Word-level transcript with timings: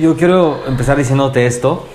yo 0.00 0.16
quiero 0.16 0.66
empezar 0.66 0.96
diciéndote 0.96 1.46
esto. 1.46 1.86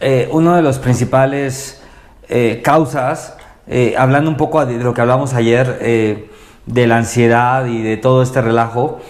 Eh, 0.00 0.28
uno 0.32 0.54
de 0.54 0.62
los 0.62 0.78
principales 0.78 1.82
eh, 2.28 2.60
causas, 2.62 3.36
eh, 3.66 3.94
hablando 3.98 4.30
un 4.30 4.36
poco 4.36 4.64
de 4.64 4.78
lo 4.78 4.94
que 4.94 5.00
hablamos 5.00 5.34
ayer, 5.34 5.78
eh, 5.80 6.30
de 6.66 6.86
la 6.86 6.98
ansiedad 6.98 7.66
y 7.66 7.82
de 7.82 7.96
todo 7.96 8.22
este 8.22 8.40
relajo, 8.42 9.00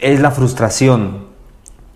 es 0.00 0.20
la 0.20 0.30
frustración. 0.30 1.26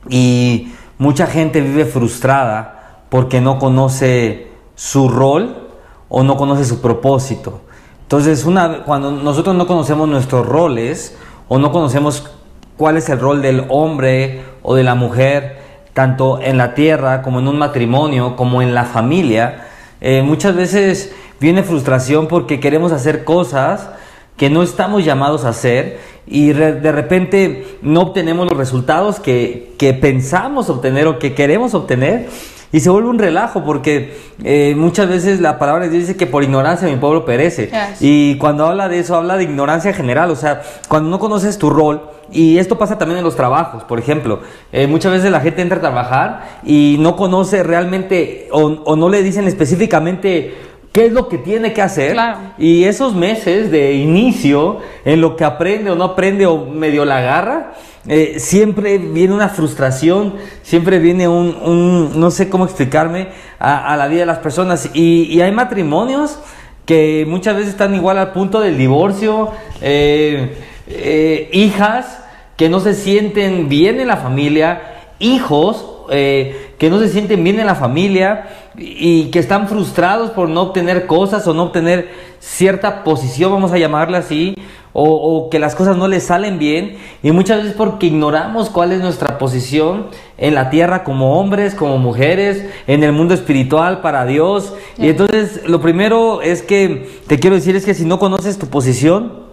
Y 0.08 0.72
mucha 0.98 1.26
gente 1.26 1.60
vive 1.60 1.84
frustrada 1.84 3.02
porque 3.08 3.40
no 3.40 3.58
conoce 3.58 4.48
su 4.74 5.08
rol 5.08 5.68
o 6.08 6.22
no 6.22 6.36
conoce 6.36 6.64
su 6.64 6.80
propósito. 6.80 7.60
Entonces, 8.02 8.44
una, 8.44 8.84
cuando 8.84 9.10
nosotros 9.10 9.54
no 9.56 9.66
conocemos 9.66 10.08
nuestros 10.08 10.46
roles 10.46 11.16
o 11.48 11.58
no 11.58 11.72
conocemos 11.72 12.30
cuál 12.76 12.96
es 12.96 13.08
el 13.08 13.18
rol 13.18 13.42
del 13.42 13.66
hombre 13.68 14.44
o 14.62 14.74
de 14.74 14.84
la 14.84 14.94
mujer, 14.94 15.67
tanto 15.98 16.38
en 16.40 16.58
la 16.58 16.74
tierra 16.74 17.22
como 17.22 17.40
en 17.40 17.48
un 17.48 17.58
matrimonio, 17.58 18.36
como 18.36 18.62
en 18.62 18.72
la 18.72 18.84
familia, 18.84 19.66
eh, 20.00 20.22
muchas 20.22 20.54
veces 20.54 21.12
viene 21.40 21.64
frustración 21.64 22.28
porque 22.28 22.60
queremos 22.60 22.92
hacer 22.92 23.24
cosas 23.24 23.90
que 24.36 24.48
no 24.48 24.62
estamos 24.62 25.04
llamados 25.04 25.44
a 25.44 25.48
hacer 25.48 25.98
y 26.24 26.50
de 26.50 26.92
repente 26.92 27.78
no 27.82 28.02
obtenemos 28.02 28.46
los 28.48 28.56
resultados 28.56 29.18
que, 29.18 29.74
que 29.76 29.92
pensamos 29.92 30.70
obtener 30.70 31.08
o 31.08 31.18
que 31.18 31.34
queremos 31.34 31.74
obtener 31.74 32.28
y 32.72 32.80
se 32.80 32.90
vuelve 32.90 33.08
un 33.08 33.18
relajo 33.18 33.64
porque 33.64 34.16
eh, 34.44 34.74
muchas 34.76 35.08
veces 35.08 35.40
la 35.40 35.58
palabra 35.58 35.84
de 35.84 35.90
Dios 35.90 36.06
dice 36.06 36.16
que 36.16 36.26
por 36.26 36.42
ignorancia 36.42 36.86
mi 36.88 36.96
pueblo 36.96 37.24
perece. 37.24 37.70
Y 38.00 38.36
cuando 38.36 38.66
habla 38.66 38.88
de 38.88 38.98
eso 38.98 39.16
habla 39.16 39.36
de 39.36 39.44
ignorancia 39.44 39.92
general, 39.92 40.30
o 40.30 40.36
sea, 40.36 40.62
cuando 40.88 41.08
no 41.08 41.18
conoces 41.18 41.56
tu 41.58 41.70
rol 41.70 42.02
y 42.30 42.58
esto 42.58 42.76
pasa 42.76 42.98
también 42.98 43.18
en 43.18 43.24
los 43.24 43.36
trabajos, 43.36 43.84
por 43.84 43.98
ejemplo, 43.98 44.40
eh, 44.72 44.86
muchas 44.86 45.12
veces 45.12 45.30
la 45.30 45.40
gente 45.40 45.62
entra 45.62 45.78
a 45.78 45.80
trabajar 45.80 46.60
y 46.62 46.96
no 47.00 47.16
conoce 47.16 47.62
realmente 47.62 48.48
o, 48.52 48.64
o 48.64 48.96
no 48.96 49.08
le 49.08 49.22
dicen 49.22 49.48
específicamente 49.48 50.54
qué 50.92 51.06
es 51.06 51.12
lo 51.12 51.28
que 51.28 51.38
tiene 51.38 51.72
que 51.72 51.80
hacer. 51.82 52.12
Claro. 52.12 52.38
y 52.58 52.84
esos 52.84 53.14
meses 53.14 53.70
de 53.70 53.94
inicio 53.94 54.78
en 55.04 55.20
lo 55.20 55.36
que 55.36 55.44
aprende 55.44 55.90
o 55.90 55.94
no 55.94 56.04
aprende 56.04 56.46
o 56.46 56.66
medio 56.66 57.04
la 57.04 57.18
agarra, 57.18 57.72
eh, 58.08 58.36
siempre 58.38 58.96
viene 58.96 59.34
una 59.34 59.50
frustración, 59.50 60.34
siempre 60.62 60.98
viene 60.98 61.28
un, 61.28 62.18
no 62.18 62.30
sé 62.30 62.48
cómo 62.48 62.64
explicarme, 62.64 63.28
a, 63.58 63.96
la 63.96 64.08
vida 64.08 64.20
de 64.20 64.26
las 64.26 64.38
personas. 64.38 64.90
Y, 64.94 65.40
hay 65.40 65.52
matrimonios 65.52 66.38
que 66.86 67.26
muchas 67.28 67.56
veces 67.56 67.70
están 67.70 67.94
igual 67.94 68.16
al 68.16 68.32
punto 68.32 68.60
del 68.60 68.78
divorcio, 68.78 69.50
eh, 69.82 70.56
eh, 70.88 71.50
hijas 71.52 72.24
que 72.56 72.70
no 72.70 72.80
se 72.80 72.94
sienten 72.94 73.68
bien 73.68 74.00
en 74.00 74.08
la 74.08 74.16
familia, 74.16 75.10
hijos 75.18 75.94
que 76.08 76.88
no 76.88 76.98
se 76.98 77.10
sienten 77.10 77.44
bien 77.44 77.60
en 77.60 77.66
la 77.66 77.74
familia 77.74 78.48
y 78.78 79.26
que 79.26 79.40
están 79.40 79.68
frustrados 79.68 80.30
por 80.30 80.48
no 80.48 80.62
obtener 80.62 81.06
cosas 81.06 81.46
o 81.46 81.52
no 81.52 81.64
obtener 81.64 82.08
cierta 82.38 83.04
posición, 83.04 83.52
vamos 83.52 83.72
a 83.72 83.78
llamarla 83.78 84.18
así, 84.18 84.54
o, 84.92 85.04
o 85.04 85.50
que 85.50 85.58
las 85.58 85.74
cosas 85.74 85.96
no 85.96 86.08
les 86.08 86.24
salen 86.24 86.58
bien 86.58 86.96
y 87.22 87.30
muchas 87.32 87.58
veces 87.58 87.74
porque 87.76 88.06
ignoramos 88.06 88.70
cuál 88.70 88.92
es 88.92 89.00
nuestra 89.00 89.38
posición 89.38 90.06
en 90.38 90.54
la 90.54 90.70
tierra 90.70 91.04
como 91.04 91.38
hombres, 91.38 91.74
como 91.74 91.98
mujeres, 91.98 92.64
en 92.86 93.02
el 93.04 93.12
mundo 93.12 93.34
espiritual 93.34 94.00
para 94.00 94.24
Dios. 94.24 94.74
Y 94.96 95.08
entonces 95.08 95.62
lo 95.66 95.80
primero 95.80 96.42
es 96.42 96.62
que 96.62 97.08
te 97.26 97.38
quiero 97.38 97.56
decir 97.56 97.76
es 97.76 97.84
que 97.84 97.94
si 97.94 98.04
no 98.04 98.18
conoces 98.18 98.58
tu 98.58 98.66
posición, 98.68 99.46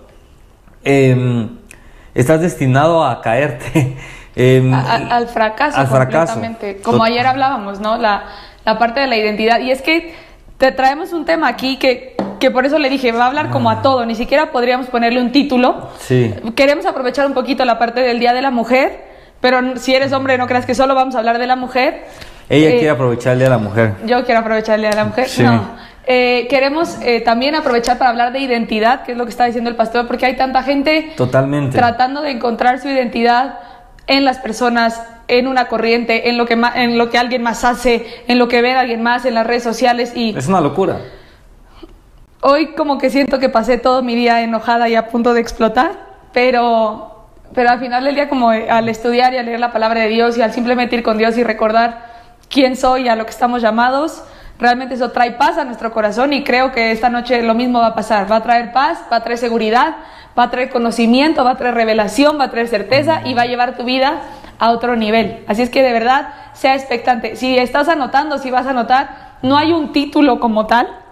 em, 0.84 1.50
estás 2.14 2.42
destinado 2.42 3.04
a 3.04 3.22
caerte. 3.22 3.98
em, 4.36 4.74
A- 4.74 4.80
a- 4.82 5.16
al 5.18 5.28
fracaso 5.28 5.78
al 5.78 5.88
fracaso. 5.88 6.34
completamente. 6.34 6.82
Como 6.82 7.04
ayer 7.04 7.26
hablábamos, 7.26 7.80
¿no? 7.80 7.98
La, 7.98 8.24
la 8.66 8.78
parte 8.78 9.00
de 9.00 9.08
la 9.08 9.18
identidad. 9.18 9.60
Y 9.60 9.72
es 9.72 9.82
que 9.82 10.14
te 10.58 10.72
traemos 10.72 11.14
un 11.14 11.26
tema 11.26 11.48
aquí 11.48 11.78
que, 11.78 12.16
que 12.40 12.52
por 12.52 12.66
eso 12.66 12.80
le 12.80 12.90
dije, 12.90 13.12
va 13.12 13.26
a 13.26 13.28
hablar 13.28 13.50
como 13.50 13.70
a 13.70 13.82
todo, 13.82 14.06
ni 14.06 14.16
siquiera 14.16 14.52
podríamos 14.52 14.88
ponerle 14.88 15.22
un 15.22 15.32
título. 15.32 15.90
Sí. 16.00 16.34
Queremos 16.56 16.86
aprovechar 16.86 17.26
un 17.28 17.34
poquito 17.34 17.66
la 17.66 17.78
parte 17.80 18.02
del 18.02 18.20
Día 18.20 18.34
de 18.34 18.42
la 18.42 18.52
Mujer, 18.52 19.04
pero 19.42 19.78
si 19.78 19.94
eres 19.96 20.12
hombre 20.14 20.38
no 20.38 20.48
creas 20.48 20.66
que 20.66 20.76
solo 20.76 20.96
vamos 20.96 21.16
a 21.16 21.20
hablar 21.20 21.38
de 21.40 21.48
la 21.48 21.56
mujer. 21.56 22.06
Ella 22.50 22.70
Eh, 22.70 22.74
quiere 22.74 22.90
aprovechar 22.92 23.34
el 23.34 23.40
Día 23.40 23.50
de 23.50 23.56
la 23.56 23.62
Mujer. 23.62 23.94
Yo 24.06 24.24
quiero 24.26 24.42
aprovechar 24.42 24.76
el 24.76 24.82
Día 24.82 24.90
de 24.92 24.96
la 24.96 25.06
Mujer. 25.06 25.28
Sí. 25.30 25.44
No. 25.44 25.86
Eh, 26.08 26.46
queremos 26.52 26.98
eh, 27.02 27.22
también 27.22 27.56
aprovechar 27.56 27.98
para 27.98 28.12
hablar 28.12 28.32
de 28.32 28.40
identidad, 28.40 29.02
que 29.04 29.14
es 29.14 29.18
lo 29.18 29.26
que 29.26 29.32
está 29.32 29.46
diciendo 29.46 29.70
el 29.72 29.76
pastor, 29.76 30.06
porque 30.06 30.28
hay 30.28 30.36
tanta 30.36 30.62
gente 30.62 31.14
Totalmente. 31.18 31.76
tratando 31.78 32.22
de 32.22 32.30
encontrar 32.32 32.80
su 32.80 32.88
identidad 32.90 33.58
en 34.06 34.24
las 34.24 34.38
personas, 34.38 35.02
en 35.28 35.48
una 35.48 35.68
corriente, 35.68 36.30
en 36.30 36.38
lo 36.38 36.46
que 36.46 36.56
ma- 36.56 36.72
en 36.76 37.00
lo 37.00 37.10
que 37.10 37.18
alguien 37.18 37.42
más 37.42 37.64
hace, 37.64 38.06
en 38.28 38.38
lo 38.38 38.48
que 38.48 38.62
ve 38.62 38.74
a 38.74 38.82
alguien 38.82 39.02
más 39.02 39.26
en 39.26 39.34
las 39.34 39.48
redes 39.48 39.64
sociales 39.64 40.14
y 40.16 40.38
Es 40.38 40.48
una 40.48 40.62
locura. 40.62 40.98
Hoy 42.48 42.74
como 42.76 43.00
que 43.00 43.10
siento 43.10 43.40
que 43.40 43.50
pasé 43.50 43.80
todo 43.80 44.04
mi 44.04 44.16
día 44.16 44.42
enojada 44.42 44.88
y 44.88 44.94
a 44.94 45.08
punto 45.08 45.34
de 45.34 45.42
explotar, 45.42 45.94
pero 46.32 47.12
pero 47.56 47.72
al 47.72 47.80
final 47.80 48.04
del 48.04 48.14
día 48.14 48.30
como 48.30 48.54
eh, 48.54 48.70
al 48.70 48.88
estudiar 48.88 49.34
y 49.34 49.38
al 49.38 49.46
leer 49.48 49.60
la 49.60 49.72
palabra 49.72 50.02
de 50.02 50.10
Dios 50.10 50.38
y 50.38 50.44
al 50.44 50.52
simplemente 50.52 50.96
ir 50.96 51.02
con 51.02 51.18
Dios 51.18 51.38
y 51.38 51.44
recordar 51.44 52.06
quién 52.50 52.76
soy 52.76 53.04
y 53.04 53.08
a 53.08 53.16
lo 53.16 53.26
que 53.26 53.32
estamos 53.32 53.64
llamados, 53.64 54.24
realmente 54.60 54.94
eso 54.94 55.10
trae 55.10 55.32
paz 55.32 55.58
a 55.58 55.66
nuestro 55.66 55.92
corazón 55.92 56.34
y 56.34 56.44
creo 56.44 56.72
que 56.72 56.92
esta 56.92 57.10
noche 57.10 57.42
lo 57.42 57.56
mismo 57.56 57.80
va 57.80 57.88
a 57.88 57.96
pasar, 57.96 58.32
va 58.32 58.38
a 58.38 58.44
traer 58.44 58.72
paz, 58.72 59.00
va 59.12 59.18
a 59.18 59.24
traer 59.24 59.40
seguridad, 59.40 59.96
va 60.38 60.44
a 60.44 60.52
traer 60.52 60.70
conocimiento, 60.70 61.44
va 61.44 61.52
a 61.52 61.58
traer 61.58 61.74
revelación, 61.74 62.40
va 62.40 62.46
a 62.46 62.52
traer 62.52 62.68
certeza 62.68 63.22
y 63.26 63.34
va 63.34 63.44
a 63.44 63.48
llevar 63.48 63.76
tu 63.76 63.86
vida 63.86 64.22
a 64.60 64.70
otro 64.70 64.96
nivel. 64.96 65.44
Así 65.48 65.64
es 65.64 65.72
que 65.72 65.82
de 65.82 65.94
verdad 65.94 66.30
sea 66.54 66.76
expectante. 66.76 67.38
Si 67.38 67.58
estás 67.58 67.90
anotando, 67.90 68.38
si 68.38 68.52
vas 68.52 68.68
a 68.68 68.72
anotar, 68.72 69.38
no 69.42 69.58
hay 69.58 69.74
un 69.74 69.92
título 69.92 70.40
como 70.40 70.68
tal, 70.68 71.05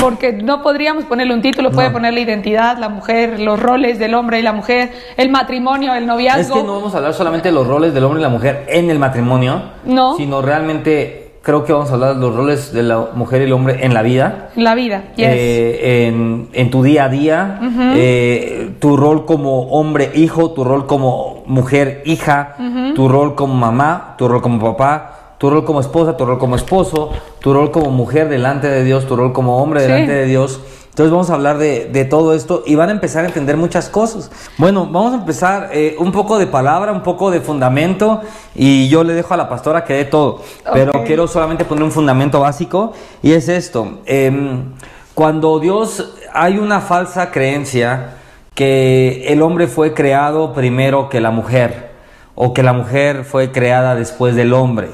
porque 0.00 0.32
no 0.32 0.62
podríamos 0.62 1.04
ponerle 1.04 1.34
un 1.34 1.42
título, 1.42 1.70
puede 1.70 1.88
No. 1.88 1.94
ponerle 1.94 2.20
identidad, 2.20 2.78
la 2.78 2.88
mujer, 2.88 3.40
los 3.40 3.60
roles 3.60 3.98
del 3.98 4.14
hombre 4.14 4.38
y 4.38 4.42
la 4.42 4.52
mujer, 4.52 4.92
el 5.16 5.30
matrimonio, 5.30 5.94
el 5.94 6.06
noviazgo. 6.06 6.40
Es 6.56 6.60
que 6.60 6.66
no 6.66 6.74
vamos 6.74 6.94
a 6.94 6.98
hablar 6.98 7.14
solamente 7.14 7.48
de 7.48 7.54
los 7.54 7.66
roles 7.66 7.94
del 7.94 8.04
hombre 8.04 8.20
y 8.20 8.22
la 8.22 8.28
mujer 8.28 8.64
en 8.68 8.90
el 8.90 8.98
matrimonio, 8.98 9.62
No. 9.84 10.16
sino 10.16 10.42
realmente 10.42 11.24
creo 11.42 11.64
que 11.64 11.72
vamos 11.72 11.90
a 11.90 11.94
hablar 11.94 12.14
de 12.16 12.20
los 12.20 12.34
roles 12.34 12.72
de 12.74 12.82
la 12.82 13.08
mujer 13.14 13.40
y 13.40 13.44
el 13.44 13.52
hombre 13.54 13.78
en 13.86 13.94
la 13.94 14.02
vida. 14.02 14.50
La 14.56 14.74
vida, 14.74 15.04
yes. 15.16 15.26
eh, 15.30 16.06
en, 16.08 16.48
en 16.52 16.70
tu 16.70 16.82
día 16.82 17.04
a 17.04 17.08
día, 17.08 17.58
eh, 17.94 18.72
tu 18.78 18.96
rol 18.98 19.24
como 19.24 19.68
hombre 19.70 20.10
hijo, 20.14 20.50
tu 20.50 20.62
rol 20.64 20.86
como 20.86 21.44
mujer 21.46 22.02
hija, 22.04 22.54
tu 22.94 23.08
rol 23.08 23.34
como 23.34 23.54
mamá, 23.54 24.14
tu 24.18 24.28
rol 24.28 24.42
como 24.42 24.58
papá, 24.60 25.17
tu 25.38 25.48
rol 25.50 25.64
como 25.64 25.80
esposa, 25.80 26.16
tu 26.16 26.24
rol 26.26 26.38
como 26.38 26.56
esposo, 26.56 27.10
tu 27.40 27.52
rol 27.54 27.70
como 27.70 27.90
mujer 27.90 28.28
delante 28.28 28.68
de 28.68 28.84
Dios, 28.84 29.06
tu 29.06 29.16
rol 29.16 29.32
como 29.32 29.62
hombre 29.62 29.80
Sí. 29.80 29.86
delante 29.86 30.12
de 30.12 30.26
Dios. 30.26 30.60
Entonces 30.90 31.12
vamos 31.12 31.30
a 31.30 31.34
hablar 31.34 31.58
de, 31.58 31.84
de 31.86 32.04
todo 32.04 32.34
esto 32.34 32.64
y 32.66 32.74
van 32.74 32.88
a 32.88 32.92
empezar 32.92 33.22
a 33.24 33.28
entender 33.28 33.56
muchas 33.56 33.88
cosas. 33.88 34.32
Bueno, 34.56 34.84
vamos 34.90 35.12
a 35.12 35.16
empezar 35.18 35.70
eh, 35.72 35.94
un 36.00 36.10
poco 36.10 36.40
de 36.40 36.48
palabra, 36.48 36.90
un 36.90 37.04
poco 37.04 37.30
de 37.30 37.40
fundamento 37.40 38.20
y 38.56 38.88
yo 38.88 39.04
le 39.04 39.12
dejo 39.12 39.32
a 39.32 39.36
la 39.36 39.48
pastora 39.48 39.84
que 39.84 39.94
dé 39.94 40.04
todo. 40.06 40.42
Pero 40.72 41.04
quiero 41.04 41.28
solamente 41.28 41.64
poner 41.64 41.84
un 41.84 41.92
fundamento 41.92 42.40
básico 42.40 42.92
y 43.22 43.30
es 43.32 43.48
esto. 43.48 44.00
em, 44.06 44.72
cuando 45.14 45.60
Dios 45.60 46.14
hay 46.32 46.58
una 46.58 46.80
falsa 46.80 47.30
creencia 47.30 48.14
que 48.54 49.24
el 49.28 49.40
hombre 49.42 49.68
fue 49.68 49.94
creado 49.94 50.52
primero 50.52 51.08
que 51.08 51.20
la 51.20 51.30
mujer 51.30 51.92
o 52.34 52.52
que 52.52 52.64
la 52.64 52.72
mujer 52.72 53.24
fue 53.24 53.52
creada 53.52 53.94
después 53.94 54.34
del 54.34 54.52
hombre. 54.52 54.88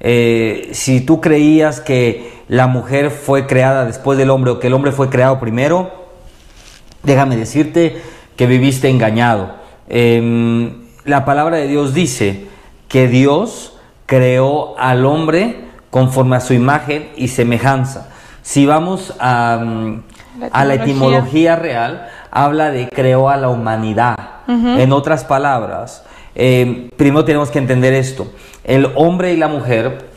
Eh, 0.00 0.70
si 0.72 1.00
tú 1.00 1.20
creías 1.20 1.80
que 1.80 2.32
la 2.48 2.66
mujer 2.66 3.10
fue 3.10 3.46
creada 3.46 3.84
después 3.84 4.18
del 4.18 4.30
hombre 4.30 4.52
o 4.52 4.60
que 4.60 4.68
el 4.68 4.74
hombre 4.74 4.92
fue 4.92 5.10
creado 5.10 5.40
primero, 5.40 5.90
déjame 7.02 7.36
decirte 7.36 8.00
que 8.36 8.46
viviste 8.46 8.88
engañado. 8.88 9.54
Em, 9.88 10.86
la 11.04 11.24
palabra 11.24 11.56
de 11.56 11.66
Dios 11.66 11.94
dice 11.94 12.46
que 12.88 13.08
Dios 13.08 13.78
creó 14.06 14.78
al 14.78 15.04
hombre 15.04 15.68
conforme 15.90 16.36
a 16.36 16.40
su 16.40 16.54
imagen 16.54 17.08
y 17.16 17.28
semejanza. 17.28 18.08
Si 18.42 18.66
vamos 18.66 19.14
a, 19.18 19.60
mm, 19.62 20.02
La 20.40 20.46
a 20.52 20.64
la 20.64 20.74
etimología. 20.74 21.56
real, 21.56 22.08
habla 22.30 22.70
de 22.70 22.88
creó 22.88 23.28
a 23.28 23.36
la 23.36 23.48
humanidad. 23.48 24.16
En 24.46 24.92
otras 24.92 25.24
palabras, 25.24 26.04
eh, 26.34 26.88
primero 26.96 27.24
tenemos 27.26 27.50
que 27.50 27.58
entender 27.58 27.92
esto. 27.92 28.32
El 28.68 28.92
hombre 28.96 29.32
y 29.32 29.38
la 29.38 29.48
mujer 29.48 30.10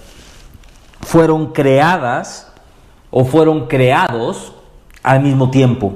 fueron 1.00 1.53
creadas 1.53 2.51
o 3.09 3.24
fueron 3.24 3.68
creados 3.68 4.51
al 5.03 5.21
mismo 5.21 5.50
tiempo. 5.51 5.94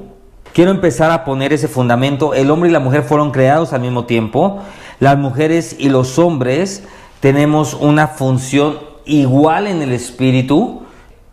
Quiero 0.54 0.70
empezar 0.70 1.10
a 1.10 1.22
poner 1.26 1.52
ese 1.52 1.68
fundamento. 1.68 2.32
El 2.32 2.50
hombre 2.50 2.70
y 2.70 2.72
la 2.72 2.80
mujer 2.80 3.02
fueron 3.02 3.30
creados 3.30 3.74
al 3.74 3.82
mismo 3.82 4.06
tiempo. 4.06 4.62
Las 5.00 5.18
mujeres 5.18 5.76
y 5.78 5.90
los 5.90 6.18
hombres 6.18 6.82
tenemos 7.20 7.74
una 7.74 8.08
función 8.08 8.78
igual 9.04 9.66
en 9.66 9.82
el 9.82 9.92
espíritu. 9.92 10.82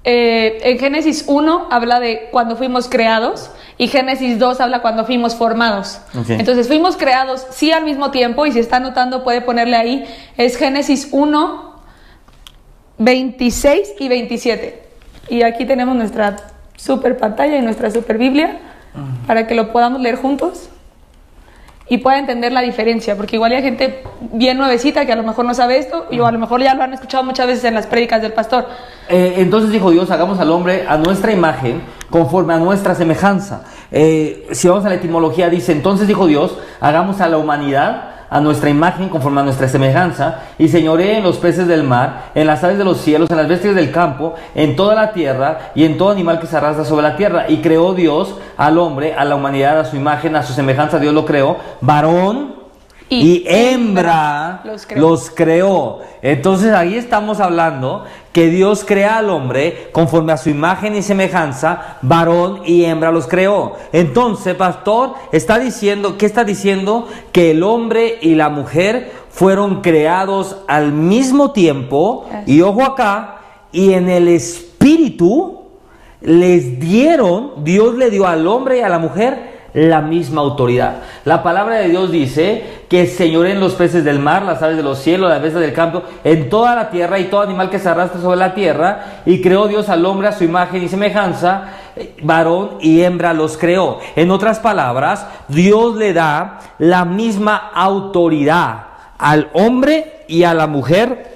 Eh, 0.03 0.59
en 0.63 0.77
Génesis 0.77 1.23
1 1.25 1.67
habla 1.71 2.01
de 2.01 2.27
cuando 2.33 2.57
fuimos 2.57 2.89
creados 2.89 3.49
y 3.77 3.87
Génesis 3.87 4.39
2 4.39 4.59
habla 4.61 4.81
cuando 4.81 5.05
fuimos 5.05 5.35
formados. 5.35 5.99
Entonces 6.27 6.67
fuimos 6.67 6.97
creados 6.97 7.45
sí 7.51 7.71
al 7.71 7.83
mismo 7.83 8.11
tiempo 8.11 8.45
y 8.45 8.51
si 8.51 8.59
está 8.59 8.77
anotando 8.77 9.23
puede 9.23 9.41
ponerle 9.41 9.75
ahí, 9.75 10.05
es 10.37 10.57
Génesis 10.57 11.09
1, 11.11 11.73
26 12.99 13.93
y 13.99 14.07
27. 14.07 14.83
Y 15.29 15.41
aquí 15.43 15.65
tenemos 15.65 15.95
nuestra 15.95 16.35
super 16.75 17.17
pantalla 17.17 17.57
y 17.57 17.61
nuestra 17.61 17.89
super 17.89 18.17
Biblia 18.17 18.59
para 19.25 19.47
que 19.47 19.55
lo 19.55 19.71
podamos 19.71 20.01
leer 20.01 20.17
juntos 20.17 20.69
y 21.89 21.97
pueda 21.97 22.17
entender 22.17 22.51
la 22.51 22.61
diferencia, 22.61 23.15
porque 23.17 23.35
igual 23.35 23.51
hay 23.51 23.61
gente 23.61 24.03
bien 24.31 24.57
nuevecita 24.57 25.05
que 25.05 25.11
a 25.11 25.15
lo 25.15 25.23
mejor 25.23 25.45
no 25.45 25.53
sabe 25.53 25.77
esto 25.77 26.07
y 26.11 26.19
o 26.19 26.25
a 26.25 26.31
lo 26.31 26.39
mejor 26.39 26.61
ya 26.61 26.73
lo 26.73 26.83
han 26.83 26.93
escuchado 26.93 27.23
muchas 27.23 27.47
veces 27.47 27.65
en 27.65 27.73
las 27.73 27.87
prédicas 27.87 28.21
del 28.21 28.33
pastor. 28.33 28.67
Eh, 29.09 29.35
entonces 29.37 29.71
dijo 29.71 29.91
Dios, 29.91 30.09
hagamos 30.09 30.39
al 30.39 30.49
hombre 30.51 30.85
a 30.87 30.97
nuestra 30.97 31.31
imagen, 31.31 31.81
conforme 32.13 32.53
a 32.53 32.59
nuestra 32.59 32.93
semejanza. 32.93 33.63
Eh, 33.91 34.47
si 34.51 34.67
vamos 34.67 34.85
a 34.85 34.89
la 34.89 34.95
etimología, 34.95 35.49
dice, 35.49 35.71
entonces 35.71 36.07
dijo 36.07 36.27
Dios, 36.27 36.55
hagamos 36.79 37.19
a 37.21 37.27
la 37.27 37.39
humanidad 37.39 38.11
a 38.29 38.39
nuestra 38.39 38.69
imagen, 38.69 39.09
conforme 39.09 39.41
a 39.41 39.43
nuestra 39.43 39.67
semejanza, 39.67 40.41
y 40.59 40.67
señoree 40.67 41.17
en 41.17 41.23
los 41.23 41.37
peces 41.37 41.67
del 41.67 41.81
mar, 41.81 42.25
en 42.35 42.45
las 42.45 42.63
aves 42.63 42.77
de 42.77 42.83
los 42.83 42.99
cielos, 42.99 43.31
en 43.31 43.37
las 43.37 43.47
bestias 43.47 43.73
del 43.73 43.91
campo, 43.91 44.35
en 44.53 44.75
toda 44.75 44.93
la 44.93 45.11
tierra, 45.11 45.71
y 45.73 45.85
en 45.85 45.97
todo 45.97 46.11
animal 46.11 46.39
que 46.39 46.45
se 46.45 46.55
arrastra 46.55 46.85
sobre 46.85 47.01
la 47.01 47.15
tierra. 47.15 47.45
Y 47.49 47.63
creó 47.63 47.95
Dios 47.95 48.35
al 48.57 48.77
hombre, 48.77 49.15
a 49.15 49.25
la 49.25 49.33
humanidad, 49.33 49.79
a 49.79 49.85
su 49.85 49.95
imagen, 49.95 50.35
a 50.35 50.43
su 50.43 50.53
semejanza, 50.53 50.99
Dios 50.99 51.15
lo 51.15 51.25
creó, 51.25 51.57
varón 51.81 52.61
y, 53.09 53.15
Y 53.15 53.45
hembra 53.47 54.61
los 54.63 54.85
creó. 54.85 55.09
los 55.09 55.29
creó. 55.29 55.99
Entonces 56.21 56.73
ahí 56.73 56.95
estamos 56.95 57.39
hablando 57.39 58.05
que 58.33 58.49
Dios 58.49 58.83
crea 58.85 59.19
al 59.19 59.29
hombre 59.29 59.89
conforme 59.91 60.33
a 60.33 60.37
su 60.37 60.49
imagen 60.49 60.95
y 60.95 61.03
semejanza, 61.03 61.97
varón 62.01 62.61
y 62.65 62.83
hembra 62.83 63.11
los 63.11 63.27
creó. 63.27 63.77
Entonces, 63.93 64.55
pastor, 64.55 65.13
está 65.31 65.59
diciendo, 65.59 66.17
¿qué 66.17 66.25
está 66.25 66.43
diciendo? 66.43 67.07
Que 67.31 67.51
el 67.51 67.63
hombre 67.63 68.17
y 68.21 68.35
la 68.35 68.49
mujer 68.49 69.11
fueron 69.29 69.81
creados 69.81 70.57
al 70.67 70.91
mismo 70.91 71.51
tiempo, 71.51 72.25
y 72.45 72.61
ojo 72.61 72.83
acá, 72.83 73.37
y 73.71 73.93
en 73.93 74.09
el 74.09 74.27
espíritu 74.27 75.61
les 76.21 76.79
dieron, 76.79 77.63
Dios 77.63 77.95
le 77.95 78.09
dio 78.09 78.27
al 78.27 78.47
hombre 78.47 78.79
y 78.79 78.81
a 78.81 78.89
la 78.89 78.99
mujer 78.99 79.52
la 79.73 80.01
misma 80.01 80.41
autoridad. 80.41 80.97
La 81.25 81.41
palabra 81.41 81.77
de 81.77 81.89
Dios 81.89 82.11
dice 82.11 82.83
que 82.89 83.07
señoren 83.07 83.59
los 83.59 83.73
peces 83.73 84.03
del 84.03 84.19
mar, 84.19 84.43
las 84.43 84.61
aves 84.61 84.77
de 84.77 84.83
los 84.83 84.99
cielos, 84.99 85.29
las 85.29 85.41
bestias 85.41 85.61
del 85.61 85.73
campo, 85.73 86.03
en 86.23 86.49
toda 86.49 86.75
la 86.75 86.89
tierra 86.89 87.17
y 87.19 87.25
todo 87.25 87.41
animal 87.41 87.69
que 87.69 87.79
se 87.79 87.89
arrastra 87.89 88.21
sobre 88.21 88.37
la 88.37 88.53
tierra. 88.53 89.21
Y 89.25 89.41
creó 89.41 89.67
Dios 89.67 89.89
al 89.89 90.05
hombre 90.05 90.27
a 90.27 90.31
su 90.31 90.43
imagen 90.43 90.83
y 90.83 90.89
semejanza, 90.89 91.69
eh, 91.95 92.15
varón 92.21 92.77
y 92.81 93.01
hembra 93.01 93.33
los 93.33 93.57
creó. 93.57 93.99
En 94.15 94.29
otras 94.29 94.59
palabras, 94.59 95.25
Dios 95.47 95.95
le 95.95 96.13
da 96.13 96.59
la 96.77 97.05
misma 97.05 97.71
autoridad 97.73 98.83
al 99.17 99.49
hombre 99.53 100.25
y 100.27 100.43
a 100.43 100.53
la 100.53 100.67
mujer. 100.67 101.33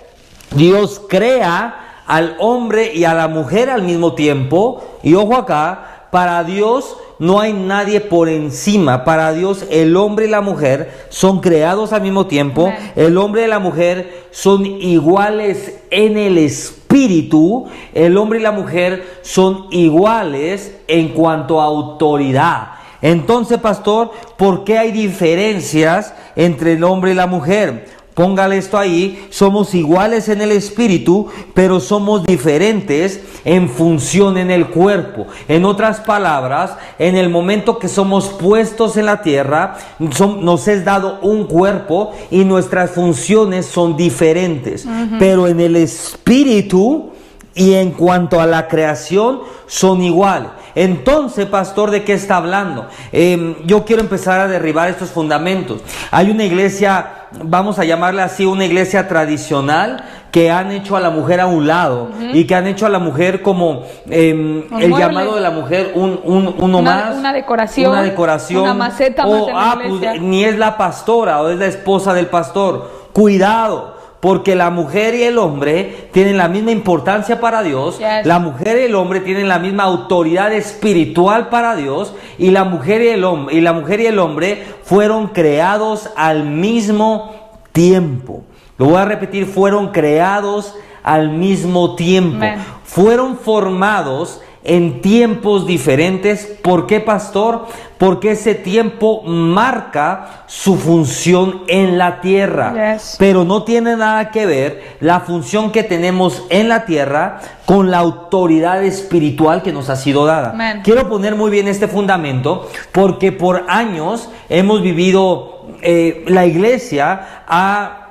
Dios 0.51 1.01
crea 1.09 2.03
al 2.05 2.35
hombre 2.39 2.93
y 2.93 3.03
a 3.03 3.13
la 3.13 3.27
mujer 3.27 3.69
al 3.69 3.81
mismo 3.81 4.13
tiempo. 4.13 4.99
Y 5.01 5.15
ojo 5.15 5.35
acá, 5.35 6.05
para 6.11 6.43
Dios 6.43 6.97
no 7.19 7.39
hay 7.39 7.53
nadie 7.53 7.99
por 7.99 8.29
encima. 8.29 9.03
Para 9.03 9.33
Dios 9.33 9.65
el 9.69 9.95
hombre 9.95 10.25
y 10.25 10.29
la 10.29 10.41
mujer 10.41 11.07
son 11.09 11.39
creados 11.39 11.93
al 11.93 12.01
mismo 12.01 12.27
tiempo. 12.27 12.71
El 12.95 13.17
hombre 13.17 13.45
y 13.45 13.47
la 13.47 13.59
mujer 13.59 14.27
son 14.31 14.65
iguales 14.65 15.79
en 15.89 16.17
el 16.17 16.37
espíritu. 16.37 17.65
El 17.93 18.17
hombre 18.17 18.39
y 18.39 18.43
la 18.43 18.51
mujer 18.51 19.19
son 19.21 19.67
iguales 19.71 20.75
en 20.87 21.09
cuanto 21.09 21.59
a 21.59 21.65
autoridad. 21.65 22.69
Entonces, 23.01 23.59
pastor, 23.59 24.11
¿por 24.37 24.63
qué 24.63 24.77
hay 24.77 24.91
diferencias 24.91 26.13
entre 26.35 26.73
el 26.73 26.83
hombre 26.83 27.11
y 27.11 27.15
la 27.15 27.27
mujer? 27.27 27.96
Póngale 28.17 28.57
esto 28.57 28.79
ahí, 28.79 29.27
somos 29.29 29.75
iguales 29.75 30.27
en 30.27 30.41
el 30.41 30.51
espíritu, 30.51 31.27
pero 31.53 31.79
somos 31.79 32.25
diferentes 32.25 33.21
en 33.45 33.69
función 33.69 34.39
en 34.39 34.49
el 34.49 34.69
cuerpo. 34.69 35.27
En 35.47 35.65
otras 35.65 35.99
palabras, 35.99 36.71
en 36.97 37.15
el 37.15 37.29
momento 37.29 37.77
que 37.77 37.87
somos 37.87 38.29
puestos 38.29 38.97
en 38.97 39.05
la 39.05 39.21
tierra, 39.21 39.75
son- 40.09 40.43
nos 40.43 40.67
es 40.67 40.83
dado 40.83 41.19
un 41.21 41.43
cuerpo 41.45 42.11
y 42.31 42.43
nuestras 42.43 42.89
funciones 42.89 43.67
son 43.67 43.95
diferentes. 43.95 44.87
Pero 45.19 45.47
en 45.47 45.59
el 45.59 45.75
espíritu 45.75 47.11
y 47.53 47.73
en 47.75 47.91
cuanto 47.91 48.41
a 48.41 48.47
la 48.47 48.67
creación 48.67 49.41
son 49.67 50.01
iguales. 50.01 50.49
Entonces, 50.81 51.47
pastor, 51.47 51.89
¿de 51.89 52.03
qué 52.03 52.13
está 52.13 52.38
hablando? 52.38 52.85
Eh, 53.12 53.57
yo 53.65 53.83
quiero 53.83 54.01
empezar 54.03 54.39
a 54.39 54.47
derribar 54.47 54.89
estos 54.89 55.09
fundamentos. 55.09 55.81
Hay 56.12 56.29
una 56.29 56.44
iglesia, 56.44 57.27
vamos 57.44 57.79
a 57.79 57.83
llamarla 57.83 58.25
así, 58.25 58.45
una 58.45 58.63
iglesia 58.63 59.07
tradicional 59.07 60.03
que 60.31 60.51
han 60.51 60.71
hecho 60.71 60.95
a 60.95 61.00
la 61.00 61.09
mujer 61.09 61.39
a 61.39 61.47
un 61.47 61.65
lado 61.65 62.09
y 62.31 62.45
que 62.45 62.53
han 62.53 62.68
hecho 62.68 62.85
a 62.85 62.89
la 62.89 63.00
mujer 63.00 63.41
como 63.41 63.83
eh, 64.07 64.29
el 64.29 64.68
mueble. 64.69 65.00
llamado 65.00 65.33
de 65.35 65.41
la 65.41 65.50
mujer 65.50 65.94
un, 65.95 66.19
un- 66.24 66.53
uno 66.59 66.77
Una- 66.77 66.95
más. 67.07 67.15
una 67.18 67.33
decoración, 67.33 67.91
Una 67.94 68.03
decoración. 68.03 68.62
una 68.62 68.73
maceta 68.75 69.25
o, 69.25 69.50
más 69.51 69.75
ah, 69.75 69.80
pues, 69.88 70.21
ni 70.21 70.44
es 70.45 70.57
la 70.59 70.77
pastora 70.77 71.41
o 71.41 71.50
es 71.50 71.57
la 71.57 71.65
esposa 71.65 72.13
del 72.13 72.27
pastor. 72.27 73.07
Cuidado. 73.13 73.96
Porque 74.27 74.57
la 74.57 74.69
mujer 74.71 75.15
y 75.15 75.24
el 75.24 75.38
hombre 75.38 76.09
tienen 76.12 76.35
la 76.35 76.50
misma 76.50 76.71
importancia 76.71 77.39
para 77.39 77.63
Dios, 77.63 77.97
Yes. 77.97 78.25
la 78.25 78.39
mujer 78.39 78.77
y 78.77 78.83
el 78.83 78.95
hombre 78.95 79.21
tienen 79.21 79.47
la 79.47 79.57
misma 79.57 79.83
autoridad 79.83 80.51
espiritual 80.51 81.47
para 81.47 81.77
Dios 81.77 82.13
y 82.38 82.51
la 82.51 82.65
mujer 82.65 83.01
y 83.03 83.07
el 83.07 83.24
hombre 83.24 83.56
y 83.56 83.62
la 83.62 83.71
mujer 83.71 84.01
y 84.01 84.07
el 84.07 84.19
hombre 84.19 84.65
fueron 84.83 85.27
creados 85.27 86.09
al 86.18 86.44
mismo 86.44 87.31
tiempo. 87.71 88.44
Lo 88.77 88.88
voy 88.88 88.97
a 88.97 89.06
repetir, 89.06 89.45
fueron 89.45 89.94
creados 89.94 90.75
al 91.03 91.30
mismo 91.30 91.95
tiempo. 91.95 92.45
Fueron 92.83 93.38
formados 93.38 94.41
en 94.67 95.01
tiempos 95.01 95.65
diferentes. 95.65 96.45
¿Por 96.61 96.85
qué, 96.85 96.99
pastor? 96.99 97.65
Porque 97.97 98.31
ese 98.31 98.53
tiempo 98.53 99.23
marca 99.23 100.43
su 100.45 100.75
función 100.75 101.63
en 101.67 101.97
la 101.97 102.21
tierra. 102.21 102.93
Yes. 102.95 103.15
Pero 103.17 103.43
no 103.43 103.63
tiene 103.63 103.95
nada 103.95 104.29
que 104.29 104.45
ver 104.45 104.97
la 104.99 105.21
función 105.21 105.71
que 105.71 105.83
tenemos 105.83 106.45
en 106.49 106.69
la 106.69 106.85
tierra 106.85 107.39
con 107.65 107.89
la 107.89 107.99
autoridad 107.99 108.83
espiritual 108.83 109.63
que 109.63 109.71
nos 109.71 109.89
ha 109.89 109.95
sido 109.95 110.25
dada. 110.25 110.81
Quiero 110.83 111.09
poner 111.09 111.35
muy 111.35 111.49
bien 111.49 111.67
este 111.67 111.87
fundamento 111.87 112.69
porque 112.91 113.31
por 113.31 113.65
años 113.69 114.29
hemos 114.49 114.81
vivido, 114.81 115.65
eh, 115.81 116.23
la 116.27 116.45
iglesia 116.45 117.44
ha... 117.47 118.03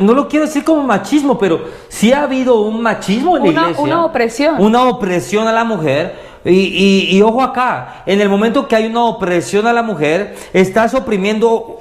No 0.00 0.12
lo 0.14 0.28
quiero 0.28 0.46
decir 0.46 0.64
como 0.64 0.82
machismo, 0.82 1.38
pero 1.38 1.60
sí 1.88 2.12
ha 2.12 2.22
habido 2.24 2.60
un 2.62 2.80
machismo 2.82 3.36
en 3.36 3.44
la 3.44 3.50
Una- 3.50 3.60
iglesia. 3.62 3.84
una 3.84 4.04
opresión. 4.04 4.54
Una 4.58 4.84
opresión 4.88 5.46
a 5.48 5.52
la 5.52 5.64
mujer. 5.64 6.34
Y, 6.44 6.50
y- 6.50 7.16
y 7.16 7.22
ojo 7.22 7.40
acá, 7.42 8.02
en 8.04 8.20
el 8.20 8.28
momento 8.28 8.68
que 8.68 8.76
hay 8.76 8.86
una 8.86 9.04
opresión 9.04 9.66
a 9.66 9.72
la 9.72 9.82
mujer, 9.82 10.34
estás 10.52 10.92
oprimiendo 10.94 11.80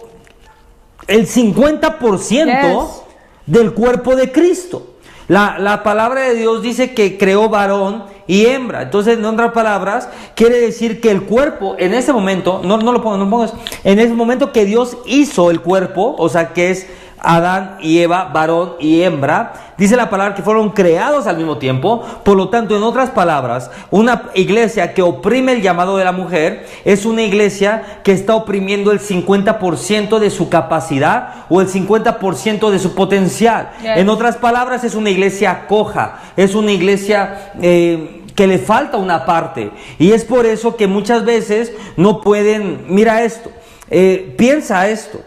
el 1.08 1.28
50% 1.28 2.46
Yes. 2.46 3.02
del 3.46 3.74
cuerpo 3.74 4.16
de 4.16 4.32
Cristo. 4.32 4.88
La, 5.28 5.58
la 5.60 5.84
palabra 5.84 6.22
de 6.22 6.36
Dios 6.36 6.62
dice 6.62 6.94
que 6.94 7.18
creó 7.18 7.50
varón 7.50 8.04
y 8.28 8.46
hembra. 8.46 8.84
Entonces, 8.84 9.18
en 9.18 9.26
otras 9.26 9.52
palabras, 9.52 10.08
quiere 10.36 10.60
decir 10.60 11.02
que 11.02 11.12
el 11.12 11.24
cuerpo, 11.24 11.76
en 11.78 11.94
ese 11.94 12.14
momento, 12.14 12.62
no, 12.64 12.78
no 12.78 12.92
lo 12.92 13.02
pongas, 13.02 13.20
no 13.20 13.26
lo 13.26 13.32
pongas, 13.32 13.54
en 13.84 14.00
ese 14.00 14.14
momento 14.14 14.52
que 14.52 14.66
Dios 14.66 14.98
hizo 15.06 15.50
el 15.52 15.62
cuerpo, 15.62 16.16
o 16.18 16.30
sea, 16.30 16.54
que 16.54 16.72
es 16.72 16.88
Adán 17.24 17.78
y 17.80 18.00
Eva, 18.00 18.26
varón 18.34 18.74
y 18.80 19.02
hembra, 19.02 19.54
dice 19.78 19.96
la 19.96 20.10
palabra 20.10 20.36
que 20.36 20.44
fueron 20.44 20.72
creados 20.72 21.26
al 21.26 21.38
mismo 21.38 21.58
tiempo. 21.58 22.04
Por 22.24 22.36
lo 22.36 22.50
tanto, 22.50 22.76
en 22.76 22.84
otras 22.84 23.10
palabras, 23.10 23.72
una 23.90 24.30
iglesia 24.36 24.94
que 24.94 25.02
oprime 25.02 25.54
el 25.54 25.62
llamado 25.62 25.98
de 25.98 26.04
la 26.04 26.12
mujer 26.12 26.68
es 26.84 27.06
una 27.06 27.22
iglesia 27.22 28.02
que 28.04 28.12
está 28.12 28.36
oprimiendo 28.36 28.92
el 28.92 29.00
50% 29.00 30.20
de 30.20 30.30
su 30.30 30.50
capacidad 30.50 31.46
o 31.50 31.62
el 31.62 31.70
50% 31.70 32.70
de 32.70 32.80
su 32.80 32.94
potencial. 32.94 33.72
En 33.82 34.10
otras 34.10 34.36
palabras, 34.36 34.84
es 34.84 34.94
una 34.94 35.10
iglesia 35.10 35.66
coja, 35.68 36.20
es 36.36 36.54
una 36.54 36.72
iglesia... 36.72 37.54
eh, 37.62 38.20
que 38.34 38.48
le 38.48 38.58
falta 38.58 38.98
una 38.98 39.26
parte 39.26 39.70
y 40.00 40.12
es 40.12 40.26
por 40.26 40.48
eso 40.48 40.76
que 40.76 40.88
muchas 40.88 41.24
veces 41.24 41.72
no 41.98 42.22
pueden, 42.22 42.86
mira 42.88 43.22
esto, 43.24 43.52
eh, 43.92 44.34
piensa 44.38 44.90
esto, 44.90 45.20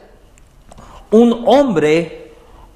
un 1.10 1.44
hombre 1.46 2.32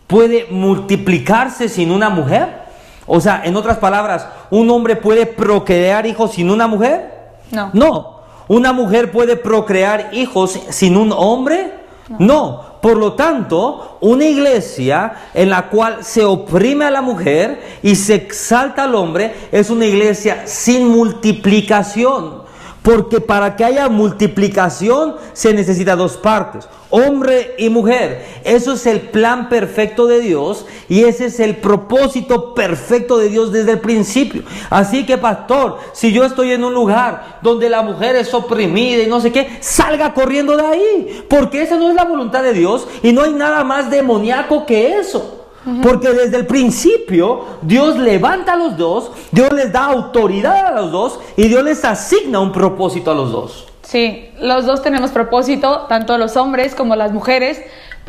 puede 0.07 0.47
multiplicarse 0.51 1.69
sin 1.69 1.91
una 1.91 2.11
mujer? 2.11 2.61
O 3.07 3.21
sea, 3.21 3.43
en 3.45 3.57
otras 3.57 3.79
palabras, 3.79 4.27
¿un 4.51 4.71
hombre 4.71 4.97
puede 4.97 5.27
procrear 5.27 6.07
hijos 6.07 6.33
sin 6.33 6.51
una 6.51 6.67
mujer? 6.67 7.13
No. 7.51 7.71
No. 7.73 8.21
¿Una 8.49 8.73
mujer 8.73 9.13
puede 9.13 9.37
procrear 9.37 10.11
hijos 10.13 10.59
sin 10.71 10.97
un 10.97 11.13
hombre? 11.13 11.73
No. 12.19 12.71
Por 12.81 12.97
lo 12.97 13.13
tanto, 13.13 13.99
una 14.01 14.25
iglesia 14.25 15.13
en 15.35 15.51
la 15.51 15.69
cual 15.69 16.03
se 16.03 16.25
oprime 16.25 16.87
a 16.87 16.91
la 16.91 17.03
mujer 17.03 17.79
y 17.83 17.95
se 17.95 18.15
exalta 18.15 18.85
al 18.85 18.95
hombre 18.95 19.35
es 19.53 19.71
una 19.71 19.87
iglesia 19.87 20.47
sin 20.47 20.89
multiplicación. 20.89 22.40
Porque 22.83 23.21
para 23.21 23.57
que 23.57 23.65
haya 23.65 23.89
multiplicación 23.89 25.17
se 25.35 25.53
necesita 25.53 25.97
dos 25.97 26.17
partes, 26.17 26.67
hombre 26.89 27.55
y 27.59 27.69
mujer. 27.69 28.25
Eso 28.45 28.73
es 28.73 28.87
el 28.87 29.01
plan 29.01 29.49
perfecto 29.51 30.07
de 30.07 30.21
Dios 30.21 30.65
y 30.89 31.05
ese 31.05 31.27
es 31.27 31.41
el 31.41 31.57
propósito 31.57 32.55
perfecto 32.55 33.19
de 33.19 33.29
Dios 33.29 33.53
desde 33.53 33.73
el 33.73 33.81
principio. 33.81 34.43
Así 34.71 35.05
que 35.05 35.19
pastor, 35.19 35.79
si 35.93 36.13
yo 36.13 36.25
estoy 36.25 36.53
en 36.53 36.65
un 36.65 36.73
lugar 36.73 37.39
donde 37.43 37.69
la 37.69 37.83
mujer 37.83 38.17
es 38.17 38.33
oprimida 38.33 39.03
y 39.03 39.09
no 39.09 39.21
sé 39.21 39.31
qué, 39.31 39.59
salga 39.61 40.15
corriendo 40.15 40.57
de 40.57 40.67
ahí. 40.67 41.25
Porque 41.29 41.63
esa 41.63 41.77
no 41.77 41.91
es 41.91 41.95
la 41.95 42.05
voluntad 42.05 42.43
de 42.43 42.55
Dios 42.55 42.89
y 43.03 43.13
no 43.13 43.23
hay 43.23 43.35
nada 43.35 43.63
más 43.63 43.91
demoníaco 43.91 44.65
que 44.65 44.99
eso. 44.99 45.40
Porque 45.83 46.09
desde 46.11 46.39
el 46.39 46.47
principio 46.47 47.45
Dios 47.63 47.99
levanta 47.99 48.55
a 48.55 48.57
los 48.57 48.77
dos, 48.77 49.13
Dios 49.31 49.53
les 49.53 49.73
da 49.73 49.87
autoridad 49.87 50.67
a 50.69 50.81
los 50.81 50.91
dos 50.91 51.21
y 51.37 51.49
Dios 51.49 51.63
les 51.63 51.85
asigna 51.85 52.41
un 52.41 52.51
propósito 52.51 53.11
a 53.11 53.15
los 53.15 53.31
dos. 53.31 53.67
Sí, 53.83 54.31
los 54.41 54.67
dos 54.67 54.83
tenemos 54.83 55.11
propósito, 55.11 55.87
tanto 55.89 56.17
los 56.17 56.37
hombres 56.37 56.75
como 56.75 56.95
las 56.97 57.13
mujeres, 57.13 57.61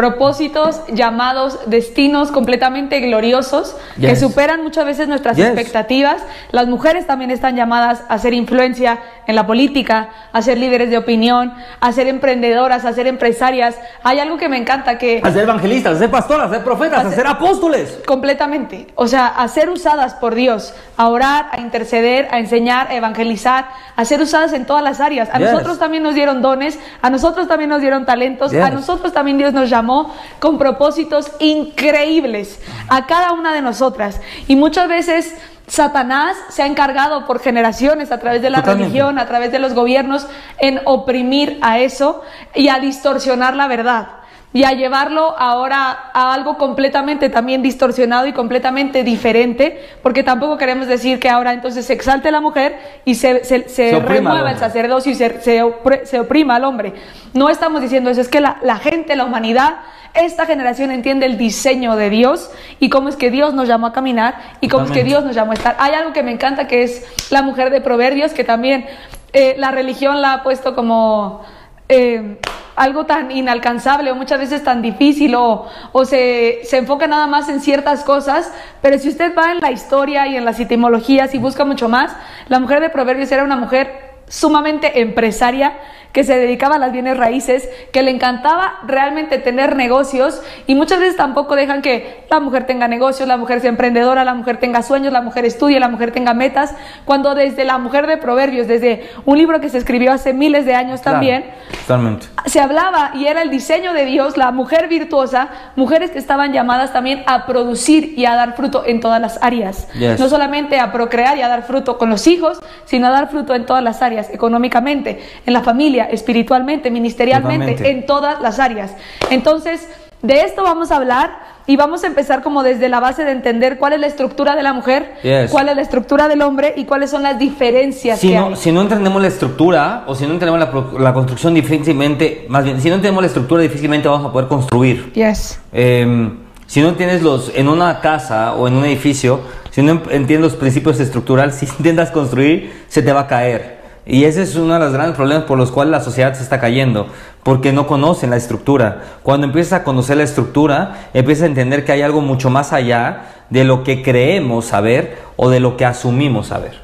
propósitos, 0.02 0.82
llamados, 0.92 1.60
destinos 1.68 2.32
completamente 2.32 3.00
gloriosos 3.02 3.76
que 4.00 4.16
superan 4.16 4.64
muchas 4.64 4.84
veces 4.84 5.08
nuestras 5.08 5.38
Yes. 5.38 5.46
expectativas. 5.46 6.24
Las 6.52 6.66
mujeres 6.68 7.06
también 7.06 7.30
están 7.30 7.56
llamadas 7.56 8.02
a 8.10 8.18
ser 8.18 8.34
influencia 8.34 8.98
en 9.28 9.36
la 9.36 9.46
política, 9.46 10.10
a 10.34 10.42
ser 10.42 10.58
líderes 10.58 10.90
de 10.90 10.98
opinión, 10.98 11.54
a 11.80 11.92
ser 11.92 12.08
emprendedoras, 12.08 12.84
a 12.84 12.94
ser 12.94 13.06
empresarias. 13.06 13.76
Hay 14.02 14.18
algo 14.20 14.38
que 14.40 14.50
me 14.50 14.58
encanta 14.58 14.98
que 14.98 15.22
A 15.24 15.32
ser 15.32 15.44
evangelistas, 15.44 15.98
a 15.98 16.00
ser 16.00 16.10
pastoras, 16.10 16.48
a 16.50 16.56
ser 16.56 16.64
profetas, 16.64 17.06
A 17.06 17.10
a 17.10 17.12
ser- 17.12 17.28
apóstoles. 17.28 18.00
Completamente. 18.08 18.88
O 18.96 19.06
sea, 19.08 19.28
a 19.28 19.48
ser 19.50 19.70
usadas 19.70 20.16
por 20.16 20.34
Dios, 20.34 20.74
a 20.98 21.10
orar, 21.10 21.46
a 21.52 21.60
interceder, 21.60 22.28
a 22.32 22.40
enseñar, 22.40 22.88
a 22.88 22.96
evangelizar, 22.96 23.66
a 23.96 24.04
ser 24.04 24.20
usadas 24.20 24.52
en 24.54 24.66
todas 24.66 24.84
las 24.84 25.00
áreas. 25.00 25.30
A 25.32 25.38
Yes. 25.38 25.52
nosotros 25.52 25.78
también 25.78 26.02
nos 26.02 26.16
dieron 26.16 26.42
dones, 26.42 26.80
a 27.04 27.10
nosotros 27.12 27.48
también 27.48 27.70
nos 27.70 27.82
dieron 27.82 28.04
talentos, 28.08 28.52
a 28.52 28.70
nosotros 28.72 29.14
también 29.14 29.38
Dios 29.38 29.54
nos 29.54 29.70
llamó 29.70 29.91
con 30.40 30.58
propósitos 30.58 31.32
increíbles, 31.40 32.60
a 32.90 33.06
cada 33.06 33.34
una 33.34 33.54
de 33.54 33.62
nosotras. 33.62 34.20
Y 34.48 34.56
muchas 34.56 34.88
veces... 34.88 35.36
Satanás 35.68 36.36
se 36.50 36.64
ha 36.64 36.66
encargado 36.66 37.26
por 37.26 37.40
generaciones 37.40 38.12
a 38.12 38.20
través 38.20 38.42
de 38.42 38.50
la 38.50 38.58
Totalmente. 38.58 38.90
religión, 38.90 39.18
a 39.18 39.26
través 39.26 39.54
de 39.54 39.60
los 39.60 39.74
gobiernos, 39.74 40.28
en 40.58 40.82
oprimir 40.84 41.60
a 41.62 41.80
eso 41.80 42.24
y 42.54 42.68
a 42.68 42.80
distorsionar 42.80 43.56
la 43.56 43.70
verdad 43.70 44.21
y 44.54 44.66
a 44.66 44.74
llevarlo 44.74 45.34
ahora 45.38 46.10
a 46.14 46.34
algo 46.34 46.58
completamente 46.58 47.30
también 47.30 47.62
distorsionado 47.62 48.28
y 48.28 48.34
completamente 48.34 49.04
diferente, 49.04 49.80
porque 50.04 50.24
tampoco 50.24 50.58
queremos 50.58 50.88
decir 50.88 51.20
que 51.20 51.30
ahora 51.30 51.54
entonces 51.54 51.86
se 51.86 51.94
exalte 51.94 52.32
la 52.32 52.42
mujer 52.42 52.78
y 53.06 53.16
se, 53.16 53.46
se, 53.46 53.70
se 53.70 53.92
Se 53.92 54.00
remueva 54.00 54.52
el 54.52 54.58
sacerdocio 54.58 55.12
y 55.12 55.16
se, 55.16 55.42
se, 55.42 55.64
opre- 55.64 56.04
se 56.06 56.20
oprima 56.20 56.56
al 56.56 56.66
hombre. 56.66 56.94
No 57.34 57.50
estamos 57.50 57.82
diciendo 57.82 58.10
eso, 58.10 58.20
es 58.20 58.28
que 58.28 58.42
la, 58.42 58.58
la 58.62 58.76
gente, 58.78 59.16
la 59.16 59.24
humanidad, 59.24 59.76
esta 60.14 60.46
generación 60.46 60.92
entiende 60.92 61.26
el 61.26 61.38
diseño 61.38 61.96
de 61.96 62.10
Dios 62.10 62.52
y 62.82 62.90
cómo 62.90 63.08
es 63.08 63.16
que 63.16 63.32
Dios 63.32 63.54
nos 63.54 63.70
llamó 63.70 63.88
a 63.88 63.94
caminar 63.94 64.36
y 64.60 64.68
cómo 64.68 64.84
es 64.84 64.92
que. 64.92 65.06
Dios 65.06 65.24
nos 65.24 65.34
llamó 65.34 65.52
a 65.52 65.54
estar. 65.54 65.78
Hay 65.80 65.94
algo 65.94 66.12
que 66.12 66.24
me 66.24 66.32
encanta 66.32 66.68
que 66.68 66.84
es 66.84 67.32
la 67.32 67.42
mujer 67.42 67.70
de 67.70 67.80
Proverbios, 67.80 68.34
que 68.34 68.44
también 68.44 68.86
eh, 69.32 69.56
la 69.58 69.72
religión 69.72 70.22
la 70.22 70.34
ha 70.34 70.44
puesto 70.44 70.76
como 70.76 71.42
eh, 71.88 72.38
algo 72.82 73.06
tan 73.06 73.30
inalcanzable 73.30 74.10
o 74.12 74.16
muchas 74.16 74.40
veces 74.40 74.64
tan 74.64 74.82
difícil 74.82 75.36
o, 75.36 75.68
o 75.92 76.06
se, 76.06 76.62
se 76.64 76.78
enfoca 76.78 77.06
nada 77.06 77.28
más 77.28 77.48
en 77.48 77.62
ciertas 77.62 78.04
cosas, 78.04 78.52
pero 78.82 78.98
si 78.98 79.08
usted 79.10 79.36
va 79.38 79.52
en 79.52 79.60
la 79.60 79.70
historia 79.70 80.26
y 80.26 80.36
en 80.36 80.46
las 80.46 80.60
etimologías 80.60 81.36
y 81.36 81.38
busca 81.38 81.64
mucho 81.64 81.90
más, 81.90 82.16
la 82.50 82.60
mujer 82.60 82.82
de 82.82 82.90
Proverbios 82.90 83.32
era 83.32 83.44
una 83.44 83.56
mujer 83.56 84.11
sumamente 84.32 85.02
empresaria 85.02 85.74
que 86.12 86.24
se 86.24 86.38
dedicaba 86.38 86.76
a 86.76 86.78
las 86.78 86.92
bienes 86.92 87.18
raíces, 87.18 87.70
que 87.94 88.04
le 88.04 88.12
encantaba 88.12 88.80
realmente 88.86 89.38
tener 89.38 89.76
negocios 89.76 90.42
y 90.68 90.76
muchas 90.76 91.00
veces 91.00 91.16
tampoco 91.16 91.56
dejan 91.56 91.82
que 91.82 92.26
la 92.30 92.40
mujer 92.40 92.66
tenga 92.66 92.88
negocios, 92.88 93.28
la 93.28 93.38
mujer 93.38 93.62
sea 93.62 93.70
emprendedora, 93.70 94.24
la 94.24 94.34
mujer 94.34 94.58
tenga 94.58 94.84
sueños, 94.84 95.14
la 95.14 95.22
mujer 95.22 95.46
estudie, 95.46 95.80
la 95.80 95.88
mujer 95.88 96.12
tenga 96.12 96.34
metas, 96.34 96.76
cuando 97.06 97.34
desde 97.36 97.64
la 97.64 97.78
mujer 97.78 98.08
de 98.08 98.18
Proverbios, 98.18 98.68
desde 98.68 99.10
un 99.26 99.38
libro 99.38 99.62
que 99.62 99.70
se 99.70 99.78
escribió 99.78 100.12
hace 100.12 100.34
miles 100.34 100.66
de 100.66 100.76
años 100.76 101.02
Claro, 101.02 101.16
también, 101.16 101.46
Totalmente. 101.82 102.28
se 102.46 102.60
hablaba 102.60 103.12
y 103.16 103.28
era 103.28 103.42
el 103.42 103.50
diseño 103.50 103.94
de 103.94 104.06
Dios, 104.06 104.36
la 104.38 104.52
mujer 104.52 104.88
virtuosa, 104.88 105.50
mujeres 105.76 106.12
que 106.12 106.20
estaban 106.20 106.52
llamadas 106.52 106.92
también 106.92 107.24
a 107.26 107.46
producir 107.46 108.14
y 108.18 108.26
a 108.26 108.36
dar 108.36 108.56
fruto 108.56 108.84
en 108.86 109.00
todas 109.00 109.22
las 109.22 109.42
áreas. 109.42 109.88
Yes. 109.94 110.20
No 110.20 110.28
solamente 110.28 110.80
a 110.80 110.92
procrear 110.92 111.38
y 111.38 111.42
a 111.42 111.48
dar 111.48 111.64
fruto 111.64 111.98
con 111.98 112.10
los 112.10 112.28
hijos, 112.28 112.60
sino 112.86 113.08
a 113.08 113.12
dar 113.12 113.30
fruto 113.30 113.56
en 113.56 113.66
todas 113.66 113.84
las 113.84 114.02
áreas, 114.02 114.21
económicamente, 114.32 115.20
en 115.46 115.54
la 115.54 115.62
familia, 115.62 116.06
espiritualmente, 116.06 116.92
ministerialmente, 116.92 117.72
Totalmente. 117.72 117.90
en 117.90 118.06
todas 118.06 118.42
las 118.42 118.60
áreas. 118.60 118.94
Entonces, 119.30 119.88
de 120.22 120.42
esto 120.42 120.62
vamos 120.64 120.92
a 120.92 120.98
hablar 120.98 121.52
y 121.66 121.78
vamos 121.78 122.04
a 122.04 122.08
empezar 122.08 122.44
como 122.44 122.62
desde 122.64 122.90
la 122.90 123.00
base 123.00 123.24
de 123.26 123.32
entender 123.32 123.78
cuál 123.80 123.94
es 123.94 124.00
la 124.00 124.08
estructura 124.08 124.56
de 124.56 124.62
la 124.64 124.74
mujer, 124.74 125.14
Yes. 125.24 125.50
cuál 125.52 125.70
es 125.70 125.76
la 125.76 125.82
estructura 125.82 126.28
del 126.28 126.42
hombre 126.42 126.74
y 126.76 126.86
cuáles 126.86 127.10
son 127.10 127.24
las 127.24 127.40
diferencias 127.40 128.20
Si 128.20 128.30
que 128.30 128.36
no, 128.36 128.48
hay. 128.50 128.56
si 128.56 128.72
no 128.72 128.82
entendemos 128.82 129.22
la 129.22 129.28
estructura 129.30 130.04
o 130.08 130.14
si 130.16 130.26
no 130.26 130.34
entendemos 130.34 130.60
la, 131.00 131.14
construcción 131.14 131.54
difícilmente, 131.54 132.46
más 132.50 132.64
bien, 132.64 132.80
si 132.82 132.90
no 132.90 132.96
entendemos 132.96 133.24
la 133.24 133.28
estructura 133.28 133.64
difícilmente 133.64 134.08
vamos 134.08 134.28
a 134.30 134.32
poder 134.32 134.48
construir. 134.48 135.12
Yes. 135.14 135.60
Eh, 135.74 136.30
si 136.68 136.82
no 136.82 136.90
entiendes 136.90 137.22
los, 137.22 137.52
en 137.56 137.68
una 137.68 138.00
casa 138.00 138.54
o 138.54 138.68
en 138.68 138.76
un 138.76 138.86
edificio, 138.86 139.42
si 139.72 139.82
no 139.82 139.92
em- 139.94 140.02
entiendes 140.12 140.52
los 140.52 140.56
principios 140.56 141.00
estructurales, 141.00 141.56
si 141.60 141.66
intentas 141.66 142.12
construir, 142.12 142.86
se 142.88 143.02
te 143.02 143.12
va 143.12 143.22
a 143.22 143.28
caer. 143.28 143.81
Y 144.12 144.26
ese 144.26 144.42
es 144.42 144.58
uno 144.58 144.74
de 144.74 144.80
los 144.82 144.92
grandes 144.92 145.16
problemas 145.16 145.46
por 145.46 145.58
los 145.58 145.72
cuales 145.72 145.90
la 145.90 146.02
sociedad 146.02 146.34
se 146.34 146.44
está 146.44 146.60
cayendo, 146.60 147.08
porque 147.44 147.72
no 147.72 147.88
conocen 147.88 148.32
la 148.32 148.36
estructura. 148.36 149.04
Cuando 149.24 149.48
empiezas 149.48 149.80
a 149.80 149.84
conocer 149.86 150.18
la 150.18 150.24
estructura, 150.24 151.08
empiezas 151.14 151.44
a 151.44 151.46
entender 151.46 151.86
que 151.86 151.94
hay 151.94 152.02
algo 152.02 152.20
mucho 152.20 152.50
más 152.50 152.74
allá 152.74 153.46
de 153.50 153.64
lo 153.64 153.86
que 153.86 154.04
creemos 154.04 154.66
saber 154.66 155.18
o 155.38 155.50
de 155.50 155.62
lo 155.62 155.78
que 155.78 155.86
asumimos 155.86 156.48
saber. 156.48 156.82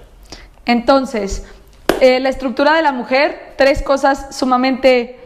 Entonces, 0.66 1.46
eh, 2.00 2.22
la 2.22 2.30
estructura 2.30 2.76
de 2.76 2.82
la 2.82 2.94
mujer, 2.94 3.56
tres 3.58 3.82
cosas 3.82 4.34
sumamente 4.34 5.20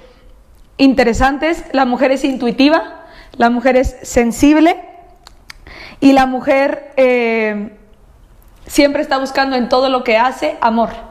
interesantes. 0.77 1.65
La 1.71 1.85
mujer 1.85 2.09
es 2.09 2.23
intuitiva, 2.23 3.05
la 3.37 3.51
mujer 3.51 3.75
es 3.75 3.95
sensible 4.01 4.75
y 5.99 6.13
la 6.13 6.25
mujer 6.25 6.93
eh, 6.97 7.77
siempre 8.65 9.03
está 9.03 9.19
buscando 9.19 9.55
en 9.55 9.69
todo 9.69 9.89
lo 9.89 10.03
que 10.03 10.17
hace 10.17 10.57
amor. 10.61 11.10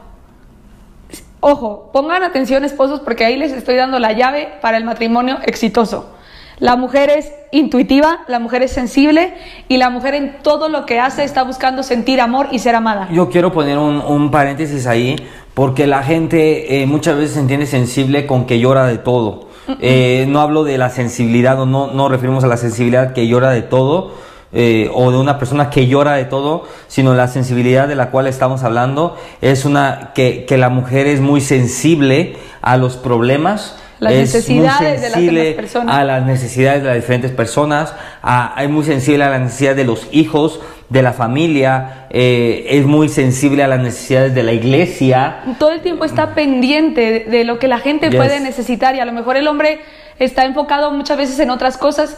Ojo, 1.41 1.89
pongan 1.91 2.23
atención 2.23 2.63
esposos 2.63 2.99
porque 2.99 3.25
ahí 3.25 3.35
les 3.35 3.51
estoy 3.51 3.75
dando 3.75 3.99
la 3.99 4.13
llave 4.13 4.47
para 4.61 4.77
el 4.77 4.83
matrimonio 4.83 5.39
exitoso. 5.43 6.15
La 6.59 6.75
mujer 6.75 7.09
es 7.09 7.31
intuitiva, 7.51 8.19
la 8.27 8.37
mujer 8.37 8.61
es 8.61 8.71
sensible 8.71 9.33
y 9.67 9.77
la 9.77 9.89
mujer 9.89 10.13
en 10.13 10.43
todo 10.43 10.69
lo 10.69 10.85
que 10.85 10.99
hace 10.99 11.23
está 11.23 11.41
buscando 11.43 11.81
sentir 11.81 12.21
amor 12.21 12.49
y 12.51 12.59
ser 12.59 12.75
amada. 12.75 13.09
Yo 13.11 13.31
quiero 13.31 13.51
poner 13.51 13.79
un, 13.79 13.99
un 13.99 14.29
paréntesis 14.29 14.85
ahí, 14.85 15.15
porque 15.55 15.87
la 15.87 16.03
gente 16.03 16.81
eh, 16.81 16.85
muchas 16.85 17.17
veces 17.17 17.33
se 17.33 17.39
entiende 17.39 17.65
sensible 17.65 18.27
con 18.27 18.45
que 18.45 18.59
llora 18.59 18.85
de 18.85 18.99
todo. 18.99 19.49
Eh, 19.79 20.25
no 20.27 20.41
hablo 20.41 20.63
de 20.63 20.77
la 20.77 20.89
sensibilidad, 20.89 21.59
o 21.59 21.65
no, 21.65 21.87
no 21.87 22.09
referimos 22.09 22.43
a 22.43 22.47
la 22.47 22.57
sensibilidad 22.57 23.13
que 23.13 23.27
llora 23.27 23.49
de 23.49 23.61
todo, 23.61 24.13
eh, 24.53 24.89
o 24.93 25.11
de 25.11 25.17
una 25.17 25.37
persona 25.39 25.69
que 25.69 25.87
llora 25.87 26.13
de 26.13 26.25
todo, 26.25 26.65
sino 26.87 27.13
la 27.13 27.27
sensibilidad 27.27 27.87
de 27.87 27.95
la 27.95 28.09
cual 28.11 28.27
estamos 28.27 28.63
hablando 28.63 29.17
es 29.41 29.65
una 29.65 30.11
que, 30.13 30.45
que 30.45 30.57
la 30.57 30.69
mujer 30.69 31.07
es 31.07 31.21
muy 31.21 31.41
sensible 31.41 32.35
a 32.61 32.77
los 32.77 32.97
problemas. 32.97 33.77
Las 33.99 34.13
es 34.13 34.19
necesidades 34.33 34.99
de 35.01 35.09
las 35.09 35.13
sensible 35.13 35.51
personas. 35.53 35.95
a 35.95 36.03
las 36.03 36.25
necesidades 36.25 36.81
de 36.81 36.87
las 36.87 36.95
diferentes 36.97 37.31
personas, 37.31 37.93
a- 38.23 38.55
es 38.57 38.67
muy 38.69 38.83
sensible 38.83 39.23
a 39.23 39.29
la 39.29 39.37
necesidad 39.37 39.75
de 39.75 39.83
los 39.83 40.07
hijos, 40.11 40.59
de 40.89 41.03
la 41.03 41.13
familia, 41.13 42.07
eh, 42.09 42.65
es 42.71 42.85
muy 42.87 43.09
sensible 43.09 43.63
a 43.63 43.67
las 43.67 43.79
necesidades 43.79 44.33
de 44.33 44.41
la 44.43 44.53
iglesia. 44.53 45.43
todo 45.59 45.71
el 45.71 45.81
tiempo 45.81 46.03
está 46.03 46.33
pendiente 46.33 47.01
de, 47.01 47.19
de 47.25 47.43
lo 47.45 47.59
que 47.59 47.67
la 47.67 47.77
gente 47.77 48.07
Yes. 48.09 48.15
puede 48.17 48.39
necesitar 48.39 48.95
y 48.95 48.99
a 48.99 49.05
lo 49.05 49.13
mejor 49.13 49.37
el 49.37 49.47
hombre 49.47 49.79
está 50.17 50.45
enfocado 50.45 50.89
muchas 50.91 51.17
veces 51.17 51.37
en 51.39 51.51
otras 51.51 51.77
cosas 51.77 52.17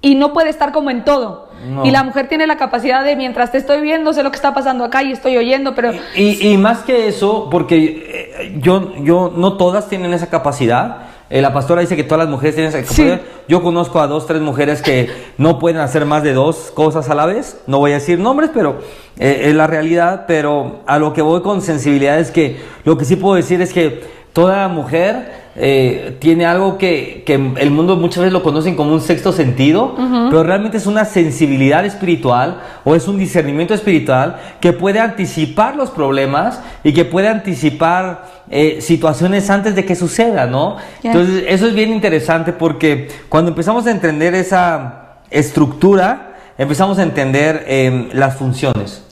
y 0.00 0.14
no 0.14 0.32
puede 0.32 0.50
estar 0.50 0.72
como 0.72 0.90
en 0.90 1.04
todo. 1.04 1.48
No. 1.66 1.84
Y 1.84 1.90
la 1.90 2.04
mujer 2.04 2.28
tiene 2.28 2.46
la 2.46 2.56
capacidad 2.56 3.04
de 3.04 3.16
mientras 3.16 3.50
te 3.50 3.58
estoy 3.58 3.80
viendo, 3.80 4.12
sé 4.12 4.22
lo 4.22 4.30
que 4.30 4.36
está 4.36 4.54
pasando 4.54 4.84
acá 4.84 5.02
y 5.02 5.10
estoy 5.10 5.36
oyendo, 5.36 5.74
pero 5.74 5.90
Y, 6.14 6.48
y 6.48 6.56
más 6.56 6.80
que 6.80 7.08
eso, 7.08 7.48
porque 7.50 8.32
eh, 8.38 8.58
yo, 8.60 8.94
yo, 9.02 9.32
no 9.34 9.56
todas 9.56 9.88
tienen 9.88 10.12
esa 10.12 10.28
capacidad. 10.28 11.08
Eh, 11.30 11.42
la 11.42 11.52
pastora 11.52 11.80
dice 11.80 11.96
que 11.96 12.04
todas 12.04 12.20
las 12.20 12.28
mujeres 12.28 12.54
tienen 12.54 12.70
esa 12.70 12.80
capacidad. 12.80 13.16
Sí. 13.16 13.22
Yo 13.48 13.62
conozco 13.62 14.00
a 14.00 14.06
dos, 14.06 14.26
tres 14.26 14.40
mujeres 14.40 14.82
que 14.82 15.10
no 15.36 15.58
pueden 15.58 15.80
hacer 15.80 16.04
más 16.06 16.22
de 16.22 16.32
dos 16.32 16.70
cosas 16.74 17.10
a 17.10 17.14
la 17.14 17.26
vez. 17.26 17.60
No 17.66 17.80
voy 17.80 17.90
a 17.90 17.94
decir 17.94 18.18
nombres, 18.18 18.50
pero 18.54 18.78
eh, 19.18 19.42
es 19.46 19.54
la 19.54 19.66
realidad. 19.66 20.24
Pero 20.26 20.80
a 20.86 20.98
lo 20.98 21.12
que 21.12 21.22
voy 21.22 21.42
con 21.42 21.60
sensibilidad 21.60 22.18
es 22.18 22.30
que 22.30 22.60
lo 22.84 22.96
que 22.96 23.04
sí 23.04 23.16
puedo 23.16 23.34
decir 23.34 23.60
es 23.60 23.72
que 23.72 24.00
toda 24.32 24.68
mujer 24.68 25.47
eh, 25.60 26.16
tiene 26.20 26.46
algo 26.46 26.78
que, 26.78 27.24
que 27.26 27.34
el 27.34 27.70
mundo 27.72 27.96
muchas 27.96 28.18
veces 28.18 28.32
lo 28.32 28.44
conocen 28.44 28.76
como 28.76 28.92
un 28.92 29.00
sexto 29.00 29.32
sentido, 29.32 29.96
pero 30.30 30.44
realmente 30.44 30.76
es 30.76 30.86
una 30.86 31.04
sensibilidad 31.04 31.84
espiritual 31.84 32.60
o 32.84 32.94
es 32.94 33.08
un 33.08 33.18
discernimiento 33.18 33.74
espiritual 33.74 34.36
que 34.60 34.72
puede 34.72 35.00
anticipar 35.00 35.74
los 35.74 35.90
problemas 35.90 36.60
y 36.84 36.92
que 36.92 37.04
puede 37.04 37.26
anticipar 37.26 38.26
eh, 38.50 38.78
situaciones 38.80 39.50
antes 39.50 39.74
de 39.74 39.84
que 39.84 39.96
suceda, 39.96 40.46
¿no? 40.46 40.76
Entonces, 41.02 41.44
eso 41.48 41.66
es 41.66 41.74
bien 41.74 41.92
interesante 41.92 42.52
porque 42.52 43.08
cuando 43.28 43.50
empezamos 43.50 43.84
a 43.88 43.90
entender 43.90 44.36
esa 44.36 45.22
estructura, 45.28 46.36
empezamos 46.56 47.00
a 47.00 47.02
entender 47.02 47.64
eh, 47.66 48.10
las 48.12 48.36
funciones. 48.36 49.02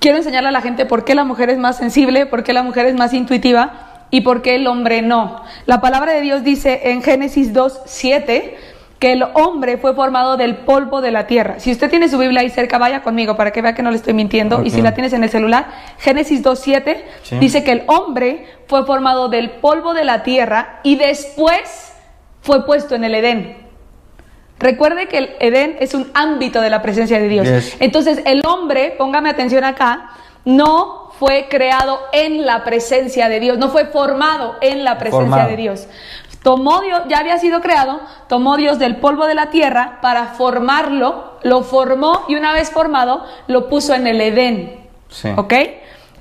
Quiero 0.00 0.18
enseñarle 0.18 0.50
a 0.50 0.52
la 0.52 0.60
gente 0.60 0.84
por 0.84 1.04
qué 1.04 1.14
la 1.14 1.24
mujer 1.24 1.48
es 1.48 1.56
más 1.56 1.78
sensible, 1.78 2.26
por 2.26 2.44
qué 2.44 2.52
la 2.52 2.62
mujer 2.62 2.84
es 2.84 2.94
más 2.94 3.14
intuitiva 3.14 3.87
y 4.10 4.22
por 4.22 4.42
qué 4.42 4.54
el 4.54 4.66
hombre 4.66 5.02
no. 5.02 5.42
La 5.66 5.80
palabra 5.80 6.12
de 6.12 6.20
Dios 6.20 6.42
dice 6.44 6.80
en 6.90 7.02
Génesis 7.02 7.52
2, 7.52 7.80
7 7.84 8.56
que 8.98 9.12
el 9.12 9.22
hombre 9.34 9.76
fue 9.78 9.94
formado 9.94 10.36
del 10.36 10.56
polvo 10.56 11.00
de 11.00 11.12
la 11.12 11.28
tierra. 11.28 11.60
Si 11.60 11.70
usted 11.70 11.88
tiene 11.88 12.08
su 12.08 12.18
Biblia 12.18 12.40
ahí 12.40 12.50
cerca, 12.50 12.78
vaya 12.78 13.02
conmigo 13.02 13.36
para 13.36 13.52
que 13.52 13.62
vea 13.62 13.74
que 13.74 13.82
no 13.82 13.90
le 13.90 13.96
estoy 13.96 14.12
mintiendo. 14.12 14.62
Y 14.64 14.70
si 14.70 14.82
la 14.82 14.92
tienes 14.92 15.12
en 15.12 15.22
el 15.22 15.30
celular, 15.30 15.68
Génesis 15.98 16.42
2, 16.42 16.58
7 16.58 17.04
Sí. 17.22 17.38
dice 17.38 17.62
que 17.62 17.70
el 17.72 17.82
hombre 17.86 18.46
fue 18.66 18.84
formado 18.84 19.28
del 19.28 19.50
polvo 19.50 19.94
de 19.94 20.04
la 20.04 20.24
tierra 20.24 20.80
y 20.82 20.96
después 20.96 21.92
fue 22.40 22.66
puesto 22.66 22.96
en 22.96 23.04
el 23.04 23.14
Edén. 23.14 23.68
Recuerde 24.58 25.06
que 25.06 25.18
el 25.18 25.30
Edén 25.38 25.76
es 25.78 25.94
un 25.94 26.10
ámbito 26.14 26.60
de 26.60 26.70
la 26.70 26.82
presencia 26.82 27.20
de 27.20 27.28
Dios. 27.28 27.46
Yes. 27.46 27.76
Entonces, 27.78 28.20
el 28.24 28.42
hombre, 28.44 28.96
póngame 28.98 29.30
atención 29.30 29.62
acá, 29.62 30.10
no 30.44 31.07
fue 31.18 31.46
creado 31.50 32.00
en 32.12 32.46
la 32.46 32.64
presencia 32.64 33.28
de 33.28 33.40
Dios, 33.40 33.58
no 33.58 33.70
fue 33.70 33.86
formado 33.86 34.56
en 34.60 34.84
la 34.84 34.98
presencia 34.98 35.28
Formado. 35.28 35.50
de 35.50 35.56
Dios. 35.56 35.88
Tomó 36.42 36.80
Dios, 36.80 37.02
ya 37.08 37.18
había 37.18 37.38
sido 37.38 37.60
creado, 37.60 38.00
tomó 38.28 38.56
Dios 38.56 38.78
del 38.78 38.96
polvo 38.96 39.26
de 39.26 39.34
la 39.34 39.50
tierra 39.50 39.98
para 40.00 40.26
formarlo, 40.26 41.38
lo 41.42 41.62
formó 41.62 42.24
y 42.28 42.36
una 42.36 42.52
vez 42.52 42.70
formado 42.70 43.24
lo 43.48 43.68
puso 43.68 43.94
en 43.94 44.06
el 44.06 44.20
Edén. 44.20 44.80
Sí. 45.08 45.30
¿Ok? 45.36 45.54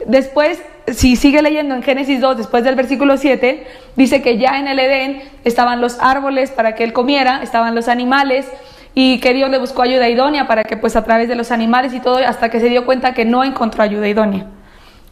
Después, 0.05 0.61
si 0.87 1.15
sigue 1.15 1.41
leyendo 1.41 1.75
en 1.75 1.83
Génesis 1.83 2.19
2, 2.19 2.37
después 2.37 2.63
del 2.63 2.75
versículo 2.75 3.17
7, 3.17 3.67
dice 3.95 4.21
que 4.23 4.37
ya 4.37 4.57
en 4.59 4.67
el 4.67 4.79
Edén 4.79 5.23
estaban 5.43 5.81
los 5.81 5.99
árboles 5.99 6.49
para 6.49 6.73
que 6.73 6.83
él 6.83 6.93
comiera, 6.93 7.41
estaban 7.43 7.75
los 7.75 7.87
animales 7.87 8.47
y 8.95 9.19
que 9.19 9.33
Dios 9.35 9.51
le 9.51 9.59
buscó 9.59 9.83
ayuda 9.83 10.09
idónea 10.09 10.47
para 10.47 10.63
que 10.63 10.75
pues 10.75 10.95
a 10.95 11.03
través 11.03 11.29
de 11.29 11.35
los 11.35 11.51
animales 11.51 11.93
y 11.93 11.99
todo, 11.99 12.17
hasta 12.17 12.49
que 12.49 12.59
se 12.59 12.69
dio 12.69 12.85
cuenta 12.87 13.13
que 13.13 13.25
no 13.25 13.43
encontró 13.43 13.83
ayuda 13.83 14.07
idónea. 14.07 14.47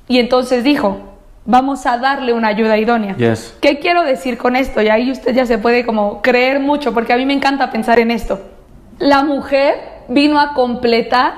Y 0.08 0.20
entonces 0.20 0.64
dijo, 0.64 1.00
vamos 1.46 1.86
a 1.86 1.98
darle 1.98 2.34
una 2.34 2.50
ayuda 2.50 2.78
idónea. 2.78 3.16
Yes. 3.18 3.56
¿Qué 3.62 3.80
quiero 3.80 4.04
decir 4.04 4.38
con 4.38 4.56
esto? 4.56 4.82
Y 4.82 4.90
ahí 4.90 5.12
usted 5.12 5.34
ya 5.34 5.46
se 5.46 5.58
puede 5.58 5.86
como 5.86 6.22
creer 6.22 6.60
mucho, 6.60 6.94
porque 6.94 7.14
a 7.14 7.18
mí 7.18 7.26
me 7.26 7.34
encanta 7.34 7.72
pensar 7.72 8.00
en 8.00 8.12
esto. 8.12 8.42
La 9.00 9.24
mujer 9.24 9.76
vino 10.08 10.40
a 10.40 10.54
completar 10.54 11.34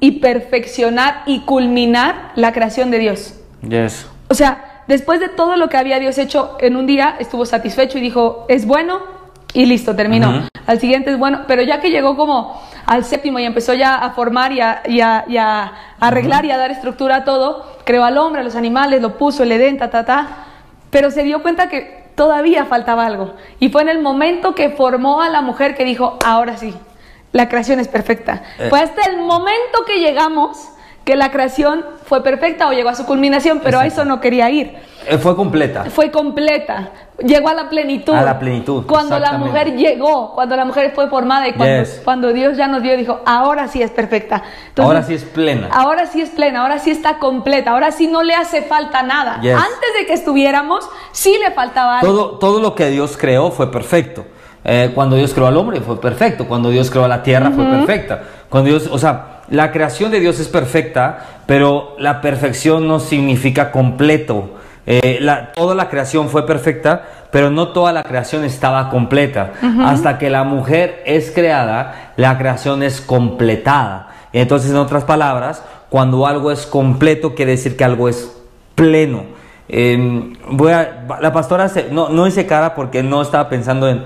y 0.00 0.12
perfeccionar 0.12 1.22
y 1.26 1.40
culminar 1.40 2.32
la 2.34 2.52
creación 2.52 2.90
de 2.90 2.98
Dios. 2.98 3.34
Yes. 3.66 4.06
O 4.28 4.34
sea, 4.34 4.82
después 4.86 5.20
de 5.20 5.28
todo 5.28 5.56
lo 5.56 5.68
que 5.68 5.76
había 5.76 5.98
Dios 5.98 6.18
hecho 6.18 6.56
en 6.60 6.76
un 6.76 6.86
día, 6.86 7.16
estuvo 7.18 7.46
satisfecho 7.46 7.98
y 7.98 8.00
dijo, 8.00 8.44
es 8.48 8.66
bueno 8.66 9.00
y 9.52 9.66
listo, 9.66 9.94
terminó. 9.96 10.30
Ujú. 10.30 10.48
Al 10.66 10.80
siguiente 10.80 11.10
es 11.10 11.18
bueno, 11.18 11.42
pero 11.46 11.62
ya 11.62 11.80
que 11.80 11.90
llegó 11.90 12.16
como 12.16 12.60
al 12.86 13.04
séptimo 13.04 13.38
y 13.38 13.44
empezó 13.44 13.74
ya 13.74 13.96
a 13.96 14.10
formar 14.10 14.52
y 14.52 14.60
a, 14.60 14.82
y 14.86 15.00
a- 15.00 15.24
y 15.28 15.36
a 15.36 15.72
arreglar 16.00 16.44
y 16.44 16.50
a 16.52 16.56
dar 16.58 16.70
estructura 16.70 17.16
a 17.16 17.24
todo, 17.24 17.76
creó 17.84 18.04
al 18.04 18.16
hombre, 18.18 18.40
a 18.42 18.44
los 18.44 18.54
animales, 18.56 19.02
lo 19.02 19.16
puso, 19.18 19.42
el 19.42 19.52
Edén, 19.52 19.76
ta, 19.78 19.90
ta, 19.90 20.04
ta, 20.04 20.26
pero 20.90 21.10
se 21.10 21.22
dio 21.24 21.42
cuenta 21.42 21.68
que 21.68 22.04
todavía 22.14 22.64
faltaba 22.64 23.04
algo. 23.06 23.34
Y 23.60 23.68
fue 23.68 23.82
en 23.82 23.88
el 23.88 24.00
momento 24.00 24.54
que 24.54 24.70
formó 24.70 25.20
a 25.20 25.28
la 25.28 25.42
mujer 25.42 25.76
que 25.76 25.84
dijo, 25.84 26.18
ahora 26.24 26.56
sí, 26.56 26.74
la 27.32 27.48
creación 27.48 27.80
es 27.80 27.88
perfecta. 27.88 28.42
Eh. 28.58 28.68
Fue 28.70 28.80
hasta 28.80 29.02
el 29.10 29.18
momento 29.18 29.84
que 29.86 29.98
llegamos 30.00 30.68
que 31.04 31.14
la 31.16 31.30
creación 31.30 31.84
fue 32.06 32.22
perfecta 32.22 32.66
o 32.68 32.72
llegó 32.72 32.88
a 32.88 32.94
su 32.94 33.04
culminación, 33.06 33.60
pero 33.62 33.78
a 33.78 33.86
eso 33.86 34.04
no 34.04 34.20
quería 34.20 34.48
ir. 34.50 34.76
Eh, 35.08 35.18
fue 35.18 35.36
completa. 35.36 35.84
Fue 35.84 36.10
completa, 36.10 36.90
llegó 37.18 37.48
a 37.48 37.54
la 37.54 37.68
plenitud. 37.68 38.12
A 38.14 38.22
la 38.22 38.38
plenitud, 38.38 38.84
Cuando 38.86 39.18
la 39.18 39.32
mujer 39.38 39.76
llegó, 39.76 40.34
cuando 40.34 40.56
la 40.56 40.64
mujer 40.64 40.92
fue 40.94 41.08
formada 41.08 41.46
y 41.48 41.52
cuando, 41.52 41.78
Yes. 41.84 42.00
cuando 42.04 42.32
Dios 42.32 42.56
ya 42.56 42.66
nos 42.66 42.82
dio, 42.82 42.96
dijo, 42.96 43.20
ahora 43.24 43.68
sí 43.68 43.82
es 43.82 43.90
perfecta. 43.90 44.42
Entonces, 44.68 44.84
Ahora 44.84 45.02
sí 45.02 45.14
es 45.14 45.24
plena. 45.24 45.68
Ahora 45.70 46.06
sí 46.06 46.20
es 46.20 46.30
plena, 46.30 46.62
ahora 46.62 46.78
sí 46.78 46.90
está 46.90 47.18
completa, 47.18 47.70
ahora 47.70 47.92
sí 47.92 48.08
no 48.08 48.22
le 48.22 48.34
hace 48.34 48.62
falta 48.62 49.02
nada. 49.02 49.40
Yes. 49.40 49.54
Antes 49.54 49.94
de 50.00 50.06
que 50.06 50.12
estuviéramos, 50.14 50.88
sí 51.12 51.36
le 51.42 51.52
faltaba 51.52 52.00
algo. 52.00 52.12
Todo, 52.12 52.38
todo 52.38 52.60
lo 52.60 52.74
que 52.74 52.90
Dios 52.90 53.16
creó 53.16 53.50
fue 53.50 53.70
perfecto. 53.70 54.24
Eh, 54.64 54.90
cuando 54.94 55.14
Dios 55.14 55.32
creó 55.32 55.46
al 55.46 55.56
hombre 55.56 55.80
fue 55.80 56.00
perfecto. 56.00 56.48
Cuando 56.48 56.70
Dios 56.70 56.90
creó 56.90 57.06
la 57.06 57.22
tierra 57.22 57.52
fue 57.52 57.64
perfecta. 57.64 58.22
Cuando 58.48 58.70
Dios, 58.70 58.88
o 58.90 58.98
sea, 58.98 59.42
la 59.48 59.70
creación 59.70 60.10
de 60.10 60.18
Dios 60.18 60.40
es 60.40 60.48
perfecta, 60.48 61.18
pero 61.46 61.94
la 61.98 62.20
perfección 62.20 62.88
no 62.88 62.98
significa 62.98 63.70
completo. 63.70 64.50
Eh, 64.86 65.18
la- 65.20 65.52
toda 65.52 65.74
la 65.74 65.88
creación 65.88 66.28
fue 66.28 66.46
perfecta, 66.46 67.02
pero 67.32 67.50
no 67.50 67.68
toda 67.68 67.92
la 67.92 68.04
creación 68.04 68.44
estaba 68.44 68.88
completa. 68.88 69.52
Hasta 69.84 70.16
que 70.18 70.30
la 70.30 70.44
mujer 70.44 71.02
es 71.06 71.30
creada, 71.32 72.12
la 72.16 72.38
creación 72.38 72.82
es 72.82 73.00
completada. 73.00 74.08
Entonces, 74.32 74.70
en 74.70 74.76
otras 74.76 75.04
palabras, 75.04 75.62
cuando 75.90 76.26
algo 76.26 76.50
es 76.52 76.66
completo, 76.66 77.34
quiere 77.34 77.52
decir 77.52 77.76
que 77.76 77.84
algo 77.84 78.08
es 78.08 78.32
pleno. 78.74 79.24
Eh, 79.68 80.32
voy 80.50 80.70
a, 80.72 81.04
la 81.20 81.32
pastora 81.32 81.68
se- 81.68 81.88
no, 81.90 82.08
no 82.08 82.26
hice 82.26 82.46
cara 82.46 82.74
porque 82.74 83.02
no 83.02 83.20
estaba 83.22 83.48
pensando 83.48 83.88
en 83.88 84.04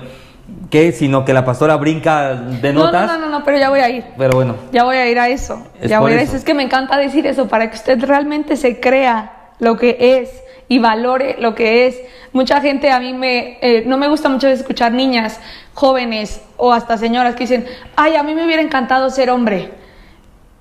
qué, 0.71 0.91
sino 0.91 1.23
que 1.25 1.33
la 1.33 1.45
pastora 1.45 1.75
brinca 1.77 2.33
de 2.33 2.73
no, 2.73 2.85
notas. 2.85 3.07
no, 3.07 3.19
no, 3.19 3.25
no, 3.27 3.39
no, 3.39 3.45
pero 3.45 3.57
ya 3.59 3.69
voy 3.69 3.79
a 3.81 3.89
ir. 3.89 4.05
Pero 4.17 4.31
bueno, 4.33 4.55
Ya 4.71 4.83
voy 4.83 4.97
a 4.97 5.07
ir 5.07 5.19
a 5.19 5.29
eso. 5.29 5.61
Es 5.79 5.89
ya 5.91 5.99
voy 5.99 6.11
a 6.11 6.15
ir 6.15 6.19
a 6.21 6.23
eso. 6.23 6.35
Es 6.35 6.43
que 6.43 6.53
me 6.55 6.63
encanta 6.63 6.97
decir 6.97 7.27
eso 7.27 7.47
para 7.47 7.69
que 7.69 7.75
usted 7.75 8.03
realmente 8.03 8.55
se 8.57 8.79
crea 8.79 9.33
lo 9.61 9.77
que 9.77 9.95
es 10.19 10.43
y 10.67 10.79
valore 10.79 11.37
lo 11.39 11.55
que 11.55 11.87
es. 11.87 12.01
Mucha 12.33 12.59
gente 12.59 12.91
a 12.91 12.99
mí 12.99 13.13
me 13.13 13.57
eh, 13.61 13.83
no 13.85 13.97
me 13.97 14.09
gusta 14.09 14.27
mucho 14.27 14.49
escuchar 14.49 14.91
niñas, 14.91 15.39
jóvenes 15.73 16.41
o 16.57 16.73
hasta 16.73 16.97
señoras 16.97 17.35
que 17.35 17.41
dicen, 17.41 17.65
ay, 17.95 18.15
a 18.15 18.23
mí 18.23 18.35
me 18.35 18.45
hubiera 18.45 18.61
encantado 18.61 19.09
ser 19.09 19.29
hombre. 19.29 19.71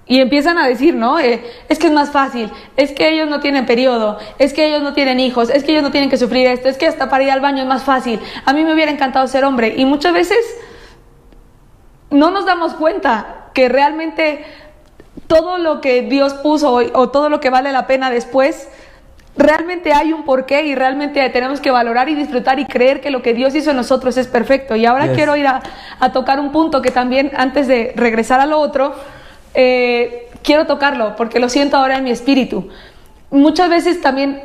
Y 0.07 0.21
empiezan 0.21 0.59
a 0.59 0.67
decir, 0.67 0.95
¿no? 0.95 1.21
Eh, 1.21 1.41
es 1.69 1.79
que 1.79 1.87
es 1.87 1.93
más 1.93 2.11
fácil, 2.11 2.51
es 2.77 2.91
que 2.91 3.09
ellos 3.11 3.29
no 3.29 3.39
tienen 3.39 3.65
periodo, 3.65 4.19
es 4.39 4.53
que 4.53 4.67
ellos 4.67 4.83
no 4.83 4.93
tienen 4.93 5.21
hijos, 5.21 5.49
es 5.51 5.63
que 5.63 5.71
ellos 5.71 5.85
no 5.85 5.93
tienen 5.93 6.11
que 6.11 6.17
sufrir 6.17 6.49
esto, 6.49 6.69
es 6.69 6.77
que 6.77 6.89
hasta 6.89 7.09
para 7.09 7.23
ir 7.23 7.31
al 7.31 7.41
baño 7.41 7.63
es 7.63 7.69
más 7.69 7.85
fácil. 7.85 8.19
A 8.45 8.53
mí 8.53 8.65
me 8.65 8.75
hubiera 8.75 8.91
encantado 8.91 9.29
ser 9.29 9.45
hombre. 9.45 9.75
Y 9.77 9.85
muchas 9.85 10.13
veces 10.13 10.39
no 12.11 12.31
nos 12.33 12.45
damos 12.45 12.75
cuenta 12.75 13.51
que 13.55 13.69
realmente 13.69 14.45
todo 15.29 15.59
lo 15.59 15.81
que 15.81 16.03
Dios 16.03 16.35
puso 16.35 16.75
o, 16.75 17.01
o 17.01 17.11
todo 17.11 17.29
lo 17.29 17.39
que 17.39 17.51
vale 17.51 17.71
la 17.71 17.87
pena 17.87 18.11
después, 18.11 18.69
realmente 19.37 19.93
hay 19.93 20.13
un 20.13 20.25
porqué 20.25 20.63
y 20.65 20.75
realmente 20.75 21.29
tenemos 21.31 21.61
que 21.61 21.71
valorar 21.71 22.09
y 22.09 22.15
disfrutar 22.15 22.59
y 22.59 22.67
creer 22.67 23.01
que 23.01 23.11
lo 23.11 23.23
que 23.23 23.33
Dios 23.35 23.55
hizo 23.55 23.71
en 23.71 23.77
nosotros 23.77 24.17
es 24.17 24.27
perfecto. 24.27 24.77
Y 24.77 24.87
ahora 24.87 25.07
Yes. 25.07 25.17
quiero 25.17 25.37
ir 25.37 25.47
a, 25.47 25.61
a 25.99 26.13
tocar 26.13 26.41
un 26.41 26.53
punto 26.53 26.83
que 26.83 26.91
también 26.91 27.31
antes 27.37 27.67
de 27.69 27.93
regresar 27.97 28.41
a 28.41 28.47
lo 28.47 28.59
otro, 28.59 28.95
eh, 29.55 30.29
quiero 30.43 30.67
tocarlo 30.67 31.17
porque 31.17 31.39
lo 31.41 31.49
siento 31.49 31.77
ahora 31.77 31.97
en 31.99 32.05
mi 32.05 32.11
espíritu. 32.11 32.69
Muchas 33.31 33.71
veces 33.71 34.01
también 34.01 34.43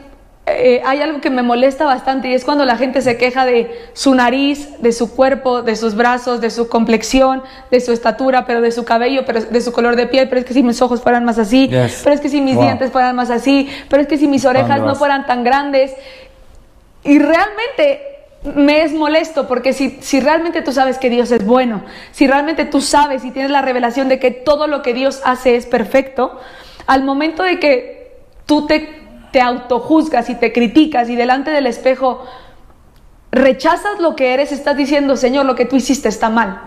eh, 0.47 0.81
hay 0.86 1.01
algo 1.01 1.21
que 1.21 1.31
me 1.31 1.41
molesta 1.41 1.86
bastante 1.86 2.27
y 2.27 2.34
es 2.36 2.45
cuando 2.45 2.65
la 2.65 2.77
gente 2.77 3.01
se 3.01 3.17
queja 3.17 3.45
de 3.45 3.89
su 3.93 4.13
nariz, 4.13 4.79
de 4.79 4.91
su 4.91 5.15
cuerpo, 5.15 5.63
de 5.63 5.75
sus 5.75 5.95
brazos, 5.95 6.39
de 6.39 6.51
su 6.51 6.69
complexión, 6.69 7.41
de 7.71 7.79
su 7.79 7.91
estatura, 7.91 8.45
pero 8.45 8.62
de 8.62 8.71
su 8.71 8.86
cabello, 8.86 9.23
pero 9.25 9.41
de 9.41 9.62
su 9.62 9.71
color 9.71 9.95
de 9.95 10.05
piel, 10.05 10.29
pero 10.29 10.41
es 10.41 10.45
que 10.45 10.53
si 10.53 10.62
mis 10.62 10.79
ojos 10.84 11.01
fueran 11.01 11.25
más 11.25 11.39
así, 11.39 11.67
Yes. 11.69 12.01
pero 12.03 12.13
es 12.15 12.21
que 12.21 12.29
si 12.29 12.41
mis 12.41 12.55
Wow. 12.55 12.63
dientes 12.65 12.91
fueran 12.91 13.15
más 13.15 13.31
así, 13.31 13.69
pero 13.89 14.03
es 14.03 14.08
que 14.08 14.17
si 14.17 14.27
mis 14.27 14.45
orejas 14.45 14.81
no 14.81 14.93
fueran 14.95 15.25
tan 15.25 15.43
grandes. 15.43 15.93
Y 17.03 17.17
realmente 17.19 18.01
me 18.55 18.84
es 18.84 18.93
molesto 18.93 19.47
porque 19.47 19.73
si, 19.73 19.97
si 20.01 20.19
realmente 20.19 20.62
tú 20.62 20.71
sabes 20.71 20.99
que 20.99 21.10
Dios 21.10 21.31
es 21.31 21.43
bueno, 21.43 21.84
si 22.12 22.27
realmente 22.27 22.65
tú 22.65 22.81
sabes 22.81 23.25
y 23.25 23.31
tienes 23.31 23.49
la 23.49 23.63
revelación 23.63 24.10
de 24.10 24.19
que 24.19 24.29
todo 24.29 24.67
lo 24.67 24.84
que 24.84 24.93
Dios 24.93 25.21
hace 25.25 25.55
es 25.55 25.65
perfecto, 25.65 26.39
al 26.86 27.03
momento 27.03 27.41
de 27.41 27.60
que 27.60 28.12
tú 28.45 28.67
te, 28.67 29.04
te 29.35 29.41
autojuzgas 29.41 30.29
y 30.29 30.35
te 30.35 30.53
criticas 30.53 31.09
y 31.09 31.17
delante 31.17 31.51
del 31.51 31.67
espejo 31.67 32.23
rechazas 33.33 33.99
lo 33.99 34.15
que 34.15 34.33
eres, 34.33 34.53
estás 34.53 34.77
diciendo, 34.77 35.17
Señor, 35.17 35.45
lo 35.45 35.55
que 35.55 35.65
tú 35.65 35.75
hiciste 35.75 36.07
está 36.07 36.29
mal. 36.29 36.61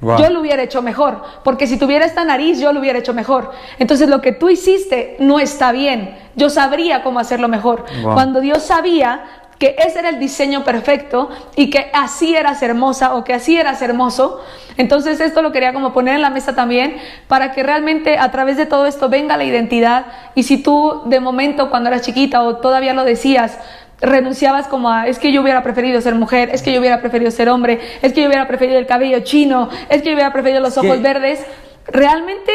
Wow. 0.00 0.18
Yo 0.18 0.30
lo 0.30 0.40
hubiera 0.40 0.60
hecho 0.60 0.82
mejor, 0.82 1.22
porque 1.44 1.68
si 1.68 1.78
tuviera 1.78 2.04
esta 2.04 2.24
nariz, 2.24 2.58
yo 2.58 2.72
lo 2.72 2.80
hubiera 2.80 2.98
hecho 2.98 3.14
mejor. 3.14 3.52
Entonces 3.78 4.08
lo 4.08 4.20
que 4.20 4.32
tú 4.32 4.48
hiciste 4.48 5.18
no 5.20 5.38
está 5.38 5.70
bien. 5.70 6.18
Yo 6.34 6.50
sabría 6.50 7.04
cómo 7.04 7.20
hacerlo 7.20 7.46
mejor. 7.46 7.84
Wow. 8.02 8.14
Cuando 8.14 8.40
Dios 8.40 8.64
sabía 8.64 9.39
que 9.60 9.76
ese 9.78 9.98
era 9.98 10.08
el 10.08 10.18
diseño 10.18 10.64
perfecto 10.64 11.28
y 11.54 11.68
que 11.68 11.90
así 11.92 12.34
eras 12.34 12.62
hermosa 12.62 13.14
o 13.14 13.24
que 13.24 13.34
así 13.34 13.58
eras 13.58 13.82
hermoso, 13.82 14.42
entonces 14.78 15.20
esto 15.20 15.42
lo 15.42 15.52
quería 15.52 15.74
como 15.74 15.92
poner 15.92 16.14
en 16.14 16.22
la 16.22 16.30
mesa 16.30 16.54
también 16.54 16.96
para 17.28 17.52
que 17.52 17.62
realmente 17.62 18.18
a 18.18 18.30
través 18.30 18.56
de 18.56 18.64
todo 18.64 18.86
esto 18.86 19.10
venga 19.10 19.36
la 19.36 19.44
identidad. 19.44 20.06
Y 20.34 20.44
si 20.44 20.62
tú 20.62 21.02
de 21.04 21.20
momento 21.20 21.68
cuando 21.68 21.90
eras 21.90 22.00
chiquita 22.00 22.42
o 22.42 22.56
todavía 22.56 22.94
lo 22.94 23.04
decías, 23.04 23.58
renunciabas 24.00 24.66
como 24.66 24.90
a, 24.90 25.06
es 25.06 25.18
que 25.18 25.30
yo 25.30 25.42
hubiera 25.42 25.62
preferido 25.62 26.00
ser 26.00 26.14
mujer, 26.14 26.48
es 26.54 26.62
que 26.62 26.72
yo 26.72 26.80
hubiera 26.80 27.02
preferido 27.02 27.30
ser 27.30 27.50
hombre, 27.50 27.80
es 28.00 28.14
que 28.14 28.22
yo 28.22 28.28
hubiera 28.28 28.48
preferido 28.48 28.78
el 28.78 28.86
cabello 28.86 29.20
chino, 29.20 29.68
es 29.90 30.00
que 30.00 30.08
yo 30.08 30.14
hubiera 30.14 30.32
preferido 30.32 30.62
los 30.62 30.78
ojos 30.78 31.02
verdes, 31.02 31.44
realmente 31.86 32.50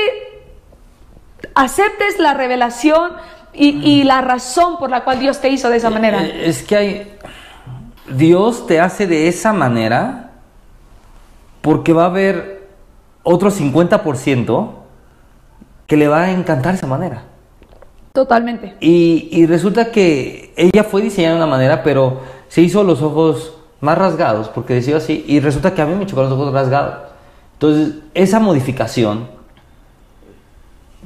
aceptes 1.53 2.17
la 2.17 2.33
revelación 2.33 3.11
y, 3.57 3.79
y 3.83 4.03
la 4.03 4.21
razón 4.21 4.77
por 4.77 4.89
la 4.89 5.03
cual 5.03 5.19
Dios 5.19 5.39
te 5.39 5.49
hizo 5.49 5.69
de 5.69 5.77
esa 5.77 5.89
manera. 5.89 6.23
Eh, 6.23 6.49
Es 6.49 6.63
que 6.63 6.75
hay. 6.75 7.11
Dios 8.09 8.67
te 8.67 8.79
hace 8.79 9.07
de 9.07 9.27
esa 9.27 9.51
manera 9.53 10.31
porque 11.61 11.93
va 11.93 12.03
a 12.03 12.07
haber 12.07 12.67
otro 13.23 13.49
50% 13.49 14.69
que 15.87 15.97
le 15.97 16.07
va 16.07 16.23
a 16.23 16.31
encantar 16.31 16.75
esa 16.75 16.87
manera. 16.87 17.23
Totalmente. 18.13 18.75
Y, 18.79 19.29
y 19.31 19.45
resulta 19.45 19.91
que 19.91 20.53
ella 20.55 20.83
fue 20.83 21.01
diseñada 21.01 21.35
de 21.35 21.41
una 21.41 21.49
manera, 21.51 21.83
pero 21.83 22.21
se 22.47 22.61
hizo 22.61 22.83
los 22.83 23.01
ojos 23.01 23.57
más 23.81 23.97
rasgados, 23.97 24.49
porque 24.49 24.75
decía 24.75 24.97
así, 24.97 25.25
y 25.27 25.39
resulta 25.39 25.73
que 25.73 25.81
a 25.81 25.85
mí 25.85 25.95
me 25.95 26.05
chocaron 26.05 26.29
los 26.29 26.39
ojos 26.39 26.53
rasgados. 26.53 26.95
Entonces, 27.53 27.95
esa 28.13 28.39
modificación 28.39 29.27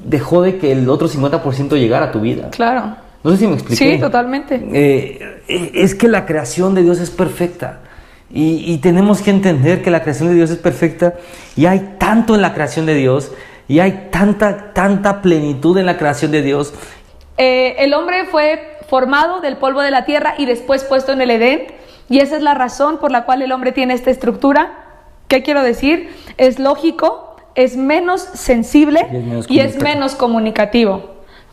dejó 0.03 0.41
de 0.41 0.57
que 0.57 0.71
el 0.71 0.89
otro 0.89 1.07
50% 1.07 1.77
llegara 1.77 2.07
a 2.07 2.12
tu 2.12 2.21
vida. 2.21 2.49
Claro. 2.51 2.95
No 3.23 3.31
sé 3.31 3.38
si 3.38 3.47
me 3.47 3.53
expliqué. 3.53 3.95
Sí, 3.95 3.99
totalmente. 3.99 4.55
Eh, 4.73 5.41
eh, 5.47 5.71
es 5.73 5.95
que 5.95 6.07
la 6.07 6.25
creación 6.25 6.73
de 6.73 6.83
Dios 6.83 6.99
es 6.99 7.09
perfecta. 7.09 7.79
Y, 8.31 8.71
y 8.71 8.77
tenemos 8.77 9.21
que 9.21 9.31
entender 9.31 9.81
que 9.81 9.91
la 9.91 10.01
creación 10.01 10.29
de 10.29 10.35
Dios 10.35 10.49
es 10.51 10.57
perfecta. 10.57 11.15
Y 11.55 11.65
hay 11.65 11.95
tanto 11.97 12.35
en 12.35 12.41
la 12.41 12.53
creación 12.53 12.85
de 12.85 12.93
Dios. 12.93 13.31
Y 13.67 13.79
hay 13.79 14.09
tanta, 14.12 14.73
tanta 14.73 15.21
plenitud 15.21 15.77
en 15.77 15.85
la 15.85 15.97
creación 15.97 16.31
de 16.31 16.41
Dios. 16.41 16.73
Eh, 17.38 17.75
el 17.79 17.93
hombre 17.93 18.25
fue 18.25 18.77
formado 18.89 19.41
del 19.41 19.57
polvo 19.57 19.81
de 19.81 19.91
la 19.91 20.05
tierra 20.05 20.33
y 20.38 20.45
después 20.45 20.83
puesto 20.83 21.12
en 21.12 21.21
el 21.21 21.31
Edén. 21.31 21.67
Y 22.09 22.19
esa 22.19 22.35
es 22.35 22.41
la 22.41 22.55
razón 22.55 22.97
por 22.97 23.12
la 23.12 23.25
cual 23.25 23.41
el 23.41 23.51
hombre 23.51 23.71
tiene 23.71 23.93
esta 23.93 24.09
estructura. 24.09 24.85
¿Qué 25.27 25.43
quiero 25.43 25.62
decir? 25.62 26.09
Es 26.38 26.57
lógico, 26.57 27.29
es 27.60 27.76
menos 27.78 28.22
sensible 28.22 29.06
Y 29.12 29.15
es 29.17 29.24
menos 29.24 29.45
y 29.50 29.60
es 29.60 29.65
comunicativo. 29.74 29.84
menos 29.84 30.15
comunicativo. 30.15 31.04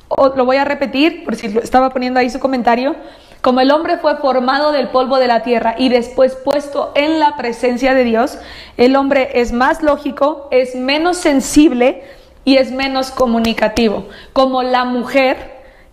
O- 0.09 0.29
lo 0.37 0.45
voy 0.45 0.57
a 0.57 0.65
repetir, 0.65 1.25
por 1.25 1.35
si 1.37 1.49
lo 1.49 1.61
estaba 1.61 1.91
poniendo 1.91 2.21
ahí 2.21 2.31
su 2.31 2.39
comentario. 2.39 2.95
Como 3.43 3.61
el 3.61 3.71
hombre 3.71 3.99
fue 3.99 4.17
formado 4.17 4.73
del 4.73 4.89
polvo 4.89 5.19
de 5.19 5.27
la 5.29 5.43
tierra 5.43 5.75
y 5.79 5.89
después 5.89 6.35
puesto 6.37 6.93
en 6.95 7.19
la 7.21 7.37
presencia 7.37 7.95
de 7.95 8.05
Dios, 8.05 8.39
el 8.77 8.97
hombre 8.97 9.41
es 9.41 9.53
más 9.53 9.83
lógico, 9.83 10.49
es 10.51 10.75
menos 10.75 11.17
sensible 11.17 12.03
y 12.45 12.57
es 12.57 12.71
menos 12.73 13.11
comunicativo. 13.11 14.07
Como 14.33 14.63
la 14.63 14.85
mujer, 14.85 15.37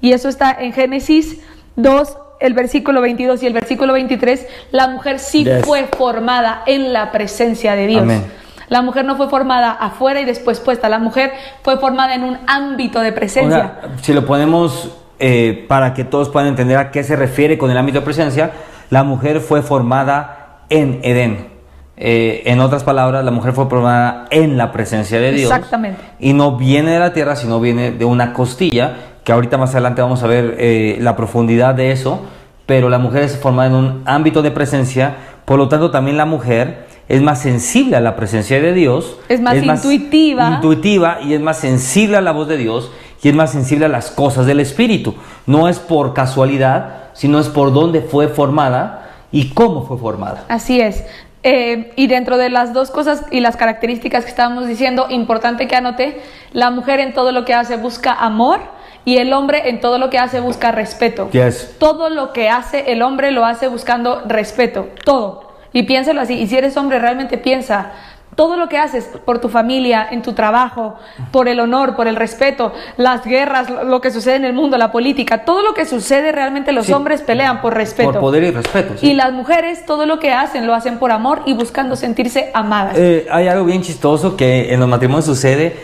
y 0.01 0.13
eso 0.13 0.29
está 0.29 0.51
en 0.59 0.73
Génesis 0.73 1.41
2, 1.75 2.17
el 2.39 2.53
versículo 2.53 3.01
22 3.01 3.41
y 3.43 3.47
el 3.47 3.53
versículo 3.53 3.93
23, 3.93 4.47
la 4.71 4.87
mujer 4.87 5.19
sí 5.19 5.43
Yes. 5.43 5.63
fue 5.65 5.85
formada 5.97 6.61
en 6.65 6.91
la 6.93 7.11
presencia 7.11 7.75
de 7.75 7.87
Dios. 7.87 8.01
Amén. 8.03 8.23
La 8.69 8.81
mujer 8.81 9.05
no 9.05 9.15
fue 9.15 9.29
formada 9.29 9.71
afuera 9.71 10.21
y 10.21 10.25
después 10.25 10.59
puesta. 10.59 10.89
La 10.89 10.99
mujer 10.99 11.33
fue 11.61 11.77
formada 11.77 12.15
en 12.15 12.23
un 12.23 12.37
ámbito 12.47 12.99
de 13.01 13.11
presencia. 13.11 13.75
Ahora, 13.81 13.95
si 14.01 14.13
lo 14.13 14.25
ponemos 14.25 14.89
eh, 15.19 15.65
para 15.67 15.93
que 15.93 16.03
todos 16.03 16.29
puedan 16.29 16.49
entender 16.49 16.77
a 16.77 16.91
qué 16.91 17.03
se 17.03 17.15
refiere 17.15 17.57
con 17.57 17.71
el 17.71 17.77
ámbito 17.77 17.99
de 17.99 18.05
presencia, 18.05 18.51
la 18.89 19.03
mujer 19.03 19.39
fue 19.39 19.61
formada 19.61 20.63
en 20.69 20.99
Edén. 21.03 21.53
Eh, 21.95 22.43
en 22.45 22.59
otras 22.59 22.83
palabras, 22.83 23.23
la 23.23 23.31
mujer 23.31 23.53
fue 23.53 23.67
formada 23.69 24.25
en 24.31 24.57
la 24.57 24.71
presencia 24.71 25.19
de 25.19 25.31
Dios. 25.31 25.51
Exactamente. 25.51 26.01
Y 26.19 26.33
no 26.33 26.57
viene 26.57 26.91
de 26.91 26.99
la 26.99 27.13
tierra, 27.13 27.35
sino 27.35 27.59
viene 27.59 27.91
de 27.91 28.05
una 28.05 28.33
costilla, 28.33 28.95
que 29.23 29.31
ahorita 29.31 29.57
más 29.57 29.71
adelante 29.71 30.01
vamos 30.01 30.23
a 30.23 30.27
ver 30.27 30.55
eh, 30.57 30.97
la 30.99 31.15
profundidad 31.15 31.75
de 31.75 31.91
eso. 31.91 32.21
Pero 32.65 32.89
la 32.89 32.97
mujer 32.97 33.23
es 33.23 33.37
formada 33.37 33.69
en 33.69 33.75
un 33.75 34.03
ámbito 34.05 34.41
de 34.41 34.51
presencia, 34.51 35.15
por 35.45 35.57
lo 35.57 35.67
tanto 35.67 35.91
también 35.91 36.17
la 36.17 36.25
mujer 36.25 36.87
es 37.09 37.21
más 37.21 37.41
sensible 37.41 37.95
a 37.95 38.01
la 38.01 38.15
presencia 38.15 38.61
de 38.61 38.73
Dios. 38.73 39.17
Es 39.29 39.41
más 39.41 39.55
intuitiva. 39.57 40.53
intuitiva 40.55 41.19
y 41.21 41.33
es 41.33 41.41
más 41.41 41.57
sensible 41.59 42.17
a 42.17 42.21
la 42.21 42.31
voz 42.31 42.47
de 42.47 42.57
Dios 42.57 42.91
y 43.21 43.29
es 43.29 43.35
más 43.35 43.51
sensible 43.51 43.85
a 43.85 43.89
las 43.89 44.11
cosas 44.11 44.45
del 44.45 44.59
Espíritu. 44.59 45.15
No 45.45 45.67
es 45.67 45.79
por 45.79 46.13
casualidad, 46.13 47.09
sino 47.13 47.39
es 47.39 47.49
por 47.49 47.73
dónde 47.73 48.01
fue 48.01 48.27
formada 48.27 49.09
y 49.31 49.49
cómo 49.49 49.85
fue 49.85 49.97
formada. 49.97 50.45
Así 50.49 50.79
es. 50.79 51.03
Eh, 51.45 51.91
y 51.97 52.07
dentro 52.07 52.37
de 52.37 52.49
las 52.49 52.73
dos 52.73 52.89
cosas 52.89 53.25
y 53.29 53.41
las 53.41 53.57
características 53.57 54.23
que 54.23 54.29
estábamos 54.29 54.65
diciendo, 54.65 55.07
importante 55.09 55.67
que 55.67 55.75
anote, 55.75 56.21
la 56.53 56.69
mujer 56.69 57.01
en 57.01 57.13
todo 57.13 57.33
lo 57.33 57.43
que 57.43 57.53
hace 57.53 57.75
busca 57.75 58.13
amor 58.13 58.61
y 59.03 59.17
el 59.17 59.33
hombre 59.33 59.69
en 59.69 59.81
todo 59.81 59.97
lo 59.99 60.09
que 60.09 60.19
hace 60.19 60.39
busca 60.39 60.71
respeto. 60.71 61.29
Yes. 61.31 61.75
Todo 61.79 62.09
lo 62.09 62.31
que 62.31 62.49
hace 62.49 62.93
el 62.93 63.01
hombre 63.01 63.31
lo 63.31 63.45
hace 63.45 63.67
buscando 63.67 64.21
respeto, 64.25 64.87
todo. 65.03 65.52
Y 65.73 65.83
piénselo 65.83 66.21
así, 66.21 66.35
y 66.35 66.47
si 66.47 66.55
eres 66.57 66.77
hombre 66.77 66.99
realmente 66.99 67.37
piensa, 67.37 67.91
todo 68.35 68.57
lo 68.57 68.67
que 68.67 68.79
haces 68.79 69.07
por 69.25 69.39
tu 69.39 69.47
familia, 69.49 70.07
en 70.09 70.23
tu 70.23 70.33
trabajo, 70.33 70.95
por 71.31 71.47
el 71.47 71.59
honor, 71.59 71.95
por 71.95 72.07
el 72.07 72.15
respeto, 72.15 72.73
las 72.97 73.23
guerras, 73.25 73.69
lo 73.69 73.83
lo 73.83 74.01
que 74.01 74.09
sucede 74.09 74.35
en 74.37 74.45
el 74.45 74.53
mundo, 74.53 74.75
la 74.77 74.91
política, 74.91 75.45
todo 75.45 75.61
lo 75.61 75.75
que 75.75 75.85
sucede 75.85 76.31
realmente 76.31 76.71
los 76.71 76.87
Sí. 76.87 76.93
hombres 76.93 77.21
pelean 77.21 77.61
por 77.61 77.75
respeto. 77.75 78.13
Por 78.13 78.21
poder 78.21 78.43
y 78.43 78.49
respeto. 78.51 78.93
sí. 78.97 79.11
Y 79.11 79.13
las 79.13 79.33
mujeres 79.33 79.85
todo 79.85 80.07
lo 80.07 80.17
que 80.19 80.31
hacen 80.31 80.65
lo 80.65 80.73
hacen 80.73 80.97
por 80.97 81.11
amor 81.11 81.41
y 81.45 81.53
buscando 81.53 81.95
sentirse 81.95 82.49
amadas. 82.55 82.95
Eh, 82.97 83.27
hay 83.29 83.47
algo 83.47 83.65
bien 83.65 83.83
chistoso 83.83 84.35
que 84.35 84.73
en 84.73 84.79
los 84.79 84.89
matrimonios 84.89 85.25
sucede, 85.25 85.75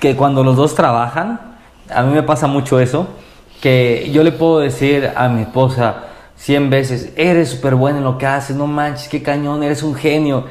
que 0.00 0.16
cuando 0.16 0.42
los 0.44 0.56
dos 0.56 0.74
trabajan, 0.74 1.40
a 1.94 2.02
mí 2.04 2.14
me 2.14 2.22
pasa 2.22 2.46
mucho 2.46 2.80
eso, 2.80 3.06
que 3.60 4.08
yo 4.12 4.22
le 4.22 4.32
puedo 4.32 4.60
decir 4.60 5.10
a 5.14 5.28
mi 5.28 5.42
esposa 5.42 5.96
cien 6.38 6.70
veces, 6.70 7.12
eres 7.16 7.50
súper 7.50 7.74
buena 7.74 7.98
en 7.98 8.04
lo 8.04 8.16
que 8.16 8.26
haces, 8.26 8.56
no 8.56 8.66
manches, 8.66 9.08
qué 9.08 9.22
cañón, 9.22 9.62
eres 9.62 9.82
un 9.82 9.94
genio. 9.94 10.44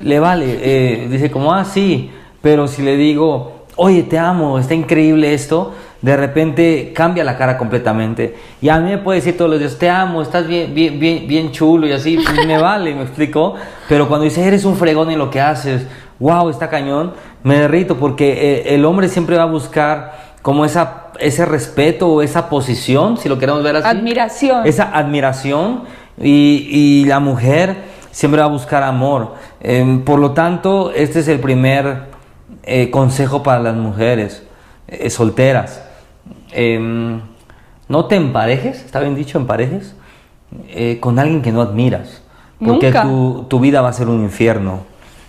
Le 0.00 0.20
vale, 0.20 0.58
eh, 0.62 1.08
dice 1.10 1.30
como, 1.30 1.52
ah, 1.52 1.64
sí, 1.64 2.10
pero 2.40 2.68
si 2.68 2.82
le 2.82 2.96
digo, 2.96 3.64
oye, 3.76 4.02
te 4.02 4.18
amo, 4.18 4.58
está 4.58 4.74
increíble 4.74 5.32
esto, 5.32 5.74
de 6.02 6.16
repente 6.16 6.92
cambia 6.94 7.24
la 7.24 7.36
cara 7.38 7.56
completamente. 7.56 8.36
Y 8.60 8.68
a 8.68 8.78
mí 8.78 8.90
me 8.90 8.98
puede 8.98 9.20
decir 9.20 9.36
todos 9.36 9.50
los 9.50 9.60
días, 9.60 9.78
te 9.78 9.88
amo, 9.88 10.22
estás 10.22 10.46
bien, 10.46 10.74
bien, 10.74 11.00
bien, 11.00 11.26
bien 11.26 11.50
chulo 11.52 11.86
y 11.86 11.92
así, 11.92 12.16
pues 12.16 12.46
me 12.46 12.58
vale, 12.58 12.94
me 12.94 13.02
explico. 13.02 13.54
Pero 13.88 14.08
cuando 14.08 14.24
dice, 14.24 14.46
eres 14.46 14.64
un 14.64 14.76
fregón 14.76 15.10
en 15.10 15.18
lo 15.18 15.30
que 15.30 15.40
haces, 15.40 15.86
wow, 16.18 16.50
está 16.50 16.68
cañón, 16.68 17.14
me 17.42 17.58
derrito 17.58 17.96
porque 17.96 18.32
eh, 18.32 18.74
el 18.74 18.84
hombre 18.84 19.08
siempre 19.08 19.36
va 19.36 19.44
a 19.44 19.46
buscar 19.46 20.31
como 20.42 20.64
esa, 20.64 21.08
ese 21.20 21.46
respeto 21.46 22.08
o 22.08 22.22
esa 22.22 22.48
posición, 22.48 23.16
si 23.16 23.28
lo 23.28 23.38
queremos 23.38 23.62
ver 23.62 23.76
así. 23.76 23.88
Admiración. 23.88 24.66
Esa 24.66 24.96
admiración 24.96 25.84
y, 26.20 26.68
y 26.70 27.04
la 27.06 27.20
mujer 27.20 27.76
siempre 28.10 28.40
va 28.40 28.46
a 28.46 28.50
buscar 28.50 28.82
amor. 28.82 29.34
Em, 29.60 30.02
por 30.04 30.20
lo 30.20 30.32
tanto, 30.32 30.92
este 30.92 31.20
es 31.20 31.28
el 31.28 31.40
primer 31.40 32.04
eh, 32.62 32.90
consejo 32.90 33.42
para 33.42 33.60
las 33.60 33.74
mujeres 33.74 34.44
eh, 34.86 35.10
solteras. 35.10 35.82
Em, 36.52 37.20
no 37.88 38.04
te 38.06 38.16
emparejes, 38.16 38.84
está 38.84 39.00
bien 39.00 39.14
dicho, 39.14 39.38
emparejes, 39.38 39.96
eh, 40.68 40.98
con 41.00 41.18
alguien 41.18 41.42
que 41.42 41.50
no 41.50 41.62
admiras. 41.62 42.22
Porque 42.58 42.86
Nunca. 42.86 43.02
tu, 43.02 43.46
tu 43.48 43.58
vida 43.58 43.80
va 43.80 43.88
a 43.88 43.92
ser 43.92 44.08
un 44.08 44.22
infierno. 44.22 44.80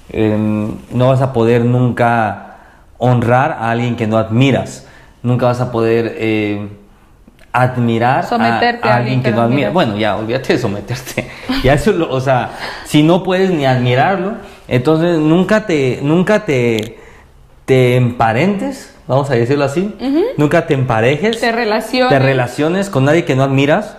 Em, 0.09 0.71
no 0.91 1.07
vas 1.07 1.21
a 1.21 1.33
poder 1.33 1.65
nunca 1.65 2.57
honrar 2.99 3.53
a 3.53 3.71
alguien 3.71 3.95
que 3.95 4.05
no 4.05 4.17
admiras. 4.17 4.87
Nunca 5.23 5.45
vas 5.47 5.59
a 5.61 5.71
poder 5.71 6.15
eh, 6.17 6.67
admirar 7.51 8.19
a- 8.19 8.23
Someterte 8.23 8.87
a, 8.87 8.95
alguien 8.97 9.23
que, 9.23 9.31
no 9.31 9.41
admiras. 9.41 9.73
Bueno, 9.73 9.97
ya, 9.97 10.15
olvídate 10.17 10.53
de 10.53 10.59
someterte. 10.59 11.29
ya 11.63 11.73
eso, 11.73 11.91
lo- 11.91 12.11
o 12.11 12.19
sea, 12.21 12.51
si 12.85 13.03
no 13.03 13.23
puedes 13.23 13.49
ni 13.49 13.65
admirarlo, 13.65 14.33
entonces 14.67 15.17
nunca 15.17 15.65
te, 15.65 15.99
nunca 16.01 16.45
te, 16.45 16.99
te 17.65 17.95
emparentes, 17.95 18.93
vamos 19.07 19.29
a 19.29 19.35
decirlo 19.35 19.63
así. 19.65 19.95
Nunca 20.37 20.67
te 20.67 20.73
emparejes. 20.73 21.39
Te 21.39 21.51
relaciones. 21.51 22.09
Te 22.09 22.19
relaciones 22.19 22.89
con 22.89 23.05
nadie 23.05 23.23
que 23.25 23.35
no 23.35 23.43
admiras, 23.43 23.97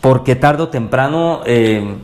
porque 0.00 0.34
tarde 0.36 0.64
o 0.64 0.68
temprano 0.68 1.40
eh, 1.46 1.94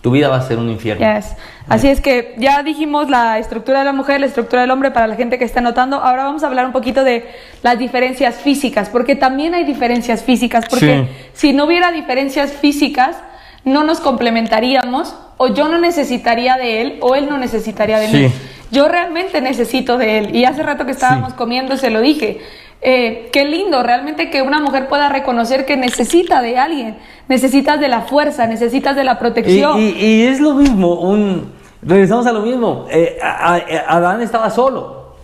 tu 0.00 0.10
vida 0.10 0.28
va 0.28 0.36
a 0.36 0.42
ser 0.42 0.58
un 0.58 0.70
infierno. 0.70 1.06
Yes. 1.14 1.34
Así 1.68 1.88
es 1.88 2.00
que 2.00 2.34
ya 2.38 2.62
dijimos 2.62 3.10
la 3.10 3.38
estructura 3.38 3.80
de 3.80 3.84
la 3.84 3.92
mujer, 3.92 4.20
la 4.20 4.26
estructura 4.26 4.62
del 4.62 4.70
hombre 4.70 4.90
para 4.90 5.06
la 5.06 5.14
gente 5.14 5.38
que 5.38 5.44
está 5.44 5.60
notando. 5.60 5.96
Ahora 5.96 6.24
vamos 6.24 6.42
a 6.42 6.46
hablar 6.46 6.66
un 6.66 6.72
poquito 6.72 7.04
de 7.04 7.26
las 7.62 7.78
diferencias 7.78 8.36
físicas, 8.36 8.88
porque 8.88 9.14
también 9.14 9.54
hay 9.54 9.64
diferencias 9.64 10.22
físicas, 10.22 10.64
porque 10.68 11.04
Sí. 11.06 11.28
si 11.34 11.52
no 11.52 11.66
hubiera 11.66 11.92
diferencias 11.92 12.52
físicas, 12.52 13.16
no 13.64 13.84
nos 13.84 14.00
complementaríamos, 14.00 15.14
o 15.36 15.48
yo 15.48 15.68
no 15.68 15.78
necesitaría 15.78 16.56
de 16.56 16.80
él, 16.80 16.98
o 17.02 17.14
él 17.14 17.28
no 17.28 17.36
necesitaría 17.38 17.98
de 17.98 18.08
mí. 18.08 18.32
Yo 18.70 18.88
realmente 18.88 19.40
necesito 19.40 19.98
de 19.98 20.18
él. 20.18 20.36
Y 20.36 20.44
hace 20.44 20.62
rato 20.62 20.86
que 20.86 20.92
estábamos 20.92 21.32
Sí. 21.32 21.36
comiendo 21.36 21.76
se 21.76 21.90
lo 21.90 22.00
dije. 22.00 22.40
Eh, 22.82 23.28
qué 23.32 23.44
lindo 23.44 23.82
realmente 23.82 24.30
que 24.30 24.40
una 24.40 24.58
mujer 24.60 24.88
pueda 24.88 25.08
reconocer 25.10 25.66
que 25.66 25.76
necesita 25.76 26.40
de 26.40 26.56
alguien, 26.58 26.96
necesitas 27.28 27.78
de 27.78 27.88
la 27.88 28.02
fuerza, 28.02 28.46
necesitas 28.46 28.96
de 28.96 29.04
la 29.04 29.18
protección. 29.18 29.78
y- 29.78 29.90
y 29.90 30.22
es 30.26 30.40
lo 30.40 30.54
mismo, 30.54 30.94
un, 30.94 31.52
regresamos 31.82 32.26
a 32.26 32.32
lo 32.32 32.40
mismo. 32.40 32.86
eh, 32.90 33.18
a- 33.22 33.56
a- 33.56 33.96
Adán 33.96 34.22
estaba 34.22 34.48
solo. 34.50 35.14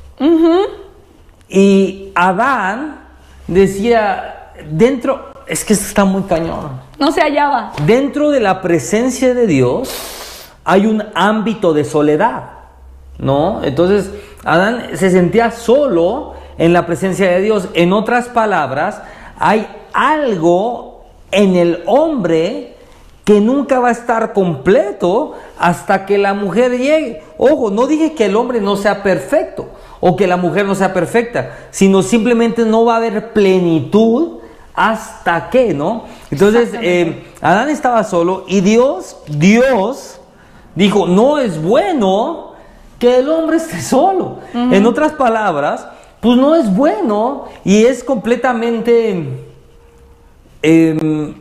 Y 1.49 2.11
Adán 2.15 3.01
decía, 3.47 4.51
dentro, 4.71 5.33
es 5.47 5.65
que 5.65 5.73
está 5.75 6.05
muy 6.05 6.23
cañón. 6.23 6.81
No 6.99 7.13
se 7.13 7.21
hallaba. 7.21 7.73
Dentro 7.87 8.31
de 8.31 8.41
la 8.41 8.61
presencia 8.63 9.33
de 9.35 9.47
Dios 9.47 10.51
hay 10.65 10.87
un 10.87 11.03
ámbito 11.15 11.73
de 11.73 11.85
soledad, 11.85 12.45
¿no? 13.19 13.63
Entonces, 13.63 14.11
Adán 14.45 14.89
se 14.95 15.11
sentía 15.11 15.51
solo 15.51 16.35
en 16.59 16.73
la 16.73 16.87
presencia 16.87 17.31
de 17.31 17.41
Dios. 17.41 17.69
En 17.75 17.93
otras 17.93 18.29
palabras, 18.29 19.03
hay 19.39 19.67
algo 19.93 21.05
en 21.31 21.57
el 21.57 21.83
hombre 21.87 22.77
que 23.25 23.41
nunca 23.41 23.81
va 23.81 23.89
a 23.89 23.93
estar 23.93 24.33
completo 24.33 25.35
hasta 25.59 26.07
que 26.07 26.17
la 26.17 26.33
mujer 26.33 26.79
llegue. 26.79 27.23
Ojo, 27.39 27.71
no 27.71 27.87
dije 27.87 28.15
que 28.15 28.27
el 28.27 28.37
hombre 28.37 28.61
no 28.61 28.77
sea 28.77 29.03
perfecto 29.03 29.69
o 29.99 30.17
que 30.17 30.29
la 30.29 30.37
mujer 30.37 30.65
no 30.65 30.75
sea 30.75 30.95
perfecta, 30.95 31.57
sino 31.71 32.03
simplemente 32.03 32.65
no 32.65 32.85
va 32.85 32.95
a 32.95 32.97
haber 32.99 33.33
plenitud 33.33 34.39
hasta 34.75 35.51
que, 35.51 35.75
¿no? 35.75 36.05
Entonces, 36.31 36.71
eh, 36.75 37.27
Adán 37.41 37.69
estaba 37.69 38.05
solo 38.05 38.45
y 38.47 38.61
Dios, 38.61 39.17
Dios 39.27 40.21
dijo, 40.77 41.09
no 41.09 41.39
es 41.39 41.61
bueno 41.61 42.53
que 42.99 43.19
el 43.19 43.29
hombre 43.29 43.57
esté 43.57 43.81
solo. 43.83 44.39
En 44.55 44.87
otras 44.87 45.13
palabras, 45.13 45.89
pues 46.27 46.39
no 46.39 46.57
es 46.57 46.75
bueno 46.75 47.45
y 47.65 47.85
es 47.85 48.03
completamente 48.03 49.17
em, 50.61 51.35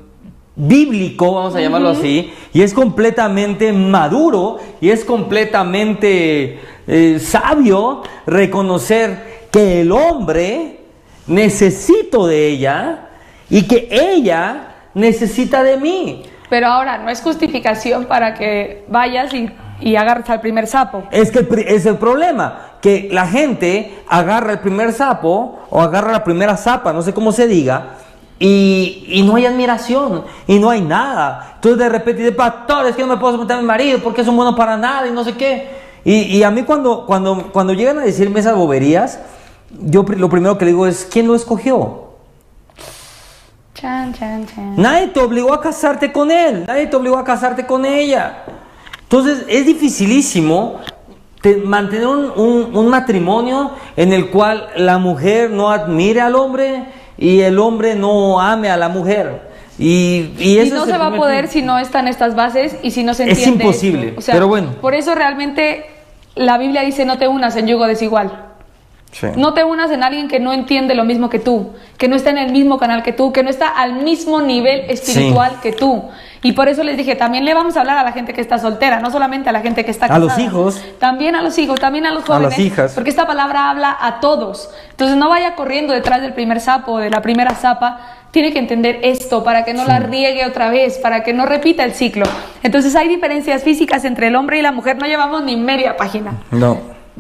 bíblico, 0.56 1.34
vamos 1.34 1.56
a 1.56 1.60
llamarlo 1.60 1.90
así, 1.90 2.32
y 2.54 2.62
es 2.62 2.72
completamente 2.72 3.74
maduro 3.74 4.60
y 4.80 4.92
es 4.92 5.04
completamente 5.04 6.60
eh, 6.86 7.18
sabio 7.20 8.04
reconocer 8.28 9.48
que 9.52 9.82
el 9.82 9.92
hombre 9.92 10.82
necesito 11.26 12.28
de 12.28 12.50
ella 12.50 13.10
y 13.50 13.64
que 13.64 13.88
ella 13.90 14.68
necesita 14.94 15.64
de 15.64 15.78
mí. 15.78 16.26
Pero 16.48 16.68
ahora, 16.68 17.00
no 17.00 17.10
es 17.10 17.24
justificación 17.24 18.06
para 18.06 18.36
que 18.36 18.86
vayas 18.88 19.34
y, 19.34 19.50
y 19.82 19.96
agarres 19.96 20.30
al 20.30 20.42
primer 20.42 20.68
sapo. 20.68 21.06
Es 21.10 21.32
que 21.32 21.44
es 21.70 21.88
el 21.88 21.98
problema, 21.98 22.75
que 22.86 23.10
la 23.12 23.26
gente 23.26 23.98
agarra 24.08 24.52
el 24.52 24.60
primer 24.60 24.94
sapo 24.94 25.58
o 25.72 25.82
agarra 25.82 26.12
la 26.12 26.24
primera 26.24 26.56
zapa, 26.56 26.94
no 26.94 27.02
sé 27.02 27.16
cómo 27.16 27.32
se 27.32 27.48
diga, 27.48 27.96
y, 28.38 29.06
y 29.08 29.24
no 29.24 29.38
hay 29.38 29.48
admiración, 29.48 30.24
y 30.46 30.60
no 30.60 30.70
hay 30.70 30.82
nada. 30.82 31.54
Entonces 31.56 31.80
de 31.80 31.90
repente 31.90 32.22
dice, 32.22 32.36
pastor, 32.36 32.86
es 32.86 32.96
que 32.96 33.02
no 33.02 33.08
me 33.08 33.18
puedo 33.18 33.38
someter 33.38 33.58
a 33.58 33.60
mi 33.60 33.66
marido 33.66 33.98
porque 34.04 34.22
es 34.22 34.28
un 34.28 34.36
bueno 34.36 34.56
para 34.56 34.78
nada 34.78 35.08
y 35.08 35.12
no 35.12 35.24
sé 35.24 35.34
qué. 35.34 35.68
Y, 36.04 36.14
y 36.38 36.44
a 36.44 36.52
mí 36.52 36.62
cuando, 36.62 37.08
cuando, 37.08 37.52
cuando 37.52 37.74
llegan 37.74 37.98
a 37.98 38.02
decirme 38.02 38.40
esas 38.40 38.56
boberías, 38.56 39.18
yo 39.72 40.04
lo 40.04 40.30
primero 40.30 40.56
que 40.60 40.66
le 40.66 40.72
digo 40.72 40.86
es, 40.86 41.08
¿quién 41.12 41.26
lo 41.26 41.34
escogió? 41.34 42.10
Chan, 43.74 44.14
chan, 44.14 44.46
chan. 44.46 44.76
Nadie 44.78 45.08
te 45.08 45.22
obligó 45.22 45.56
a 45.56 45.60
casarte 45.60 46.12
con 46.12 46.30
él, 46.30 46.66
nadie 46.68 46.86
te 46.86 46.96
obligó 46.96 47.18
a 47.18 47.24
casarte 47.24 47.66
con 47.66 47.84
ella. 47.84 48.44
Entonces 49.02 49.44
es 49.48 49.66
dificilísimo 49.66 50.82
mantener 51.64 52.08
un, 52.08 52.32
un- 52.36 52.76
un 52.76 52.88
matrimonio 52.90 53.72
en 53.96 54.14
el 54.14 54.30
cual 54.30 54.68
la 54.76 54.98
mujer 54.98 55.50
no 55.52 55.70
admire 55.72 56.22
al 56.22 56.36
hombre 56.36 56.86
y 57.18 57.42
el 57.42 57.60
hombre 57.60 57.96
no 57.96 58.40
ame 58.42 58.70
a 58.70 58.78
la 58.78 58.90
mujer. 58.90 59.54
Y, 59.78 60.30
y 60.40 60.56
no 60.72 60.84
es 60.84 60.90
se 60.90 60.98
va 60.98 61.08
a 61.08 61.16
poder 61.16 61.42
punto. 61.46 61.52
si 61.54 61.62
no 61.62 61.78
están 61.80 62.08
estas 62.08 62.34
bases 62.36 62.78
y 62.82 62.92
si 62.92 63.04
no 63.04 63.14
se 63.14 63.24
Es 63.24 63.30
entiende. 63.38 63.64
imposible. 63.66 64.14
O 64.18 64.22
sea, 64.22 64.34
pero 64.34 64.48
bueno. 64.48 64.72
Por 64.82 64.94
eso 64.94 65.14
realmente 65.16 65.86
la 66.36 66.58
Biblia 66.58 66.82
dice 66.82 67.04
no 67.06 67.18
te 67.18 67.28
unas 67.28 67.56
en 67.58 67.68
yugo 67.68 67.86
desigual. 67.86 68.42
Sí. 69.12 69.28
No 69.38 69.54
te 69.54 69.64
unas 69.64 69.92
en 69.92 70.04
alguien 70.04 70.28
que 70.28 70.40
no 70.42 70.52
entiende 70.52 70.94
lo 70.94 71.06
mismo 71.06 71.30
que 71.30 71.40
tú, 71.40 71.72
que 71.98 72.10
no 72.10 72.18
está 72.18 72.32
en 72.32 72.38
el 72.38 72.52
mismo 72.52 72.78
canal 72.78 73.02
que 73.02 73.14
tú, 73.14 73.32
que 73.32 73.44
no 73.44 73.50
está 73.50 73.70
al 73.70 73.94
mismo 74.04 74.42
nivel 74.42 74.82
espiritual 74.90 75.60
que 75.62 75.72
tú. 75.72 76.04
Y 76.46 76.52
por 76.52 76.70
eso 76.70 76.84
les 76.84 76.96
dije, 76.96 77.16
también 77.16 77.44
le 77.44 77.56
vamos 77.56 77.76
a 77.76 77.80
hablar 77.80 77.98
a 77.98 78.04
la 78.04 78.12
gente 78.12 78.32
que 78.32 78.40
está 78.40 78.60
soltera, 78.60 79.00
no 79.00 79.10
solamente 79.10 79.50
a 79.50 79.52
la 79.52 79.62
gente 79.62 79.84
que 79.84 79.90
está 79.90 80.06
A 80.06 80.10
casada. 80.10 80.26
los 80.28 80.38
hijos. 80.38 80.80
También 81.00 81.36
a 81.36 81.42
los 81.42 81.58
hijos, 81.58 81.80
también 81.80 82.06
a 82.06 82.12
los 82.12 82.24
A 82.30 82.34
las 82.40 82.54
jóvenes. 82.54 82.60
hijas. 82.60 82.92
Porque 82.94 83.10
esta 83.10 83.26
palabra 83.26 83.72
habla 83.72 83.98
a 84.00 84.20
todos. 84.20 84.70
Entonces 84.92 85.18
no 85.18 85.28
vaya 85.30 85.56
corriendo 85.56 85.92
detrás 85.92 86.22
del 86.22 86.34
primer 86.34 86.60
sapo 86.60 86.92
o 86.92 86.98
de 87.00 87.10
la 87.10 87.24
primera 87.24 87.56
zapa. 87.56 88.00
Tiene 88.30 88.54
que 88.54 88.60
entender 88.60 89.00
esto 89.02 89.44
para 89.44 89.66
que 89.66 89.74
no 89.74 89.86
la 89.86 89.98
riegue 89.98 90.46
otra 90.46 90.70
vez, 90.70 91.00
para 91.00 91.24
que 91.24 91.34
no 91.34 91.48
repita 91.48 91.84
el 91.84 91.94
ciclo. 91.94 92.28
Entonces 92.62 92.96
hay 92.96 93.08
diferencias 93.08 93.64
físicas 93.64 94.06
entre 94.06 94.28
el 94.28 94.36
hombre 94.36 94.60
y 94.60 94.62
la 94.62 94.72
mujer. 94.72 95.00
No 95.00 95.08
llevamos 95.08 95.44
ni 95.44 95.56
media 95.56 95.98
página. 95.98 96.34
No. 96.52 96.78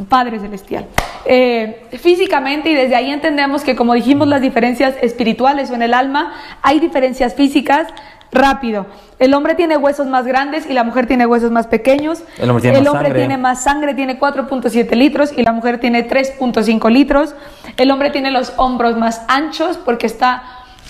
Padre 0.07 0.37
Celestial. 0.39 0.85
Eh, 1.25 1.87
físicamente, 1.99 2.69
y 2.69 2.75
desde 2.75 2.95
ahí 2.95 3.09
entendemos 3.09 3.63
que, 3.63 3.75
como 3.75 3.95
dijimos, 3.95 4.27
las 4.27 4.41
diferencias 4.41 4.93
espirituales 5.01 5.71
o 5.71 5.73
en 5.73 5.81
el 5.81 5.95
alma, 5.95 6.33
hay 6.61 6.79
diferencias 6.79 7.33
físicas. 7.33 7.87
Rápido. 8.35 8.85
El 9.17 9.33
hombre 9.33 9.55
tiene 9.55 9.77
huesos 9.77 10.07
más 10.07 10.25
grandes 10.25 10.69
y 10.69 10.73
la 10.73 10.83
mujer 10.83 11.07
tiene 11.07 11.25
huesos 11.25 11.51
más 11.51 11.67
pequeños. 11.67 12.21
El 12.37 12.49
hombre 12.49 12.61
tiene 12.61 12.79
más 12.79 12.87
hombre 12.89 13.05
sangre. 13.07 13.19
tiene 13.19 13.37
más 13.37 13.63
sangre, 13.63 13.93
tiene 13.93 14.19
4.7 14.19 14.95
litros 14.95 15.31
y 15.35 15.43
la 15.43 15.53
mujer 15.53 15.79
tiene 15.79 16.07
3.5 16.07 16.91
litros. 16.91 17.33
El 17.77 17.91
hombre 17.91 18.09
tiene 18.09 18.31
los 18.31 18.53
hombros 18.57 18.97
más 18.97 19.21
anchos 19.27 19.77
porque 19.77 20.05
está 20.05 20.43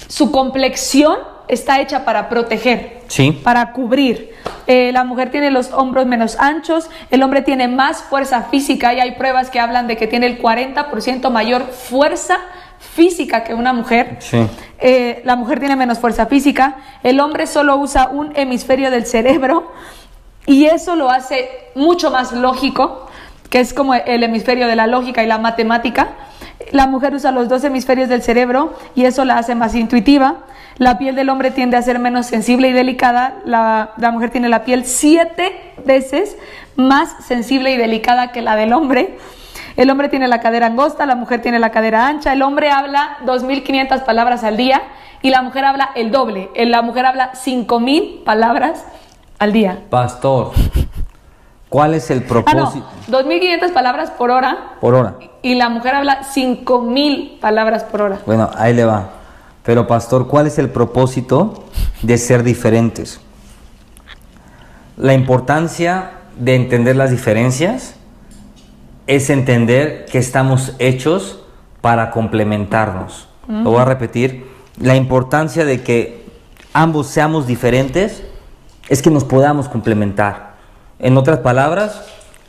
su 0.07 0.31
complexión 0.31 1.17
está 1.47 1.79
hecha 1.79 2.05
para 2.05 2.27
proteger 2.29 3.01
Sí. 3.07 3.31
para 3.43 3.71
cubrir. 3.71 4.31
Eh, 4.67 4.91
la 4.91 5.03
mujer 5.03 5.29
tiene 5.29 5.51
los 5.51 5.71
hombros 5.71 6.07
menos 6.07 6.37
anchos, 6.39 6.89
el 7.11 7.21
hombre 7.21 7.43
tiene 7.43 7.67
más 7.67 8.01
fuerza 8.01 8.43
física 8.43 8.93
y 8.95 8.99
hay 8.99 9.11
pruebas 9.11 9.51
que 9.51 9.59
hablan 9.59 9.87
de 9.87 9.95
que 9.95 10.07
tiene 10.07 10.25
el 10.25 10.41
40% 10.41 11.29
mayor 11.29 11.63
fuerza 11.63 12.37
física 12.93 13.43
que 13.43 13.53
una 13.53 13.73
mujer. 13.73 14.17
Sí. 14.19 14.47
Eh, 14.79 15.21
la 15.25 15.35
mujer 15.35 15.59
tiene 15.59 15.75
menos 15.75 15.99
fuerza 15.99 16.25
física, 16.25 16.75
el 17.03 17.19
hombre 17.19 17.47
solo 17.47 17.77
usa 17.77 18.09
un 18.09 18.31
hemisferio 18.35 18.91
del 18.91 19.05
cerebro 19.05 19.71
y 20.45 20.65
eso 20.65 20.95
lo 20.95 21.09
hace 21.09 21.49
mucho 21.75 22.11
más 22.11 22.31
lógico, 22.31 23.07
que 23.49 23.59
es 23.59 23.73
como 23.73 23.93
el 23.93 24.23
hemisferio 24.23 24.67
de 24.67 24.75
la 24.75 24.87
lógica 24.87 25.23
y 25.23 25.27
la 25.27 25.37
matemática. 25.37 26.09
La 26.71 26.87
mujer 26.87 27.13
usa 27.13 27.31
los 27.31 27.49
dos 27.49 27.63
hemisferios 27.63 28.09
del 28.09 28.21
cerebro 28.21 28.77
y 28.95 29.05
eso 29.05 29.25
la 29.25 29.37
hace 29.37 29.55
más 29.55 29.75
intuitiva. 29.75 30.45
La 30.77 30.97
piel 30.97 31.15
del 31.15 31.29
hombre 31.29 31.51
tiende 31.51 31.77
a 31.77 31.81
ser 31.81 31.99
menos 31.99 32.25
sensible 32.25 32.67
y 32.67 32.73
delicada. 32.73 33.37
La, 33.45 33.91
la 33.97 34.11
mujer 34.11 34.29
tiene 34.29 34.49
la 34.49 34.65
piel 34.65 34.85
siete 34.85 35.73
veces 35.85 36.37
más 36.75 37.15
sensible 37.25 37.71
y 37.71 37.77
delicada 37.77 38.31
que 38.31 38.41
la 38.41 38.55
del 38.55 38.73
hombre. 38.73 39.17
El 39.75 39.89
hombre 39.89 40.07
tiene 40.09 40.27
la 40.27 40.39
cadera 40.39 40.67
angosta, 40.67 41.05
la 41.05 41.15
mujer 41.15 41.41
tiene 41.41 41.59
la 41.59 41.71
cadera 41.71 42.07
ancha. 42.07 42.31
El 42.33 42.41
hombre 42.41 42.71
habla 42.71 43.17
2.500 43.25 44.03
palabras 44.05 44.43
al 44.43 44.55
día 44.57 44.81
y 45.21 45.29
la 45.29 45.41
mujer 45.41 45.65
habla 45.65 45.89
el 45.95 46.11
doble. 46.11 46.49
La 46.55 46.81
mujer 46.81 47.05
habla 47.05 47.31
5.000 47.33 48.23
palabras 48.23 48.85
al 49.37 49.51
día. 49.51 49.79
Pastor, 49.89 50.51
¿cuál 51.67 51.93
es 51.93 52.09
el 52.09 52.19
Ah, 52.19 52.21
no, 52.21 52.27
propósito? 52.27 52.87
2.500 53.09 53.73
palabras 53.73 54.11
por 54.11 54.31
hora 54.31 54.57
Por 54.79 54.93
hora. 54.95 55.15
y 55.41 55.55
la 55.55 55.67
mujer 55.67 55.95
habla 55.95 56.21
5.000 56.23 57.39
palabras 57.41 57.83
por 57.83 58.01
hora. 58.01 58.19
Bueno, 58.25 58.49
ahí 58.55 58.73
le 58.73 58.85
va. 58.85 59.09
Pero 59.63 59.87
pastor, 59.87 60.27
¿cuál 60.27 60.47
es 60.47 60.57
el 60.57 60.69
propósito 60.69 61.65
de 62.01 62.17
ser 62.17 62.43
diferentes? 62.43 63.19
La 64.95 65.13
importancia 65.13 66.11
de 66.37 66.55
entender 66.55 66.95
las 66.95 67.11
diferencias 67.11 67.95
es 69.07 69.29
entender 69.29 70.05
que 70.05 70.17
estamos 70.17 70.73
hechos 70.79 71.39
para 71.81 72.11
complementarnos. 72.11 73.27
Lo 73.47 73.71
voy 73.71 73.79
a 73.79 73.85
repetir. 73.85 74.47
La 74.79 74.95
importancia 74.95 75.65
de 75.65 75.81
que 75.81 76.25
ambos 76.73 77.07
seamos 77.07 77.45
diferentes 77.45 78.23
es 78.89 79.01
que 79.01 79.11
nos 79.11 79.23
podamos 79.23 79.69
complementar. 79.69 80.55
En 80.99 81.17
otras 81.17 81.39
palabras, 81.39 82.03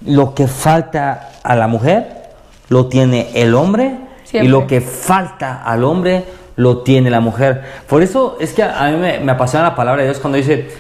lo 0.05 0.35
que 0.35 0.47
falta 0.47 1.33
a 1.43 1.55
la 1.55 1.69
mujer 1.69 2.31
lo 2.69 2.87
tiene 2.87 3.31
el 3.35 3.55
hombre 3.55 3.97
y 4.33 4.49
lo 4.49 4.67
que 4.67 4.81
falta 4.81 5.63
al 5.63 5.85
hombre 5.85 6.25
lo 6.57 6.79
tiene 6.79 7.11
la 7.11 7.21
mujer. 7.21 7.63
Por 7.89 8.03
eso 8.03 8.39
es 8.41 8.55
que 8.55 8.63
a 8.63 8.91
mí 8.91 8.97
me, 8.97 9.21
me 9.21 9.33
apasiona 9.33 9.67
la 9.67 9.75
palabra 9.75 10.03
de 10.03 10.09
Dios 10.09 10.21
cuando 10.21 10.39
dice, 10.39 10.71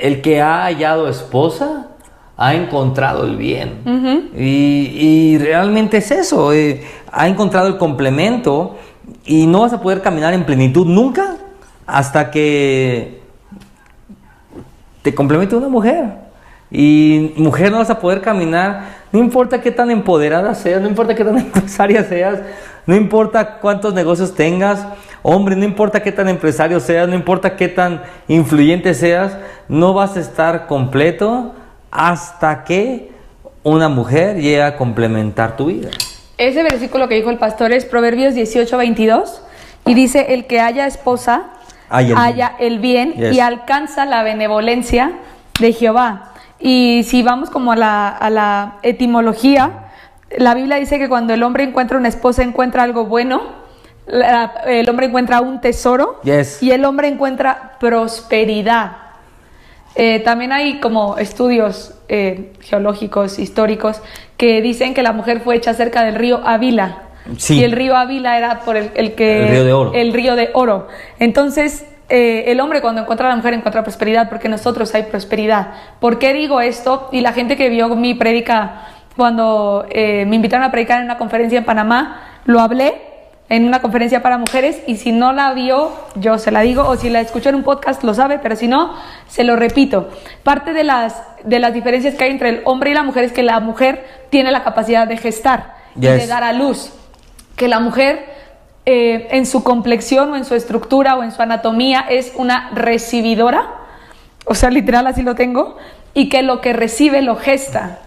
el 0.00 0.22
que 0.22 0.40
ha 0.40 0.64
hallado 0.64 1.08
esposa 1.08 1.85
ha 2.36 2.54
encontrado 2.54 3.24
el 3.24 3.36
bien. 3.36 4.30
y, 4.36 4.42
y 4.42 5.38
realmente 5.38 5.98
es 5.98 6.10
eso, 6.10 6.52
eh, 6.52 6.82
ha 7.10 7.28
encontrado 7.28 7.68
el 7.68 7.78
complemento 7.78 8.76
y 9.24 9.46
no 9.46 9.60
vas 9.60 9.72
a 9.72 9.80
poder 9.80 10.02
caminar 10.02 10.34
en 10.34 10.44
plenitud 10.44 10.86
nunca 10.86 11.36
hasta 11.86 12.30
que 12.30 13.20
te 15.02 15.14
complemente 15.14 15.56
una 15.56 15.68
mujer. 15.68 16.26
Y 16.70 17.32
mujer 17.36 17.70
no 17.70 17.78
vas 17.78 17.90
a 17.90 18.00
poder 18.00 18.20
caminar, 18.20 18.96
no 19.12 19.20
importa 19.20 19.60
qué 19.60 19.70
tan 19.70 19.90
empoderada 19.90 20.52
seas, 20.54 20.82
no 20.82 20.88
importa 20.88 21.14
qué 21.14 21.24
tan 21.24 21.38
empresaria 21.38 22.02
seas, 22.04 22.40
no 22.86 22.96
importa 22.96 23.58
cuántos 23.58 23.94
negocios 23.94 24.34
tengas, 24.34 24.84
hombre, 25.22 25.54
no 25.54 25.64
importa 25.64 26.02
qué 26.02 26.10
tan 26.10 26.28
empresario 26.28 26.80
seas, 26.80 27.08
no 27.08 27.14
importa 27.14 27.56
qué 27.56 27.68
tan 27.68 28.02
influyente 28.26 28.94
seas, 28.94 29.38
no 29.68 29.94
vas 29.94 30.16
a 30.16 30.20
estar 30.20 30.66
completo 30.66 31.54
hasta 31.96 32.64
que 32.64 33.10
una 33.62 33.88
mujer 33.88 34.36
llegue 34.36 34.62
a 34.62 34.76
complementar 34.76 35.56
tu 35.56 35.66
vida. 35.66 35.88
Ese 36.38 36.62
versículo 36.62 37.08
que 37.08 37.14
dijo 37.14 37.30
el 37.30 37.38
pastor 37.38 37.72
es 37.72 37.84
Proverbios 37.84 38.34
18, 38.34 38.76
22 38.76 39.42
y 39.86 39.94
dice, 39.94 40.34
el 40.34 40.46
que 40.46 40.60
haya 40.60 40.86
esposa 40.86 41.44
el 41.90 42.16
haya 42.16 42.54
el 42.58 42.78
bien 42.80 43.12
Yes. 43.14 43.34
y 43.34 43.40
alcanza 43.40 44.04
la 44.04 44.22
benevolencia 44.22 45.12
de 45.60 45.72
Jehová. 45.72 46.32
Y 46.60 47.02
si 47.04 47.22
vamos 47.22 47.48
como 47.50 47.72
a 47.72 47.76
la, 47.76 48.08
a 48.08 48.28
la 48.30 48.74
etimología, 48.82 49.70
la 50.36 50.54
Biblia 50.54 50.76
dice 50.76 50.98
que 50.98 51.08
cuando 51.08 51.32
el 51.34 51.42
hombre 51.42 51.64
encuentra 51.64 51.96
una 51.96 52.08
esposa 52.08 52.42
encuentra 52.42 52.82
algo 52.82 53.06
bueno, 53.06 53.42
la- 54.06 54.52
el 54.66 54.88
hombre 54.90 55.06
encuentra 55.06 55.40
un 55.40 55.60
tesoro 55.60 56.20
Yes. 56.24 56.62
y 56.62 56.72
el 56.72 56.84
hombre 56.84 57.08
encuentra 57.08 57.76
prosperidad. 57.80 58.92
Eh, 59.96 60.20
también 60.20 60.52
hay 60.52 60.78
como 60.78 61.18
estudios 61.18 61.94
eh, 62.08 62.52
geológicos, 62.60 63.38
históricos, 63.38 64.02
que 64.36 64.60
dicen 64.60 64.94
que 64.94 65.02
la 65.02 65.12
mujer 65.12 65.40
fue 65.40 65.56
hecha 65.56 65.74
cerca 65.74 66.04
del 66.04 66.14
río 66.14 66.40
Ávila. 66.44 67.02
Sí. 67.38 67.58
Y 67.58 67.64
el 67.64 67.72
río 67.72 67.96
Ávila 67.96 68.38
era 68.38 68.60
por 68.60 68.76
el, 68.76 68.90
el 68.94 69.14
que... 69.14 69.44
El 69.44 69.48
río 69.48 69.64
de 69.64 69.72
oro. 69.72 69.92
el 69.94 70.12
río 70.12 70.36
de 70.36 70.50
oro. 70.52 70.88
Entonces, 71.18 71.86
eh, 72.08 72.44
el 72.52 72.60
hombre 72.60 72.80
cuando 72.80 73.00
encuentra 73.00 73.26
a 73.26 73.30
la 73.30 73.36
mujer 73.36 73.54
encuentra 73.54 73.82
prosperidad, 73.82 74.28
porque 74.28 74.48
nosotros 74.48 74.94
hay 74.94 75.04
prosperidad. 75.04 75.72
¿Por 75.98 76.18
qué 76.18 76.32
digo 76.34 76.60
esto? 76.60 77.08
Y 77.10 77.20
la 77.20 77.32
gente 77.32 77.56
que 77.56 77.68
vio 77.68 77.88
mi 77.96 78.14
prédica 78.14 78.88
cuando 79.16 79.86
eh, 79.90 80.24
me 80.26 80.36
invitaron 80.36 80.64
a 80.64 80.70
predicar 80.70 80.98
en 80.98 81.06
una 81.06 81.18
conferencia 81.18 81.58
en 81.58 81.64
Panamá, 81.64 82.40
lo 82.44 82.60
hablé 82.60 83.15
en 83.48 83.64
una 83.64 83.80
conferencia 83.80 84.22
para 84.22 84.38
mujeres 84.38 84.80
y 84.86 84.96
si 84.96 85.12
no 85.12 85.32
la 85.32 85.52
vio, 85.52 85.92
yo 86.16 86.38
se 86.38 86.50
la 86.50 86.62
digo, 86.62 86.82
o 86.82 86.96
si 86.96 87.10
la 87.10 87.20
escuchó 87.20 87.50
en 87.50 87.54
un 87.54 87.62
podcast, 87.62 88.02
lo 88.02 88.12
sabe, 88.12 88.38
pero 88.38 88.56
si 88.56 88.66
no, 88.66 88.94
se 89.28 89.44
lo 89.44 89.56
repito. 89.56 90.08
Parte 90.42 90.72
de 90.72 90.82
las, 90.82 91.22
de 91.44 91.60
las 91.60 91.72
diferencias 91.72 92.14
que 92.14 92.24
hay 92.24 92.30
entre 92.30 92.48
el 92.48 92.62
hombre 92.64 92.90
y 92.90 92.94
la 92.94 93.04
mujer 93.04 93.24
es 93.24 93.32
que 93.32 93.42
la 93.42 93.60
mujer 93.60 94.04
tiene 94.30 94.50
la 94.50 94.64
capacidad 94.64 95.06
de 95.06 95.16
gestar 95.16 95.76
y 95.94 96.00
de 96.00 96.26
dar 96.26 96.42
a 96.42 96.52
luz. 96.52 96.92
Que 97.56 97.68
la 97.68 97.78
mujer 97.78 98.26
eh, 98.84 99.28
en 99.30 99.46
su 99.46 99.62
complexión 99.62 100.32
o 100.32 100.36
en 100.36 100.44
su 100.44 100.54
estructura 100.54 101.16
o 101.16 101.22
en 101.22 101.30
su 101.30 101.40
anatomía 101.40 102.04
es 102.08 102.32
una 102.36 102.70
recibidora, 102.70 103.68
o 104.44 104.54
sea, 104.54 104.70
literal 104.70 105.06
así 105.06 105.22
lo 105.22 105.34
tengo, 105.34 105.76
y 106.14 106.28
que 106.28 106.42
lo 106.42 106.60
que 106.60 106.72
recibe 106.72 107.22
lo 107.22 107.36
gesta 107.36 108.00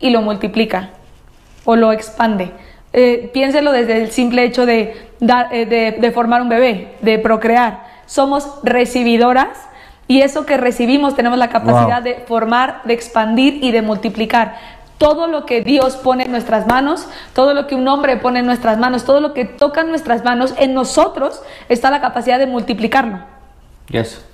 y 0.00 0.10
lo 0.10 0.22
multiplica 0.22 0.90
o 1.64 1.76
lo 1.76 1.92
expande. 1.92 2.52
Eh, 2.92 3.30
piénselo 3.34 3.72
desde 3.72 4.02
el 4.02 4.10
simple 4.10 4.44
hecho 4.44 4.64
de, 4.66 5.10
dar- 5.20 5.48
eh, 5.52 5.66
de, 5.66 5.92
de 6.00 6.10
formar 6.12 6.40
un 6.42 6.48
bebé, 6.48 6.94
de 7.02 7.18
procrear. 7.18 7.84
Somos 8.06 8.48
recibidoras 8.62 9.48
y 10.06 10.22
eso 10.22 10.46
que 10.46 10.56
recibimos 10.56 11.14
tenemos 11.14 11.38
la 11.38 11.48
capacidad 11.50 12.02
Wow. 12.02 12.04
de 12.04 12.14
formar, 12.26 12.80
de 12.84 12.94
expandir 12.94 13.62
y 13.62 13.72
de 13.72 13.82
multiplicar. 13.82 14.56
Todo 14.96 15.26
lo 15.28 15.44
que 15.46 15.60
Dios 15.60 15.96
pone 15.96 16.24
en 16.24 16.30
nuestras 16.32 16.66
manos, 16.66 17.06
todo 17.34 17.54
lo 17.54 17.66
que 17.66 17.74
un 17.76 17.86
hombre 17.86 18.16
pone 18.16 18.40
en 18.40 18.46
nuestras 18.46 18.78
manos, 18.78 19.04
todo 19.04 19.20
lo 19.20 19.32
que 19.34 19.44
toca 19.44 19.82
en 19.82 19.90
nuestras 19.90 20.24
manos, 20.24 20.54
en 20.58 20.74
nosotros 20.74 21.42
está 21.68 21.90
la 21.90 22.00
capacidad 22.00 22.38
de 22.38 22.46
multiplicarlo. 22.46 23.20
Yes. 23.90 24.24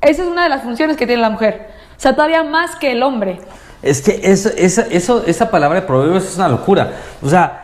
Esa 0.00 0.22
es 0.22 0.28
una 0.28 0.44
de 0.44 0.48
las 0.48 0.62
funciones 0.62 0.96
que 0.96 1.06
tiene 1.06 1.20
la 1.20 1.28
mujer. 1.30 1.68
O 1.98 2.00
sea, 2.00 2.14
todavía 2.14 2.42
más 2.44 2.76
que 2.76 2.92
el 2.92 3.02
hombre. 3.02 3.40
Es 3.82 4.00
que 4.00 4.20
eso, 4.22 4.48
esa, 4.56 4.82
eso, 4.90 5.24
esa 5.26 5.50
palabra 5.50 5.80
de 5.80 5.86
proverbios 5.86 6.24
es 6.24 6.36
una 6.36 6.48
locura. 6.48 6.92
O 7.20 7.28
sea, 7.28 7.59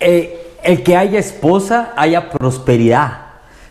eh, 0.00 0.54
el 0.62 0.82
que 0.82 0.96
haya 0.96 1.18
esposa, 1.18 1.92
haya 1.96 2.30
prosperidad. 2.30 3.12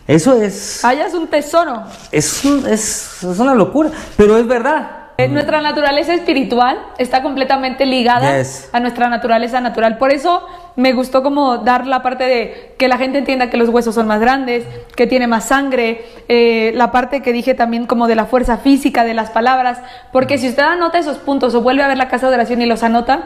Eso 0.06 0.40
es, 0.40 0.84
Allá 0.84 1.06
es 1.06 1.14
un 1.14 1.26
tesoro. 1.28 1.82
es, 2.10 2.44
un- 2.44 2.66
es, 2.66 3.22
es 3.22 3.38
una 3.38 3.54
locura, 3.54 3.90
pero 4.16 4.38
es 4.38 4.46
verdad. 4.46 4.90
Eh, 5.18 5.26
Nuestra 5.28 5.60
naturaleza 5.60 6.14
espiritual 6.14 6.78
está 6.96 7.22
completamente 7.24 7.84
ligada 7.84 8.38
Yes. 8.38 8.68
a 8.72 8.78
nuestra 8.78 9.08
naturaleza 9.08 9.60
natural. 9.60 9.98
Por 9.98 10.12
eso 10.12 10.46
me 10.76 10.92
gustó 10.92 11.24
como 11.24 11.58
dar 11.58 11.88
la 11.88 12.02
parte 12.04 12.22
de 12.24 12.74
que 12.78 12.86
la 12.86 12.98
gente 12.98 13.18
entienda 13.18 13.50
que 13.50 13.56
los 13.56 13.68
huesos 13.68 13.96
son 13.96 14.06
más 14.06 14.20
grandes, 14.20 14.64
que 14.94 15.08
tiene 15.08 15.26
más 15.26 15.44
sangre, 15.46 16.04
eh, 16.28 16.70
la 16.76 16.92
parte 16.92 17.20
que 17.20 17.32
dije 17.32 17.54
también 17.54 17.86
como 17.86 18.06
de 18.06 18.14
la 18.14 18.26
fuerza 18.26 18.58
física 18.58 19.02
de 19.04 19.12
las 19.14 19.30
palabras, 19.30 19.80
porque 20.12 20.38
si 20.38 20.48
usted 20.50 20.62
anota 20.62 20.98
esos 20.98 21.18
puntos 21.18 21.52
o 21.56 21.62
vuelve 21.62 21.82
a 21.82 21.88
ver 21.88 21.98
la 21.98 22.08
casa 22.08 22.28
de 22.28 22.34
oración 22.36 22.62
y 22.62 22.66
los 22.66 22.84
anota, 22.84 23.24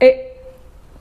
eh, 0.00 0.35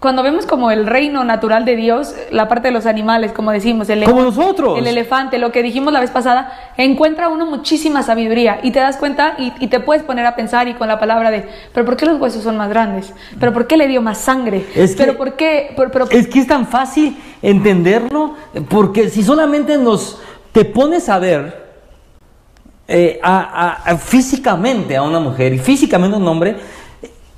cuando 0.05 0.21
vemos 0.21 0.45
como 0.45 0.69
el 0.69 0.85
reino 0.85 1.23
natural 1.23 1.65
de 1.65 1.75
Dios, 1.75 2.13
la 2.29 2.47
parte 2.47 2.67
de 2.67 2.71
los 2.71 2.85
animales, 2.85 3.31
como 3.31 3.49
decimos, 3.49 3.89
el 3.89 4.03
Como 4.03 4.21
nosotros. 4.21 4.77
el 4.77 4.85
elefante, 4.85 5.39
lo 5.39 5.51
que 5.51 5.63
dijimos 5.63 5.91
la 5.91 5.99
vez 5.99 6.11
pasada, 6.11 6.53
encuentra 6.77 7.27
uno 7.27 7.47
muchísima 7.47 8.03
sabiduría 8.03 8.59
y 8.61 8.69
te 8.69 8.77
das 8.77 8.97
cuenta 8.97 9.33
y, 9.39 9.51
y 9.59 9.65
te 9.65 9.79
puedes 9.79 10.03
poner 10.03 10.27
a 10.27 10.35
pensar 10.35 10.67
y 10.67 10.75
con 10.75 10.87
la 10.89 10.99
palabra 10.99 11.31
de, 11.31 11.49
pero 11.73 11.87
¿por 11.87 11.97
qué 11.97 12.05
los 12.05 12.21
huesos 12.21 12.43
son 12.43 12.55
más 12.55 12.69
grandes? 12.69 13.11
¿Pero 13.39 13.51
por 13.51 13.65
qué 13.65 13.77
le 13.77 13.87
dio 13.87 13.99
más 14.03 14.19
sangre? 14.19 14.63
Es 14.75 14.91
que- 14.95 14.97
¿Pero 15.05 15.17
por 15.17 15.33
qué? 15.33 15.73
Por- 15.75 15.89
pero, 15.89 16.07
Es 16.11 16.27
que 16.27 16.37
es 16.37 16.45
tan 16.45 16.67
fácil 16.67 17.17
entenderlo, 17.41 18.35
porque 18.69 19.09
si 19.09 19.23
solamente 19.23 19.75
nos 19.79 20.21
te 20.51 20.65
pones 20.65 21.09
a 21.09 21.17
ver 21.17 21.65
eh, 22.87 23.19
a- 23.23 23.39
a- 23.39 23.91
a- 23.93 23.97
físicamente 23.97 24.95
a 24.95 25.01
una 25.01 25.19
mujer 25.19 25.51
y 25.51 25.57
físicamente 25.57 26.15
a 26.15 26.19
un 26.19 26.27
hombre, 26.27 26.57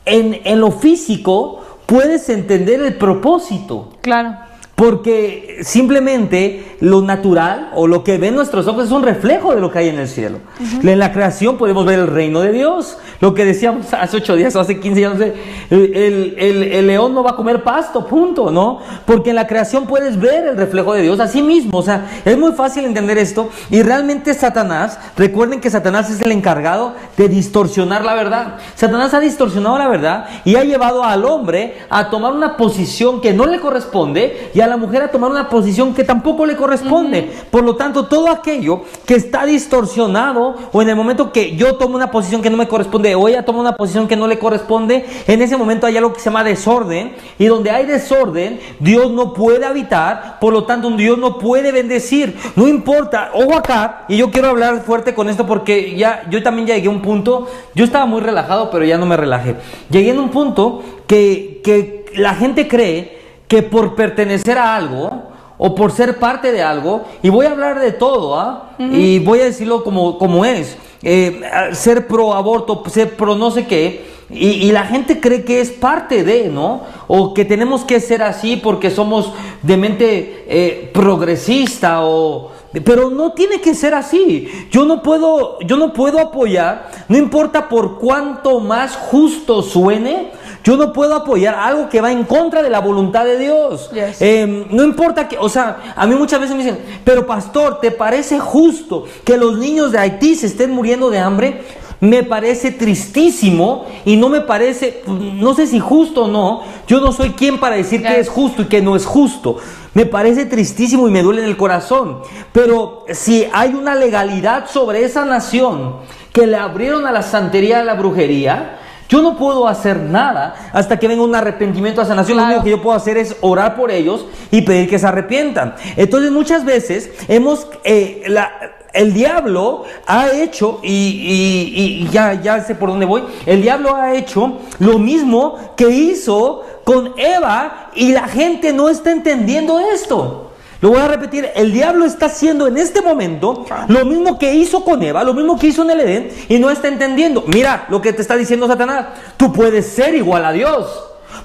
en, 0.04 0.42
en 0.44 0.60
lo 0.60 0.72
físico 0.72 1.64
puedes 1.88 2.30
entender 2.30 2.82
el 2.82 2.96
propósito. 2.96 3.94
claro, 4.02 4.38
Porque 4.78 5.58
simplemente 5.64 6.78
lo 6.82 7.02
natural 7.02 7.72
o 7.74 7.88
lo 7.88 8.04
que 8.04 8.20
ven 8.20 8.36
nuestros 8.36 8.68
ojos 8.68 8.86
es 8.86 8.92
un 8.92 9.02
reflejo 9.02 9.56
de 9.56 9.60
lo 9.60 9.72
que 9.72 9.80
hay 9.80 9.90
en 9.90 9.98
el 9.98 10.08
cielo. 10.08 10.38
En 10.84 11.00
la 11.00 11.12
creación 11.12 11.58
podemos 11.58 11.84
ver 11.84 11.98
el 11.98 12.06
reino 12.06 12.42
de 12.42 12.52
Dios. 12.52 13.00
Lo 13.20 13.34
que 13.34 13.44
decíamos 13.44 13.92
hace 13.96 14.18
ocho 14.18 14.36
días 14.36 14.56
o 14.56 14.60
hace 14.60 14.80
15 14.80 14.96
días, 15.00 15.14
el, 15.20 15.34
el- 15.72 16.36
el- 16.38 16.64
el 16.64 16.86
león 16.86 17.16
no 17.16 17.24
va 17.24 17.32
a 17.32 17.36
comer 17.36 17.64
pasto, 17.64 18.06
punto, 18.06 18.52
¿no? 18.52 18.78
Porque 19.08 19.32
en 19.32 19.38
la 19.38 19.48
creación 19.48 19.88
puedes 19.88 20.20
ver 20.20 20.46
el 20.46 20.58
reflejo 20.58 20.94
de 20.94 21.02
Dios 21.02 21.20
a 21.20 21.28
sí 21.28 21.42
mismo. 21.42 21.80
O 21.80 21.82
sea, 21.82 22.06
es 22.24 22.38
muy 22.38 22.52
fácil 22.52 22.86
entender 22.86 23.18
esto. 23.18 23.50
Y 23.72 23.82
realmente 23.82 24.36
Satanás, 24.36 25.00
recuerden 25.18 25.60
que 25.60 25.72
Satanás 25.72 26.12
es 26.12 26.22
el 26.22 26.32
encargado 26.32 26.94
de 27.18 27.28
distorsionar 27.28 28.06
la 28.06 28.14
verdad. 28.14 28.58
Satanás 28.76 29.12
ha 29.16 29.20
distorsionado 29.20 29.80
la 29.80 29.88
verdad 29.88 30.28
y 30.46 30.56
ha 30.56 30.64
llevado 30.64 31.04
al 31.04 31.26
hombre 31.26 31.78
a 31.90 32.12
tomar 32.12 32.34
una 32.34 32.58
posición 32.58 33.22
que 33.22 33.34
no 33.34 33.48
le 33.48 33.60
corresponde 33.60 34.52
y 34.54 34.62
a 34.62 34.67
la 34.68 34.78
mujer 34.78 35.02
a 35.02 35.12
tomar 35.12 35.32
una 35.32 35.50
posición 35.50 35.94
que 35.94 36.04
tampoco 36.04 36.46
le 36.46 36.56
corresponde. 36.56 37.32
Por 37.52 37.64
lo 37.64 37.76
tanto, 37.76 38.06
todo 38.06 38.30
aquello 38.30 38.82
que 39.06 39.16
está 39.16 39.46
distorsionado 39.46 40.56
o 40.72 40.82
en 40.82 40.90
el 40.90 40.96
momento 40.96 41.32
que 41.32 41.56
yo 41.56 41.76
tomo 41.76 41.96
una 41.96 42.12
posición 42.12 42.42
que 42.42 42.50
no 42.50 42.58
me 42.58 42.68
corresponde 42.68 43.16
o 43.16 43.28
ella 43.28 43.46
toma 43.46 43.60
una 43.60 43.76
posición 43.76 44.08
que 44.08 44.16
no 44.16 44.28
le 44.28 44.40
corresponde, 44.40 45.06
en 45.28 45.42
ese 45.42 45.58
momento 45.58 45.88
hay 45.88 45.98
algo 45.98 46.14
que 46.14 46.20
se 46.20 46.26
llama 46.26 46.44
desorden 46.44 47.16
y 47.38 47.46
donde 47.46 47.72
hay 47.72 47.86
desorden, 47.86 48.60
Dios 48.80 49.12
no 49.12 49.34
puede 49.34 49.66
habitar, 49.66 50.40
por 50.40 50.54
lo 50.54 50.64
tanto, 50.66 50.90
Dios 50.92 51.18
no 51.18 51.38
puede 51.38 51.72
bendecir. 51.72 52.36
No 52.56 52.68
importa, 52.68 53.32
ojo 53.34 53.56
acá, 53.56 54.06
y 54.08 54.18
yo 54.18 54.32
quiero 54.32 54.50
hablar 54.50 54.84
fuerte 54.84 55.14
con 55.14 55.30
esto 55.30 55.46
porque 55.46 55.96
ya 55.96 56.24
yo 56.30 56.42
también 56.44 56.68
ya 56.68 56.76
llegué 56.76 56.88
a 56.88 56.92
un 56.92 57.02
punto, 57.02 57.48
yo 57.76 57.84
estaba 57.84 58.06
muy 58.06 58.22
relajado, 58.22 58.70
pero 58.72 58.86
ya 58.86 58.98
no 58.98 59.06
me 59.06 59.18
relajé. 59.18 59.56
Llegué 59.90 60.12
a 60.12 60.20
un 60.20 60.30
punto 60.30 60.84
que, 61.08 61.62
que 61.64 62.06
la 62.16 62.36
gente 62.36 62.68
cree 62.68 63.17
que 63.48 63.64
por 63.64 63.96
pertenecer 63.96 64.58
a 64.58 64.76
algo 64.76 65.24
o 65.58 65.74
por 65.74 65.92
ser 65.92 66.20
parte 66.20 66.52
de 66.52 66.62
algo, 66.62 67.06
y 67.24 67.30
voy 67.30 67.48
a 67.48 67.52
hablar 67.52 67.80
de 67.80 67.92
todo, 67.92 68.40
¿ah? 68.40 68.76
Y 68.78 69.20
voy 69.20 69.40
a 69.40 69.46
decirlo 69.46 69.84
como, 69.84 70.20
como 70.20 70.46
es, 70.46 70.78
eh, 71.02 71.42
ser 71.72 72.06
pro 72.06 72.34
aborto, 72.34 72.84
ser 72.88 73.16
pro 73.16 73.36
no 73.36 73.50
sé 73.50 73.66
qué, 73.66 74.06
y, 74.30 74.50
y 74.50 74.72
la 74.72 74.84
gente 74.84 75.20
cree 75.20 75.44
que 75.44 75.62
es 75.62 75.72
parte 75.72 76.24
de, 76.24 76.50
¿no? 76.50 76.82
O 77.08 77.34
que 77.34 77.46
tenemos 77.46 77.84
que 77.86 78.00
ser 78.00 78.22
así 78.22 78.58
porque 78.58 78.92
somos 78.92 79.32
de 79.64 79.78
mente 79.78 80.46
eh, 80.48 80.92
progresista 80.94 82.04
o... 82.04 82.52
Pero 82.84 83.10
no 83.10 83.32
tiene 83.32 83.62
que 83.62 83.74
ser 83.74 83.96
así. 83.96 84.68
Yo 84.70 84.86
no 84.86 85.02
puedo, 85.02 85.58
yo 85.62 85.78
no 85.78 85.94
puedo 85.94 86.20
apoyar, 86.20 86.92
no 87.08 87.18
importa 87.18 87.70
por 87.70 87.98
cuánto 87.98 88.60
más 88.60 88.96
justo 88.96 89.64
suene, 89.64 90.32
yo 90.68 90.76
no 90.76 90.92
puedo 90.92 91.16
apoyar 91.16 91.56
algo 91.56 91.88
que 91.88 92.02
va 92.02 92.12
en 92.12 92.26
contra 92.26 92.62
de 92.62 92.70
la 92.70 92.82
voluntad 92.82 93.24
de 93.24 93.40
Dios. 93.40 93.90
Yes. 93.94 94.22
Eh, 94.22 94.66
no 94.70 94.84
importa 94.84 95.26
que, 95.26 95.38
o 95.38 95.48
sea, 95.48 95.94
a 95.96 96.06
mí 96.06 96.14
muchas 96.14 96.42
veces 96.42 96.58
me 96.58 96.62
dicen, 96.62 96.80
pero 97.06 97.26
pastor, 97.26 97.80
¿te 97.80 97.90
parece 97.90 98.38
justo 98.38 99.06
que 99.24 99.38
los 99.38 99.58
niños 99.58 99.94
de 99.94 100.00
Haití 100.00 100.36
se 100.36 100.48
estén 100.48 100.72
muriendo 100.72 101.10
de 101.10 101.20
hambre? 101.20 101.62
Me 102.02 102.22
parece 102.24 102.72
tristísimo 102.72 103.86
y 104.04 104.18
no 104.18 104.28
me 104.28 104.42
parece, 104.42 105.04
no 105.08 105.54
sé 105.54 105.68
si 105.68 105.80
justo 105.80 106.26
o 106.26 106.28
no, 106.28 106.64
yo 106.86 107.00
no 107.00 107.14
soy 107.14 107.30
quien 107.30 107.62
para 107.62 107.78
decir 107.78 108.04
que 108.04 108.20
es 108.20 108.28
justo 108.28 108.64
y 108.64 108.66
que 108.66 108.82
no 108.82 108.98
es 108.98 109.06
justo. 109.06 109.60
Me 109.94 110.06
parece 110.06 110.46
tristísimo 110.46 111.08
y 111.08 111.12
me 111.12 111.24
duele 111.24 111.44
en 111.44 111.48
el 111.48 111.56
corazón. 111.56 112.24
Pero 112.52 113.06
si 113.10 113.48
hay 113.54 113.74
una 113.74 113.96
legalidad 113.96 114.70
sobre 114.70 115.06
esa 115.06 115.24
nación 115.24 115.96
que 116.34 116.46
le 116.46 116.58
abrieron 116.58 117.08
a 117.08 117.14
la 117.14 117.22
santería, 117.22 117.80
a 117.80 117.86
la 117.86 117.94
brujería, 117.94 118.80
yo 119.10 119.22
no 119.22 119.38
puedo 119.38 119.68
hacer 119.68 120.00
nada 120.02 120.70
hasta 120.74 120.98
que 121.00 121.08
venga 121.08 121.24
un 121.24 121.34
arrepentimiento 121.36 122.02
a 122.02 122.04
esa 122.04 122.16
nación. 122.16 122.38
Lo 122.38 122.44
único 122.46 122.64
que 122.64 122.70
yo 122.72 122.82
puedo 122.82 122.96
hacer 122.96 123.18
es 123.18 123.36
orar 123.42 123.76
por 123.76 123.90
ellos 123.92 124.26
y 124.52 124.62
pedir 124.62 124.90
que 124.90 125.00
se 125.00 125.08
arrepientan. 125.08 125.76
Entonces 125.96 126.32
muchas 126.32 126.66
veces 126.66 127.10
hemos... 127.28 127.68
eh, 127.84 128.24
la- 128.28 128.52
el 128.94 129.14
diablo 129.14 129.84
ha 130.08 130.30
hecho, 130.32 130.80
y, 130.82 130.90
y- 130.90 132.04
y 132.04 132.10
ya, 132.10 132.34
ya 132.42 132.62
sé 132.64 132.74
por 132.74 132.90
dónde 132.90 133.06
voy, 133.06 133.22
el 133.46 133.62
diablo 133.62 133.94
ha 133.96 134.16
hecho 134.16 134.60
lo 134.80 134.98
mismo 134.98 135.56
que 135.76 135.88
hizo 135.90 136.64
con 136.84 137.14
Eva 137.18 137.92
y 137.94 138.12
la 138.14 138.28
gente 138.28 138.74
no 138.74 138.90
está 138.90 139.12
entendiendo 139.12 139.80
esto. 139.80 140.47
Lo 140.80 140.90
voy 140.90 141.00
a 141.00 141.08
repetir, 141.08 141.50
el 141.56 141.72
diablo 141.72 142.06
está 142.06 142.28
haciendo 142.28 142.68
en 142.68 142.78
este 142.78 143.02
momento 143.02 143.66
lo 143.88 144.06
mismo 144.06 144.38
que 144.38 144.54
hizo 144.54 144.84
con 144.84 145.02
Eva, 145.02 145.24
lo 145.24 145.34
mismo 145.34 145.58
que 145.58 145.68
hizo 145.68 145.82
en 145.82 145.90
el 145.90 146.02
Edén 146.02 146.30
y 146.50 146.60
no 146.60 146.70
está 146.70 146.88
entendiendo. 146.88 147.44
Mira 147.48 147.86
lo 147.90 148.02
que 148.02 148.14
te 148.14 148.22
está 148.22 148.36
diciendo 148.36 148.68
Satanás, 148.68 149.08
tú 149.38 149.52
puedes 149.52 149.88
ser 149.88 150.14
igual 150.14 150.46
a 150.46 150.52
Dios. 150.52 150.88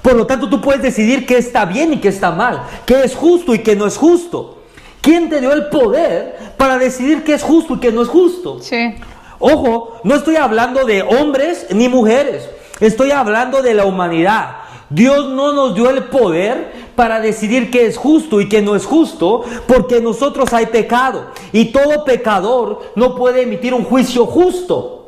Por 0.01 0.15
lo 0.15 0.27
tanto, 0.27 0.49
tú 0.49 0.61
puedes 0.61 0.81
decidir 0.81 1.25
qué 1.25 1.37
está 1.37 1.65
bien 1.65 1.93
y 1.93 1.97
qué 1.97 2.09
está 2.09 2.31
mal, 2.31 2.63
qué 2.85 3.03
es 3.03 3.15
justo 3.15 3.55
y 3.55 3.59
qué 3.59 3.75
no 3.75 3.87
es 3.87 3.97
justo. 3.97 4.59
¿Quién 5.01 5.29
te 5.29 5.41
dio 5.41 5.51
el 5.51 5.67
poder 5.67 6.37
para 6.57 6.77
decidir 6.77 7.23
qué 7.23 7.33
es 7.33 7.43
justo 7.43 7.75
y 7.75 7.79
qué 7.79 7.91
no 7.91 8.01
es 8.01 8.07
justo? 8.07 8.59
Sí. 8.61 8.95
Ojo, 9.39 9.99
no 10.03 10.15
estoy 10.15 10.35
hablando 10.37 10.85
de 10.85 11.01
hombres 11.01 11.67
ni 11.71 11.89
mujeres, 11.89 12.49
estoy 12.79 13.11
hablando 13.11 13.61
de 13.61 13.73
la 13.73 13.85
humanidad. 13.85 14.57
Dios 14.93 15.29
no 15.29 15.53
nos 15.53 15.73
dio 15.73 15.89
el 15.89 16.03
poder 16.03 16.91
para 16.95 17.19
decidir 17.19 17.71
qué 17.71 17.87
es 17.87 17.97
justo 17.97 18.39
y 18.39 18.47
qué 18.47 18.61
no 18.61 18.75
es 18.75 18.85
justo, 18.85 19.43
porque 19.67 19.97
en 19.97 20.03
nosotros 20.03 20.53
hay 20.53 20.67
pecado 20.67 21.31
y 21.51 21.65
todo 21.65 22.05
pecador 22.05 22.91
no 22.95 23.15
puede 23.15 23.41
emitir 23.41 23.73
un 23.73 23.83
juicio 23.83 24.27
justo. 24.27 24.99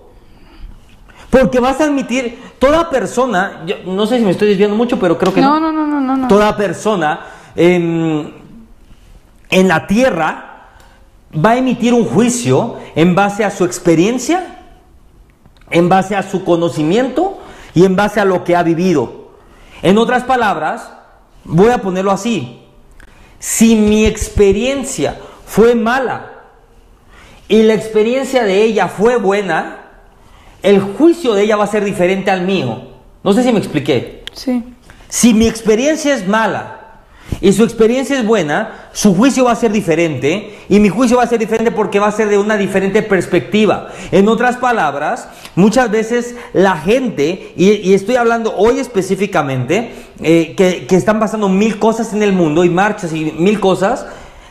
Porque 1.30 1.60
vas 1.60 1.80
a 1.82 1.84
admitir, 1.84 2.40
toda 2.58 2.90
persona, 2.90 3.64
yo 3.68 3.76
no 3.86 4.08
sé 4.08 4.18
si 4.18 4.26
me 4.26 4.32
estoy 4.32 4.48
desviando 4.48 4.76
mucho, 4.76 4.98
pero 4.98 5.18
creo 5.18 5.34
que 5.34 5.42
no. 5.42 5.60
No, 5.60 5.72
no, 5.72 5.86
no, 5.86 6.02
no, 6.02 6.18
no. 6.18 6.28
Toda 6.28 6.58
persona 6.58 7.20
en, 7.56 8.34
en 9.52 9.68
la 9.68 9.86
tierra 9.86 10.70
va 11.34 11.52
a 11.52 11.58
emitir 11.58 11.94
un 11.94 12.06
juicio 12.06 12.78
en 12.96 13.14
base 13.14 13.44
a 13.44 13.52
su 13.52 13.66
experiencia, 13.66 14.64
en 15.70 15.90
base 15.90 16.16
a 16.16 16.24
su 16.24 16.44
conocimiento 16.44 17.38
y 17.76 17.86
en 17.86 17.96
base 17.96 18.20
a 18.20 18.26
lo 18.26 18.44
que 18.44 18.56
ha 18.56 18.64
vivido. 18.64 19.25
En 19.82 19.98
otras 19.98 20.24
palabras, 20.24 20.92
voy 21.44 21.72
a 21.72 21.80
ponerlo 21.80 22.12
así. 22.12 22.62
Si 23.40 23.76
mi 23.76 24.06
experiencia 24.06 25.20
fue 25.46 25.76
mala 25.76 26.32
y 27.48 27.64
la 27.64 27.74
experiencia 27.74 28.44
de 28.44 28.64
ella 28.64 28.88
fue 28.88 29.18
buena, 29.18 29.82
el 30.64 30.80
juicio 30.80 31.34
de 31.34 31.44
ella 31.44 31.58
va 31.58 31.66
a 31.66 31.68
ser 31.68 31.84
diferente 31.84 32.32
al 32.32 32.42
mío. 32.42 32.88
No 33.24 33.34
sé 33.34 33.44
si 33.44 33.52
me 33.52 33.60
expliqué. 33.60 34.24
Sí. 34.34 34.64
Si 35.08 35.34
mi 35.34 35.48
experiencia 35.48 36.14
es 36.14 36.28
mala 36.28 36.85
y 37.42 37.54
su 37.54 37.64
experiencia 37.64 38.18
es 38.18 38.26
buena, 38.26 38.90
su 38.94 39.16
juicio 39.16 39.46
va 39.46 39.52
a 39.52 39.56
ser 39.56 39.72
diferente 39.72 40.58
y 40.70 40.80
mi 40.80 40.90
juicio 40.90 41.18
va 41.18 41.24
a 41.24 41.28
ser 41.28 41.40
diferente 41.40 41.72
porque 41.72 42.00
va 42.00 42.08
a 42.08 42.12
ser 42.12 42.30
de 42.30 42.38
una 42.38 42.58
diferente 42.58 43.02
perspectiva. 43.02 43.90
En 44.12 44.28
otras 44.30 44.58
palabras, 44.58 45.28
muchas 45.56 45.92
veces 45.92 46.36
la 46.54 46.78
gente, 46.78 47.54
y, 47.58 47.94
estoy 47.94 48.16
hablando 48.16 48.56
hoy 48.56 48.80
específicamente, 48.80 49.92
eh, 50.22 50.54
que, 50.56 50.86
que 50.88 50.96
están 50.96 51.20
pasando 51.20 51.50
mil 51.50 51.78
cosas 51.78 52.14
en 52.14 52.24
el 52.24 52.32
mundo 52.32 52.64
y 52.64 52.70
marchas 52.70 53.14
y 53.14 53.34
mil 53.38 53.60
cosas, 53.60 54.06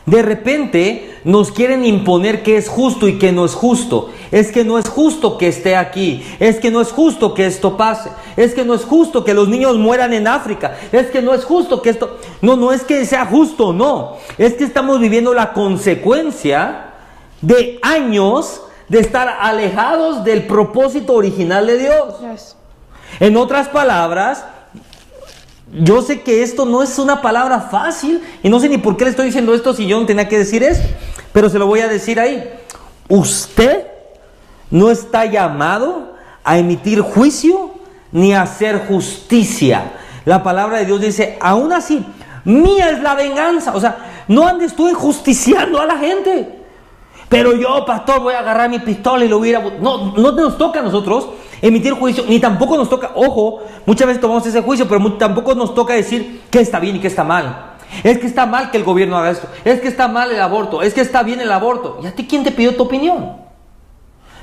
de 0.05 0.21
repente 0.21 1.19
nos 1.23 1.51
quieren 1.51 1.83
imponer 1.83 2.43
que 2.43 2.57
es 2.57 2.69
justo 2.69 3.07
y 3.07 3.17
que 3.17 3.31
no 3.31 3.45
es 3.45 3.55
justo. 3.55 4.11
Es 4.31 4.51
que 4.51 4.63
no 4.63 4.77
es 4.77 4.87
justo 4.87 5.37
que 5.37 5.47
esté 5.47 5.75
aquí. 5.75 6.23
Es 6.39 6.59
que 6.59 6.69
no 6.69 6.81
es 6.81 6.91
justo 6.91 7.33
que 7.33 7.47
esto 7.47 7.75
pase. 7.75 8.11
Es 8.37 8.53
que 8.53 8.63
no 8.63 8.75
es 8.75 8.83
justo 8.83 9.23
que 9.23 9.33
los 9.33 9.47
niños 9.47 9.77
mueran 9.77 10.13
en 10.13 10.27
África. 10.27 10.75
Es 10.91 11.07
que 11.07 11.21
no 11.21 11.33
es 11.33 11.43
justo 11.43 11.81
que 11.81 11.89
esto... 11.89 12.19
No, 12.41 12.55
no 12.55 12.71
es 12.71 12.83
que 12.83 13.05
sea 13.05 13.25
justo, 13.25 13.73
no. 13.73 14.17
Es 14.37 14.53
que 14.53 14.63
estamos 14.63 14.99
viviendo 14.99 15.33
la 15.33 15.53
consecuencia 15.53 16.91
de 17.41 17.79
años 17.81 18.61
de 18.87 18.99
estar 18.99 19.27
alejados 19.39 20.23
del 20.23 20.45
propósito 20.45 21.13
original 21.13 21.65
de 21.65 21.79
Dios. 21.79 22.55
En 23.19 23.37
otras 23.37 23.69
palabras, 23.69 24.45
yo 25.79 26.01
sé 26.01 26.21
que 26.21 26.43
esto 26.43 26.65
no 26.65 26.81
es 26.81 26.97
una 26.99 27.21
palabra 27.21 27.61
fácil 27.61 28.21
y 28.41 28.49
no 28.49 28.59
sé 28.59 28.69
ni 28.69 28.77
por 28.77 28.95
qué 28.95 29.03
le 29.05 29.09
estoy 29.09 29.25
diciendo 29.25 29.53
esto 29.53 29.73
si 29.73 29.87
yo 29.87 29.99
no 29.99 30.05
tenía 30.05 30.27
que 30.27 30.37
decir 30.37 30.63
eso, 30.63 30.83
pero 31.33 31.49
se 31.49 31.59
lo 31.59 31.67
voy 31.67 31.81
a 31.81 31.87
decir 31.87 32.19
ahí. 32.19 32.49
Usted 33.09 33.85
no 34.71 34.89
está 34.89 35.25
llamado 35.25 36.15
a 36.43 36.57
emitir 36.57 37.01
juicio 37.01 37.71
ni 38.11 38.33
a 38.33 38.43
hacer 38.43 38.87
justicia. 38.87 39.93
La 40.23 40.41
palabra 40.43 40.77
de 40.77 40.85
Dios 40.85 41.01
dice, 41.01 41.37
aún 41.41 41.73
así, 41.73 42.05
mía 42.45 42.89
es 42.89 43.01
la 43.01 43.15
venganza. 43.15 43.75
O 43.75 43.79
sea, 43.79 44.23
no 44.27 44.47
andes 44.47 44.75
tú 44.75 44.87
enjusticiando 44.87 45.79
a 45.79 45.85
la 45.85 45.97
gente. 45.97 46.63
Pero 47.27 47.53
yo, 47.53 47.83
pastor, 47.85 48.21
voy 48.21 48.33
a 48.33 48.39
agarrar 48.39 48.69
mi 48.69 48.79
pistola 48.79 49.25
y 49.25 49.27
lo 49.27 49.39
voy 49.39 49.53
a... 49.53 49.59
No, 49.59 50.13
no 50.15 50.31
nos 50.31 50.57
toca 50.57 50.79
a 50.79 50.83
nosotros 50.83 51.29
emitir 51.61 51.93
juicio, 51.93 52.25
ni 52.27 52.39
tampoco 52.39 52.77
nos 52.77 52.89
toca, 52.89 53.11
ojo, 53.15 53.61
muchas 53.85 54.07
veces 54.07 54.21
tomamos 54.21 54.45
ese 54.45 54.61
juicio, 54.61 54.87
pero 54.87 55.13
tampoco 55.13 55.55
nos 55.55 55.73
toca 55.73 55.93
decir 55.93 56.41
qué 56.49 56.59
está 56.59 56.79
bien 56.79 56.95
y 56.95 56.99
qué 56.99 57.07
está 57.07 57.23
mal. 57.23 57.73
Es 58.03 58.17
que 58.17 58.27
está 58.27 58.45
mal 58.45 58.71
que 58.71 58.77
el 58.77 58.83
gobierno 58.83 59.17
haga 59.17 59.31
esto, 59.31 59.47
es 59.63 59.79
que 59.79 59.87
está 59.87 60.07
mal 60.07 60.31
el 60.31 60.41
aborto, 60.41 60.81
es 60.81 60.93
que 60.93 61.01
está 61.01 61.23
bien 61.23 61.39
el 61.39 61.51
aborto. 61.51 61.99
¿Y 62.03 62.07
a 62.07 62.15
ti 62.15 62.25
quién 62.27 62.43
te 62.43 62.51
pidió 62.51 62.75
tu 62.75 62.83
opinión? 62.83 63.37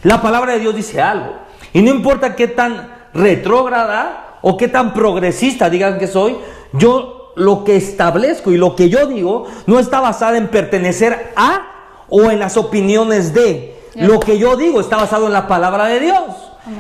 La 0.03 0.21
palabra 0.21 0.55
de 0.55 0.61
Dios 0.61 0.75
dice 0.75 1.01
algo. 1.01 1.35
Y 1.73 1.83
no 1.83 1.91
importa 1.91 2.35
qué 2.35 2.49
tan 2.49 3.09
retrógrada 3.15 4.39
o 4.43 4.57
qué 4.57 4.69
tan 4.69 4.93
progresista 4.95 5.71
digan 5.71 5.99
que 5.99 6.07
soy, 6.07 6.37
yo 6.73 7.33
lo 7.37 7.65
que 7.65 7.77
establezco 7.77 8.53
y 8.53 8.59
lo 8.59 8.77
que 8.77 8.89
yo 8.89 9.07
digo 9.07 9.47
no 9.67 9.79
está 9.79 10.01
basado 10.01 10.35
en 10.35 10.49
pertenecer 10.49 11.33
a 11.37 11.69
o 12.09 12.31
en 12.31 12.39
las 12.39 12.57
opiniones 12.57 13.33
de. 13.33 13.81
Lo 13.95 14.21
que 14.21 14.39
yo 14.39 14.57
digo 14.57 14.81
está 14.81 14.97
basado 14.97 15.27
en 15.27 15.33
la 15.33 15.47
palabra 15.47 15.87
de 15.87 16.01
Dios. 16.01 16.25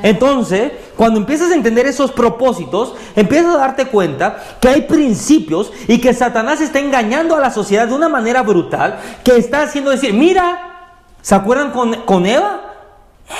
Entonces, 0.02 0.72
cuando 0.96 1.18
empiezas 1.18 1.50
a 1.50 1.54
entender 1.54 1.86
esos 1.86 2.12
propósitos, 2.12 2.94
empiezas 3.16 3.56
a 3.56 3.58
darte 3.58 3.86
cuenta 3.86 4.36
que 4.60 4.68
hay 4.68 4.82
principios 4.82 5.72
y 5.88 6.00
que 6.00 6.14
Satanás 6.14 6.60
está 6.60 6.78
engañando 6.78 7.34
a 7.34 7.40
la 7.40 7.50
sociedad 7.50 7.88
de 7.88 7.94
una 7.94 8.08
manera 8.08 8.42
brutal, 8.42 8.98
que 9.24 9.36
está 9.36 9.62
haciendo 9.62 9.90
decir, 9.90 10.14
mira, 10.14 10.98
¿se 11.20 11.34
acuerdan 11.34 11.72
con, 11.72 11.94
con 12.02 12.26
Eva? 12.26 12.60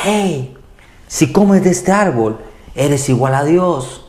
Hey, 0.02 0.56
si 1.06 1.32
comes 1.32 1.62
de 1.62 1.70
este 1.70 1.92
árbol, 1.92 2.38
eres 2.74 3.08
igual 3.08 3.34
a 3.34 3.44
Dios, 3.44 4.04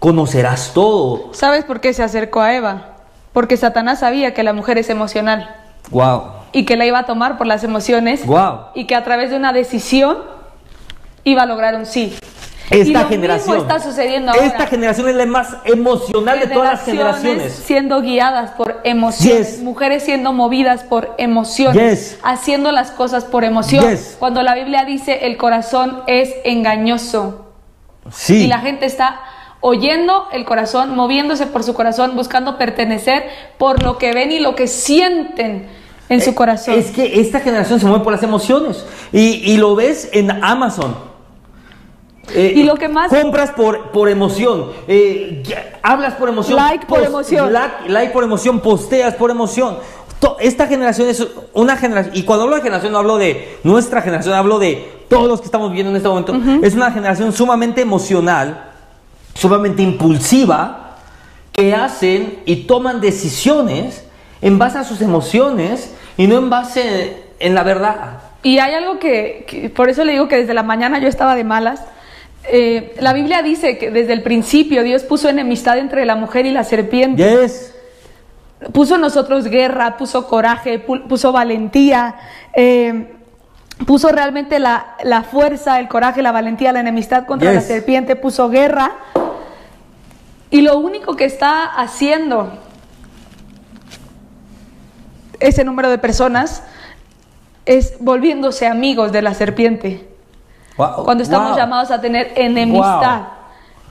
conocerás 0.00 0.72
todo. 0.74 1.32
¿Sabes 1.34 1.64
por 1.64 1.80
qué 1.80 1.92
se 1.92 2.02
acercó 2.02 2.40
a 2.40 2.54
Eva? 2.54 2.96
Porque 3.32 3.56
Satanás 3.56 4.00
sabía 4.00 4.34
que 4.34 4.42
la 4.42 4.52
mujer 4.52 4.78
es 4.78 4.90
emocional. 4.90 5.54
Wow. 5.90 6.22
Y 6.50 6.64
que 6.64 6.76
la 6.76 6.86
iba 6.86 6.98
a 6.98 7.06
tomar 7.06 7.38
por 7.38 7.46
las 7.46 7.62
emociones. 7.62 8.26
Wow. 8.26 8.58
Y 8.74 8.86
que 8.86 8.96
a 8.96 9.04
través 9.04 9.30
de 9.30 9.36
una 9.36 9.52
decisión 9.52 10.18
iba 11.24 11.42
a 11.42 11.46
lograr 11.46 11.74
un 11.74 11.86
sí. 11.86 12.16
Esta 12.70 13.04
generación 13.06 13.58
está 13.58 13.80
sucediendo 13.80 14.32
ahora. 14.32 14.46
Esta 14.46 14.66
generación 14.66 15.08
es 15.08 15.14
la 15.14 15.26
más 15.26 15.56
emocional 15.64 16.40
de 16.40 16.48
todas 16.48 16.72
las 16.74 16.84
generaciones. 16.84 17.52
Siendo 17.52 18.02
guiadas 18.02 18.50
por 18.52 18.80
emociones, 18.84 19.60
mujeres 19.60 20.02
siendo 20.02 20.32
movidas 20.32 20.84
por 20.84 21.14
emociones, 21.18 22.18
haciendo 22.22 22.72
las 22.72 22.90
cosas 22.90 23.24
por 23.24 23.44
emoción. 23.44 23.84
Cuando 24.18 24.42
la 24.42 24.54
Biblia 24.54 24.84
dice 24.84 25.26
el 25.26 25.36
corazón 25.36 26.02
es 26.06 26.34
engañoso. 26.44 27.46
Sí. 28.10 28.44
Y 28.44 28.46
la 28.46 28.58
gente 28.58 28.86
está 28.86 29.20
oyendo 29.60 30.28
el 30.32 30.44
corazón, 30.44 30.94
moviéndose 30.94 31.46
por 31.46 31.64
su 31.64 31.74
corazón, 31.74 32.16
buscando 32.16 32.58
pertenecer 32.58 33.24
por 33.58 33.82
lo 33.82 33.98
que 33.98 34.12
ven 34.12 34.30
y 34.30 34.38
lo 34.38 34.54
que 34.54 34.66
sienten 34.66 35.68
en 36.08 36.20
su 36.20 36.30
eh, 36.30 36.34
corazón. 36.34 36.78
Es 36.78 36.90
que 36.90 37.20
esta 37.20 37.40
generación 37.40 37.80
se 37.80 37.86
mueve 37.86 38.04
por 38.04 38.12
las 38.12 38.22
emociones. 38.22 38.84
Y, 39.12 39.52
y 39.52 39.56
lo 39.56 39.74
ves 39.74 40.08
en 40.12 40.30
Amazon. 40.42 41.07
Eh, 42.34 42.52
y 42.56 42.62
lo 42.64 42.76
que 42.76 42.88
más... 42.88 43.10
Compras 43.10 43.50
por, 43.50 43.90
por 43.90 44.08
emoción, 44.08 44.72
eh, 44.86 45.42
hablas 45.82 46.14
por 46.14 46.28
emoción. 46.28 46.56
Like 46.56 46.86
por 46.86 47.02
emoción. 47.02 47.52
Like, 47.52 48.12
por 48.12 48.24
emoción, 48.24 48.60
posteas 48.60 49.14
por 49.14 49.30
emoción. 49.30 49.78
Esta 50.40 50.66
generación 50.66 51.08
es 51.08 51.26
una 51.54 51.76
generación, 51.76 52.16
y 52.16 52.24
cuando 52.24 52.44
hablo 52.44 52.56
de 52.56 52.62
generación 52.62 52.92
no 52.92 52.98
hablo 52.98 53.18
de 53.18 53.58
nuestra 53.62 54.02
generación, 54.02 54.34
hablo 54.34 54.58
de 54.58 55.04
todos 55.08 55.28
los 55.28 55.40
que 55.40 55.46
estamos 55.46 55.70
viviendo 55.70 55.90
en 55.90 55.96
este 55.96 56.08
momento. 56.08 56.34
Es 56.62 56.74
una 56.74 56.90
generación 56.90 57.32
sumamente 57.32 57.80
emocional, 57.80 58.70
sumamente 59.34 59.82
impulsiva, 59.82 60.96
que 61.52 61.74
hacen 61.74 62.40
y 62.46 62.64
toman 62.64 63.00
decisiones 63.00 64.04
en 64.42 64.58
base 64.58 64.78
a 64.78 64.84
sus 64.84 65.00
emociones 65.00 65.94
y 66.16 66.26
no 66.26 66.38
en 66.38 66.50
base 66.50 67.24
en 67.38 67.54
la 67.54 67.62
verdad. 67.62 68.18
Y 68.42 68.58
hay 68.58 68.74
algo 68.74 68.98
que, 68.98 69.44
que 69.48 69.70
por 69.70 69.88
eso 69.88 70.04
le 70.04 70.12
digo 70.12 70.28
que 70.28 70.36
desde 70.36 70.54
la 70.54 70.62
mañana 70.62 70.98
yo 71.00 71.08
estaba 71.08 71.34
de 71.34 71.44
malas 71.44 71.82
eh, 72.50 72.94
la 73.00 73.12
Biblia 73.12 73.42
dice 73.42 73.78
que 73.78 73.90
desde 73.90 74.12
el 74.12 74.22
principio 74.22 74.82
Dios 74.82 75.02
puso 75.02 75.28
enemistad 75.28 75.78
entre 75.78 76.04
la 76.04 76.16
mujer 76.16 76.46
y 76.46 76.50
la 76.50 76.64
serpiente. 76.64 77.48
Puso 78.72 78.96
en 78.96 79.02
nosotros 79.02 79.44
guerra, 79.46 79.96
puso 79.96 80.26
coraje, 80.26 80.78
puso 80.80 81.30
valentía, 81.30 82.16
eh, 82.54 83.14
puso 83.86 84.08
realmente 84.08 84.58
la, 84.58 84.96
fuerza, 85.30 85.78
el 85.78 85.88
coraje, 85.88 86.22
la 86.22 86.32
valentía, 86.32 86.72
la 86.72 86.80
enemistad 86.80 87.24
contra 87.24 87.52
la 87.52 87.60
serpiente, 87.60 88.16
puso 88.16 88.48
guerra. 88.48 88.92
Y 90.50 90.62
lo 90.62 90.78
único 90.78 91.14
que 91.14 91.24
está 91.24 91.64
haciendo 91.64 92.58
ese 95.38 95.62
número 95.62 95.90
de 95.90 95.98
personas 95.98 96.64
es 97.64 97.94
volviéndose 98.00 98.66
amigos 98.66 99.12
de 99.12 99.22
la 99.22 99.34
serpiente. 99.34 100.07
Cuando 101.04 101.22
estamos 101.22 101.56
llamados 101.56 101.90
a 101.90 102.00
tener 102.00 102.32
enemistad. 102.36 103.22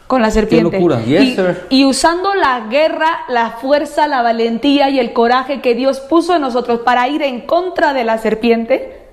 con 0.07 0.21
la 0.21 0.31
serpiente. 0.31 0.77
locura. 0.77 1.01
Yes, 1.01 1.37
y, 1.69 1.81
y 1.81 1.85
usando 1.85 2.33
la 2.33 2.61
guerra, 2.69 3.09
la 3.27 3.51
fuerza, 3.51 4.07
la 4.07 4.21
valentía 4.21 4.89
y 4.89 4.99
el 4.99 5.11
coraje 5.11 5.59
que 5.61 5.75
Dios 5.75 5.99
puso 5.99 6.33
en 6.33 6.41
nosotros 6.41 6.79
para 6.79 7.07
ir 7.09 7.21
en 7.23 7.41
contra 7.41 7.91
de 7.93 8.05
la 8.05 8.17
serpiente, 8.17 9.05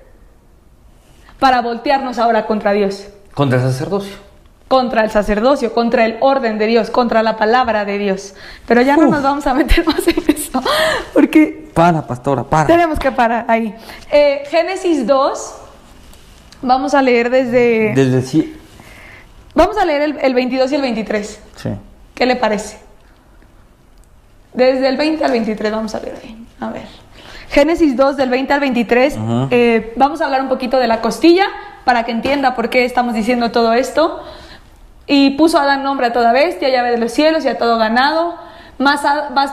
para 1.39 1.61
voltearnos 1.61 2.17
ahora 2.17 2.45
contra 2.47 2.71
Dios, 2.71 3.07
Contra 3.33 3.57
el 3.59 3.65
sacerdocio. 3.65 4.15
contra 4.69 5.03
el 5.03 5.11
sacerdocio, 5.11 5.73
contra 5.73 6.05
el 6.05 6.15
orden 6.21 6.57
de 6.57 6.67
Dios, 6.67 6.89
contra 6.89 7.21
la 7.23 7.35
palabra 7.35 7.83
de 7.83 7.97
Dios. 7.97 8.33
Pero 8.65 8.81
ya 8.81 8.95
no 8.95 9.03
Uf. 9.07 9.11
nos 9.11 9.21
vamos 9.23 9.45
a 9.47 9.53
meter 9.53 9.85
más 9.85 10.07
en 10.07 10.23
eso, 10.33 10.61
porque 11.13 11.69
Para, 11.73 12.07
pastora, 12.07 12.43
para. 12.43 12.67
tenemos 12.67 12.97
que 12.99 13.11
parar 13.11 13.43
ahí. 13.49 13.75
Eh, 14.09 14.43
Génesis 14.49 15.05
2, 15.05 15.55
vamos 16.65 16.93
a 16.93 17.01
leer 17.01 17.29
desde... 17.29 17.93
Desde 17.95 18.21
sí. 18.21 18.55
Vamos 19.53 19.77
a 19.77 19.85
leer 19.85 20.01
el, 20.01 20.17
el 20.21 20.33
22 20.33 20.71
y 20.71 20.75
el 20.75 20.81
23. 20.81 21.39
Sí. 21.55 21.69
¿Qué 22.13 22.25
le 22.25 22.35
parece? 22.35 22.77
Desde 24.53 24.87
el 24.87 24.97
20 24.97 25.23
al 25.23 25.31
23 25.31 25.71
vamos 25.71 25.95
a 25.95 25.99
leer 25.99 26.15
ahí. 26.23 26.45
A 26.59 26.69
ver. 26.69 26.83
Génesis 27.49 27.95
2 27.95 28.17
del 28.17 28.29
20 28.29 28.53
al 28.53 28.59
23. 28.59 29.17
Ujú. 29.17 29.47
eh, 29.51 29.93
vamos 29.95 30.21
a 30.21 30.25
hablar 30.25 30.41
un 30.41 30.49
poquito 30.49 30.77
de 30.77 30.87
la 30.87 31.01
costilla 31.01 31.45
para 31.85 32.03
que 32.03 32.11
entienda 32.11 32.55
por 32.55 32.69
qué 32.69 32.85
estamos 32.85 33.13
diciendo 33.13 33.51
todo 33.51 33.73
esto. 33.73 34.23
Y 35.07 35.31
puso 35.31 35.59
a 35.59 35.63
Adán 35.63 35.83
nombre 35.83 36.07
a 36.07 36.13
toda 36.13 36.31
bestia, 36.31 36.69
llave 36.69 36.91
de 36.91 36.97
los 36.97 37.11
cielos 37.11 37.45
y 37.45 37.47
a 37.47 37.57
todo 37.57 37.77
ganado. 37.77 38.35
Mas, 38.77 39.01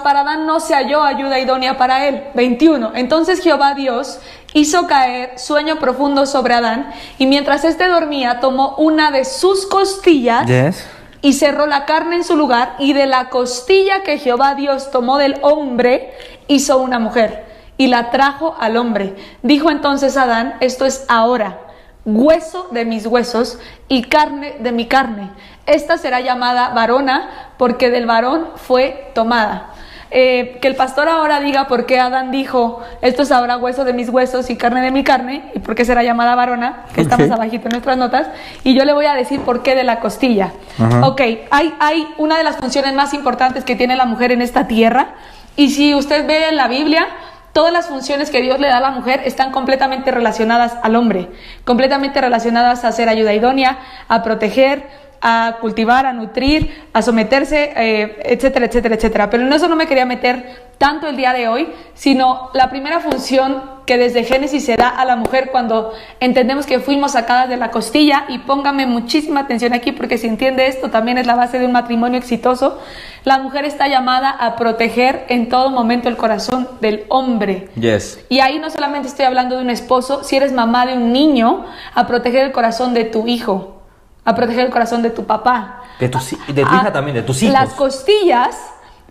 para 0.02 0.20
Adán 0.20 0.46
no 0.46 0.58
se 0.58 0.74
halló 0.74 1.02
ayuda 1.02 1.38
idónea 1.38 1.78
para 1.78 2.08
él. 2.08 2.24
21. 2.34 2.92
Entonces 2.94 3.40
Jehová 3.40 3.74
Dios 3.74 4.18
hizo 4.52 4.86
caer 4.86 5.38
sueño 5.38 5.78
profundo 5.78 6.26
sobre 6.26 6.54
Adán 6.54 6.92
y 7.18 7.26
mientras 7.26 7.64
éste 7.64 7.86
dormía 7.88 8.40
tomó 8.40 8.74
una 8.76 9.10
de 9.10 9.24
sus 9.24 9.66
costillas 9.66 10.46
Yes. 10.46 10.84
y 11.22 11.34
cerró 11.34 11.66
la 11.66 11.84
carne 11.84 12.16
en 12.16 12.24
su 12.24 12.36
lugar, 12.36 12.74
y 12.80 12.94
de 12.94 13.06
la 13.06 13.28
costilla 13.30 14.02
que 14.02 14.18
Jehová 14.18 14.56
Dios 14.56 14.90
tomó 14.90 15.18
del 15.18 15.38
hombre, 15.42 16.12
hizo 16.48 16.78
una 16.78 16.98
mujer, 16.98 17.44
y 17.78 17.86
la 17.86 18.10
trajo 18.10 18.56
al 18.58 18.76
hombre. 18.76 19.14
Dijo 19.42 19.70
entonces 19.70 20.16
Adán, 20.16 20.54
esto 20.58 20.84
es 20.84 21.04
ahora, 21.08 21.60
hueso 22.05 22.68
de 22.72 22.84
mis 22.84 23.07
huesos 23.07 23.59
y 23.88 24.03
carne 24.05 24.57
de 24.61 24.72
mi 24.72 24.86
carne. 24.86 25.30
Esta 25.66 25.98
será 25.98 26.20
llamada 26.20 26.70
varona, 26.70 27.28
porque 27.59 27.90
del 27.90 28.07
varón 28.07 28.48
fue 28.57 29.11
tomada. 29.14 29.68
Eh, 30.14 30.59
que 30.61 30.68
el 30.68 30.76
pastor 30.76 31.09
ahora 31.09 31.40
diga 31.40 31.68
por 31.68 31.86
qué 31.86 31.98
Adán 31.98 32.30
dijo, 32.30 32.82
esto 33.00 33.22
es 33.22 33.32
ahora 33.32 33.57
hueso 33.57 33.84
de 33.84 33.94
mis 33.94 34.11
huesos 34.11 34.50
y 34.50 34.57
carne 34.57 34.82
de 34.82 34.90
mi 34.90 35.05
carne, 35.05 35.50
y 35.55 35.61
por 35.61 35.74
qué 35.74 35.86
será 35.86 36.03
llamada 36.03 36.34
varona, 36.34 36.84
que 36.94 37.00
está 37.00 37.14
Ok. 37.14 37.22
más 37.22 37.30
abajito 37.30 37.68
en 37.68 37.70
nuestras 37.70 37.96
notas, 37.96 38.26
y 38.62 38.74
yo 38.74 38.84
le 38.84 38.92
voy 38.92 39.07
a 39.07 39.14
decir 39.14 39.40
por 39.40 39.62
qué 39.62 39.74
de 39.74 39.84
la 39.84 40.00
costilla. 40.00 40.53
Ajá. 40.78 41.07
Ok, 41.07 41.22
hay, 41.50 41.74
hay 41.80 42.07
una 42.18 42.36
de 42.36 42.44
las 42.44 42.57
funciones 42.57 42.92
más 42.92 43.14
importantes 43.14 43.64
que 43.64 43.74
tiene 43.74 43.96
la 43.96 44.05
mujer 44.05 44.32
en 44.32 44.42
esta 44.42 44.66
tierra, 44.66 45.14
y 45.57 45.70
si 45.70 45.94
usted 45.94 46.26
ve 46.26 46.48
en 46.48 46.57
la 46.57 46.68
Biblia, 46.68 47.07
todas 47.53 47.72
las 47.72 47.86
funciones 47.86 48.30
que 48.30 48.40
Dios 48.40 48.59
le 48.61 48.68
da 48.68 48.78
a 48.78 48.80
la 48.80 48.90
mujer 48.90 49.22
están 49.24 49.53
completamente 49.53 50.11
relacionadas 50.11 50.74
al 50.82 50.96
hombre, 50.96 51.28
completamente 51.64 52.20
relacionadas 52.20 52.84
a 52.84 52.92
ser 52.92 53.09
ayuda 53.09 53.34
idónea, 53.34 53.78
a 54.09 54.22
proteger, 54.22 54.88
a 55.22 55.58
cultivar, 55.60 56.04
a 56.04 56.12
nutrir, 56.12 56.84
a 56.92 57.00
someterse, 57.00 57.72
eh, 57.76 58.18
etcétera, 58.24 58.66
etcétera, 58.66 58.96
etcétera. 58.96 59.30
Pero 59.30 59.44
en 59.44 59.52
eso 59.52 59.68
no 59.68 59.76
me 59.76 59.86
quería 59.86 60.04
meter 60.04 60.72
tanto 60.78 61.06
el 61.06 61.16
día 61.16 61.32
de 61.32 61.46
hoy, 61.46 61.68
sino 61.94 62.50
la 62.54 62.68
primera 62.68 62.98
función 62.98 63.62
que 63.86 63.98
desde 63.98 64.24
Génesis 64.24 64.64
se 64.64 64.76
da 64.76 64.88
a 64.88 65.04
la 65.04 65.14
mujer 65.14 65.50
cuando 65.52 65.92
entendemos 66.18 66.66
que 66.66 66.80
fuimos 66.80 67.12
sacadas 67.12 67.48
de 67.48 67.56
la 67.56 67.70
costilla, 67.70 68.24
y 68.28 68.38
póngame 68.38 68.86
muchísima 68.86 69.40
atención 69.40 69.74
aquí 69.74 69.92
porque 69.92 70.18
si 70.18 70.26
entiende 70.26 70.66
esto 70.66 70.90
también 70.90 71.18
es 71.18 71.26
la 71.26 71.36
base 71.36 71.60
de 71.60 71.66
un 71.66 71.72
matrimonio 71.72 72.18
exitoso, 72.18 72.80
la 73.22 73.38
mujer 73.38 73.64
está 73.64 73.86
llamada 73.86 74.30
a 74.30 74.56
proteger 74.56 75.24
en 75.28 75.48
todo 75.48 75.70
momento 75.70 76.08
el 76.08 76.16
corazón 76.16 76.68
del 76.80 77.04
hombre. 77.08 77.68
Yes. 77.76 78.18
Y 78.28 78.40
ahí 78.40 78.58
no 78.58 78.68
solamente 78.68 79.06
estoy 79.06 79.26
hablando 79.26 79.56
de 79.56 79.62
un 79.62 79.70
esposo, 79.70 80.24
si 80.24 80.34
eres 80.34 80.52
mamá 80.52 80.84
de 80.84 80.94
un 80.94 81.12
niño, 81.12 81.64
a 81.94 82.08
proteger 82.08 82.44
el 82.44 82.50
corazón 82.50 82.92
de 82.92 83.04
tu 83.04 83.28
hijo, 83.28 83.82
a 84.24 84.34
proteger 84.34 84.64
el 84.66 84.70
corazón 84.70 85.02
de 85.02 85.10
tu 85.10 85.24
papá. 85.24 85.82
De 85.98 86.08
tu, 86.08 86.18
de 86.48 86.62
tu 86.62 86.68
Ah, 86.70 86.78
hija 86.80 86.92
también, 86.92 87.16
de 87.16 87.22
tus 87.22 87.42
hijos. 87.42 87.52
Las 87.52 87.70
costillas, 87.70 88.56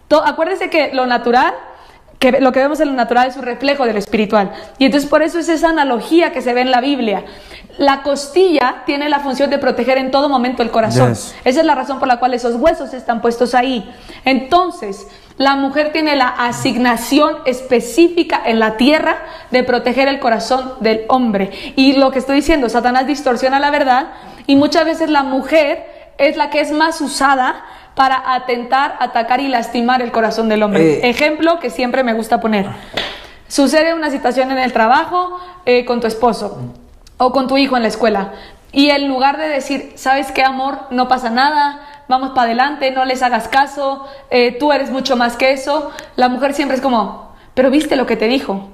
to- 0.07 0.23
acuérdense 0.25 0.69
que 0.69 0.93
lo 0.93 1.05
natural, 1.05 1.53
que 2.19 2.39
lo 2.39 2.51
que 2.51 2.59
vemos 2.59 2.79
en 2.79 2.89
lo 2.89 2.93
natural 2.93 3.27
es 3.27 3.35
un 3.35 3.43
reflejo 3.43 3.85
de 3.85 3.93
lo 3.93 3.99
espiritual. 3.99 4.51
Y 4.77 4.85
entonces 4.85 5.09
por 5.09 5.21
eso 5.23 5.39
es 5.39 5.49
esa 5.49 5.69
analogía 5.69 6.31
que 6.31 6.41
se 6.41 6.53
ve 6.53 6.61
en 6.61 6.71
la 6.71 6.79
Biblia. 6.79 7.25
La 7.77 8.03
costilla 8.03 8.83
tiene 8.85 9.09
la 9.09 9.19
función 9.19 9.49
de 9.49 9.57
proteger 9.57 9.97
en 9.97 10.11
todo 10.11 10.29
momento 10.29 10.61
el 10.61 10.69
corazón. 10.71 11.09
Yes. 11.09 11.33
Esa 11.43 11.59
es 11.61 11.65
la 11.65 11.73
razón 11.75 11.97
por 11.99 12.07
la 12.07 12.19
cual 12.19 12.33
esos 12.33 12.55
huesos 12.55 12.93
están 12.93 13.21
puestos 13.21 13.55
ahí. 13.55 13.89
Entonces, 14.23 15.07
la 15.37 15.55
mujer 15.55 15.91
tiene 15.91 16.15
la 16.15 16.27
asignación 16.27 17.37
específica 17.45 18.39
en 18.45 18.59
la 18.59 18.77
tierra 18.77 19.15
de 19.49 19.63
proteger 19.63 20.07
el 20.07 20.19
corazón 20.19 20.73
del 20.81 21.05
hombre. 21.07 21.49
Y 21.75 21.93
lo 21.93 22.11
que 22.11 22.19
estoy 22.19 22.35
diciendo, 22.35 22.69
Satanás 22.69 23.07
distorsiona 23.07 23.59
la 23.59 23.71
verdad 23.71 24.07
y 24.51 24.57
muchas 24.57 24.83
veces 24.83 25.09
la 25.09 25.23
mujer 25.23 25.85
es 26.17 26.35
la 26.35 26.49
que 26.49 26.59
es 26.59 26.73
más 26.73 26.99
usada 26.99 27.63
para 27.95 28.33
atentar, 28.33 28.97
atacar 28.99 29.39
y 29.39 29.47
lastimar 29.47 30.01
el 30.01 30.11
corazón 30.11 30.49
del 30.49 30.61
hombre. 30.61 30.95
Eh. 30.95 31.09
Ejemplo 31.09 31.57
que 31.61 31.69
siempre 31.69 32.03
me 32.03 32.11
gusta 32.11 32.41
poner. 32.41 32.65
Sucede 33.47 33.93
una 33.93 34.09
situación 34.09 34.51
en 34.51 34.57
el 34.57 34.73
trabajo 34.73 35.39
eh, 35.65 35.85
con 35.85 36.01
tu 36.01 36.07
esposo 36.07 36.73
o 37.15 37.31
con 37.31 37.47
tu 37.47 37.55
hijo 37.55 37.77
en 37.77 37.83
la 37.83 37.87
escuela. 37.87 38.33
Y 38.73 38.89
en 38.89 39.07
lugar 39.07 39.37
de 39.37 39.47
decir, 39.47 39.93
¿sabes 39.95 40.33
qué, 40.33 40.43
amor? 40.43 40.79
No 40.89 41.07
pasa 41.07 41.29
nada, 41.29 42.03
vamos 42.09 42.31
para 42.31 42.47
adelante, 42.47 42.91
no 42.91 43.05
les 43.05 43.23
hagas 43.23 43.47
caso, 43.47 44.05
eh, 44.31 44.57
tú 44.59 44.73
eres 44.73 44.91
mucho 44.91 45.15
más 45.15 45.37
que 45.37 45.53
eso, 45.53 45.91
la 46.17 46.27
mujer 46.27 46.53
siempre 46.53 46.75
es 46.75 46.83
como, 46.83 47.35
pero 47.53 47.71
viste 47.71 47.95
lo 47.95 48.05
que 48.05 48.17
te 48.17 48.27
dijo. 48.27 48.67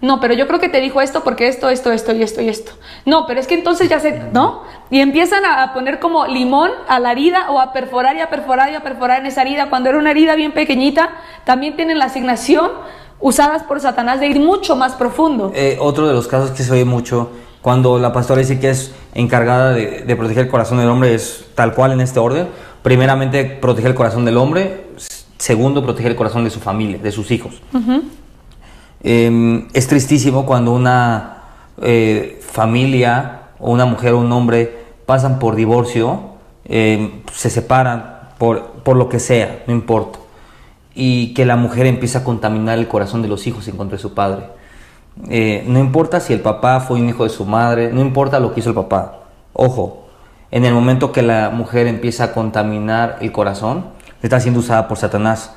No, 0.00 0.20
pero 0.20 0.34
yo 0.34 0.46
creo 0.46 0.60
que 0.60 0.68
te 0.68 0.80
dijo 0.80 1.00
esto 1.00 1.24
porque 1.24 1.48
esto, 1.48 1.70
esto, 1.70 1.92
esto 1.92 2.12
y 2.12 2.22
esto 2.22 2.42
y 2.42 2.48
esto. 2.48 2.72
No, 3.06 3.26
pero 3.26 3.40
es 3.40 3.46
que 3.46 3.54
entonces 3.54 3.88
ya 3.88 4.00
se, 4.00 4.20
¿no? 4.32 4.62
Y 4.90 5.00
empiezan 5.00 5.44
a 5.44 5.72
poner 5.72 5.98
como 5.98 6.26
limón 6.26 6.70
a 6.88 6.98
la 7.00 7.12
herida 7.12 7.50
o 7.50 7.60
a 7.60 7.72
perforar 7.72 8.16
y 8.16 8.20
a 8.20 8.28
perforar 8.28 8.70
y 8.70 8.74
a 8.74 8.82
perforar 8.82 9.20
en 9.20 9.26
esa 9.26 9.42
herida. 9.42 9.70
Cuando 9.70 9.88
era 9.88 9.98
una 9.98 10.10
herida 10.10 10.34
bien 10.34 10.52
pequeñita, 10.52 11.10
también 11.44 11.76
tienen 11.76 11.98
la 11.98 12.06
asignación 12.06 12.70
usadas 13.20 13.62
por 13.62 13.80
Satanás 13.80 14.20
de 14.20 14.26
ir 14.26 14.40
mucho 14.40 14.76
más 14.76 14.92
profundo. 14.92 15.52
Eh, 15.54 15.78
otro 15.80 16.06
de 16.06 16.12
los 16.12 16.28
casos 16.28 16.50
que 16.50 16.62
se 16.62 16.72
oye 16.72 16.84
mucho, 16.84 17.30
cuando 17.62 17.98
la 17.98 18.12
pastora 18.12 18.40
dice 18.40 18.60
que 18.60 18.70
es 18.70 18.94
encargada 19.14 19.72
de, 19.72 20.02
de 20.02 20.16
proteger 20.16 20.44
el 20.44 20.50
corazón 20.50 20.78
del 20.78 20.88
hombre, 20.88 21.14
es 21.14 21.46
tal 21.54 21.72
cual 21.72 21.92
en 21.92 22.02
este 22.02 22.18
orden. 22.18 22.48
Primeramente, 22.82 23.46
proteger 23.46 23.92
el 23.92 23.96
corazón 23.96 24.26
del 24.26 24.36
hombre. 24.36 24.88
Segundo, 25.38 25.82
proteger 25.82 26.10
el 26.10 26.16
corazón 26.16 26.44
de 26.44 26.50
su 26.50 26.60
familia, 26.60 26.98
de 26.98 27.10
sus 27.10 27.30
hijos. 27.30 27.62
Eh, 29.04 29.66
es 29.72 29.86
tristísimo 29.86 30.46
cuando 30.46 30.72
una 30.72 31.42
eh, 31.80 32.40
familia 32.40 33.42
o 33.60 33.70
una 33.70 33.84
mujer 33.84 34.14
o 34.14 34.18
un 34.18 34.32
hombre 34.32 34.84
pasan 35.06 35.38
por 35.38 35.54
divorcio, 35.54 36.34
eh, 36.64 37.22
se 37.32 37.50
separan 37.50 38.30
por, 38.38 38.62
por 38.82 38.96
lo 38.96 39.08
que 39.08 39.20
sea, 39.20 39.62
no 39.66 39.74
importa, 39.74 40.18
y 40.94 41.34
que 41.34 41.44
la 41.44 41.56
mujer 41.56 41.86
empieza 41.86 42.20
a 42.20 42.24
contaminar 42.24 42.78
el 42.78 42.88
corazón 42.88 43.22
de 43.22 43.28
los 43.28 43.46
hijos 43.46 43.68
en 43.68 43.76
contra 43.76 43.96
de 43.96 44.02
su 44.02 44.14
padre. 44.14 44.44
Eh, 45.28 45.64
no 45.66 45.78
importa 45.78 46.20
si 46.20 46.32
el 46.32 46.40
papá 46.40 46.80
fue 46.80 46.98
un 46.98 47.08
hijo 47.08 47.24
de 47.24 47.30
su 47.30 47.44
madre, 47.44 47.92
no 47.92 48.00
importa 48.00 48.40
lo 48.40 48.52
que 48.52 48.60
hizo 48.60 48.70
el 48.70 48.74
papá. 48.74 49.20
Ojo, 49.52 50.06
en 50.50 50.64
el 50.64 50.74
momento 50.74 51.12
que 51.12 51.22
la 51.22 51.50
mujer 51.50 51.86
empieza 51.86 52.24
a 52.24 52.32
contaminar 52.32 53.18
el 53.20 53.32
corazón, 53.32 53.86
está 54.22 54.40
siendo 54.40 54.60
usada 54.60 54.88
por 54.88 54.98
Satanás, 54.98 55.54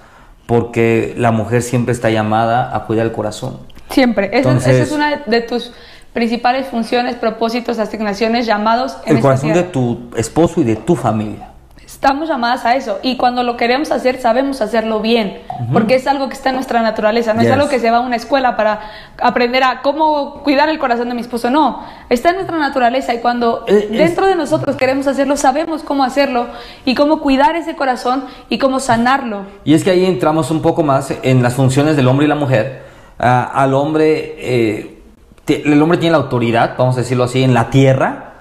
porque 0.48 1.14
la 1.18 1.32
mujer 1.32 1.62
siempre 1.62 1.94
está 1.94 2.10
llamada 2.10 2.76
a 2.76 2.86
cuidar 2.86 3.06
el 3.06 3.12
corazón. 3.12 3.60
Siempre. 3.92 4.28
Esa, 4.28 4.38
Entonces- 4.38 4.74
esa 4.76 4.84
es 4.84 4.92
una 4.92 5.18
de 5.28 5.42
tus 5.42 5.72
principales 6.14 6.68
funciones, 6.68 7.16
propósitos, 7.16 7.78
asignaciones, 7.78 8.48
llamados 8.48 8.98
en 9.06 9.18
El 9.18 9.22
corazón 9.22 9.54
de 9.54 9.64
tu 9.64 10.10
esposo 10.16 10.62
y 10.62 10.64
de 10.64 10.76
tu 10.78 10.96
familia. 10.96 11.50
Estamos 11.98 12.30
llamadas 12.30 12.64
a 12.64 12.76
eso 12.76 13.00
y 13.02 13.18
cuando 13.18 13.42
lo 13.42 13.58
queremos 13.58 13.92
hacer 13.92 14.22
sabemos 14.22 14.62
hacerlo 14.62 15.00
bien, 15.00 15.40
porque 15.74 15.96
es 15.96 16.06
algo 16.06 16.28
que 16.30 16.36
está 16.36 16.50
en 16.50 16.56
nuestra 16.56 16.84
naturaleza, 16.84 17.34
no 17.34 17.42
Yes. 17.42 17.48
es 17.50 17.54
algo 17.56 17.70
que 17.70 17.80
se 17.80 17.90
va 17.90 17.98
a 17.98 18.02
una 18.02 18.16
escuela 18.18 18.56
para 18.56 18.82
aprender 19.20 19.64
a 19.64 19.82
cómo 19.82 20.44
cuidar 20.44 20.70
el 20.70 20.78
corazón 20.78 21.10
de 21.10 21.16
mi 21.16 21.22
esposo, 21.22 21.50
no, 21.50 21.84
está 22.12 22.30
en 22.30 22.36
nuestra 22.36 22.56
naturaleza 22.60 23.16
y 23.16 23.18
cuando 23.20 23.66
Eh, 23.68 23.88
es- 23.90 23.98
dentro 23.98 24.28
de 24.28 24.36
nosotros 24.36 24.76
queremos 24.76 25.08
hacerlo, 25.08 25.36
sabemos 25.38 25.82
cómo 25.82 26.04
hacerlo 26.04 26.46
y 26.86 26.94
cómo 26.94 27.20
cuidar 27.20 27.56
ese 27.56 27.76
corazón 27.76 28.26
y 28.48 28.60
cómo 28.60 28.80
sanarlo. 28.80 29.46
Y 29.66 29.74
es 29.74 29.84
que 29.84 29.90
ahí 29.90 30.06
entramos 30.06 30.52
un 30.52 30.62
poco 30.62 30.84
más 30.84 31.12
en 31.24 31.42
las 31.42 31.56
funciones 31.56 31.96
del 31.96 32.08
hombre 32.10 32.28
y 32.28 32.30
la 32.30 32.36
mujer. 32.36 32.84
Ah, 33.18 33.50
al 33.56 33.74
hombre, 33.74 34.36
eh, 34.38 35.02
el 35.48 35.82
hombre 35.82 35.98
tiene 35.98 36.12
la 36.12 36.22
autoridad, 36.24 36.76
vamos 36.78 36.96
a 36.96 37.00
decirlo 37.00 37.24
así, 37.24 37.44
en 37.44 37.56
la 37.56 37.72
tierra, 37.72 38.34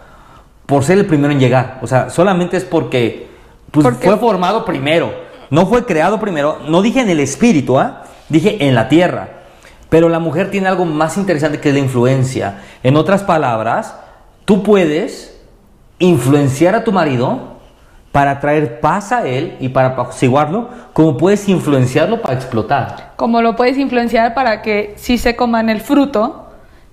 por 0.67 0.85
ser 0.85 0.99
el 0.99 1.07
primero 1.07 1.33
en 1.33 1.41
llegar. 1.41 1.79
O 1.81 1.87
sea, 1.87 2.11
solamente 2.11 2.59
es 2.59 2.65
porque, 2.67 3.26
pues, 3.71 3.97
fue 4.01 4.17
formado 4.19 4.65
primero, 4.65 5.13
no 5.51 5.67
fue 5.67 5.85
creado 5.85 6.19
primero. 6.19 6.59
No 6.69 6.83
dije 6.83 7.01
en 7.01 7.11
el 7.11 7.21
espíritu, 7.21 7.79
¿ah? 7.79 8.05
dije 8.29 8.67
en 8.67 8.75
la 8.75 8.89
tierra. 8.89 9.29
Pero 9.89 10.09
la 10.09 10.19
mujer 10.19 10.51
tiene 10.51 10.69
algo 10.69 10.85
más 10.85 11.17
interesante 11.17 11.61
que 11.61 11.69
es 11.69 11.75
la 11.75 11.81
influencia. 11.81 12.63
En 12.83 12.97
otras 12.97 13.23
palabras, 13.23 13.97
tú 14.45 14.63
puedes 14.63 15.41
influenciar 15.99 16.75
a 16.75 16.85
tu 16.85 16.93
marido 16.93 17.57
para 18.11 18.41
traer 18.41 18.81
paz 18.81 19.13
a 19.13 19.27
él 19.27 19.57
y 19.61 19.69
para 19.69 19.89
apaciguarlo, 19.89 20.71
como 20.93 21.17
puedes 21.17 21.49
influenciarlo 21.49 22.23
para 22.23 22.35
explotar. 22.35 23.13
Como 23.17 23.43
lo 23.43 23.57
puedes 23.57 23.77
influenciar 23.77 24.35
para 24.35 24.63
que 24.63 24.95
sí 24.97 25.19
se 25.19 25.37
coman 25.37 25.69
el 25.69 25.83
fruto 25.83 26.46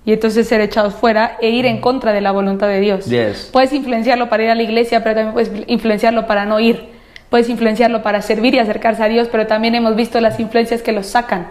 y 0.06 0.12
entonces 0.12 0.46
ser 0.46 0.60
echados 0.60 0.94
fuera 0.94 1.36
e 1.40 1.50
ir 1.50 1.66
en 1.66 1.80
contra 1.80 2.12
de 2.12 2.20
la 2.20 2.30
voluntad 2.32 2.68
de 2.68 2.80
Dios. 2.80 3.06
Yes. 3.06 3.48
Puedes 3.52 3.72
influenciarlo 3.72 4.28
para 4.28 4.44
ir 4.44 4.50
a 4.50 4.54
la 4.54 4.62
iglesia, 4.62 5.02
pero 5.02 5.14
también 5.14 5.32
puedes 5.32 5.68
influenciarlo 5.68 6.26
para 6.26 6.44
no 6.44 6.60
ir. 6.60 6.88
Puedes 7.30 7.48
influenciarlo 7.48 8.02
para 8.02 8.20
servir 8.22 8.54
y 8.54 8.58
acercarse 8.58 9.02
a 9.02 9.08
Dios, 9.08 9.28
pero 9.32 9.46
también 9.46 9.74
hemos 9.74 9.96
visto 9.96 10.20
las 10.20 10.38
influencias 10.38 10.82
que 10.82 10.92
los 10.92 11.06
sacan. 11.06 11.48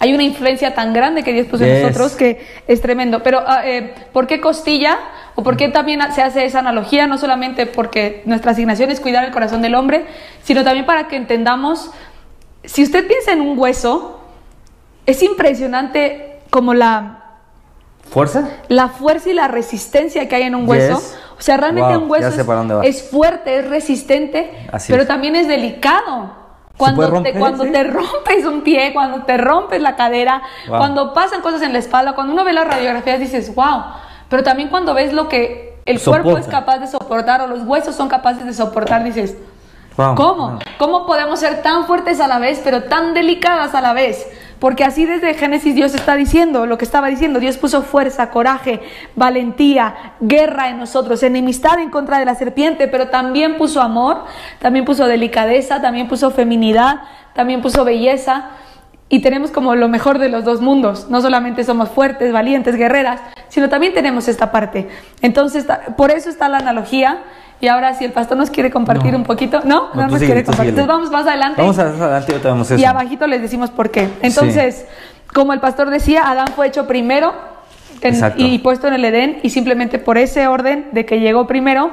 Hay 0.00 0.12
una 0.12 0.24
influencia 0.24 0.74
tan 0.74 0.92
grande 0.92 1.22
que 1.22 1.32
Dios 1.32 1.46
puso 1.46 1.64
en 1.64 1.70
Yes. 1.76 1.82
nosotros 1.82 2.12
que 2.14 2.44
es 2.66 2.80
tremendo. 2.82 3.22
Pero, 3.22 3.42
ah, 3.46 3.62
eh, 3.64 3.94
¿por 4.12 4.26
qué 4.26 4.40
costilla? 4.40 4.98
¿O 5.36 5.42
por 5.42 5.56
qué 5.56 5.68
también 5.68 6.00
se 6.12 6.20
hace 6.20 6.44
esa 6.44 6.58
analogía? 6.58 7.06
No 7.06 7.16
solamente 7.16 7.66
porque 7.66 8.22
nuestra 8.26 8.50
asignación 8.50 8.90
es 8.90 9.00
cuidar 9.00 9.24
el 9.24 9.30
corazón 9.30 9.62
del 9.62 9.74
hombre, 9.76 10.04
sino 10.42 10.64
también 10.64 10.84
para 10.84 11.06
que 11.08 11.16
entendamos, 11.16 11.90
si 12.64 12.82
usted 12.82 13.06
piensa 13.06 13.32
en 13.32 13.40
un 13.40 13.58
hueso, 13.58 14.20
es 15.06 15.22
impresionante 15.22 16.40
como 16.50 16.74
la, 16.74 17.23
¿Fuerza? 18.10 18.48
la 18.68 18.88
fuerza 18.88 19.30
y 19.30 19.32
la 19.32 19.48
resistencia 19.48 20.28
que 20.28 20.36
hay 20.36 20.42
en 20.44 20.54
un 20.54 20.68
hueso. 20.68 20.98
Yes. 20.98 21.18
O 21.38 21.42
sea, 21.42 21.56
realmente 21.56 21.94
Wow, 21.96 22.04
un 22.04 22.10
hueso 22.10 22.28
es, 22.82 23.02
fuerte, 23.10 23.58
es 23.58 23.68
resistente, 23.68 24.68
Así 24.72 24.92
pero 24.92 25.02
es. 25.02 25.08
también 25.08 25.34
es 25.36 25.48
delicado. 25.48 26.30
Cuando, 26.76 27.22
te, 27.22 27.32
cuando 27.34 27.64
sí. 27.64 27.70
te 27.70 27.84
rompes 27.84 28.44
un 28.44 28.62
pie, 28.62 28.92
cuando 28.92 29.24
te 29.24 29.36
rompes 29.36 29.80
la 29.80 29.94
cadera, 29.96 30.42
Wow. 30.68 30.78
cuando 30.78 31.14
pasan 31.14 31.40
cosas 31.40 31.62
en 31.62 31.72
la 31.72 31.78
espalda, 31.78 32.14
cuando 32.14 32.32
uno 32.32 32.44
ve 32.44 32.52
las 32.52 32.66
radiografías 32.66 33.20
dices, 33.20 33.54
wow, 33.54 33.82
pero 34.28 34.42
también 34.42 34.68
cuando 34.68 34.92
ves 34.94 35.12
lo 35.12 35.28
que 35.28 35.78
el 35.86 36.00
cuerpo 36.00 36.36
es 36.38 36.46
capaz 36.48 36.78
de 36.78 36.86
soportar 36.88 37.40
o 37.42 37.46
los 37.46 37.62
huesos 37.64 37.94
son 37.94 38.08
capaces 38.08 38.44
de 38.44 38.52
soportar, 38.52 39.02
dices, 39.04 39.36
Wow. 39.96 40.16
¿Cómo? 40.16 40.48
Wow. 40.50 40.58
¿Cómo 40.78 41.06
podemos 41.06 41.38
ser 41.38 41.62
tan 41.62 41.86
fuertes 41.86 42.18
a 42.20 42.26
la 42.26 42.40
vez, 42.40 42.60
pero 42.64 42.82
tan 42.84 43.14
delicadas 43.14 43.74
a 43.76 43.80
la 43.80 43.92
vez? 43.92 44.26
Porque 44.64 44.82
así 44.82 45.04
desde 45.04 45.34
Génesis 45.34 45.74
Dios 45.74 45.94
está 45.94 46.16
diciendo 46.16 46.64
lo 46.64 46.78
que 46.78 46.86
estaba 46.86 47.08
diciendo. 47.08 47.38
Dios 47.38 47.58
puso 47.58 47.82
fuerza, 47.82 48.30
coraje, 48.30 48.80
valentía, 49.14 50.14
guerra 50.20 50.70
en 50.70 50.78
nosotros, 50.78 51.22
enemistad 51.22 51.78
en 51.80 51.90
contra 51.90 52.18
de 52.18 52.24
la 52.24 52.34
serpiente, 52.34 52.88
pero 52.88 53.08
también 53.08 53.58
puso 53.58 53.82
amor, 53.82 54.24
también 54.60 54.86
puso 54.86 55.06
delicadeza, 55.06 55.82
también 55.82 56.08
puso 56.08 56.30
feminidad, 56.30 57.02
también 57.34 57.60
puso 57.60 57.84
belleza. 57.84 58.52
Y 59.10 59.20
tenemos 59.20 59.50
como 59.50 59.74
lo 59.74 59.90
mejor 59.90 60.18
de 60.18 60.30
los 60.30 60.44
dos 60.44 60.62
mundos. 60.62 61.10
No 61.10 61.20
solamente 61.20 61.62
somos 61.62 61.90
fuertes, 61.90 62.32
valientes, 62.32 62.76
guerreras, 62.76 63.20
sino 63.48 63.68
también 63.68 63.92
tenemos 63.92 64.28
esta 64.28 64.50
parte. 64.50 64.88
Entonces, 65.20 65.66
por 65.98 66.10
eso 66.10 66.30
está 66.30 66.48
la 66.48 66.56
analogía. 66.56 67.18
Y 67.60 67.68
ahora, 67.68 67.94
si 67.94 68.04
el 68.04 68.12
pastor 68.12 68.36
nos 68.36 68.50
quiere 68.50 68.70
compartir 68.70 69.12
No. 69.12 69.18
un 69.18 69.24
poquito, 69.24 69.60
¿no? 69.64 69.88
No, 69.94 70.06
nos 70.08 70.18
quiere 70.18 70.44
compartir. 70.44 70.70
Entonces, 70.70 70.86
vamos 70.86 71.10
más 71.10 71.26
adelante. 71.26 71.60
Vamos 71.62 71.78
a 71.78 71.82
adelante 71.82 72.34
y 72.36 72.38
vemos 72.42 72.70
eso. 72.70 72.80
Y 72.80 72.84
abajito 72.84 73.26
les 73.26 73.40
decimos 73.40 73.70
por 73.70 73.90
qué. 73.90 74.08
Entonces, 74.22 74.86
como 75.32 75.52
el 75.52 75.60
pastor 75.60 75.90
decía, 75.90 76.28
Adán 76.30 76.48
fue 76.54 76.66
hecho 76.66 76.86
primero 76.86 77.32
en- 78.00 78.32
y 78.36 78.58
puesto 78.58 78.86
en 78.88 78.94
el 78.94 79.04
Edén, 79.04 79.38
y 79.42 79.50
simplemente 79.50 79.98
por 79.98 80.18
ese 80.18 80.46
orden 80.46 80.88
de 80.92 81.06
que 81.06 81.20
llegó 81.20 81.46
primero, 81.46 81.90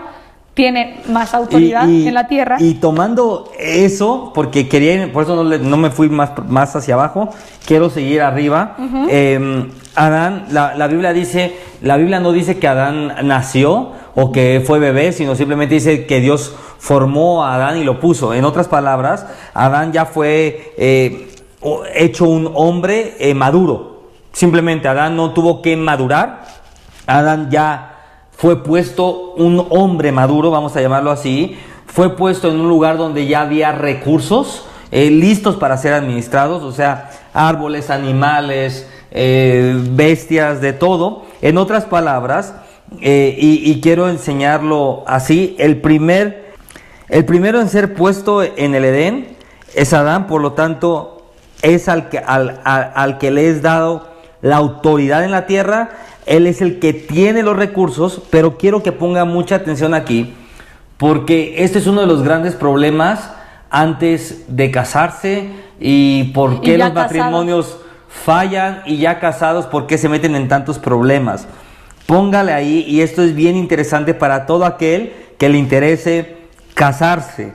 tiene 0.53 0.99
más 1.07 1.33
autoridad 1.33 1.87
Y- 1.87 2.03
y- 2.03 2.07
en 2.09 2.13
la 2.13 2.27
tierra. 2.27 2.57
Y 2.59 2.73
tomando 2.73 3.49
eso, 3.57 4.33
porque 4.35 4.67
quería, 4.67 4.95
ir- 4.95 5.11
por 5.13 5.23
eso 5.23 5.35
no, 5.37 5.45
le- 5.45 5.59
no 5.59 5.77
me 5.77 5.89
fui 5.91 6.09
más, 6.09 6.31
más 6.49 6.75
hacia 6.75 6.95
abajo, 6.95 7.29
quiero 7.65 7.89
seguir 7.89 8.21
arriba. 8.21 8.75
Eh, 9.09 9.69
Adán, 9.95 10.45
la, 10.51 10.75
la 10.75 10.87
Biblia 10.87 11.13
dice, 11.13 11.55
la 11.81 11.97
Biblia 11.97 12.19
no 12.19 12.31
dice 12.31 12.59
que 12.59 12.67
Adán 12.67 13.15
nació 13.23 13.91
o 14.15 14.31
que 14.31 14.63
fue 14.65 14.79
bebé, 14.79 15.11
sino 15.11 15.35
simplemente 15.35 15.75
dice 15.75 16.05
que 16.05 16.19
Dios 16.19 16.53
formó 16.79 17.43
a 17.43 17.55
Adán 17.55 17.77
y 17.77 17.83
lo 17.83 17.99
puso. 17.99 18.33
En 18.33 18.45
otras 18.45 18.67
palabras, 18.67 19.25
Adán 19.53 19.91
ya 19.91 20.05
fue 20.05 20.73
eh, 20.77 21.29
hecho 21.93 22.25
un 22.25 22.51
hombre 22.55 23.15
eh, 23.19 23.33
maduro. 23.33 24.09
Simplemente 24.33 24.87
Adán 24.87 25.15
no 25.15 25.31
tuvo 25.31 25.61
que 25.61 25.75
madurar. 25.75 26.45
Adán 27.05 27.49
ya 27.49 27.91
fue 28.31 28.63
puesto 28.63 29.33
un 29.33 29.67
hombre 29.69 30.11
maduro, 30.11 30.49
vamos 30.49 30.75
a 30.75 30.81
llamarlo 30.81 31.11
así, 31.11 31.57
fue 31.85 32.15
puesto 32.15 32.49
en 32.49 32.59
un 32.59 32.69
lugar 32.69 32.97
donde 32.97 33.27
ya 33.27 33.41
había 33.41 33.71
recursos 33.71 34.65
eh, 34.91 35.11
listos 35.11 35.57
para 35.57 35.77
ser 35.77 35.93
administrados, 35.93 36.63
o 36.63 36.71
sea, 36.71 37.11
árboles, 37.33 37.89
animales, 37.89 38.89
eh, 39.11 39.75
bestias, 39.91 40.61
de 40.61 40.73
todo. 40.73 41.25
En 41.41 41.57
otras 41.57 41.85
palabras, 41.85 42.53
eh, 43.01 43.35
y, 43.39 43.69
y 43.71 43.81
quiero 43.81 44.09
enseñarlo 44.09 45.03
así, 45.07 45.55
el 45.59 45.77
primer, 45.81 46.53
el 47.09 47.25
primero 47.25 47.61
en 47.61 47.69
ser 47.69 47.93
puesto 47.93 48.43
en 48.43 48.75
el 48.75 48.85
Edén 48.85 49.37
es 49.75 49.93
Adán, 49.93 50.27
por 50.27 50.41
lo 50.41 50.53
tanto, 50.53 51.31
es 51.61 51.87
al 51.87 52.09
que, 52.09 52.17
al, 52.19 52.59
al- 52.63 52.91
al 52.95 53.17
que 53.17 53.31
le 53.31 53.49
es 53.49 53.61
dado 53.61 54.09
la 54.41 54.57
autoridad 54.57 55.23
en 55.23 55.31
la 55.31 55.45
tierra, 55.45 55.91
él 56.25 56.47
es 56.47 56.61
el 56.61 56.79
que 56.79 56.93
tiene 56.93 57.43
los 57.43 57.55
recursos, 57.55 58.21
pero 58.29 58.57
quiero 58.57 58.81
que 58.83 58.91
ponga 58.91 59.23
mucha 59.25 59.55
atención 59.55 59.93
aquí, 59.93 60.33
porque 60.97 61.63
este 61.63 61.79
es 61.79 61.87
uno 61.87 62.01
de 62.01 62.07
los 62.07 62.23
grandes 62.23 62.55
problemas 62.55 63.31
antes 63.69 64.43
de 64.47 64.69
casarse 64.71 65.49
y 65.79 66.25
por 66.33 66.61
qué 66.61 66.77
los 66.77 66.87
matrimonios 67.03 67.77
fallan 68.11 68.83
y 68.85 68.97
ya 68.97 69.19
casados, 69.19 69.65
por 69.65 69.87
qué 69.87 69.97
se 69.97 70.09
meten 70.09 70.35
en 70.35 70.47
tantos 70.47 70.77
problemas. 70.77 71.47
Póngale 72.05 72.53
ahí, 72.53 72.83
y 72.87 73.01
esto 73.01 73.23
es 73.23 73.33
bien 73.33 73.55
interesante 73.55 74.13
para 74.13 74.45
todo 74.45 74.65
aquel 74.65 75.13
que 75.37 75.49
le 75.49 75.57
interese 75.57 76.37
casarse. 76.73 77.53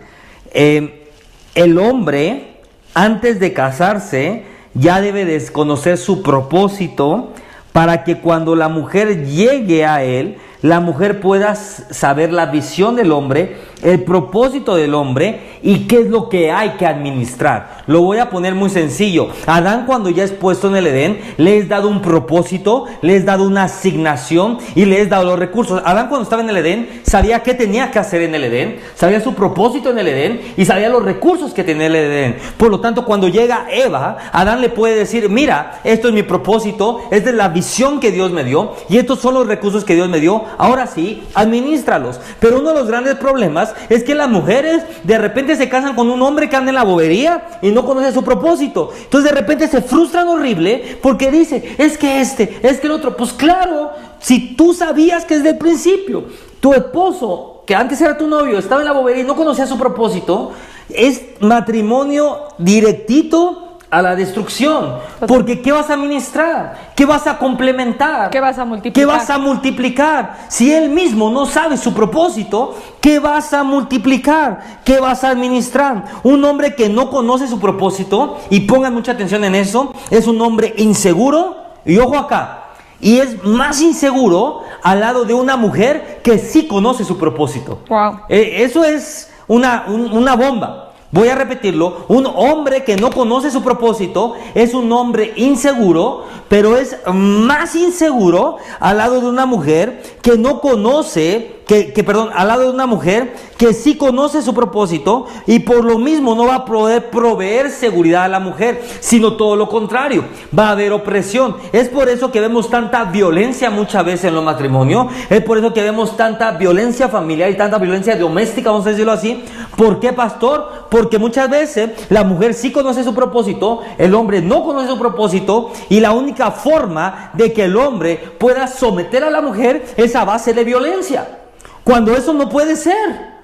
Eh, 0.52 1.10
el 1.54 1.78
hombre, 1.78 2.58
antes 2.94 3.38
de 3.38 3.52
casarse, 3.52 4.44
ya 4.74 5.00
debe 5.00 5.24
desconocer 5.24 5.98
su 5.98 6.22
propósito 6.22 7.32
para 7.72 8.04
que 8.04 8.18
cuando 8.18 8.56
la 8.56 8.68
mujer 8.68 9.26
llegue 9.26 9.84
a 9.84 10.02
él, 10.02 10.38
la 10.62 10.80
mujer 10.80 11.20
pueda 11.20 11.54
saber 11.54 12.32
la 12.32 12.46
visión 12.46 12.96
del 12.96 13.12
hombre, 13.12 13.56
el 13.82 14.04
propósito 14.04 14.74
del 14.74 14.94
hombre 14.94 15.58
y 15.62 15.86
qué 15.86 16.00
es 16.00 16.06
lo 16.08 16.28
que 16.28 16.50
hay 16.50 16.70
que 16.70 16.86
administrar. 16.86 17.82
Lo 17.86 18.02
voy 18.02 18.18
a 18.18 18.30
poner 18.30 18.54
muy 18.54 18.70
sencillo. 18.70 19.28
Adán 19.46 19.84
cuando 19.86 20.10
ya 20.10 20.24
es 20.24 20.32
puesto 20.32 20.68
en 20.68 20.76
el 20.76 20.86
Edén, 20.86 21.20
le 21.36 21.58
es 21.58 21.68
dado 21.68 21.88
un 21.88 22.00
propósito, 22.00 22.86
le 23.02 23.16
es 23.16 23.24
dado 23.24 23.44
una 23.44 23.64
asignación 23.64 24.58
y 24.74 24.84
le 24.84 25.00
es 25.00 25.10
dado 25.10 25.24
los 25.24 25.38
recursos. 25.38 25.82
Adán 25.84 26.08
cuando 26.08 26.24
estaba 26.24 26.42
en 26.42 26.50
el 26.50 26.56
Edén 26.56 27.00
sabía 27.02 27.42
qué 27.42 27.54
tenía 27.54 27.90
que 27.90 27.98
hacer 27.98 28.22
en 28.22 28.34
el 28.34 28.44
Edén, 28.44 28.80
sabía 28.94 29.20
su 29.20 29.34
propósito 29.34 29.90
en 29.90 29.98
el 29.98 30.08
Edén 30.08 30.40
y 30.56 30.64
sabía 30.64 30.88
los 30.88 31.04
recursos 31.04 31.52
que 31.52 31.64
tenía 31.64 31.86
el 31.86 31.96
Edén. 31.96 32.36
Por 32.56 32.70
lo 32.70 32.80
tanto, 32.80 33.04
cuando 33.04 33.28
llega 33.28 33.66
Eva, 33.70 34.16
Adán 34.32 34.60
le 34.60 34.68
puede 34.68 34.96
decir, 34.96 35.28
mira, 35.28 35.80
esto 35.84 36.08
es 36.08 36.14
mi 36.14 36.22
propósito, 36.22 37.02
esta 37.10 37.30
es 37.30 37.36
la 37.36 37.48
visión 37.48 38.00
que 38.00 38.10
Dios 38.10 38.30
me 38.30 38.44
dio 38.44 38.74
y 38.88 38.96
estos 38.98 39.20
son 39.20 39.34
los 39.34 39.46
recursos 39.46 39.84
que 39.84 39.94
Dios 39.94 40.08
me 40.08 40.20
dio. 40.20 40.44
Ahora 40.58 40.86
sí, 40.86 41.22
administralos. 41.34 42.20
Pero 42.40 42.60
uno 42.60 42.70
de 42.70 42.76
los 42.76 42.88
grandes 42.88 43.16
problemas 43.16 43.65
es 43.88 44.04
que 44.04 44.14
las 44.14 44.28
mujeres 44.28 44.82
de 45.04 45.18
repente 45.18 45.56
se 45.56 45.68
casan 45.68 45.94
con 45.94 46.10
un 46.10 46.22
hombre 46.22 46.48
que 46.48 46.56
anda 46.56 46.70
en 46.70 46.76
la 46.76 46.84
bobería 46.84 47.58
y 47.62 47.70
no 47.70 47.84
conoce 47.84 48.12
su 48.12 48.22
propósito. 48.22 48.90
Entonces 49.04 49.30
de 49.30 49.36
repente 49.36 49.68
se 49.68 49.82
frustran 49.82 50.28
horrible 50.28 50.98
porque 51.02 51.30
dice, 51.30 51.76
es 51.78 51.98
que 51.98 52.20
este, 52.20 52.58
es 52.62 52.80
que 52.80 52.86
el 52.86 52.92
otro. 52.92 53.16
Pues 53.16 53.32
claro, 53.32 53.90
si 54.20 54.54
tú 54.56 54.72
sabías 54.74 55.24
que 55.24 55.36
desde 55.36 55.50
el 55.50 55.58
principio 55.58 56.24
tu 56.60 56.74
esposo, 56.74 57.62
que 57.66 57.74
antes 57.74 58.00
era 58.00 58.16
tu 58.16 58.26
novio, 58.26 58.58
estaba 58.58 58.80
en 58.80 58.86
la 58.86 58.92
bobería 58.92 59.22
y 59.22 59.26
no 59.26 59.36
conocía 59.36 59.66
su 59.66 59.78
propósito, 59.78 60.52
es 60.88 61.22
matrimonio 61.40 62.48
directito 62.58 63.65
a 63.96 64.02
la 64.02 64.14
destrucción. 64.14 64.98
Porque 65.26 65.62
¿qué 65.62 65.72
vas 65.72 65.88
a 65.88 65.94
administrar? 65.94 66.90
¿Qué 66.94 67.06
vas 67.06 67.26
a 67.26 67.38
complementar? 67.38 68.28
¿Qué 68.30 68.40
vas 68.40 68.58
a 68.58 68.64
multiplicar? 68.66 69.00
¿Qué 69.00 69.06
vas 69.06 69.30
a 69.30 69.38
multiplicar? 69.38 70.36
Si 70.48 70.70
él 70.72 70.90
mismo 70.90 71.30
no 71.30 71.46
sabe 71.46 71.78
su 71.78 71.94
propósito, 71.94 72.76
¿qué 73.00 73.18
vas 73.18 73.54
a 73.54 73.62
multiplicar? 73.62 74.80
¿Qué 74.84 75.00
vas 75.00 75.24
a 75.24 75.30
administrar? 75.30 76.04
Un 76.24 76.44
hombre 76.44 76.74
que 76.74 76.90
no 76.90 77.08
conoce 77.08 77.48
su 77.48 77.58
propósito, 77.58 78.38
y 78.50 78.60
pongan 78.60 78.92
mucha 78.92 79.12
atención 79.12 79.44
en 79.44 79.54
eso, 79.54 79.94
es 80.10 80.26
un 80.26 80.40
hombre 80.42 80.74
inseguro, 80.76 81.56
y 81.86 81.96
ojo 81.98 82.18
acá, 82.18 82.64
y 83.00 83.18
es 83.18 83.42
más 83.44 83.80
inseguro 83.80 84.60
al 84.82 85.00
lado 85.00 85.24
de 85.24 85.32
una 85.32 85.56
mujer 85.56 86.20
que 86.22 86.38
sí 86.38 86.66
conoce 86.66 87.04
su 87.04 87.16
propósito. 87.16 87.78
Wow. 87.88 88.20
Eh, 88.28 88.56
eso 88.58 88.84
es 88.84 89.32
una, 89.48 89.84
un- 89.88 90.12
una 90.12 90.36
bomba. 90.36 90.82
Voy 91.16 91.28
a 91.28 91.34
repetirlo. 91.34 92.04
Un 92.08 92.26
hombre 92.26 92.84
que 92.84 92.96
no 92.96 93.10
conoce 93.10 93.50
su 93.50 93.62
propósito 93.62 94.34
es 94.54 94.74
un 94.74 94.92
hombre 94.92 95.32
inseguro, 95.36 96.24
pero 96.48 96.76
es 96.76 96.94
más 97.10 97.74
inseguro 97.74 98.58
al 98.80 98.98
lado 98.98 99.22
de 99.22 99.26
una 99.26 99.46
mujer 99.46 100.02
que 100.20 100.36
no 100.36 100.60
conoce 100.60 101.55
que, 101.66 102.04
perdón, 102.04 102.30
al 102.32 102.46
lado 102.46 102.62
de 102.62 102.70
una 102.70 102.86
mujer 102.86 103.34
que 103.58 103.72
sí 103.72 103.96
conoce 103.96 104.40
su 104.40 104.54
propósito 104.54 105.26
y 105.46 105.58
por 105.60 105.84
lo 105.84 105.98
mismo 105.98 106.36
no 106.36 106.46
va 106.46 106.54
a 106.54 106.64
poder 106.64 107.10
proveer 107.10 107.70
seguridad 107.70 108.22
a 108.22 108.28
la 108.28 108.38
mujer, 108.38 108.84
sino 109.00 109.32
todo 109.32 109.56
lo 109.56 109.68
contrario, 109.68 110.24
va 110.56 110.68
a 110.68 110.70
haber 110.72 110.92
opresión. 110.92 111.56
Es 111.72 111.88
por 111.88 112.08
eso 112.08 112.30
que 112.30 112.40
vemos 112.40 112.70
tanta 112.70 113.04
violencia 113.06 113.68
muchas 113.68 114.04
veces 114.04 114.26
en 114.26 114.36
los 114.36 114.44
matrimonios, 114.44 115.08
es 115.28 115.42
por 115.42 115.58
eso 115.58 115.74
que 115.74 115.82
vemos 115.82 116.16
tanta 116.16 116.52
violencia 116.52 117.08
familiar 117.08 117.50
y 117.50 117.56
tanta 117.56 117.78
violencia 117.78 118.14
doméstica, 118.14 118.70
vamos 118.70 118.86
a 118.86 118.90
decirlo 118.90 119.10
así. 119.10 119.44
¿Por 119.76 119.98
qué, 119.98 120.12
pastor? 120.12 120.86
Porque 120.88 121.18
muchas 121.18 121.50
veces 121.50 121.90
la 122.10 122.22
mujer 122.22 122.54
sí 122.54 122.70
conoce 122.70 123.02
su 123.02 123.12
propósito, 123.12 123.80
el 123.98 124.14
hombre 124.14 124.40
no 124.40 124.62
conoce 124.62 124.86
su 124.86 124.98
propósito 124.98 125.72
y 125.88 125.98
la 125.98 126.12
única 126.12 126.52
forma 126.52 127.32
de 127.34 127.52
que 127.52 127.64
el 127.64 127.76
hombre 127.76 128.16
pueda 128.38 128.68
someter 128.68 129.24
a 129.24 129.30
la 129.30 129.40
mujer 129.40 129.84
es 129.96 130.14
a 130.14 130.24
base 130.24 130.54
de 130.54 130.62
violencia. 130.62 131.42
Cuando 131.86 132.16
eso 132.16 132.32
no 132.32 132.48
puede 132.48 132.74
ser. 132.74 133.36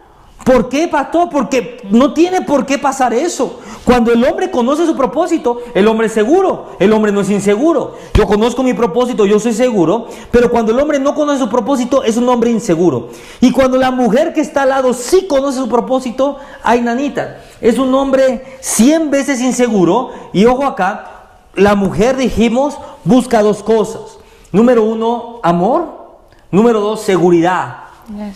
¿Por 0.44 0.68
qué, 0.68 0.88
pastor? 0.88 1.28
Porque 1.30 1.80
no 1.90 2.12
tiene 2.12 2.40
por 2.42 2.66
qué 2.66 2.76
pasar 2.76 3.14
eso. 3.14 3.60
Cuando 3.84 4.12
el 4.12 4.24
hombre 4.24 4.50
conoce 4.50 4.84
su 4.84 4.96
propósito, 4.96 5.60
el 5.76 5.86
hombre 5.86 6.08
es 6.08 6.12
seguro, 6.12 6.70
el 6.80 6.92
hombre 6.92 7.12
no 7.12 7.20
es 7.20 7.30
inseguro. 7.30 7.94
Yo 8.14 8.26
conozco 8.26 8.64
mi 8.64 8.74
propósito, 8.74 9.26
yo 9.26 9.38
soy 9.38 9.52
seguro, 9.52 10.08
pero 10.32 10.50
cuando 10.50 10.72
el 10.72 10.80
hombre 10.80 10.98
no 10.98 11.14
conoce 11.14 11.38
su 11.38 11.48
propósito, 11.48 12.02
es 12.02 12.16
un 12.16 12.28
hombre 12.28 12.50
inseguro. 12.50 13.10
Y 13.40 13.52
cuando 13.52 13.78
la 13.78 13.92
mujer 13.92 14.32
que 14.32 14.40
está 14.40 14.62
al 14.62 14.70
lado 14.70 14.92
sí 14.92 15.28
conoce 15.28 15.58
su 15.58 15.68
propósito, 15.68 16.38
ay 16.64 16.80
nanita, 16.80 17.38
es 17.60 17.78
un 17.78 17.94
hombre 17.94 18.58
cien 18.58 19.12
veces 19.12 19.40
inseguro. 19.40 20.10
Y 20.32 20.46
ojo 20.46 20.64
acá, 20.64 21.28
la 21.54 21.76
mujer, 21.76 22.16
dijimos, 22.16 22.76
busca 23.04 23.40
dos 23.40 23.62
cosas. 23.62 24.18
Número 24.50 24.82
uno, 24.82 25.38
amor. 25.44 26.02
Número 26.50 26.80
dos, 26.80 27.02
seguridad. 27.02 27.81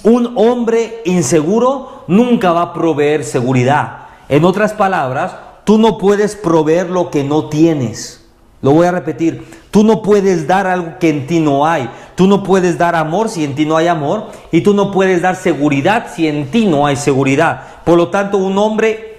Un 0.03 0.33
hombre 0.37 1.03
inseguro 1.05 2.05
nunca 2.07 2.53
va 2.53 2.63
a 2.63 2.73
proveer 2.73 3.25
seguridad. 3.25 4.07
En 4.29 4.45
otras 4.45 4.73
palabras, 4.73 5.37
tú 5.65 5.79
no 5.79 5.99
puedes 5.99 6.37
proveer 6.37 6.91
lo 6.91 7.11
que 7.11 7.25
no 7.25 7.49
tienes. 7.49 8.25
Lo 8.63 8.73
voy 8.73 8.87
a 8.87 8.93
repetir. 8.93 9.45
Tú 9.71 9.85
no 9.85 10.03
puedes 10.03 10.47
dar 10.47 10.67
algo 10.67 10.99
que 10.99 11.11
en 11.11 11.27
ti 11.27 11.41
no 11.41 11.67
hay. 11.67 11.89
Tú 12.15 12.27
no 12.27 12.43
puedes 12.43 12.79
dar 12.79 12.97
amor 12.97 13.29
si 13.29 13.45
en 13.45 13.55
ti 13.55 13.67
no 13.67 13.77
hay 13.77 13.89
amor. 13.89 14.29
Y 14.51 14.63
tú 14.63 14.75
no 14.75 14.91
puedes 14.91 15.23
dar 15.23 15.37
seguridad 15.37 16.07
si 16.15 16.27
en 16.27 16.51
ti 16.51 16.67
no 16.67 16.87
hay 16.87 16.97
seguridad. 16.97 17.63
Por 17.85 17.97
lo 17.97 18.09
tanto, 18.09 18.39
un 18.39 18.57
hombre 18.59 19.19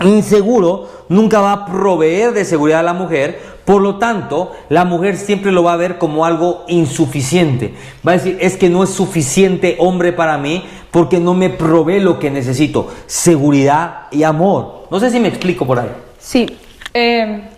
inseguro 0.00 0.88
nunca 1.08 1.40
va 1.40 1.52
a 1.52 1.66
proveer 1.66 2.32
de 2.32 2.44
seguridad 2.44 2.80
a 2.80 2.84
la 2.84 2.94
mujer 2.94 3.53
por 3.64 3.80
lo 3.80 3.96
tanto, 3.96 4.52
la 4.68 4.84
mujer 4.84 5.16
siempre 5.16 5.50
lo 5.50 5.62
va 5.62 5.72
a 5.72 5.76
ver 5.76 5.96
como 5.96 6.26
algo 6.26 6.64
insuficiente. 6.68 7.74
Va 8.06 8.12
a 8.12 8.16
decir, 8.16 8.36
es 8.40 8.56
que 8.56 8.68
no 8.68 8.82
es 8.82 8.90
suficiente 8.90 9.76
hombre 9.78 10.12
para 10.12 10.36
mí 10.36 10.64
porque 10.90 11.18
no 11.18 11.34
me 11.34 11.48
provee 11.48 12.00
lo 12.00 12.18
que 12.18 12.30
necesito, 12.30 12.92
seguridad 13.06 14.02
y 14.10 14.22
amor. 14.22 14.86
No 14.90 15.00
sé 15.00 15.10
si 15.10 15.18
me 15.18 15.28
explico 15.28 15.66
por 15.66 15.78
ahí. 15.78 15.90
Sí. 16.18 16.58
Eh, 16.92 17.48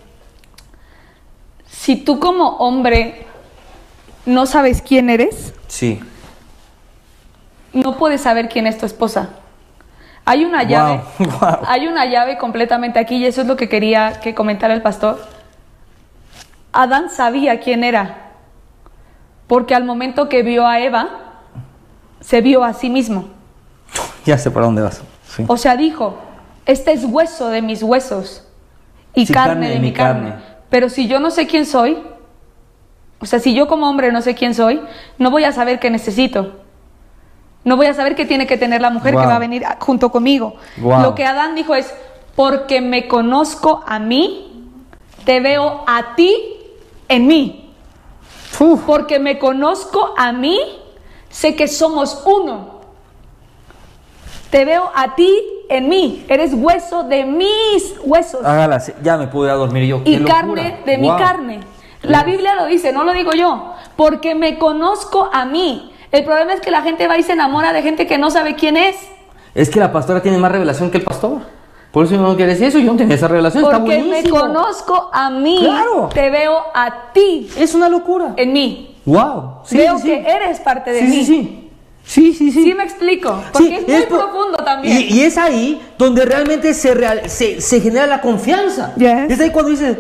si 1.67 1.97
tú 1.97 2.21
como 2.21 2.57
hombre 2.59 3.27
no 4.27 4.47
sabes 4.47 4.83
quién 4.83 5.11
eres, 5.11 5.55
sí. 5.67 6.01
no 7.73 7.97
puedes 7.99 8.21
saber 8.21 8.49
quién 8.49 8.69
es 8.69 8.79
tu 8.79 8.87
esposa. 8.87 9.31
Hay 10.25 10.45
una 10.45 10.63
llave, 10.63 11.01
hay 11.67 11.89
una 11.89 12.07
llave 12.07 12.39
completamente 12.39 12.99
aquí 12.99 13.17
y 13.17 13.27
eso 13.27 13.43
es 13.43 13.47
lo 13.49 13.57
que 13.57 13.69
quería 13.69 14.21
que 14.21 14.35
comentara 14.35 14.73
el 14.73 14.83
pastor 14.83 15.36
Adán 16.77 17.09
sabía 17.09 17.59
quién 17.59 17.85
era, 17.85 18.33
porque 19.47 19.75
al 19.75 19.85
momento 19.85 20.29
que 20.29 20.43
vio 20.43 20.67
a 20.67 20.79
Eva, 20.81 21.09
se 22.21 22.43
vio 22.43 22.65
a 22.65 22.75
sí 22.75 22.91
mismo. 22.91 23.29
Ya 24.27 24.37
sé 24.37 24.51
para 24.51 24.67
dónde 24.67 24.83
vas. 24.83 25.01
O 25.47 25.57
sea, 25.57 25.77
dijo, 25.77 26.19
este 26.67 26.93
es 26.93 27.05
hueso 27.05 27.49
de 27.49 27.63
mis 27.63 27.83
huesos 27.83 28.47
y 29.15 29.27
carne, 29.27 29.71
de 29.71 29.79
mi 29.79 29.95
carne. 29.95 30.35
Pero 30.69 30.91
si 30.91 31.09
yo 31.09 31.19
no 31.19 31.31
sé 31.31 31.47
quién 31.47 31.65
soy, 31.65 31.97
o 33.21 33.27
sea, 33.27 33.39
si 33.39 33.55
yo 33.55 33.69
como 33.69 33.89
hombre 33.89 34.13
no 34.13 34.21
sé 34.21 34.35
quién 34.35 34.55
soy, 34.55 34.83
no 35.17 35.31
voy 35.31 35.45
a 35.45 35.53
saber 35.53 35.79
qué 35.79 35.89
necesito. 35.89 36.57
No 37.65 37.79
voy 37.79 37.87
a 37.87 37.95
saber 37.95 38.17
qué 38.17 38.27
tiene 38.27 38.47
que 38.47 38.59
tener 38.59 38.83
la 38.83 38.91
mujer 38.91 39.13
que 39.13 39.27
va 39.27 39.37
a 39.37 39.41
venir 39.41 39.65
junto 39.79 40.13
conmigo. 40.13 40.57
Lo 40.77 41.15
que 41.15 41.25
Adán 41.25 41.55
dijo 41.55 41.75
es, 41.75 41.95
porque 42.35 42.83
me 42.83 43.09
conozco 43.09 43.83
a 43.87 43.99
mí, 43.99 44.71
te 45.25 45.41
veo 45.41 45.83
a 45.87 46.15
ti 46.17 46.56
en 47.09 47.27
mí. 47.27 47.75
Porque 48.87 49.19
me 49.19 49.39
conozco 49.39 50.15
a 50.17 50.33
mí, 50.33 50.59
sé 51.29 51.55
que 51.55 51.69
somos 51.69 52.23
uno. 52.25 52.77
Te 54.51 54.65
veo 54.65 54.91
a 54.95 55.15
ti 55.15 55.31
en 55.69 55.89
mí, 55.89 56.25
eres 56.29 56.53
hueso 56.55 57.03
de 57.03 57.25
mis 57.25 57.95
huesos. 58.03 58.45
Hágala, 58.45 58.83
ya 59.03 59.17
me 59.17 59.27
pude 59.27 59.51
dormir 59.51 59.85
yo. 59.85 60.03
Y 60.05 60.25
carne 60.25 60.81
de 60.87 60.99
mi 60.99 61.09
carne. 61.09 61.61
La 62.03 62.23
Biblia 62.23 62.55
lo 62.55 62.67
dice, 62.67 62.93
no 62.93 63.05
lo 63.05 63.13
digo 63.13 63.33
yo, 63.33 63.73
porque 63.97 64.35
me 64.35 64.59
conozco 64.59 65.29
a 65.33 65.45
mí. 65.45 65.93
El 66.13 66.25
problema 66.25 66.55
es 66.55 66.61
que 66.61 66.71
la 66.71 66.83
gente 66.83 67.09
va 67.09 67.19
y 67.19 67.23
se 67.23 67.33
enamora 67.33 67.73
de 67.73 67.83
gente 67.83 68.07
que 68.07 68.17
no 68.17 68.31
sabe 68.31 68.55
quién 68.55 68.77
es. 68.77 68.97
Es 69.55 69.71
que 69.71 69.81
la 69.81 69.93
pastora 69.93 70.23
tiene 70.23 70.39
más 70.39 70.53
revelación 70.53 70.91
que 70.91 70.99
el 70.99 71.05
pastor. 71.05 71.41
Por 71.97 72.05
eso 72.05 72.19
no 72.19 72.37
quiere 72.37 72.53
decir 72.53 72.67
eso, 72.67 72.79
yo 72.79 72.93
no 72.93 72.99
tenía 72.99 73.15
esa 73.15 73.27
relación. 73.27 73.65
Porque 73.65 74.03
me 74.03 74.23
conozco 74.29 75.09
a 75.11 75.31
mí. 75.31 75.61
Claro. 75.61 76.11
Te 76.13 76.29
veo 76.29 76.59
a 76.75 77.11
ti. 77.15 77.49
Es 77.57 77.75
una 77.75 77.89
locura. 77.89 78.35
En 78.37 78.53
mí. 78.53 78.99
Wow. 79.07 79.63
veo 79.71 79.97
que 80.03 80.21
eres 80.21 80.61
parte 80.61 80.93
de 80.93 81.01
mí. 81.01 81.25
Sí, 81.25 81.25
sí. 81.25 81.71
Sí, 82.05 82.35
sí, 82.35 82.53
sí. 82.53 82.65
Sí 82.65 82.75
me 82.75 82.85
explico. 82.85 83.43
Porque 83.51 83.77
es 83.77 83.89
muy 83.89 84.03
profundo 84.03 84.59
también. 84.59 85.07
Y, 85.09 85.23
es 85.23 85.39
ahí 85.39 85.81
donde 85.97 86.27
realmente 86.27 86.75
se, 86.75 86.93
real, 86.93 87.31
se, 87.31 87.63
se, 87.63 87.81
genera 87.81 88.07
la 88.07 88.21
confianza. 88.21 88.93
Es 88.99 89.41
ahí 89.41 89.49
cuando 89.49 89.71
dices, 89.71 89.97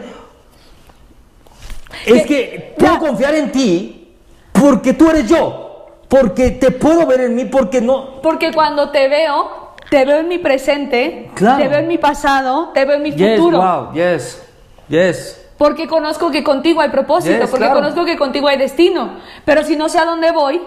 es 2.05 2.27
que, 2.27 2.75
puedo 2.79 2.99
confiar 2.99 3.35
en 3.37 3.51
ti 3.51 4.13
porque 4.53 4.93
tú 4.93 5.09
eres 5.09 5.27
yo. 5.31 5.87
Porque 6.09 6.51
te 6.51 6.73
puedo 6.73 7.07
ver 7.07 7.23
en 7.23 7.35
mí, 7.35 7.47
porque 7.47 7.81
no. 7.81 8.21
Porque 8.21 8.53
cuando 8.53 8.91
te 8.91 9.09
veo, 9.09 9.66
te 9.89 10.05
veo 10.05 10.19
en 10.19 10.29
mi 10.29 10.39
presente, 10.39 11.31
te 11.35 11.69
veo 11.69 11.79
en 11.79 11.89
mi 11.89 11.99
pasado, 11.99 12.71
te 12.75 12.85
veo 12.85 12.97
en 12.97 13.03
mi 13.03 13.13
futuro. 13.13 13.59
Wow, 13.59 13.93
yes, 13.93 14.43
yes. 14.89 15.43
Porque 15.57 15.87
conozco 15.87 16.31
que 16.31 16.45
contigo 16.45 16.81
hay 16.81 16.91
propósito, 16.91 17.47
porque 17.51 17.69
conozco 17.69 18.05
que 18.05 18.17
contigo 18.17 18.49
hay 18.49 18.59
destino. 18.59 19.15
Pero 19.45 19.63
si 19.63 19.77
no 19.77 19.89
sé 19.89 19.99
a 19.99 20.05
dónde 20.05 20.31
voy, 20.33 20.61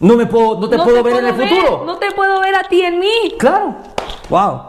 no 0.00 0.16
me 0.16 0.26
puedo, 0.26 0.58
no 0.60 0.68
te 0.68 0.76
puedo 0.76 1.02
ver 1.02 1.16
en 1.16 1.26
el 1.26 1.34
futuro. 1.34 1.84
No 1.86 1.96
te 1.96 2.10
puedo 2.12 2.40
ver 2.40 2.54
a 2.54 2.64
ti 2.64 2.82
en 2.82 2.98
mí. 2.98 3.34
Claro. 3.38 3.76
Wow. 4.28 4.62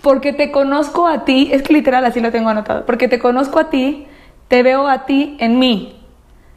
Porque 0.00 0.32
te 0.32 0.50
conozco 0.50 1.06
a 1.06 1.24
ti, 1.24 1.50
es 1.52 1.62
que 1.62 1.72
literal 1.72 2.04
así 2.04 2.20
lo 2.20 2.30
tengo 2.30 2.48
anotado. 2.48 2.86
Porque 2.86 3.08
te 3.08 3.18
conozco 3.18 3.58
a 3.58 3.68
ti, 3.68 4.06
te 4.46 4.62
veo 4.62 4.88
a 4.88 5.04
ti 5.04 5.36
en 5.40 5.58
mí. 5.58 6.00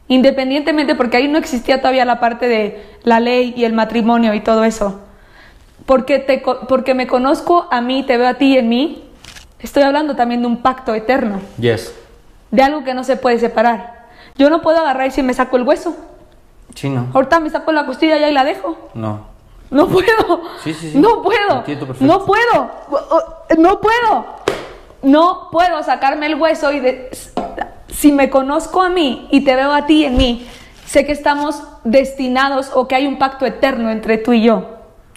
Independientemente, 0.08 0.94
porque 0.94 1.18
ahí 1.18 1.28
no 1.28 1.38
existía 1.38 1.78
todavía 1.78 2.04
la 2.04 2.20
parte 2.20 2.48
de 2.48 2.82
la 3.02 3.20
ley 3.20 3.52
y 3.56 3.64
el 3.64 3.72
matrimonio 3.72 4.32
y 4.34 4.40
todo 4.40 4.64
eso 4.64 5.00
porque, 5.86 6.18
te, 6.18 6.42
porque 6.68 6.94
me 6.94 7.06
conozco 7.06 7.66
a 7.70 7.80
mí, 7.80 8.04
te 8.04 8.16
veo 8.16 8.28
a 8.28 8.34
ti 8.34 8.54
y 8.54 8.58
en 8.58 8.68
mí, 8.68 9.04
estoy 9.60 9.82
hablando 9.82 10.16
también 10.16 10.42
de 10.42 10.46
un 10.46 10.62
pacto 10.62 10.94
eterno. 10.94 11.40
Yes. 11.58 11.94
De 12.50 12.62
algo 12.62 12.84
que 12.84 12.94
no 12.94 13.04
se 13.04 13.16
puede 13.16 13.38
separar. 13.38 14.08
Yo 14.36 14.50
no 14.50 14.62
puedo 14.62 14.78
agarrar 14.78 15.06
y 15.06 15.10
si 15.10 15.22
me 15.22 15.34
saco 15.34 15.56
el 15.56 15.62
hueso. 15.62 15.96
Sí, 16.74 16.88
no. 16.88 17.08
Ahorita 17.12 17.40
me 17.40 17.50
saco 17.50 17.72
la 17.72 17.86
costilla 17.86 18.16
y 18.18 18.24
ahí 18.24 18.32
la 18.32 18.44
dejo. 18.44 18.76
No. 18.94 19.26
No 19.70 19.88
puedo. 19.88 20.42
Sí, 20.62 20.74
sí, 20.74 20.90
sí. 20.92 20.98
No 20.98 21.22
puedo. 21.22 21.64
No 22.00 22.24
puedo. 22.24 22.70
No 23.58 23.80
puedo. 23.80 24.26
No 25.02 25.48
puedo 25.50 25.82
sacarme 25.82 26.26
el 26.26 26.36
hueso 26.36 26.72
y 26.72 26.80
de... 26.80 27.10
si 27.88 28.12
me 28.12 28.30
conozco 28.30 28.82
a 28.82 28.88
mí 28.88 29.28
y 29.30 29.42
te 29.44 29.56
veo 29.56 29.72
a 29.72 29.86
ti 29.86 30.04
en 30.04 30.16
mí, 30.16 30.46
sé 30.86 31.04
que 31.04 31.12
estamos 31.12 31.62
destinados 31.84 32.70
o 32.74 32.86
que 32.86 32.94
hay 32.94 33.06
un 33.06 33.18
pacto 33.18 33.46
eterno 33.46 33.90
entre 33.90 34.18
tú 34.18 34.32
y 34.32 34.42
yo. 34.42 34.68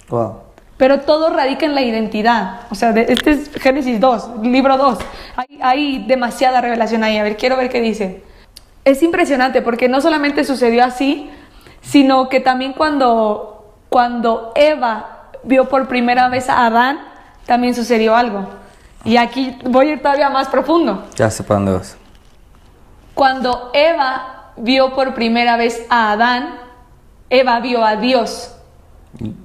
Wow. 0.08 0.45
Pero 0.76 1.00
todo 1.00 1.30
radica 1.30 1.64
en 1.64 1.74
la 1.74 1.82
identidad. 1.82 2.60
O 2.70 2.74
sea, 2.74 2.90
este 2.90 3.30
es 3.30 3.50
Génesis 3.54 3.98
2, 3.98 4.42
libro 4.42 4.76
2. 4.76 4.98
Hay, 5.36 5.58
hay, 5.62 6.04
demasiada 6.06 6.60
revelación 6.60 7.02
ahí. 7.02 7.16
A 7.16 7.22
ver, 7.22 7.36
quiero 7.36 7.56
ver 7.56 7.70
qué 7.70 7.80
dice. 7.80 8.22
Es 8.84 9.02
impresionante 9.02 9.62
porque 9.62 9.88
no 9.88 10.00
solamente 10.00 10.44
sucedió 10.44 10.84
así, 10.84 11.30
sino 11.80 12.28
que 12.28 12.40
también 12.40 12.72
cuando, 12.72 13.74
cuando 13.88 14.52
Eva 14.54 15.30
vio 15.44 15.68
por 15.68 15.88
primera 15.88 16.28
vez 16.28 16.50
a 16.50 16.66
Adán, 16.66 17.00
también 17.46 17.74
sucedió 17.74 18.14
algo. 18.14 18.46
Y 19.04 19.16
aquí 19.16 19.56
voy 19.64 19.88
a 19.88 19.92
ir 19.94 20.02
todavía 20.02 20.28
más 20.28 20.48
profundo. 20.48 21.06
Ya 21.14 21.30
sé 21.30 21.42
para 21.42 21.60
dónde 21.60 21.72
vas. 21.72 21.96
Cuando 23.14 23.70
Eva 23.72 24.52
vio 24.56 24.94
por 24.94 25.14
primera 25.14 25.56
vez 25.56 25.86
a 25.88 26.12
Adán, 26.12 26.56
Eva 27.30 27.60
vio 27.60 27.84
a 27.84 27.96
Dios 27.96 28.56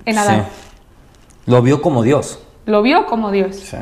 en 0.05 0.17
Adán. 0.17 0.47
Lo 1.45 1.61
vio 1.61 1.81
como 1.81 2.03
Dios. 2.03 2.39
Lo 2.65 2.81
vio 2.81 3.05
como 3.05 3.31
Dios. 3.31 3.55
Sí. 3.55 3.77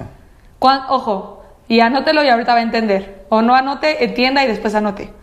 ojo, 0.60 1.44
y 1.68 1.82
anótelo 1.82 2.24
y 2.24 2.30
ahorita 2.30 2.54
va 2.54 2.60
a 2.60 2.64
entender. 2.64 3.26
O 3.30 3.42
no 3.42 3.56
anote, 3.56 4.04
entienda 4.04 4.44
y 4.44 4.48
después 4.48 4.74
anote. 4.76 5.14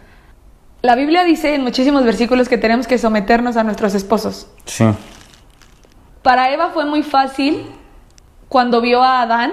La 0.83 0.95
Biblia 0.95 1.25
dice 1.25 1.55
en 1.55 1.63
muchísimos 1.63 2.05
versículos 2.05 2.49
que 2.49 2.59
tenemos 2.59 2.87
que 2.87 2.99
someternos 2.99 3.57
a 3.57 3.65
nuestros 3.65 3.95
esposos. 3.95 4.49
Sí. 4.67 4.85
Para 6.23 6.53
Eva 6.53 6.71
fue 6.71 6.85
muy 6.85 7.03
fácil 7.03 7.67
cuando 8.49 8.81
vio 8.81 9.03
a 9.03 9.23
Adán 9.23 9.53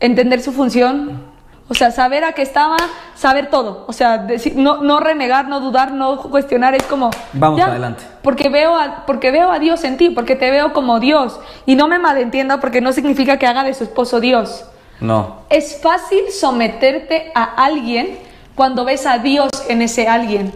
entender 0.00 0.40
su 0.40 0.52
función, 0.52 1.31
o 1.72 1.74
sea, 1.74 1.90
saber 1.90 2.22
a 2.22 2.34
qué 2.34 2.42
estaba, 2.42 2.76
saber 3.14 3.48
todo, 3.48 3.86
o 3.88 3.94
sea, 3.94 4.18
decir, 4.18 4.56
no, 4.56 4.82
no 4.82 5.00
renegar, 5.00 5.48
no 5.48 5.58
dudar, 5.58 5.90
no 5.90 6.20
cuestionar, 6.20 6.74
es 6.74 6.82
como... 6.82 7.08
Vamos 7.32 7.58
ya, 7.58 7.68
adelante. 7.68 8.04
Porque 8.20 8.50
veo, 8.50 8.76
a, 8.76 9.06
porque 9.06 9.30
veo 9.30 9.50
a 9.50 9.58
Dios 9.58 9.82
en 9.84 9.96
ti, 9.96 10.10
porque 10.10 10.36
te 10.36 10.50
veo 10.50 10.74
como 10.74 11.00
Dios, 11.00 11.40
y 11.64 11.74
no 11.74 11.88
me 11.88 11.98
malentienda 11.98 12.60
porque 12.60 12.82
no 12.82 12.92
significa 12.92 13.38
que 13.38 13.46
haga 13.46 13.64
de 13.64 13.72
su 13.72 13.84
esposo 13.84 14.20
Dios. 14.20 14.66
No. 15.00 15.38
Es 15.48 15.80
fácil 15.80 16.30
someterte 16.30 17.32
a 17.34 17.42
alguien 17.42 18.18
cuando 18.54 18.84
ves 18.84 19.06
a 19.06 19.16
Dios 19.16 19.48
en 19.70 19.80
ese 19.80 20.08
alguien. 20.08 20.54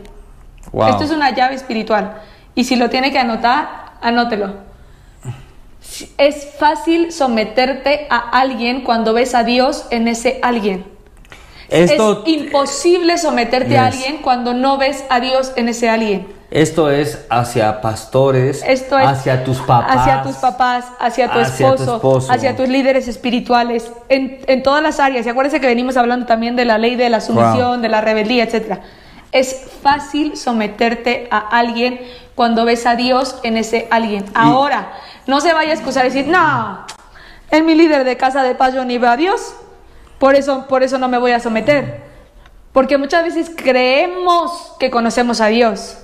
Wow. 0.70 0.88
Esto 0.88 1.04
es 1.04 1.12
una 1.12 1.30
llave 1.30 1.54
espiritual. 1.54 2.20
Y 2.54 2.64
si 2.64 2.76
lo 2.76 2.90
tiene 2.90 3.10
que 3.10 3.18
anotar, 3.18 3.94
anótelo. 4.02 4.52
Es 6.18 6.46
fácil 6.58 7.10
someterte 7.10 8.06
a 8.10 8.18
alguien 8.18 8.82
cuando 8.82 9.14
ves 9.14 9.34
a 9.34 9.44
Dios 9.44 9.86
en 9.88 10.08
ese 10.08 10.40
alguien. 10.42 10.95
Esto, 11.68 12.22
es 12.24 12.32
imposible 12.32 13.18
someterte 13.18 13.76
a 13.78 13.90
Yes. 13.90 13.94
alguien 13.96 14.22
cuando 14.22 14.54
no 14.54 14.78
ves 14.78 15.04
a 15.10 15.20
Dios 15.20 15.52
en 15.56 15.68
ese 15.68 15.88
alguien. 15.90 16.26
esto 16.50 16.90
es 16.90 17.24
hacia 17.28 17.80
pastores, 17.80 18.62
Esto 18.66 18.98
es 18.98 19.06
hacia 19.06 19.42
tus 19.44 19.58
papás. 19.58 19.96
hacia 19.96 20.22
tus 20.22 20.36
papás, 20.36 20.84
hacia 21.00 21.32
tu, 21.32 21.38
hacia 21.40 21.66
tu 21.68 21.72
esposo, 21.74 21.96
esposo. 21.96 22.32
hacia 22.32 22.56
tus 22.56 22.68
líderes 22.68 23.08
espirituales, 23.08 23.90
en, 24.08 24.40
en 24.46 24.62
todas 24.62 24.82
las 24.82 25.00
áreas. 25.00 25.26
Y 25.26 25.28
acuérdense 25.28 25.60
que 25.60 25.66
venimos 25.66 25.96
hablando 25.96 26.24
también 26.26 26.54
de 26.54 26.64
la 26.64 26.78
ley 26.78 26.94
de 26.94 27.10
la 27.10 27.20
sumisión, 27.20 27.72
Wow. 27.72 27.80
de 27.80 27.88
la 27.88 28.00
rebeldía, 28.00 28.44
etcétera. 28.44 28.80
Es 29.32 29.66
fácil 29.82 30.36
someterte 30.36 31.26
a 31.32 31.38
alguien 31.38 32.00
cuando 32.36 32.64
ves 32.64 32.86
a 32.86 32.94
Dios 32.94 33.40
en 33.42 33.56
ese 33.56 33.88
alguien. 33.90 34.24
Ahora, 34.34 34.92
no 35.26 35.40
se 35.40 35.52
vaya 35.52 35.72
a 35.72 35.74
excusar 35.74 36.04
y 36.06 36.10
decir, 36.10 36.28
no, 36.28 36.86
es 37.50 37.64
mi 37.64 37.74
líder 37.74 38.04
de 38.04 38.16
casa 38.16 38.42
de 38.44 38.54
paz, 38.54 38.72
yo 38.72 38.84
ni 38.84 38.98
veo 38.98 39.10
a 39.10 39.16
Dios, 39.16 39.54
por 40.18 40.34
eso, 40.34 40.66
por 40.68 40.82
eso 40.82 40.98
no 40.98 41.08
me 41.08 41.18
voy 41.18 41.32
a 41.32 41.40
someter. 41.40 42.02
Porque 42.72 42.98
muchas 42.98 43.24
veces 43.24 43.50
creemos 43.54 44.74
que 44.78 44.90
conocemos 44.90 45.40
a 45.40 45.46
Dios. 45.46 45.98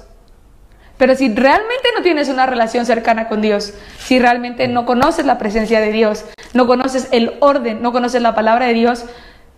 Pero 0.99 1.15
si 1.15 1.35
realmente 1.35 1.89
no 1.97 2.03
tienes 2.03 2.29
una 2.29 2.47
relación 2.47 2.87
cercana 2.87 3.29
con 3.29 3.43
Dios, 3.43 3.75
si 3.99 4.19
realmente 4.19 4.69
no 4.69 4.87
conoces 4.87 5.27
la 5.27 5.39
presencia 5.39 5.81
de 5.81 5.93
Dios, 5.93 6.25
no 6.55 6.67
conoces 6.67 7.09
el 7.11 7.35
orden, 7.41 7.83
no 7.83 7.93
conoces 7.93 8.23
la 8.23 8.35
palabra 8.35 8.67
de 8.67 8.75
Dios, 8.75 9.05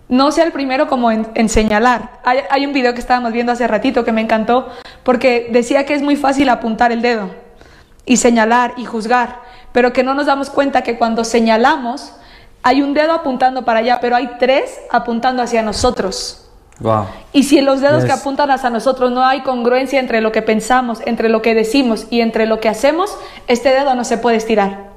no 0.08 0.32
sea 0.32 0.44
el 0.44 0.52
primero 0.52 0.88
como 0.88 1.10
en, 1.10 1.48
señalar. 1.48 2.20
Hay, 2.24 2.40
hay 2.50 2.66
un 2.66 2.72
video 2.72 2.94
que 2.94 3.00
estábamos 3.00 3.32
viendo 3.32 3.52
hace 3.52 3.66
ratito 3.66 4.04
que 4.04 4.12
me 4.12 4.20
encantó 4.20 4.70
porque 5.02 5.48
decía 5.50 5.84
que 5.86 5.94
es 5.94 6.02
muy 6.02 6.16
fácil 6.16 6.48
apuntar 6.48 6.92
el 6.92 7.02
dedo 7.02 7.30
y 8.06 8.16
señalar 8.18 8.74
y 8.76 8.84
juzgar, 8.84 9.40
pero 9.72 9.92
que 9.92 10.02
no 10.02 10.14
nos 10.14 10.26
damos 10.26 10.50
cuenta 10.50 10.82
que 10.82 10.96
cuando 10.98 11.24
señalamos 11.24 12.12
hay 12.64 12.80
un 12.80 12.94
dedo 12.94 13.12
apuntando 13.12 13.64
para 13.64 13.80
allá, 13.80 13.98
pero 14.00 14.16
hay 14.16 14.36
tres 14.38 14.80
apuntando 14.90 15.42
hacia 15.42 15.62
nosotros. 15.62 16.48
Wow. 16.80 17.06
Y 17.32 17.42
si 17.44 17.58
en 17.58 17.66
los 17.66 17.82
dedos 17.82 18.02
Yes. 18.02 18.06
que 18.06 18.12
apuntan 18.12 18.50
hacia 18.50 18.70
nosotros 18.70 19.12
no 19.12 19.24
hay 19.24 19.42
congruencia 19.42 20.00
entre 20.00 20.22
lo 20.22 20.32
que 20.32 20.40
pensamos, 20.40 21.00
entre 21.04 21.28
lo 21.28 21.42
que 21.42 21.54
decimos 21.54 22.06
y 22.10 22.22
entre 22.22 22.46
lo 22.46 22.60
que 22.60 22.70
hacemos, 22.70 23.16
este 23.48 23.68
dedo 23.68 23.94
no 23.94 24.02
se 24.02 24.16
puede 24.16 24.38
estirar. 24.38 24.88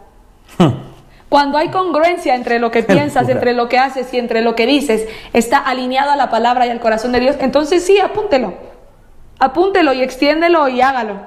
Cuando 1.28 1.58
hay 1.58 1.68
congruencia 1.68 2.36
entre 2.36 2.58
lo 2.60 2.72
que 2.72 2.84
piensas, 2.94 3.28
entre 3.28 3.54
lo 3.54 3.68
que 3.68 3.78
haces 3.78 4.14
y 4.14 4.18
entre 4.18 4.42
lo 4.42 4.56
que 4.56 4.66
dices, 4.66 5.06
está 5.34 5.58
alineado 5.58 6.12
a 6.12 6.16
la 6.16 6.30
palabra 6.30 6.66
y 6.66 6.70
al 6.70 6.80
corazón 6.80 7.12
de 7.12 7.20
Dios, 7.20 7.36
entonces 7.42 7.86
sí, 7.86 8.00
apúntelo. 8.00 8.54
Apúntelo 9.40 9.92
y 9.92 10.02
extiéndelo 10.02 10.70
y 10.70 10.80
hágalo. 10.80 11.20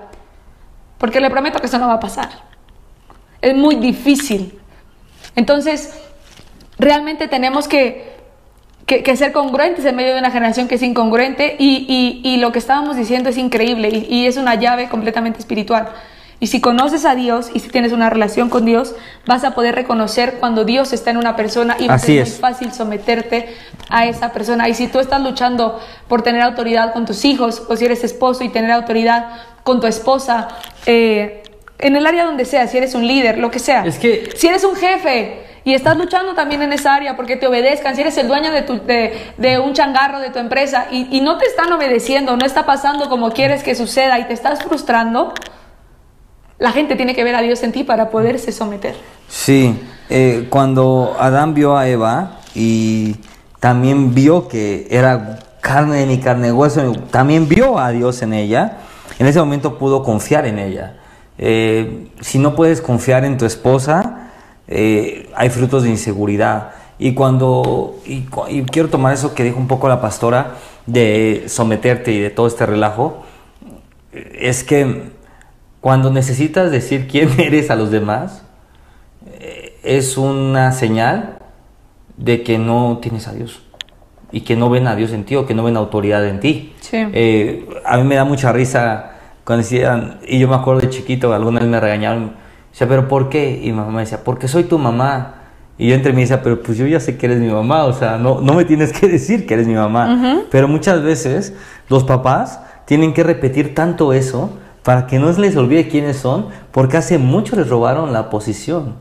Porque 0.96 1.20
le 1.20 1.28
prometo 1.28 1.60
que 1.60 1.66
eso 1.66 1.78
no 1.78 1.86
va 1.86 1.94
a 1.94 2.00
pasar. 2.00 2.30
Es 3.42 3.54
muy 3.54 3.76
difícil. 3.76 4.58
Entonces, 5.36 6.09
realmente 6.80 7.28
tenemos 7.28 7.68
que, 7.68 8.14
que, 8.86 9.02
que 9.02 9.16
ser 9.16 9.32
congruentes 9.32 9.84
en 9.84 9.94
medio 9.96 10.14
de 10.14 10.18
una 10.18 10.30
generación 10.30 10.66
que 10.66 10.74
es 10.76 10.82
incongruente 10.82 11.56
y, 11.58 11.86
y- 11.88 12.28
y 12.28 12.36
lo 12.38 12.50
que 12.52 12.58
estábamos 12.58 12.96
diciendo 12.96 13.28
es 13.28 13.36
increíble 13.38 13.88
y, 13.90 14.06
y 14.14 14.26
es 14.26 14.36
una 14.36 14.54
llave 14.54 14.88
completamente 14.88 15.38
espiritual. 15.38 15.88
Y 16.42 16.46
si 16.46 16.62
conoces 16.62 17.04
a 17.04 17.14
Dios 17.14 17.50
y 17.52 17.60
si 17.60 17.68
tienes 17.68 17.92
una 17.92 18.08
relación 18.08 18.48
con 18.48 18.64
Dios, 18.64 18.94
vas 19.26 19.44
a 19.44 19.54
poder 19.54 19.74
reconocer 19.74 20.36
cuando 20.40 20.64
Dios 20.64 20.94
está 20.94 21.10
en 21.10 21.18
una 21.18 21.36
persona 21.36 21.76
y 21.78 21.86
va 21.86 21.94
Así 21.94 22.18
a 22.18 22.24
ser 22.24 22.26
es. 22.26 22.30
muy 22.30 22.38
fácil 22.40 22.72
someterte 22.72 23.54
a 23.90 24.06
esa 24.06 24.32
persona. 24.32 24.66
Y 24.66 24.72
si 24.74 24.86
tú 24.88 25.00
estás 25.00 25.20
luchando 25.20 25.78
por 26.08 26.22
tener 26.22 26.40
autoridad 26.40 26.94
con 26.94 27.04
tus 27.04 27.26
hijos 27.26 27.62
o 27.68 27.76
si 27.76 27.84
eres 27.84 28.04
esposo 28.04 28.42
y 28.42 28.48
tener 28.48 28.70
autoridad 28.70 29.32
con 29.64 29.82
tu 29.82 29.86
esposa, 29.86 30.48
eh, 30.86 31.42
en 31.78 31.96
el 31.96 32.06
área 32.06 32.24
donde 32.24 32.46
sea, 32.46 32.66
si 32.68 32.78
eres 32.78 32.94
un 32.94 33.06
líder, 33.06 33.36
lo 33.36 33.50
que 33.50 33.58
sea. 33.58 33.84
Es 33.84 33.98
que- 33.98 34.30
Si 34.34 34.46
eres 34.46 34.64
un 34.64 34.76
jefe 34.76 35.42
y 35.64 35.74
estás 35.74 35.96
luchando 35.96 36.34
también 36.34 36.62
en 36.62 36.72
esa 36.72 36.94
área 36.94 37.16
porque 37.16 37.36
te 37.36 37.46
obedezcan, 37.46 37.94
si 37.94 38.00
eres 38.00 38.16
el 38.16 38.28
dueño 38.28 38.50
de, 38.52 38.62
tu, 38.62 38.80
de, 38.80 39.58
un 39.58 39.72
changarro 39.74 40.20
de 40.20 40.30
tu 40.30 40.38
empresa 40.38 40.86
y, 40.90 41.20
no 41.20 41.38
te 41.38 41.46
están 41.46 41.72
obedeciendo, 41.72 42.36
no 42.36 42.46
está 42.46 42.64
pasando 42.64 43.08
como 43.08 43.30
quieres 43.30 43.62
que 43.62 43.74
suceda 43.74 44.18
y 44.18 44.24
te 44.24 44.32
estás 44.32 44.62
frustrando, 44.62 45.34
la 46.58 46.72
gente 46.72 46.96
tiene 46.96 47.14
que 47.14 47.24
ver 47.24 47.34
a 47.34 47.42
Dios 47.42 47.62
en 47.62 47.72
ti 47.72 47.84
para 47.84 48.10
poderse 48.10 48.52
someter. 48.52 48.94
Sí, 49.28 49.78
eh, 50.08 50.46
cuando 50.50 51.16
Adán 51.18 51.54
vio 51.54 51.76
a 51.76 51.88
Eva 51.88 52.38
y 52.54 53.16
también 53.60 54.14
vio 54.14 54.48
que 54.48 54.88
era 54.90 55.38
carne 55.60 55.96
de 55.98 56.06
mi 56.06 56.18
carne 56.18 56.52
hueso, 56.52 56.92
también 57.10 57.48
vio 57.48 57.78
a 57.78 57.90
Dios 57.90 58.22
en 58.22 58.32
ella, 58.32 58.78
en 59.18 59.26
ese 59.26 59.38
momento 59.38 59.78
pudo 59.78 60.02
confiar 60.02 60.46
en 60.46 60.58
ella. 60.58 60.96
Eh, 61.38 62.08
si 62.20 62.38
no 62.38 62.54
puedes 62.54 62.80
confiar 62.80 63.24
en 63.24 63.38
tu 63.38 63.46
esposa, 63.46 64.19
eh, 64.70 65.28
hay 65.34 65.50
frutos 65.50 65.82
de 65.82 65.90
inseguridad. 65.90 66.70
Y 66.98 67.14
cuando, 67.14 67.96
y, 68.06 68.22
cu- 68.22 68.46
y 68.48 68.62
quiero 68.62 68.88
tomar 68.88 69.12
eso 69.14 69.34
que 69.34 69.42
dijo 69.44 69.58
un 69.58 69.68
poco 69.68 69.88
la 69.88 70.00
pastora, 70.00 70.54
de 70.86 71.44
someterte 71.48 72.12
y 72.12 72.20
de 72.20 72.30
todo 72.30 72.46
este 72.46 72.64
relajo, 72.66 73.22
es 74.12 74.64
que 74.64 75.10
cuando 75.80 76.10
necesitas 76.10 76.70
decir 76.70 77.06
quién 77.08 77.28
eres 77.40 77.70
a 77.70 77.76
los 77.76 77.90
demás, 77.90 78.42
eh, 79.38 79.78
es 79.82 80.16
una 80.18 80.72
señal 80.72 81.38
de 82.16 82.42
que 82.42 82.58
no 82.58 82.98
tienes 83.00 83.28
a 83.28 83.32
Dios 83.32 83.62
y 84.32 84.42
que 84.42 84.54
no 84.56 84.68
ven 84.70 84.86
a 84.86 84.94
Dios 84.94 85.12
en 85.12 85.24
ti 85.24 85.36
o 85.36 85.46
que 85.46 85.54
no 85.54 85.64
ven 85.64 85.76
autoridad 85.76 86.26
en 86.26 86.38
ti. 86.40 86.72
Sí. 86.80 86.98
Eh, 87.12 87.66
a 87.84 87.96
mí 87.96 88.04
me 88.04 88.14
da 88.16 88.24
mucha 88.24 88.52
risa 88.52 89.12
cuando 89.44 89.62
decían, 89.62 90.18
y 90.28 90.38
yo 90.38 90.48
me 90.48 90.54
acuerdo 90.54 90.82
de 90.82 90.90
chiquito, 90.90 91.32
alguna 91.32 91.60
vez 91.60 91.68
me 91.68 91.80
regañaron, 91.80 92.34
decía, 92.70 92.88
pero 92.88 93.08
¿por 93.08 93.28
qué? 93.28 93.60
Y 93.62 93.66
mi 93.66 93.72
mamá 93.72 93.92
me 93.92 94.00
decía, 94.00 94.22
porque 94.24 94.48
soy 94.48 94.64
tu 94.64 94.78
mamá. 94.78 95.34
Y 95.78 95.88
yo 95.88 95.94
entre 95.94 96.12
mí 96.12 96.20
decía, 96.20 96.42
pero 96.42 96.62
pues 96.62 96.76
yo 96.76 96.86
ya 96.86 97.00
sé 97.00 97.16
que 97.16 97.26
eres 97.26 97.38
mi 97.38 97.48
mamá, 97.48 97.84
o 97.84 97.92
sea, 97.92 98.18
no, 98.18 98.40
no 98.40 98.54
me 98.54 98.64
tienes 98.64 98.92
que 98.92 99.08
decir 99.08 99.46
que 99.46 99.54
eres 99.54 99.66
mi 99.66 99.74
mamá. 99.74 100.44
Pero 100.50 100.68
muchas 100.68 101.02
veces 101.02 101.54
los 101.88 102.04
papás 102.04 102.60
tienen 102.84 103.14
que 103.14 103.22
repetir 103.22 103.74
tanto 103.74 104.12
eso 104.12 104.50
para 104.82 105.06
que 105.06 105.18
no 105.18 105.32
se 105.32 105.40
les 105.40 105.56
olvide 105.56 105.88
quiénes 105.88 106.16
son, 106.16 106.46
porque 106.70 106.96
hace 106.96 107.18
mucho 107.18 107.56
les 107.56 107.68
robaron 107.68 108.12
la 108.12 108.30
posición. 108.30 108.94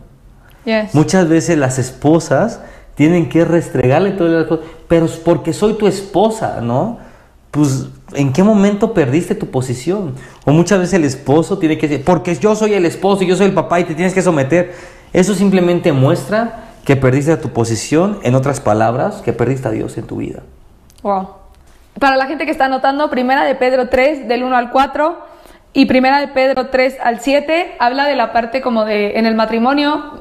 Yes. 0.66 0.94
Muchas 0.94 1.28
veces 1.28 1.58
las 1.58 1.80
esposas 1.80 2.62
tienen 2.96 3.30
que 3.30 3.46
restregarle 3.46 4.12
todo 4.12 4.28
el 4.28 4.36
alcohol, 4.36 4.62
pero 4.88 5.08
porque 5.24 5.54
soy 5.54 5.76
tu 5.76 5.88
esposa, 5.88 6.60
¿no? 6.62 6.98
Pues, 7.52 7.88
¿en 8.14 8.34
qué 8.34 8.44
momento 8.44 8.94
perdiste 8.94 9.36
tu 9.36 9.48
posición? 9.48 10.16
O 10.46 10.52
muchas 10.52 10.80
veces 10.80 10.94
el 10.94 11.04
esposo 11.04 11.58
tiene 11.58 11.78
que 11.78 11.88
decir, 11.88 12.06
porque 12.06 12.36
yo 12.36 12.56
soy 12.56 12.74
el 12.74 12.86
esposo 12.86 13.24
y 13.24 13.28
yo 13.28 13.36
soy 13.36 13.48
el 13.48 13.54
papá 13.54 13.80
y 13.80 13.84
te 13.84 13.96
tienes 13.96 14.14
que 14.14 14.22
someter. 14.22 14.74
Eso 15.14 15.34
simplemente 15.34 15.92
muestra 15.92 16.66
que 16.86 16.96
perdiste 16.96 17.36
tu 17.38 17.50
posición, 17.50 18.20
en 18.24 18.36
otras 18.36 18.60
palabras, 18.60 19.22
que 19.22 19.34
perdiste 19.34 19.68
a 19.68 19.72
Dios 19.72 19.98
en 19.98 20.08
tu 20.08 20.18
vida. 20.18 20.42
Wow. 21.04 21.30
Para 22.00 22.16
la 22.16 22.26
gente 22.26 22.46
que 22.46 22.52
está 22.52 22.66
anotando, 22.66 23.10
primera 23.10 23.44
de 23.44 23.56
Pedro 23.56 23.90
3, 23.90 24.28
del 24.28 24.44
1 24.44 24.56
al 24.56 24.72
4, 24.72 25.18
y 25.74 25.86
primera 25.86 26.20
de 26.20 26.30
Pedro 26.30 26.68
3 26.68 26.98
al 27.04 27.20
7, 27.20 27.76
habla 27.80 28.08
de 28.08 28.16
la 28.16 28.34
parte 28.34 28.62
como 28.62 28.86
de 28.86 29.20
en 29.20 29.26
el 29.26 29.36
matrimonio, 29.36 30.18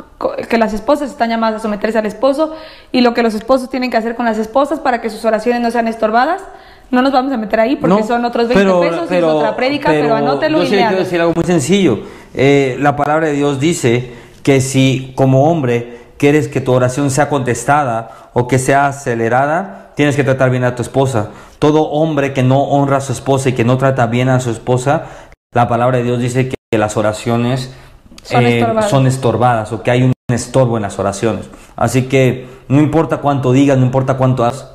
que 0.48 0.58
las 0.58 0.74
esposas 0.74 1.10
están 1.10 1.30
llamadas 1.30 1.60
a 1.60 1.62
someterse 1.62 1.98
al 1.98 2.06
esposo, 2.06 2.54
y 2.92 3.00
lo 3.00 3.14
que 3.14 3.22
los 3.22 3.34
esposos 3.34 3.70
tienen 3.70 3.90
que 3.90 3.96
hacer 3.96 4.14
con 4.14 4.26
las 4.26 4.38
esposas 4.38 4.80
para 4.80 5.00
que 5.00 5.08
sus 5.08 5.24
oraciones 5.24 5.62
no 5.62 5.70
sean 5.70 5.88
estorbadas. 5.88 6.42
No 6.90 7.02
nos 7.02 7.12
vamos 7.12 7.32
a 7.32 7.36
meter 7.36 7.60
ahí 7.60 7.76
porque 7.76 8.00
No, 8.00 8.06
son 8.06 8.24
otros 8.24 8.48
20 8.48 8.64
pero- 8.64 8.80
pesos 8.80 9.04
y 9.04 9.08
pero- 9.08 9.28
es 9.28 9.34
otra 9.34 9.56
prédica, 9.56 9.90
pero, 9.90 10.14
anótelo 10.14 10.58
yo 10.58 10.64
y 10.64 10.66
sí 10.68 10.76
quiero 10.76 10.96
decir 10.96 11.20
algo 11.20 11.32
muy 11.34 11.44
sencillo. 11.44 12.00
Eh, 12.34 12.76
la 12.80 12.96
palabra 12.96 13.26
de 13.26 13.34
Dios 13.34 13.60
dice 13.60 14.12
que 14.42 14.60
si 14.60 15.12
como 15.14 15.50
hombre 15.50 15.98
quieres 16.16 16.48
que 16.48 16.60
tu 16.60 16.72
oración 16.72 17.10
sea 17.10 17.28
contestada 17.28 18.30
o 18.32 18.48
que 18.48 18.58
sea 18.58 18.86
acelerada, 18.88 19.90
tienes 19.96 20.16
que 20.16 20.24
tratar 20.24 20.50
bien 20.50 20.64
a 20.64 20.74
tu 20.74 20.82
esposa. 20.82 21.30
Todo 21.58 21.82
hombre 21.90 22.32
que 22.32 22.42
no 22.42 22.62
honra 22.62 22.98
a 22.98 23.00
su 23.00 23.12
esposa 23.12 23.50
y 23.50 23.52
que 23.52 23.64
no 23.64 23.76
trata 23.78 24.06
bien 24.06 24.28
a 24.28 24.40
su 24.40 24.50
esposa, 24.50 25.04
la 25.52 25.68
palabra 25.68 25.98
de 25.98 26.04
Dios 26.04 26.20
dice 26.20 26.48
que, 26.48 26.56
que 26.70 26.78
las 26.78 26.96
oraciones 26.96 27.74
Son 28.22 28.44
eh, 28.46 28.58
estorbadas. 28.60 28.90
son 28.90 29.06
estorbadas 29.06 29.72
o 29.72 29.82
que 29.82 29.90
hay 29.90 30.02
un 30.04 30.12
estorbo 30.32 30.76
en 30.76 30.82
las 30.84 30.98
oraciones. 30.98 31.48
Así 31.76 32.02
que 32.04 32.46
no 32.68 32.80
importa 32.80 33.18
cuánto 33.18 33.52
digas, 33.52 33.76
no 33.78 33.84
importa 33.84 34.14
cuánto 34.16 34.44
hagas, 34.44 34.70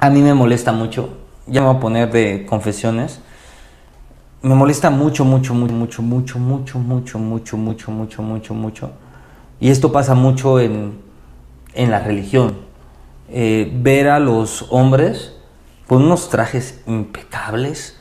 a 0.00 0.10
mí 0.10 0.22
me 0.22 0.34
molesta 0.34 0.72
mucho 0.72 1.20
ya 1.50 1.60
me 1.60 1.66
voy 1.66 1.76
a 1.76 1.80
poner 1.80 2.12
de 2.12 2.46
confesiones. 2.46 3.20
Me 4.42 4.54
molesta 4.54 4.88
mucho, 4.88 5.24
mucho, 5.24 5.52
mucho, 5.52 5.74
mucho, 5.74 6.02
mucho, 6.02 6.38
mucho, 6.38 6.78
mucho, 6.78 7.18
mucho, 7.18 7.56
mucho, 7.58 7.90
mucho, 7.90 8.22
mucho, 8.22 8.54
mucho. 8.54 8.90
Y 9.58 9.68
esto 9.70 9.92
pasa 9.92 10.14
mucho 10.14 10.60
en, 10.60 10.98
en 11.74 11.90
la 11.90 12.00
religión. 12.00 12.56
Eh, 13.28 13.70
ver 13.74 14.08
a 14.08 14.18
los 14.18 14.66
hombres 14.70 15.36
con 15.86 16.04
unos 16.04 16.30
trajes 16.30 16.82
impecables, 16.86 17.98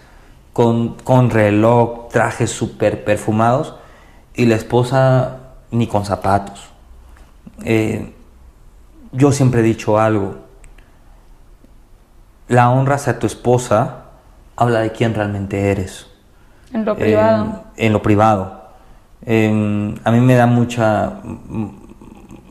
con, 0.54 0.94
con 1.04 1.32
reloj, 1.32 2.10
trajes 2.10 2.52
súper 2.52 3.04
perfumados, 3.04 3.76
y 4.36 4.46
la 4.46 4.56
esposa 4.56 5.40
ni 5.72 5.88
con 5.88 6.06
zapatos. 6.06 6.70
Eh, 7.66 8.14
yo 9.12 9.32
siempre 9.32 9.62
he 9.62 9.64
dicho 9.64 10.00
algo. 10.00 10.49
La 12.50 12.70
honra 12.70 12.96
hacia 12.96 13.18
tu 13.20 13.26
esposa 13.28 14.04
habla 14.58 14.80
de 14.82 14.92
quién 14.92 15.14
realmente 15.16 15.72
eres. 15.72 16.08
En 16.74 16.84
lo 16.84 16.96
privado. 16.98 17.64
En 17.78 17.94
lo 17.94 18.02
privado. 18.02 18.62
Eh, 19.26 19.96
a 20.04 20.12
mí 20.12 20.20
me 20.20 20.36
da 20.36 20.46
mucha... 20.46 21.14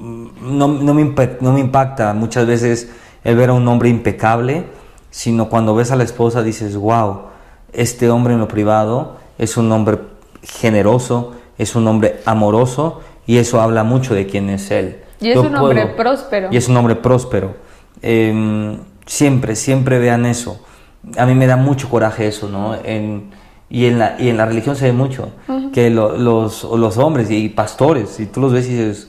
No, 0.00 0.68
no, 0.68 0.94
me, 0.94 1.02
impa- 1.02 1.38
no 1.40 1.52
me 1.52 1.60
impacta 1.60 2.14
muchas 2.14 2.46
veces 2.46 2.90
el 3.24 3.36
ver 3.36 3.50
a 3.50 3.52
un 3.52 3.66
hombre 3.66 3.88
impecable, 3.88 4.64
sino 5.10 5.48
cuando 5.48 5.74
ves 5.74 5.90
a 5.90 5.96
la 5.96 6.04
esposa 6.04 6.42
dices, 6.42 6.76
wow, 6.76 7.22
este 7.72 8.08
hombre 8.08 8.34
en 8.34 8.40
lo 8.40 8.46
privado 8.48 9.16
es 9.38 9.56
un 9.56 9.70
hombre 9.72 9.98
generoso, 10.42 11.32
es 11.58 11.74
un 11.74 11.86
hombre 11.88 12.20
amoroso 12.24 13.00
y 13.26 13.38
eso 13.38 13.60
habla 13.60 13.82
mucho 13.82 14.14
de 14.14 14.26
quién 14.26 14.48
es 14.50 14.70
él. 14.70 15.02
Y 15.20 15.30
es 15.30 15.34
Yo 15.34 15.42
un 15.42 15.56
hombre 15.56 15.86
próspero. 15.86 16.48
Y 16.52 16.56
es 16.56 16.68
un 16.68 16.76
hombre 16.76 16.94
próspero. 16.94 17.56
Eh, 18.00 18.78
siempre, 19.08 19.56
siempre 19.56 19.98
vean 19.98 20.26
eso. 20.26 20.60
A 21.16 21.26
mí 21.26 21.34
me 21.34 21.46
da 21.46 21.56
mucho 21.56 21.88
coraje 21.88 22.28
eso, 22.28 22.48
¿no? 22.48 22.74
En, 22.84 23.30
y, 23.70 23.86
en 23.86 23.98
la, 23.98 24.16
y 24.20 24.28
en 24.28 24.36
la 24.36 24.46
religión 24.46 24.76
se 24.76 24.84
ve 24.86 24.92
mucho. 24.92 25.30
Que 25.72 25.90
lo- 25.90 26.16
los, 26.16 26.64
los 26.64 26.96
hombres 26.98 27.30
y 27.30 27.48
pastores, 27.48 28.20
y 28.20 28.26
tú 28.26 28.40
los 28.40 28.52
ves 28.52 28.66
y 28.68 28.74
dices, 28.74 29.08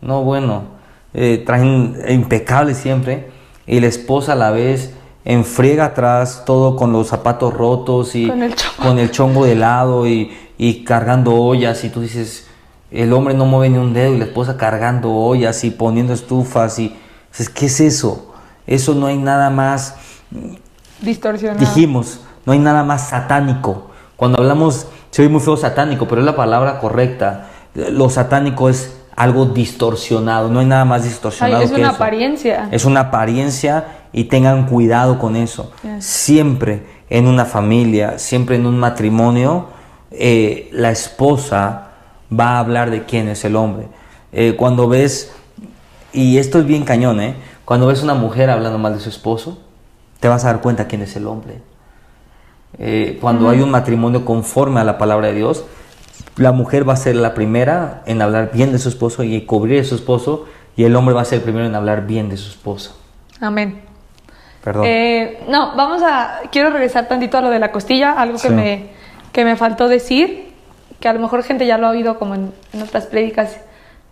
no, 0.00 0.22
bueno, 0.22 0.62
eh, 1.14 1.42
traen 1.46 1.96
impecables 2.08 2.76
siempre. 2.76 3.30
Y 3.66 3.80
la 3.80 3.86
esposa 3.86 4.32
a 4.32 4.36
la 4.36 4.50
vez 4.50 4.92
enfriega 5.24 5.86
atrás 5.86 6.42
todo 6.46 6.76
con 6.76 6.92
los 6.92 7.08
zapatos 7.08 7.52
rotos 7.52 8.14
y 8.14 8.28
Con 8.28 8.42
el 8.42 8.54
chongo. 8.54 8.82
con 8.82 8.98
el 8.98 9.10
chongo 9.10 9.44
de 9.44 9.56
lado 9.56 10.06
y, 10.06 10.30
y 10.56 10.84
cargando 10.84 11.34
ollas 11.34 11.82
y 11.84 11.88
tú 11.90 12.00
dices, 12.00 12.46
el 12.92 13.12
hombre 13.12 13.34
no 13.34 13.44
mueve 13.44 13.70
ni 13.70 13.78
un 13.78 13.92
dedo 13.92 14.14
y 14.14 14.18
la 14.18 14.24
esposa 14.26 14.56
cargando 14.56 15.12
ollas 15.12 15.64
y 15.64 15.70
poniendo 15.72 16.12
estufas 16.12 16.78
y 16.78 16.94
dices, 17.32 17.48
¿qué 17.50 17.66
es 17.66 17.80
eso? 17.80 18.34
Eso 18.66 18.94
no 18.94 19.06
hay 19.06 19.16
nada 19.18 19.50
más, 19.50 19.94
Distorsionado. 21.00 21.60
dijimos, 21.60 22.20
no 22.44 22.52
hay 22.52 22.58
nada 22.58 22.82
más 22.82 23.08
satánico. 23.08 23.90
Cuando 24.16 24.38
hablamos, 24.40 24.86
se 25.10 25.22
oye 25.22 25.30
muy 25.30 25.40
feo 25.40 25.56
satánico, 25.56 26.08
pero 26.08 26.20
es 26.22 26.26
la 26.26 26.36
palabra 26.36 26.78
correcta. 26.80 27.48
Lo 27.74 28.08
satánico 28.08 28.68
es 28.68 28.96
algo 29.14 29.46
distorsionado, 29.46 30.48
no 30.48 30.60
hay 30.60 30.66
nada 30.66 30.84
más 30.84 31.02
Ay, 31.02 31.08
distorsionado 31.08 31.62
es 31.62 31.70
que 31.70 31.76
una 31.76 31.88
eso. 31.88 31.96
apariencia. 31.96 32.68
Es 32.70 32.84
una 32.84 33.00
apariencia 33.00 33.84
y 34.12 34.24
tengan 34.24 34.66
cuidado 34.66 35.18
con 35.18 35.36
eso. 35.36 35.72
Yes. 35.82 36.04
Siempre 36.04 36.84
en 37.08 37.26
una 37.26 37.44
familia, 37.44 38.18
siempre 38.18 38.56
en 38.56 38.66
un 38.66 38.78
matrimonio, 38.78 39.68
eh, 40.10 40.68
la 40.72 40.90
esposa 40.90 41.88
va 42.32 42.56
a 42.56 42.58
hablar 42.58 42.90
de 42.90 43.04
quién 43.04 43.28
es 43.28 43.44
el 43.44 43.56
hombre. 43.56 43.86
Eh, 44.32 44.54
cuando 44.56 44.88
ves, 44.88 45.32
y 46.12 46.38
esto 46.38 46.58
es 46.58 46.66
bien 46.66 46.84
cañón, 46.84 47.20
¿eh? 47.20 47.36
Cuando 47.66 47.88
ves 47.88 48.02
una 48.02 48.14
mujer 48.14 48.48
hablando 48.48 48.78
mal 48.78 48.94
de 48.94 49.00
su 49.00 49.10
esposo, 49.10 49.58
te 50.20 50.28
vas 50.28 50.44
a 50.44 50.48
dar 50.52 50.62
cuenta 50.62 50.86
quién 50.88 51.02
es 51.02 51.14
el 51.16 51.26
hombre. 51.26 51.60
Eh, 52.78 53.18
cuando 53.20 53.50
hay 53.50 53.60
un 53.60 53.70
matrimonio 53.70 54.24
conforme 54.24 54.80
a 54.80 54.84
la 54.84 54.96
palabra 54.96 55.26
de 55.28 55.34
Dios, 55.34 55.64
la 56.36 56.52
mujer 56.52 56.88
va 56.88 56.92
a 56.94 56.96
ser 56.96 57.16
la 57.16 57.34
primera 57.34 58.02
en 58.06 58.22
hablar 58.22 58.50
bien 58.52 58.72
de 58.72 58.78
su 58.78 58.88
esposo 58.88 59.22
y 59.24 59.42
cubrir 59.44 59.80
a 59.80 59.84
su 59.84 59.94
esposo, 59.96 60.46
y 60.76 60.84
el 60.84 60.94
hombre 60.96 61.14
va 61.14 61.22
a 61.22 61.24
ser 61.24 61.38
el 61.38 61.42
primero 61.42 61.66
en 61.66 61.74
hablar 61.74 62.06
bien 62.06 62.28
de 62.28 62.36
su 62.36 62.50
esposa. 62.50 62.92
Amén. 63.40 63.82
Perdón. 64.62 64.84
Eh, 64.86 65.44
no, 65.48 65.74
vamos 65.76 66.02
a. 66.02 66.40
Quiero 66.50 66.70
regresar 66.70 67.08
tantito 67.08 67.38
a 67.38 67.40
lo 67.40 67.50
de 67.50 67.58
la 67.58 67.72
costilla, 67.72 68.12
algo 68.12 68.34
que, 68.38 68.48
Sí. 68.48 68.54
me, 68.54 68.88
que 69.32 69.44
me 69.44 69.56
faltó 69.56 69.88
decir, 69.88 70.52
que 71.00 71.08
a 71.08 71.12
lo 71.12 71.20
mejor 71.20 71.42
gente 71.42 71.66
ya 71.66 71.78
lo 71.78 71.86
ha 71.86 71.90
oído 71.90 72.18
como 72.18 72.34
en, 72.34 72.52
en 72.72 72.82
otras 72.82 73.06
prédicas, 73.06 73.58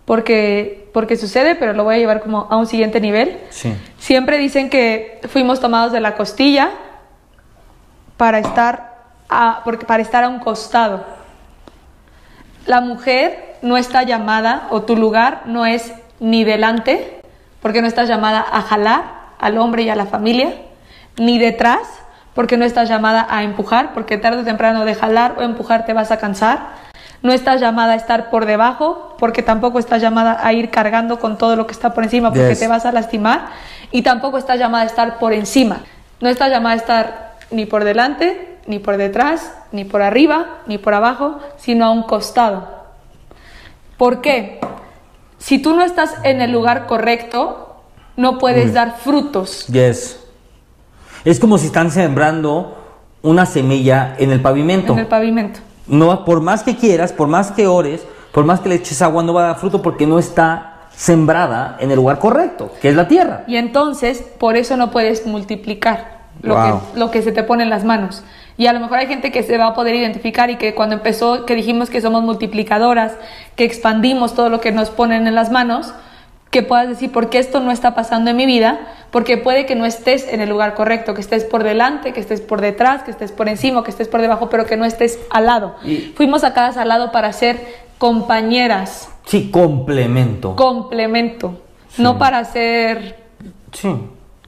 porque, 0.04 0.90
porque 0.92 1.16
sucede, 1.16 1.54
pero 1.54 1.72
lo 1.72 1.84
voy 1.84 1.96
a 1.96 1.98
llevar 1.98 2.20
como 2.20 2.46
a 2.50 2.56
un 2.56 2.66
siguiente 2.66 3.00
nivel. 3.00 3.38
sí. 3.50 3.74
Siempre 3.98 4.36
dicen 4.36 4.68
que 4.68 5.20
fuimos 5.30 5.60
tomados 5.60 5.90
de 5.90 6.00
la 6.00 6.14
costilla 6.14 6.70
para 8.18 8.38
estar 8.38 8.94
a, 9.30 9.62
porque, 9.64 9.86
para 9.86 10.02
estar 10.02 10.24
a 10.24 10.28
un 10.28 10.40
costado. 10.40 11.04
La 12.66 12.80
mujer 12.80 13.56
no 13.62 13.76
está 13.76 14.02
llamada, 14.02 14.68
o 14.70 14.82
tu 14.82 14.96
lugar 14.96 15.42
no 15.46 15.64
es 15.64 15.92
ni 16.20 16.44
delante, 16.44 17.20
porque 17.62 17.80
no 17.80 17.88
estás 17.88 18.08
llamada 18.08 18.44
a 18.52 18.62
jalar 18.62 19.04
al 19.38 19.58
hombre 19.58 19.82
y 19.82 19.88
a 19.88 19.96
la 19.96 20.06
familia, 20.06 20.52
ni 21.16 21.38
detrás, 21.38 21.80
porque 22.34 22.56
no 22.56 22.64
estás 22.64 22.88
llamada 22.88 23.26
a 23.30 23.42
empujar, 23.42 23.94
porque 23.94 24.18
tarde 24.18 24.40
o 24.40 24.44
temprano 24.44 24.84
de 24.84 24.94
jalar 24.94 25.36
o 25.38 25.42
empujar 25.42 25.86
te 25.86 25.92
vas 25.92 26.10
a 26.10 26.18
cansar. 26.18 26.84
No 27.24 27.32
estás 27.32 27.58
llamada 27.58 27.94
a 27.94 27.96
estar 27.96 28.28
por 28.28 28.44
debajo, 28.44 29.16
porque 29.18 29.42
tampoco 29.42 29.78
estás 29.78 30.02
llamada 30.02 30.38
a 30.46 30.52
ir 30.52 30.68
cargando 30.70 31.18
con 31.18 31.38
todo 31.38 31.56
lo 31.56 31.66
que 31.66 31.72
está 31.72 31.94
por 31.94 32.04
encima, 32.04 32.28
porque 32.30 32.50
Yes. 32.50 32.58
te 32.60 32.68
vas 32.68 32.84
a 32.84 32.92
lastimar. 32.92 33.46
Y 33.90 34.02
tampoco 34.02 34.36
estás 34.36 34.58
llamada 34.58 34.84
a 34.84 34.86
estar 34.86 35.18
por 35.18 35.32
encima. 35.32 35.78
No 36.20 36.28
estás 36.28 36.50
llamada 36.50 36.74
a 36.74 36.76
estar 36.76 37.36
ni 37.50 37.64
por 37.64 37.84
delante, 37.84 38.58
ni 38.66 38.78
por 38.78 38.98
detrás, 38.98 39.54
ni 39.72 39.86
por 39.86 40.02
arriba, 40.02 40.58
ni 40.66 40.76
por 40.76 40.92
abajo, 40.92 41.38
sino 41.56 41.86
a 41.86 41.90
un 41.92 42.02
costado. 42.02 42.68
¿Por 43.96 44.20
qué? 44.20 44.60
Si 45.38 45.58
tú 45.58 45.74
no 45.74 45.82
estás 45.82 46.14
en 46.24 46.42
el 46.42 46.52
lugar 46.52 46.84
correcto, 46.84 47.80
no 48.16 48.36
puedes 48.36 48.74
dar 48.74 48.96
frutos. 48.98 49.66
Yes. 49.68 50.20
Es 51.24 51.40
como 51.40 51.56
si 51.56 51.66
están 51.68 51.90
sembrando 51.90 52.76
una 53.22 53.46
semilla 53.46 54.14
en 54.18 54.30
el 54.30 54.42
pavimento. 54.42 54.92
En 54.92 54.98
el 54.98 55.06
pavimento. 55.06 55.60
No, 55.86 56.24
por 56.24 56.40
más 56.40 56.62
que 56.62 56.76
quieras, 56.76 57.12
por 57.12 57.28
más 57.28 57.52
que 57.52 57.66
ores, 57.66 58.06
por 58.32 58.44
más 58.44 58.60
que 58.60 58.68
le 58.68 58.76
eches 58.76 59.02
agua, 59.02 59.22
no 59.22 59.34
va 59.34 59.44
a 59.44 59.46
dar 59.48 59.56
fruto 59.56 59.82
porque 59.82 60.06
no 60.06 60.18
está 60.18 60.70
sembrada 60.96 61.76
en 61.80 61.90
el 61.90 61.96
lugar 61.96 62.18
correcto, 62.18 62.70
que 62.80 62.88
es 62.88 62.96
la 62.96 63.08
tierra. 63.08 63.44
Y 63.46 63.56
entonces, 63.56 64.24
por 64.38 64.56
eso 64.56 64.76
no 64.76 64.90
puedes 64.90 65.26
multiplicar 65.26 66.14
lo, 66.42 66.54
Wow. 66.54 66.80
que, 66.92 66.98
lo 66.98 67.10
que 67.10 67.22
se 67.22 67.32
te 67.32 67.42
pone 67.42 67.62
en 67.64 67.70
las 67.70 67.84
manos. 67.84 68.22
Y 68.56 68.66
a 68.66 68.72
lo 68.72 68.80
mejor 68.80 68.98
hay 68.98 69.06
gente 69.08 69.32
que 69.32 69.42
se 69.42 69.58
va 69.58 69.68
a 69.68 69.74
poder 69.74 69.96
identificar 69.96 70.50
y 70.50 70.56
que 70.56 70.74
cuando 70.74 70.94
empezó, 70.94 71.44
que 71.44 71.54
dijimos 71.56 71.90
que 71.90 72.00
somos 72.00 72.22
multiplicadoras, 72.22 73.12
que 73.56 73.64
expandimos 73.64 74.34
todo 74.34 74.48
lo 74.48 74.60
que 74.60 74.70
nos 74.70 74.90
ponen 74.90 75.26
en 75.26 75.34
las 75.34 75.50
manos, 75.50 75.92
que 76.54 76.62
puedas 76.62 76.88
decir, 76.88 77.10
¿por 77.10 77.30
qué 77.30 77.40
esto 77.40 77.58
no 77.58 77.72
está 77.72 77.96
pasando 77.96 78.30
en 78.30 78.36
mi 78.36 78.46
vida? 78.46 78.78
Porque 79.10 79.36
puede 79.36 79.66
que 79.66 79.74
no 79.74 79.86
estés 79.86 80.28
en 80.32 80.40
el 80.40 80.48
lugar 80.48 80.74
correcto, 80.74 81.12
que 81.12 81.20
estés 81.20 81.42
por 81.42 81.64
delante, 81.64 82.12
que 82.12 82.20
estés 82.20 82.40
por 82.40 82.60
detrás, 82.60 83.02
que 83.02 83.10
estés 83.10 83.32
por 83.32 83.48
encima, 83.48 83.82
que 83.82 83.90
estés 83.90 84.06
por 84.06 84.20
debajo, 84.20 84.48
pero 84.50 84.64
que 84.64 84.76
no 84.76 84.84
estés 84.84 85.18
al 85.30 85.46
lado. 85.46 85.74
Y- 85.84 86.12
Fuimos 86.14 86.42
sacadas 86.42 86.76
al 86.76 86.86
lado 86.90 87.10
para 87.10 87.32
ser 87.32 87.58
compañeras, 87.98 89.08
Sí, 89.26 89.50
complemento. 89.50 90.54
complemento, 90.54 91.58
no 91.98 92.18
para 92.18 92.44
ser 92.44 93.16
sí, 93.72 93.88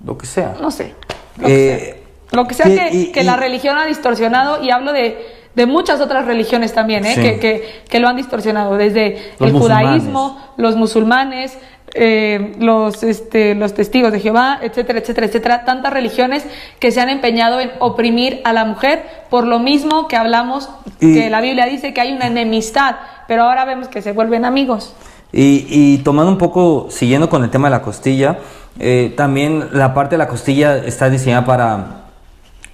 lo 0.04 0.16
que 0.16 0.26
sea. 0.26 0.54
no 0.60 0.70
sé. 0.70 0.94
Lo 1.38 1.46
que 1.48 1.74
Eh, 1.74 1.78
sea, 1.80 1.96
Lo 2.32 2.46
que, 2.46 2.54
sea 2.54 2.66
que- 2.66 2.76
que, 2.76 2.96
y- 2.96 3.12
que 3.12 3.22
y- 3.22 3.24
la 3.24 3.36
religión 3.36 3.78
ha 3.78 3.84
distorsionado, 3.86 4.62
y 4.62 4.70
hablo 4.70 4.92
de, 4.92 5.26
de 5.56 5.66
muchas 5.66 6.00
otras 6.00 6.26
religiones 6.26 6.72
también, 6.74 7.04
¿eh? 7.06 7.14
Sí. 7.14 7.20
que, 7.22 7.38
que- 7.40 7.82
que 7.88 7.98
lo 7.98 8.06
han 8.08 8.16
distorsionado, 8.16 8.76
desde 8.76 9.32
Los 9.40 9.50
el 9.50 9.56
judaísmo, 9.58 10.38
los 10.56 10.76
musulmanes, 10.76 11.58
eh, 11.94 12.52
los, 12.58 13.02
este, 13.02 13.54
los 13.54 13.72
testigos 13.72 14.12
de 14.12 14.20
Jehová, 14.20 14.58
etcétera, 14.60 14.98
etcétera, 14.98 15.26
etcétera. 15.28 15.64
Tantas 15.64 15.92
religiones 15.92 16.44
que 16.78 16.92
se 16.92 17.00
han 17.00 17.08
empeñado 17.08 17.58
en 17.58 17.70
oprimir 17.78 18.42
a 18.44 18.52
la 18.52 18.66
mujer 18.66 19.02
por 19.30 19.46
lo 19.46 19.58
mismo 19.58 20.06
que 20.08 20.16
hablamos, 20.16 20.68
Y- 21.00 21.14
que 21.14 21.30
la 21.30 21.40
Biblia 21.40 21.64
dice 21.66 21.94
que 21.94 22.00
hay 22.02 22.12
una 22.12 22.26
enemistad, 22.26 22.96
pero 23.26 23.44
ahora 23.44 23.64
vemos 23.64 23.88
que 23.88 24.02
se 24.02 24.12
vuelven 24.12 24.44
amigos. 24.44 24.94
Y, 25.32 25.66
y 25.70 25.98
tomando 25.98 26.30
un 26.30 26.38
poco, 26.38 26.88
siguiendo 26.90 27.28
con 27.30 27.42
el 27.44 27.50
tema 27.50 27.68
de 27.68 27.72
la 27.76 27.82
costilla, 27.82 28.38
eh, 28.78 29.14
también 29.16 29.68
la 29.72 29.94
parte 29.94 30.16
de 30.16 30.18
la 30.18 30.28
costilla 30.28 30.76
está 30.76 31.08
diseñada 31.08 31.46
para 31.46 31.86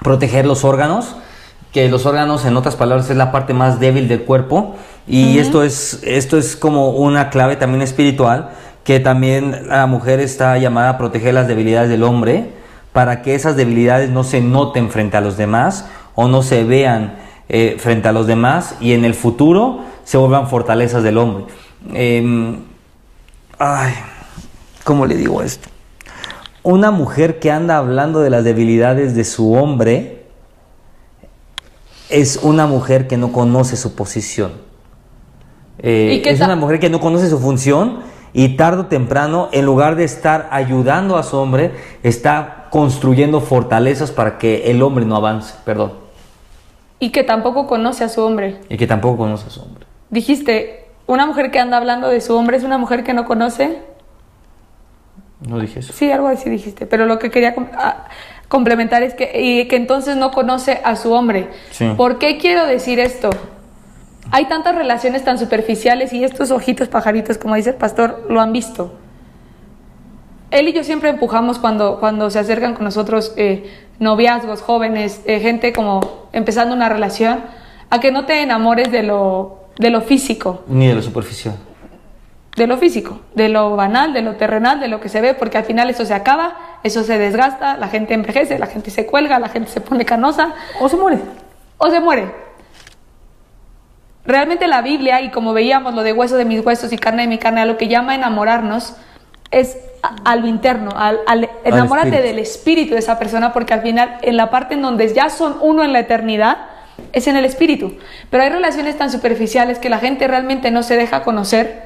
proteger 0.02 0.46
los 0.46 0.64
órganos, 0.64 1.14
que 1.72 1.88
los 1.88 2.06
órganos, 2.06 2.44
en 2.44 2.56
otras 2.56 2.76
palabras, 2.76 3.08
es 3.10 3.16
la 3.16 3.32
parte 3.32 3.54
más 3.54 3.80
débil 3.80 4.08
del 4.08 4.22
cuerpo. 4.22 4.76
Y 5.06 5.38
esto, 5.38 5.62
es, 5.62 6.00
esto 6.04 6.36
es 6.38 6.54
como 6.54 6.90
una 6.90 7.30
clave 7.30 7.56
también 7.56 7.82
espiritual, 7.82 8.50
que 8.84 9.00
también 9.00 9.68
la 9.68 9.86
mujer 9.86 10.20
está 10.20 10.58
llamada 10.58 10.90
a 10.90 10.98
proteger 10.98 11.34
las 11.34 11.48
debilidades 11.48 11.88
del 11.88 12.02
hombre, 12.02 12.52
para 12.92 13.22
que 13.22 13.34
esas 13.34 13.56
debilidades 13.56 14.10
no 14.10 14.22
se 14.22 14.40
noten 14.40 14.90
frente 14.90 15.16
a 15.16 15.20
los 15.20 15.36
demás 15.36 15.86
o 16.14 16.28
no 16.28 16.42
se 16.42 16.62
vean 16.64 17.14
eh, 17.48 17.76
frente 17.78 18.08
a 18.08 18.12
los 18.12 18.26
demás 18.26 18.76
y 18.80 18.92
en 18.92 19.04
el 19.04 19.14
futuro 19.14 19.80
se 20.04 20.18
vuelvan 20.18 20.48
fortalezas 20.48 21.02
del 21.02 21.16
hombre. 21.16 21.46
Em, 21.94 22.58
ay, 23.58 23.94
¿cómo 24.84 25.06
le 25.06 25.16
digo 25.16 25.42
esto? 25.42 25.72
una 26.62 26.90
mujer 26.90 27.40
que 27.40 27.50
anda 27.50 27.76
hablando 27.76 28.20
de 28.20 28.30
las 28.30 28.44
debilidades 28.44 29.14
de 29.14 29.24
su 29.24 29.52
hombre 29.52 30.21
es 32.12 32.36
una 32.42 32.66
mujer 32.66 33.08
que 33.08 33.16
no 33.16 33.32
conoce 33.32 33.76
su 33.76 33.94
posición. 33.94 34.52
Eh, 35.78 36.14
¿Y 36.18 36.22
qué 36.22 36.30
es 36.30 36.40
una 36.40 36.54
mujer 36.56 36.78
que 36.78 36.90
no 36.90 37.00
conoce 37.00 37.28
su 37.28 37.38
función 37.38 38.00
y 38.34 38.56
tarde 38.56 38.82
o 38.82 38.86
temprano, 38.86 39.48
en 39.52 39.64
lugar 39.66 39.96
de 39.96 40.04
estar 40.04 40.48
ayudando 40.52 41.16
a 41.16 41.22
su 41.22 41.36
hombre, 41.36 41.72
está 42.02 42.68
construyendo 42.70 43.40
fortalezas 43.40 44.10
para 44.10 44.38
que 44.38 44.70
el 44.70 44.80
hombre 44.82 45.04
no 45.04 45.16
avance, 45.16 45.54
perdón, 45.64 45.92
Y 46.98 47.10
que 47.10 47.24
tampoco 47.24 47.66
conoce 47.66 48.04
a 48.04 48.08
su 48.08 48.22
hombre. 48.22 48.60
y 48.68 48.76
que 48.76 48.86
tampoco 48.86 49.18
conoce 49.18 49.48
a 49.48 49.50
su 49.50 49.60
hombre. 49.60 49.86
Dijiste, 50.10 50.86
una 51.06 51.26
mujer 51.26 51.50
que 51.50 51.58
anda 51.58 51.76
hablando 51.76 52.08
de 52.08 52.20
su 52.20 52.34
hombre 52.36 52.56
es 52.56 52.62
una 52.64 52.78
mujer 52.78 53.02
que 53.04 53.12
no 53.12 53.24
conoce. 53.26 53.82
No 55.46 55.58
dije 55.58 55.80
eso. 55.80 55.92
Sí, 55.92 56.10
algo 56.12 56.28
así 56.28 56.48
dijiste, 56.48 56.86
pero 56.86 57.04
lo 57.06 57.18
que 57.18 57.30
quería 57.30 57.54
com- 57.54 57.66
a- 57.76 58.04
complementar 58.52 59.02
es 59.02 59.14
que, 59.14 59.32
y 59.40 59.66
que 59.66 59.76
entonces 59.76 60.14
no 60.14 60.30
conoce 60.30 60.82
a 60.84 60.94
su 60.94 61.10
hombre. 61.12 61.48
Sí. 61.70 61.90
¿Por 61.96 62.18
qué 62.18 62.36
quiero 62.36 62.66
decir 62.66 63.00
esto? 63.00 63.30
Hay 64.30 64.44
tantas 64.44 64.74
relaciones 64.74 65.24
tan 65.24 65.38
superficiales 65.38 66.12
y 66.12 66.22
estos 66.22 66.50
ojitos 66.50 66.88
pajaritos, 66.88 67.38
como 67.38 67.54
dice 67.54 67.70
el 67.70 67.76
pastor, 67.76 68.26
lo 68.28 68.42
han 68.42 68.52
visto. 68.52 68.92
Él 70.50 70.68
y 70.68 70.74
yo 70.74 70.84
siempre 70.84 71.08
empujamos 71.08 71.58
cuando, 71.58 71.98
cuando 71.98 72.28
se 72.28 72.40
acercan 72.40 72.74
con 72.74 72.84
nosotros 72.84 73.32
eh, 73.38 73.70
noviazgos, 73.98 74.60
jóvenes, 74.60 75.22
eh, 75.24 75.40
gente 75.40 75.72
como 75.72 76.28
empezando 76.34 76.74
una 76.74 76.90
relación, 76.90 77.40
a 77.88 78.00
que 78.00 78.12
no 78.12 78.26
te 78.26 78.42
enamores 78.42 78.92
de 78.92 79.02
lo, 79.02 79.60
de 79.78 79.88
lo 79.88 80.02
físico 80.02 80.62
Ni 80.66 80.88
de 80.88 80.94
la 80.96 81.02
superficial. 81.02 81.56
De 82.56 82.66
lo 82.66 82.76
físico, 82.76 83.20
de 83.34 83.48
lo 83.48 83.74
banal, 83.76 84.12
de 84.12 84.20
lo 84.22 84.36
terrenal, 84.36 84.78
de 84.80 84.88
lo 84.88 85.00
que 85.00 85.08
se 85.08 85.20
ve, 85.22 85.32
porque 85.34 85.56
al 85.58 85.64
final 85.64 85.88
eso 85.88 86.04
se 86.04 86.12
acaba, 86.14 86.54
eso 86.82 87.02
se 87.02 87.16
desgasta, 87.18 87.76
la 87.78 87.88
gente 87.88 88.12
envejece, 88.14 88.58
la 88.58 88.66
gente 88.66 88.90
se 88.90 89.06
cuelga, 89.06 89.38
la 89.38 89.48
gente 89.48 89.70
se 89.70 89.80
pone 89.80 90.04
canosa 90.04 90.52
O 90.80 90.88
se 90.88 90.96
muere. 90.96 91.18
o 91.78 91.88
se 91.90 92.00
muere. 92.00 92.30
Realmente 94.24 94.68
la 94.68 94.82
Biblia, 94.82 95.20
y 95.20 95.30
como 95.30 95.52
veíamos 95.52 95.94
lo 95.94 96.02
de 96.02 96.12
hueso 96.12 96.36
de 96.36 96.44
mis 96.44 96.64
huesos 96.64 96.92
y 96.92 96.98
carne 96.98 97.22
de 97.22 97.28
mi 97.28 97.38
carne, 97.38 97.60
a 97.62 97.64
lo 97.66 97.76
que 97.76 97.88
llama 97.88 98.14
enamorarnos 98.14 98.94
es 99.50 99.76
a, 100.02 100.14
a 100.32 100.36
lo 100.36 100.46
interno, 100.46 100.90
al, 100.96 101.18
al- 101.26 101.50
enamórate 101.64 102.08
espíritu. 102.08 102.28
del 102.28 102.38
espíritu 102.38 102.92
de 102.94 103.00
esa 103.00 103.18
persona, 103.18 103.52
porque 103.52 103.74
al 103.74 103.82
final 103.82 104.18
en 104.22 104.36
la 104.36 104.48
parte 104.50 104.74
en 104.74 104.82
donde 104.82 105.12
ya 105.12 105.28
son 105.28 105.56
uno 105.60 105.82
en 105.82 105.92
la 105.92 105.98
eternidad, 106.00 106.58
es 107.12 107.26
en 107.26 107.36
el 107.36 107.44
espíritu. 107.44 107.96
Pero 108.30 108.44
hay 108.44 108.50
relaciones 108.50 108.96
tan 108.96 109.10
superficiales 109.10 109.78
que 109.78 109.90
la 109.90 109.98
gente 109.98 110.28
realmente 110.28 110.70
no 110.70 110.82
se 110.82 110.96
deja 110.96 111.22
conocer 111.24 111.82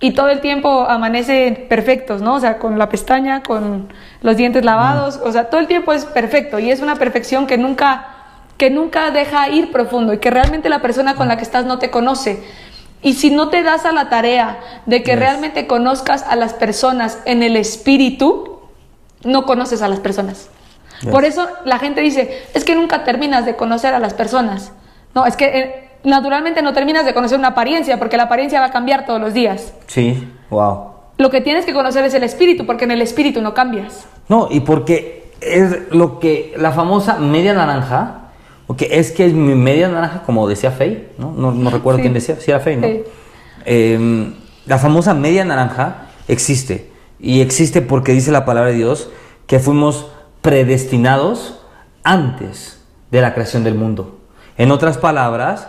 y 0.00 0.12
todo 0.12 0.28
el 0.28 0.40
tiempo 0.40 0.86
amanece 0.88 1.66
perfectos, 1.68 2.22
¿no? 2.22 2.34
O 2.34 2.40
sea, 2.40 2.58
con 2.58 2.78
la 2.78 2.88
pestaña, 2.88 3.42
con 3.42 3.92
los 4.22 4.36
dientes 4.36 4.64
lavados, 4.64 5.20
o 5.24 5.32
sea, 5.32 5.50
todo 5.50 5.60
el 5.60 5.66
tiempo 5.66 5.92
es 5.92 6.04
perfecto 6.04 6.58
y 6.58 6.70
es 6.70 6.80
una 6.80 6.96
perfección 6.96 7.46
que 7.46 7.58
nunca 7.58 8.14
que 8.58 8.70
nunca 8.70 9.12
deja 9.12 9.48
ir 9.48 9.70
profundo 9.70 10.12
y 10.12 10.18
que 10.18 10.30
realmente 10.30 10.68
la 10.68 10.82
persona 10.82 11.14
con 11.14 11.28
la 11.28 11.36
que 11.36 11.44
estás 11.44 11.64
no 11.64 11.78
te 11.78 11.90
conoce. 11.90 12.42
Y 13.02 13.14
si 13.14 13.30
no 13.30 13.50
te 13.50 13.62
das 13.62 13.84
a 13.86 13.92
la 13.92 14.08
tarea 14.08 14.58
de 14.84 15.04
que 15.04 15.12
Yes. 15.12 15.20
realmente 15.20 15.68
conozcas 15.68 16.24
a 16.24 16.34
las 16.34 16.54
personas 16.54 17.20
en 17.24 17.44
el 17.44 17.56
espíritu, 17.56 18.58
no 19.22 19.46
conoces 19.46 19.80
a 19.80 19.86
las 19.86 20.00
personas. 20.00 20.50
Yes. 21.02 21.10
Por 21.10 21.24
eso 21.24 21.48
la 21.64 21.78
gente 21.78 22.00
dice, 22.00 22.46
es 22.52 22.64
que 22.64 22.74
nunca 22.74 23.04
terminas 23.04 23.46
de 23.46 23.54
conocer 23.54 23.94
a 23.94 24.00
las 24.00 24.14
personas. 24.14 24.72
No, 25.14 25.24
es 25.24 25.36
que 25.36 25.46
eh, 25.46 25.87
naturalmente 26.04 26.62
no 26.62 26.72
terminas 26.72 27.04
de 27.04 27.14
conocer 27.14 27.38
una 27.38 27.48
apariencia, 27.48 27.98
porque 27.98 28.16
la 28.16 28.24
apariencia 28.24 28.60
va 28.60 28.66
a 28.66 28.70
cambiar 28.70 29.06
todos 29.06 29.20
los 29.20 29.34
días. 29.34 29.72
Sí, 29.86 30.28
wow. 30.50 30.88
Lo 31.16 31.30
que 31.30 31.40
tienes 31.40 31.64
que 31.64 31.72
conocer 31.72 32.04
es 32.04 32.14
el 32.14 32.22
espíritu, 32.22 32.64
porque 32.66 32.84
en 32.84 32.92
el 32.92 33.02
espíritu 33.02 33.40
no 33.42 33.52
cambias. 33.54 34.06
No, 34.28 34.48
y 34.50 34.60
porque 34.60 35.32
es 35.40 35.90
lo 35.90 36.20
que 36.20 36.54
la 36.56 36.72
famosa 36.72 37.18
media 37.18 37.54
naranja, 37.54 38.30
porque 38.66 38.88
es 38.92 39.10
que 39.12 39.26
es 39.26 39.32
mi 39.32 39.54
media 39.54 39.88
naranja, 39.88 40.22
como 40.24 40.46
decía 40.48 40.70
Fey, 40.70 41.08
¿no? 41.18 41.32
No, 41.32 41.50
no 41.52 41.70
recuerdo 41.70 41.98
Sí. 41.98 42.02
quién 42.02 42.14
decía, 42.14 42.36
si 42.38 42.50
era 42.50 42.60
Fey, 42.60 42.76
¿no? 42.76 42.86
Sí. 42.86 43.02
Eh, 43.64 44.32
la 44.66 44.78
famosa 44.78 45.14
media 45.14 45.44
naranja 45.44 46.08
existe, 46.28 46.90
y 47.18 47.40
existe 47.40 47.82
porque 47.82 48.12
dice 48.12 48.30
la 48.30 48.44
palabra 48.44 48.70
de 48.70 48.76
Dios 48.76 49.10
que 49.46 49.58
fuimos 49.58 50.06
predestinados 50.42 51.58
antes 52.04 52.84
de 53.10 53.20
la 53.20 53.34
creación 53.34 53.64
del 53.64 53.74
mundo. 53.74 54.18
En 54.56 54.70
otras 54.70 54.98
palabras, 54.98 55.68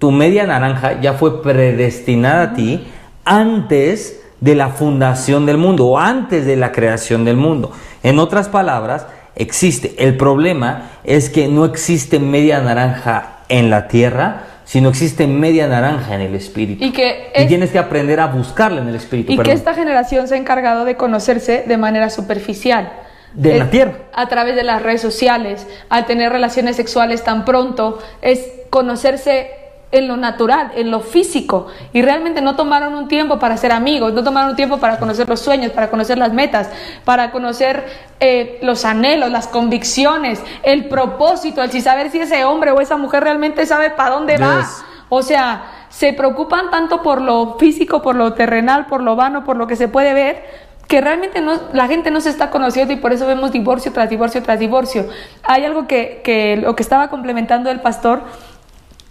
tu 0.00 0.10
media 0.10 0.46
naranja 0.46 1.00
ya 1.00 1.12
fue 1.12 1.42
predestinada 1.42 2.42
a 2.42 2.52
ti 2.54 2.88
antes 3.24 4.20
de 4.40 4.54
la 4.54 4.70
fundación 4.70 5.44
del 5.44 5.58
mundo 5.58 5.86
o 5.86 5.98
antes 5.98 6.46
de 6.46 6.56
la 6.56 6.72
creación 6.72 7.26
del 7.26 7.36
mundo. 7.36 7.70
En 8.02 8.18
otras 8.18 8.48
palabras, 8.48 9.06
existe. 9.36 9.94
El 9.98 10.16
problema 10.16 10.92
es 11.04 11.28
que 11.28 11.48
no 11.48 11.66
existe 11.66 12.18
media 12.18 12.60
naranja 12.60 13.40
en 13.50 13.68
la 13.68 13.88
tierra, 13.88 14.44
sino 14.64 14.88
existe 14.88 15.26
media 15.26 15.68
naranja 15.68 16.14
en 16.14 16.22
el 16.22 16.34
espíritu. 16.34 16.82
Y 16.82 16.92
que 16.92 17.32
Y 17.36 17.46
tienes 17.46 17.70
que 17.70 17.78
aprender 17.78 18.20
a 18.20 18.28
buscarla 18.28 18.80
en 18.80 18.88
el 18.88 18.94
espíritu. 18.94 19.32
Y 19.32 19.38
que 19.38 19.52
esta 19.52 19.74
generación 19.74 20.28
se 20.28 20.34
ha 20.34 20.38
encargado 20.38 20.86
de 20.86 20.96
conocerse 20.96 21.64
de 21.68 21.76
manera 21.76 22.08
superficial. 22.08 22.90
De 23.34 23.58
la 23.58 23.68
tierra. 23.68 23.92
A 24.14 24.28
través 24.28 24.56
de 24.56 24.64
las 24.64 24.82
redes 24.82 25.02
sociales, 25.02 25.66
al 25.90 26.06
tener 26.06 26.32
relaciones 26.32 26.76
sexuales 26.76 27.22
tan 27.22 27.44
pronto, 27.44 27.98
es 28.22 28.44
conocerse 28.70 29.59
en 29.92 30.06
lo 30.06 30.16
natural, 30.16 30.72
en 30.74 30.90
lo 30.90 31.00
físico. 31.00 31.66
Y 31.92 32.02
realmente 32.02 32.40
no 32.40 32.56
tomaron 32.56 32.94
un 32.94 33.08
tiempo 33.08 33.38
para 33.38 33.56
ser 33.56 33.72
amigos, 33.72 34.12
no 34.12 34.22
tomaron 34.22 34.50
un 34.50 34.56
tiempo 34.56 34.78
para 34.78 34.98
conocer 34.98 35.28
los 35.28 35.40
sueños, 35.40 35.72
para 35.72 35.90
conocer 35.90 36.18
las 36.18 36.32
metas, 36.32 36.70
para 37.04 37.30
conocer 37.30 37.84
eh, 38.20 38.58
los 38.62 38.84
anhelos, 38.84 39.30
las 39.30 39.48
convicciones, 39.48 40.42
el 40.62 40.86
propósito, 40.86 41.62
el 41.62 41.70
si 41.70 41.80
saber 41.80 42.10
si 42.10 42.20
ese 42.20 42.44
hombre 42.44 42.70
o 42.70 42.80
esa 42.80 42.96
mujer 42.96 43.24
realmente 43.24 43.66
sabe 43.66 43.90
para 43.90 44.10
dónde 44.10 44.36
va. 44.36 44.64
O 45.08 45.22
sea, 45.22 45.64
se 45.88 46.12
preocupan 46.12 46.70
tanto 46.70 47.02
por 47.02 47.20
lo 47.20 47.56
físico, 47.58 48.00
por 48.00 48.14
lo 48.14 48.34
terrenal, 48.34 48.86
por 48.86 49.02
lo 49.02 49.16
vano, 49.16 49.44
por 49.44 49.56
lo 49.56 49.66
que 49.66 49.74
se 49.74 49.88
puede 49.88 50.14
ver, 50.14 50.70
que 50.86 51.00
realmente 51.00 51.40
no, 51.40 51.52
la 51.72 51.88
gente 51.88 52.10
no 52.12 52.20
se 52.20 52.30
está 52.30 52.50
conociendo 52.50 52.92
y 52.92 52.96
por 52.96 53.12
eso 53.12 53.26
vemos 53.26 53.52
divorcio 53.52 53.92
tras 53.92 54.08
divorcio 54.08 54.42
tras 54.42 54.58
divorcio. 54.58 55.08
Hay 55.42 55.64
algo 55.64 55.88
que, 55.88 56.20
que 56.22 56.56
lo 56.56 56.76
que 56.76 56.82
estaba 56.82 57.08
complementando 57.08 57.70
el 57.70 57.80
pastor 57.80 58.22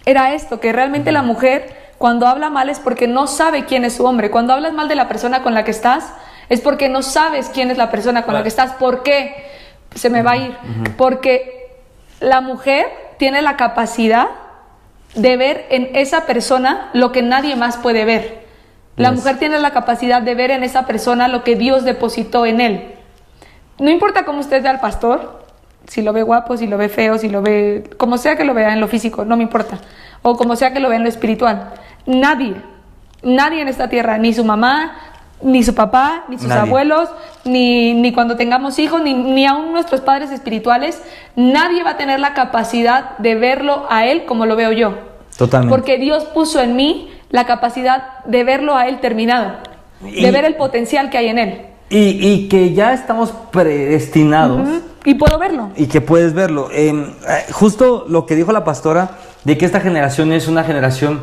era 0.06 0.34
esto, 0.34 0.60
que 0.60 0.72
realmente 0.72 1.12
la 1.12 1.22
mujer 1.22 1.76
cuando 1.98 2.26
habla 2.26 2.48
mal 2.50 2.68
es 2.70 2.78
porque 2.78 3.06
no 3.06 3.26
sabe 3.26 3.64
quién 3.66 3.84
es 3.84 3.96
su 3.96 4.06
hombre. 4.06 4.30
Cuando 4.30 4.52
hablas 4.54 4.72
mal 4.72 4.88
de 4.88 4.94
la 4.94 5.08
persona 5.08 5.42
con 5.42 5.54
la 5.54 5.64
que 5.64 5.70
estás, 5.70 6.12
es 6.48 6.60
porque 6.60 6.88
no 6.88 7.02
sabes 7.02 7.50
quién 7.52 7.70
es 7.70 7.76
la 7.76 7.90
persona 7.90 8.22
con 8.22 8.34
la 8.34 8.42
que 8.42 8.48
estás. 8.48 8.72
¿Por 8.72 9.02
qué? 9.02 9.34
Se 9.94 10.08
me 10.10 10.22
va 10.22 10.32
a 10.32 10.36
ir. 10.38 10.56
Porque 10.96 11.70
la 12.20 12.40
mujer 12.40 12.86
tiene 13.18 13.42
la 13.42 13.56
capacidad 13.56 14.28
de 15.14 15.36
ver 15.36 15.66
en 15.70 15.90
esa 15.94 16.24
persona 16.26 16.88
lo 16.92 17.12
que 17.12 17.22
nadie 17.22 17.54
más 17.56 17.76
puede 17.76 18.04
ver. 18.04 18.40
La 18.96 19.10
Yes. 19.10 19.18
mujer 19.18 19.38
tiene 19.38 19.58
la 19.58 19.70
capacidad 19.72 20.22
de 20.22 20.34
ver 20.34 20.50
en 20.50 20.62
esa 20.62 20.86
persona 20.86 21.28
lo 21.28 21.44
que 21.44 21.56
Dios 21.56 21.84
depositó 21.84 22.46
en 22.46 22.60
él. 22.60 22.94
No 23.78 23.90
importa 23.90 24.24
cómo 24.24 24.40
usted 24.40 24.62
vea 24.62 24.72
al 24.72 24.80
pastor, 24.80 25.39
si 25.90 26.02
lo 26.02 26.12
ve 26.12 26.22
guapo, 26.22 26.56
si 26.56 26.68
lo 26.68 26.78
ve 26.78 26.88
feo, 26.88 27.18
si 27.18 27.28
lo 27.28 27.42
ve, 27.42 27.82
como 27.96 28.16
sea 28.16 28.36
que 28.36 28.44
lo 28.44 28.54
vea 28.54 28.72
en 28.72 28.78
lo 28.80 28.86
físico, 28.86 29.24
no 29.24 29.36
me 29.36 29.42
importa. 29.42 29.78
O 30.22 30.36
como 30.36 30.54
sea 30.54 30.72
que 30.72 30.78
lo 30.78 30.88
vea 30.88 30.98
en 30.98 31.02
lo 31.02 31.08
espiritual. 31.08 31.72
Nadie, 32.06 32.54
nadie 33.24 33.60
en 33.62 33.66
esta 33.66 33.88
tierra, 33.88 34.16
ni 34.16 34.32
su 34.32 34.44
mamá, 34.44 34.92
ni 35.42 35.64
su 35.64 35.74
papá, 35.74 36.26
ni 36.28 36.38
sus 36.38 36.46
Nadie. 36.46 36.60
abuelos, 36.62 37.08
ni, 37.44 37.92
ni 37.94 38.12
cuando 38.12 38.36
tengamos 38.36 38.78
hijos, 38.78 39.02
ni, 39.02 39.14
ni 39.14 39.46
aún 39.46 39.72
nuestros 39.72 40.00
padres 40.00 40.30
espirituales, 40.30 41.02
nadie 41.34 41.82
va 41.82 41.90
a 41.90 41.96
tener 41.96 42.20
la 42.20 42.34
capacidad 42.34 43.16
de 43.18 43.34
verlo 43.34 43.86
a 43.90 44.06
él 44.06 44.26
como 44.26 44.46
lo 44.46 44.54
veo 44.54 44.70
yo. 44.70 44.94
Totalmente. 45.36 45.74
Porque 45.74 45.98
Dios 45.98 46.24
puso 46.26 46.60
en 46.60 46.76
mí 46.76 47.10
la 47.30 47.46
capacidad 47.46 48.20
de 48.26 48.44
verlo 48.44 48.76
a 48.76 48.86
él 48.86 49.00
terminado, 49.00 49.54
Y- 50.04 50.22
de 50.22 50.30
ver 50.30 50.44
el 50.44 50.54
potencial 50.54 51.10
que 51.10 51.18
hay 51.18 51.26
en 51.28 51.38
él. 51.38 51.66
Y, 51.90 52.26
y 52.26 52.48
que 52.48 52.72
ya 52.72 52.92
estamos 52.94 53.32
predestinados. 53.50 54.68
Y 55.04 55.14
puedo 55.14 55.38
verlo. 55.38 55.70
y 55.76 55.86
que 55.86 56.00
puedes 56.00 56.34
verlo. 56.34 56.68
Eh, 56.72 57.14
justo 57.52 58.04
lo 58.08 58.26
que 58.26 58.36
dijo 58.36 58.52
la 58.52 58.64
pastora, 58.64 59.12
de 59.44 59.58
que 59.58 59.66
esta 59.66 59.80
generación 59.80 60.32
es 60.32 60.46
una 60.46 60.62
generación 60.62 61.20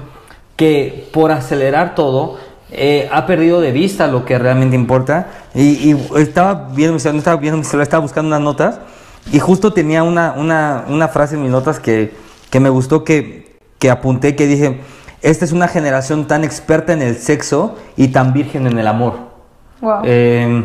que 0.56 1.08
por 1.14 1.32
acelerar 1.32 1.96
todo 1.96 2.38
eh, 2.72 3.08
ha 3.12 3.26
perdido 3.28 3.62
de 3.62 3.72
vista 3.72 4.08
lo 4.08 4.26
que 4.26 4.38
realmente 4.38 4.76
importa. 4.76 5.28
Y, 5.54 5.92
y 5.92 6.08
estaba 6.18 6.70
viendo, 6.74 6.96
mi 6.96 7.00
celular, 7.00 7.20
estaba 7.20 7.38
viendo 7.38 7.58
mi 7.58 7.64
celular, 7.64 7.84
estaba 7.84 8.02
buscando 8.02 8.28
unas 8.28 8.42
notas 8.42 8.80
y 9.32 9.40
justo 9.40 9.72
tenía 9.74 10.04
una, 10.04 10.34
una, 10.36 10.86
una 10.90 11.08
frase 11.08 11.36
en 11.36 11.44
mis 11.44 11.52
notas 11.52 11.80
que, 11.80 12.14
que 12.50 12.60
me 12.60 12.70
gustó, 12.70 13.04
que, 13.04 13.58
que 13.80 13.90
apunté, 13.90 14.36
que 14.36 14.48
dije, 14.48 14.82
esta 15.22 15.46
es 15.46 15.52
una 15.52 15.68
generación 15.68 16.28
tan 16.28 16.44
experta 16.44 16.94
en 16.94 17.02
el 17.02 17.18
sexo 17.18 17.76
y 17.96 18.10
tan 18.10 18.34
virgen 18.34 18.68
en 18.68 18.80
el 18.80 18.88
amor. 18.88 19.27
Wow. 19.82 20.02
Eh, 20.06 20.64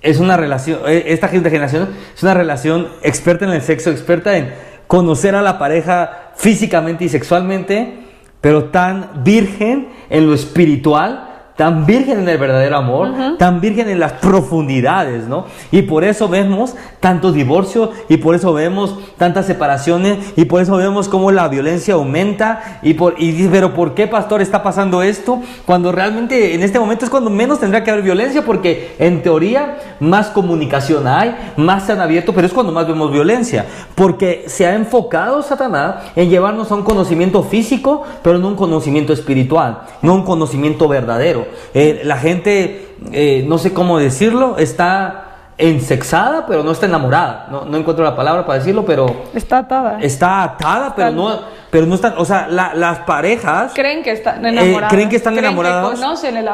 es 0.00 0.18
una 0.18 0.36
relación, 0.36 0.80
eh, 0.86 1.04
esta 1.08 1.28
generación 1.28 1.88
es 2.14 2.22
una 2.22 2.34
relación 2.34 2.88
experta 3.02 3.44
en 3.44 3.52
el 3.52 3.62
sexo, 3.62 3.90
experta 3.90 4.36
en 4.36 4.52
conocer 4.86 5.34
a 5.34 5.42
la 5.42 5.58
pareja 5.58 6.32
físicamente 6.36 7.04
y 7.04 7.08
sexualmente, 7.08 7.98
pero 8.40 8.66
tan 8.66 9.24
virgen 9.24 9.88
en 10.08 10.26
lo 10.26 10.34
espiritual 10.34 11.27
tan 11.58 11.86
virgen 11.86 12.20
en 12.20 12.28
el 12.28 12.38
verdadero 12.38 12.76
amor, 12.76 13.36
tan 13.36 13.60
virgen 13.60 13.88
en 13.88 13.98
las 13.98 14.12
profundidades, 14.12 15.26
¿no? 15.26 15.46
Y 15.72 15.82
por 15.82 16.04
eso 16.04 16.28
vemos 16.28 16.76
tantos 17.00 17.34
divorcios 17.34 17.90
y 18.08 18.18
por 18.18 18.36
eso 18.36 18.52
vemos 18.52 18.96
tantas 19.16 19.46
separaciones 19.46 20.18
y 20.36 20.44
por 20.44 20.62
eso 20.62 20.76
vemos 20.76 21.08
cómo 21.08 21.32
la 21.32 21.48
violencia 21.48 21.94
aumenta 21.94 22.78
y 22.80 22.94
por 22.94 23.16
y 23.18 23.32
dice, 23.32 23.48
pero 23.50 23.74
¿por 23.74 23.94
qué 23.94 24.06
pastor 24.06 24.40
está 24.40 24.62
pasando 24.62 25.02
esto? 25.02 25.42
Cuando 25.66 25.90
realmente 25.90 26.54
en 26.54 26.62
este 26.62 26.78
momento 26.78 27.04
es 27.04 27.10
cuando 27.10 27.28
menos 27.28 27.58
tendrá 27.58 27.82
que 27.82 27.90
haber 27.90 28.04
violencia 28.04 28.44
porque 28.44 28.94
en 29.00 29.24
teoría 29.24 29.78
más 29.98 30.28
comunicación 30.28 31.08
hay, 31.08 31.34
más 31.56 31.86
se 31.86 31.92
han 31.92 32.00
abierto, 32.00 32.32
pero 32.32 32.46
es 32.46 32.52
cuando 32.52 32.72
más 32.72 32.86
vemos 32.86 33.10
violencia, 33.10 33.66
porque 33.96 34.44
se 34.46 34.64
ha 34.64 34.76
enfocado 34.76 35.42
Satanás 35.42 36.04
en 36.14 36.30
llevarnos 36.30 36.70
a 36.70 36.76
un 36.76 36.84
conocimiento 36.84 37.42
físico, 37.42 38.04
pero 38.22 38.38
no 38.38 38.46
un 38.46 38.54
conocimiento 38.54 39.12
espiritual, 39.12 39.80
no 40.02 40.14
un 40.14 40.22
conocimiento 40.22 40.86
verdadero. 40.86 41.47
Eh, 41.74 42.02
la 42.04 42.16
gente, 42.16 42.94
eh, 43.12 43.44
no 43.46 43.58
sé 43.58 43.72
cómo 43.72 43.98
decirlo, 43.98 44.56
está 44.58 45.24
ensexada, 45.58 46.46
pero 46.46 46.62
no 46.62 46.70
está 46.70 46.86
enamorada. 46.86 47.48
No, 47.50 47.76
encuentro 47.76 48.04
la 48.04 48.14
palabra 48.14 48.46
para 48.46 48.60
decirlo, 48.60 48.84
pero... 48.84 49.24
Está 49.34 49.58
atada. 49.58 49.98
Está 50.00 50.44
atada, 50.44 50.94
pero 50.94 51.10
no, 51.10 51.40
pero 51.70 51.86
no 51.86 51.96
están... 51.96 52.14
O 52.16 52.24
sea, 52.24 52.46
las 52.48 52.98
parejas... 53.00 53.72
Creen 53.74 54.02
que 54.02 54.12
están 54.12 54.44
eh, 54.46 54.50
enamoradas. 54.50 54.92
creen 54.92 55.08
que 55.08 55.16
están 55.16 55.36
enamoradas. 55.36 56.00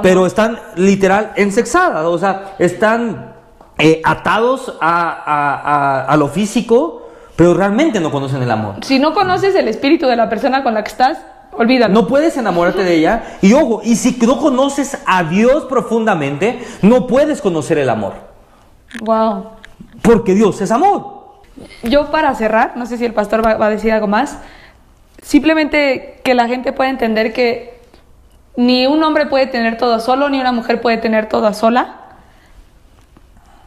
Pero 0.02 0.26
están 0.26 0.58
literal 0.76 1.32
ensexadas. 1.36 2.04
O 2.06 2.18
sea, 2.18 2.54
están 2.58 3.34
atados 4.04 4.74
a, 4.80 6.06
a 6.08 6.16
lo 6.16 6.28
físico, 6.28 7.08
pero 7.36 7.52
realmente 7.52 8.00
no 8.00 8.10
conocen 8.10 8.42
el 8.42 8.50
amor. 8.50 8.76
Si 8.82 8.98
no 8.98 9.12
conoces 9.12 9.54
el 9.54 9.68
espíritu 9.68 10.06
de 10.06 10.16
la 10.16 10.28
persona 10.30 10.62
con 10.62 10.74
la 10.74 10.82
que 10.82 10.90
estás, 10.90 11.18
Olvídalo. 11.56 11.94
No 11.94 12.06
puedes 12.06 12.36
enamorarte 12.36 12.82
de 12.82 12.94
ella. 12.94 13.39
Y 13.40 13.52
ojo, 13.52 13.81
y 13.85 13.97
si 13.97 14.16
no 14.26 14.39
conoces 14.39 14.98
a 15.06 15.24
Dios 15.24 15.64
profundamente, 15.64 16.64
no 16.82 17.06
puedes 17.06 17.40
conocer 17.40 17.78
el 17.78 17.89
amor. 17.89 18.14
Wow. 19.01 19.51
Porque 20.02 20.35
Dios 20.35 20.60
es 20.60 20.70
amor. 20.70 21.14
Yo 21.82 22.10
para 22.10 22.35
cerrar, 22.35 22.76
no 22.76 22.86
sé 22.86 22.98
si 22.98 23.05
el 23.05 23.14
pastor 23.14 23.44
va, 23.44 23.64
a 23.64 23.70
decir 23.70 23.93
algo 23.93 24.09
más, 24.09 24.39
simplemente 25.22 26.20
que 26.24 26.35
la 26.35 26.48
gente 26.48 26.72
pueda 26.72 26.90
entender 26.90 27.32
que 27.32 27.81
ni 28.56 28.86
un 28.86 29.02
hombre 29.02 29.26
puede 29.26 29.47
tener 29.47 29.78
todo 29.78 30.01
solo, 30.01 30.28
ni 30.28 30.40
una 30.40 30.52
mujer 30.52 30.81
puede 30.81 30.97
tener 30.97 31.28
todo 31.28 31.52
sola. 31.55 31.97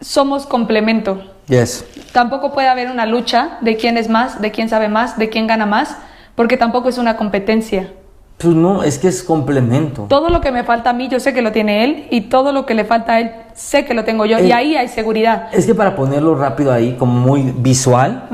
Somos 0.01 0.45
complemento. 0.45 1.23
Yes. 1.47 1.85
Tampoco 2.11 2.53
puede 2.53 2.67
haber 2.67 2.91
una 2.91 3.05
lucha 3.05 3.57
de 3.61 3.77
quién 3.77 3.97
es 3.97 4.09
más, 4.09 4.41
de 4.41 4.51
quién 4.51 4.67
sabe 4.67 4.89
más, 4.89 5.17
de 5.17 5.29
quién 5.29 5.47
gana 5.47 5.65
más 5.65 5.97
porque 6.37 6.55
tampoco 6.55 6.87
es 6.87 6.99
una 6.99 7.17
competencia. 7.17 7.93
Pues 8.37 8.53
no, 8.53 8.83
es 8.83 8.99
que 8.99 9.07
es 9.07 9.23
complemento. 9.23 10.05
Todo 10.07 10.29
lo 10.29 10.39
que 10.39 10.51
me 10.51 10.63
falta 10.63 10.91
a 10.91 10.93
mí, 10.93 11.07
yo 11.07 11.19
sé 11.19 11.33
que 11.33 11.41
lo 11.41 11.51
tiene 11.51 11.83
él, 11.83 12.05
y 12.11 12.21
todo 12.21 12.51
lo 12.51 12.67
que 12.67 12.75
le 12.75 12.85
falta 12.85 13.13
a 13.13 13.19
él, 13.21 13.31
sé 13.55 13.85
que 13.85 13.95
lo 13.95 14.03
tengo 14.03 14.23
yo, 14.27 14.37
y 14.37 14.51
ahí 14.51 14.75
hay 14.75 14.87
seguridad. 14.87 15.47
Es 15.51 15.65
que 15.65 15.73
para 15.73 15.95
ponerlo 15.95 16.35
rápido 16.35 16.71
ahí, 16.71 16.95
como 16.99 17.13
muy 17.13 17.51
visual, 17.57 18.29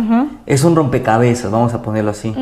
es 0.45 0.65
un 0.65 0.75
rompecabezas, 0.75 1.49
vamos 1.49 1.73
a 1.73 1.81
ponerlo 1.81 2.11
así. 2.11 2.35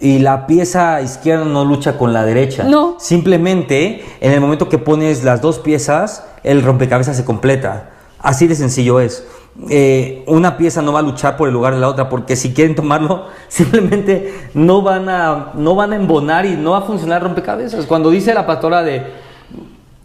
Y 0.00 0.20
la 0.20 0.46
pieza 0.46 1.00
izquierda 1.00 1.44
no 1.44 1.64
lucha 1.64 1.98
con 1.98 2.12
la 2.12 2.24
derecha. 2.24 2.62
No. 2.62 2.94
Simplemente, 3.00 4.04
en 4.20 4.30
el 4.30 4.40
momento 4.40 4.68
que 4.68 4.78
pones 4.78 5.24
las 5.24 5.40
dos 5.40 5.58
piezas, 5.58 6.24
el 6.44 6.62
rompecabezas 6.62 7.16
se 7.16 7.24
completa. 7.24 7.90
Así 8.20 8.46
de 8.46 8.54
sencillo 8.54 9.00
es. 9.00 9.26
Eh, 9.68 10.22
una 10.26 10.56
pieza 10.56 10.80
no 10.80 10.92
va 10.92 11.00
a 11.00 11.02
luchar 11.02 11.36
por 11.36 11.48
el 11.48 11.54
lugar 11.54 11.74
de 11.74 11.80
la 11.80 11.88
otra, 11.88 12.08
porque 12.08 12.36
si 12.36 12.54
quieren 12.54 12.74
tomarlo, 12.74 13.26
simplemente 13.48 14.32
no 14.54 14.82
van 14.82 15.08
a, 15.08 15.52
no 15.54 15.74
van 15.74 15.92
a 15.92 15.96
embonar 15.96 16.46
y 16.46 16.56
no 16.56 16.72
va 16.72 16.78
a 16.78 16.82
funcionar 16.82 17.22
rompecabezas. 17.22 17.86
Cuando 17.86 18.10
dice 18.10 18.32
la 18.32 18.46
pastora 18.46 18.82
de 18.82 19.02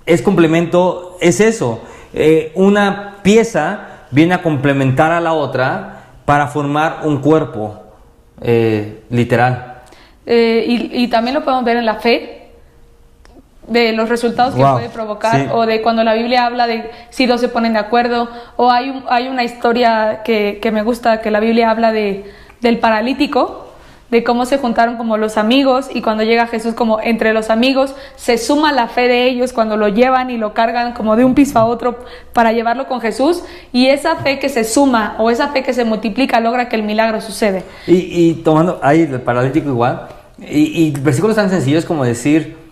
es 0.05 0.21
complemento, 0.21 1.17
es 1.21 1.39
eso. 1.39 1.81
Eh, 2.13 2.51
una 2.55 3.17
pieza 3.23 4.07
viene 4.11 4.35
a 4.35 4.41
complementar 4.41 5.11
a 5.11 5.19
la 5.19 5.33
otra 5.33 6.03
para 6.25 6.47
formar 6.47 7.01
un 7.03 7.19
cuerpo, 7.19 7.81
eh, 8.41 9.03
literal. 9.09 9.81
Y, 10.27 11.03
y 11.03 11.07
también 11.07 11.35
lo 11.35 11.43
podemos 11.43 11.65
ver 11.65 11.77
en 11.77 11.85
la 11.85 11.95
fe 11.95 12.44
de 13.67 13.93
los 13.93 14.09
resultados 14.09 14.53
que 14.53 14.61
puede 14.61 14.89
provocar 14.89 15.49
o 15.53 15.65
de 15.65 15.81
cuando 15.81 16.03
la 16.03 16.13
Biblia 16.13 16.45
habla 16.45 16.67
de 16.67 16.91
si 17.09 17.25
dos 17.25 17.41
se 17.41 17.49
ponen 17.49 17.73
de 17.73 17.79
acuerdo 17.79 18.29
o 18.57 18.71
hay, 18.71 19.03
hay 19.09 19.27
una 19.27 19.43
historia 19.43 20.21
que, 20.23 20.59
que, 20.61 20.71
me 20.71 20.83
gusta 20.83 21.21
que 21.21 21.31
la 21.31 21.39
Biblia 21.39 21.71
habla 21.71 21.91
de, 21.91 22.31
del 22.61 22.79
paralítico 22.79 23.65
de 24.11 24.23
cómo 24.23 24.45
se 24.45 24.59
juntaron 24.59 24.97
como 24.97 25.17
los 25.17 25.35
amigos 25.35 25.87
y 25.91 26.01
cuando 26.01 26.23
llega 26.23 26.45
Jesús 26.45 26.75
como 26.75 27.01
entre 27.01 27.33
los 27.33 27.49
amigos 27.49 27.95
se 28.15 28.37
suma 28.37 28.71
la 28.71 28.87
fe 28.87 29.07
de 29.07 29.27
ellos 29.27 29.51
cuando 29.51 29.77
lo 29.77 29.87
llevan 29.87 30.29
y 30.29 30.37
lo 30.37 30.53
cargan 30.53 30.93
como 30.93 31.15
de 31.15 31.25
un 31.25 31.33
piso 31.33 31.57
a 31.57 31.65
otro 31.65 31.99
para 32.33 32.51
llevarlo 32.53 32.87
con 32.87 33.01
Jesús 33.01 33.43
y 33.73 33.87
esa 33.87 34.17
fe 34.17 34.37
que 34.37 34.49
se 34.49 34.63
suma 34.63 35.15
o 35.17 35.31
esa 35.31 35.47
fe 35.47 35.63
que 35.63 35.73
se 35.73 35.85
multiplica 35.85 36.39
logra 36.39 36.69
que 36.69 36.75
el 36.75 36.83
milagro 36.83 37.19
sucede. 37.19 37.63
Y, 37.87 38.29
y 38.29 38.33
tomando 38.35 38.79
ahí 38.83 39.01
el 39.01 39.21
paralítico 39.21 39.69
igual 39.69 40.07
y, 40.37 40.85
y 40.85 40.91
versículos 40.91 41.35
tan 41.35 41.49
sencillos 41.49 41.83
como 41.85 42.05
decir 42.05 42.64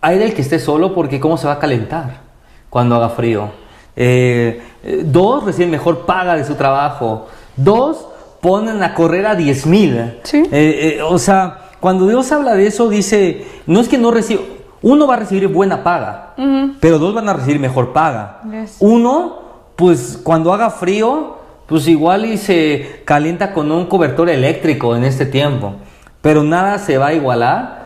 hay 0.00 0.18
del 0.18 0.34
que 0.34 0.42
esté 0.42 0.58
solo 0.58 0.94
porque 0.94 1.20
cómo 1.20 1.36
se 1.36 1.46
va 1.46 1.54
a 1.54 1.58
calentar 1.58 2.20
cuando 2.68 2.96
haga 2.96 3.10
frío. 3.10 3.50
Eh, 3.96 4.62
eh, 4.82 5.02
dos, 5.04 5.44
reciben 5.44 5.70
mejor 5.70 6.06
paga 6.06 6.36
de 6.36 6.44
su 6.44 6.54
trabajo. 6.54 7.26
Dos, 7.56 8.06
ponen 8.40 8.82
a 8.82 8.94
correr 8.94 9.26
a 9.26 9.34
10 9.34 9.66
mil. 9.66 10.20
Eh, 10.32 11.00
o 11.06 11.18
sea, 11.18 11.70
cuando 11.80 12.08
Dios 12.08 12.30
habla 12.32 12.54
de 12.54 12.66
eso, 12.66 12.88
dice, 12.88 13.46
no 13.66 13.80
es 13.80 13.88
que 13.88 13.98
no 13.98 14.10
reciba, 14.10 14.42
uno 14.82 15.06
va 15.06 15.14
a 15.14 15.18
recibir 15.18 15.46
buena 15.48 15.82
paga, 15.82 16.34
pero 16.80 16.98
dos 16.98 17.14
van 17.14 17.28
a 17.28 17.34
recibir 17.34 17.60
mejor 17.60 17.92
paga. 17.92 18.40
Uno, 18.78 19.40
pues 19.76 20.18
cuando 20.22 20.52
haga 20.54 20.70
frío, 20.70 21.36
pues 21.66 21.86
igual 21.86 22.24
y 22.24 22.38
se 22.38 23.02
calienta 23.04 23.52
con 23.52 23.70
un 23.70 23.86
cobertor 23.86 24.30
eléctrico 24.30 24.96
en 24.96 25.04
este 25.04 25.26
tiempo, 25.26 25.74
pero 26.22 26.42
nada 26.42 26.78
se 26.78 26.96
va 26.96 27.08
a 27.08 27.14
igualar 27.14 27.79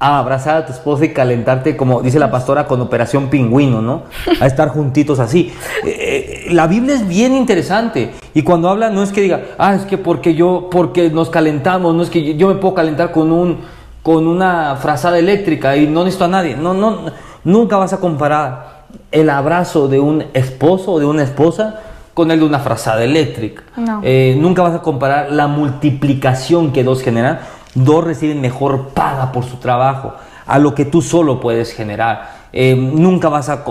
a 0.00 0.18
abrazar 0.18 0.56
a 0.56 0.66
tu 0.66 0.72
esposa 0.72 1.04
y 1.04 1.12
calentarte, 1.12 1.76
como 1.76 2.00
dice 2.00 2.18
la 2.18 2.30
pastora, 2.30 2.66
con 2.66 2.80
Operación 2.80 3.28
Pingüino, 3.28 3.82
¿no? 3.82 4.04
A 4.40 4.46
estar 4.46 4.70
juntitos 4.70 5.20
así. 5.20 5.52
Eh, 5.84 6.46
eh, 6.48 6.52
la 6.52 6.66
Biblia 6.66 6.94
es 6.94 7.06
bien 7.06 7.34
interesante. 7.34 8.12
Y 8.32 8.42
cuando 8.42 8.70
habla, 8.70 8.88
no 8.88 9.02
es 9.02 9.12
que 9.12 9.20
diga, 9.20 9.42
ah, 9.58 9.74
es 9.74 9.82
que 9.82 9.98
porque 9.98 10.34
yo, 10.34 10.68
porque 10.70 11.10
nos 11.10 11.28
calentamos, 11.28 11.94
no 11.94 12.02
es 12.02 12.08
que 12.08 12.34
yo 12.34 12.48
me 12.48 12.54
puedo 12.54 12.74
calentar 12.74 13.12
con, 13.12 13.30
un, 13.30 13.58
con 14.02 14.26
una 14.26 14.76
frazada 14.76 15.18
eléctrica 15.18 15.76
y 15.76 15.86
no 15.86 16.02
necesito 16.02 16.24
a 16.24 16.28
nadie. 16.28 16.56
No, 16.56 16.72
no, 16.72 17.04
nunca 17.44 17.76
vas 17.76 17.92
a 17.92 18.00
comparar 18.00 18.86
el 19.12 19.28
abrazo 19.28 19.86
de 19.86 20.00
un 20.00 20.24
esposo 20.32 20.92
o 20.92 20.98
de 20.98 21.04
una 21.04 21.24
esposa 21.24 21.80
con 22.14 22.30
el 22.30 22.40
de 22.40 22.46
una 22.46 22.58
frazada 22.58 23.04
eléctrica. 23.04 23.64
Eh, 24.02 24.34
nunca 24.38 24.62
vas 24.62 24.74
a 24.74 24.82
comparar 24.82 25.30
la 25.30 25.46
multiplicación 25.46 26.72
que 26.72 26.84
dos 26.84 27.02
generan 27.02 27.40
Dos 27.74 28.04
reciben 28.04 28.40
mejor 28.40 28.88
paga 28.88 29.32
por 29.32 29.44
su 29.44 29.58
trabajo 29.58 30.14
a 30.46 30.58
lo 30.58 30.74
que 30.74 30.84
tú 30.84 31.02
solo 31.02 31.40
puedes 31.40 31.72
generar. 31.72 32.40
Eh, 32.52 32.74
nunca 32.74 33.28
vas 33.28 33.48
a... 33.48 33.64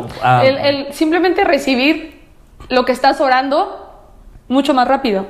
El, 0.44 0.94
simplemente 0.94 1.44
recibir 1.44 2.22
lo 2.70 2.86
que 2.86 2.94
estás 2.94 3.20
orando 3.20 3.86
mucho 4.48 4.74
más 4.74 4.88
rápido. 4.88 5.26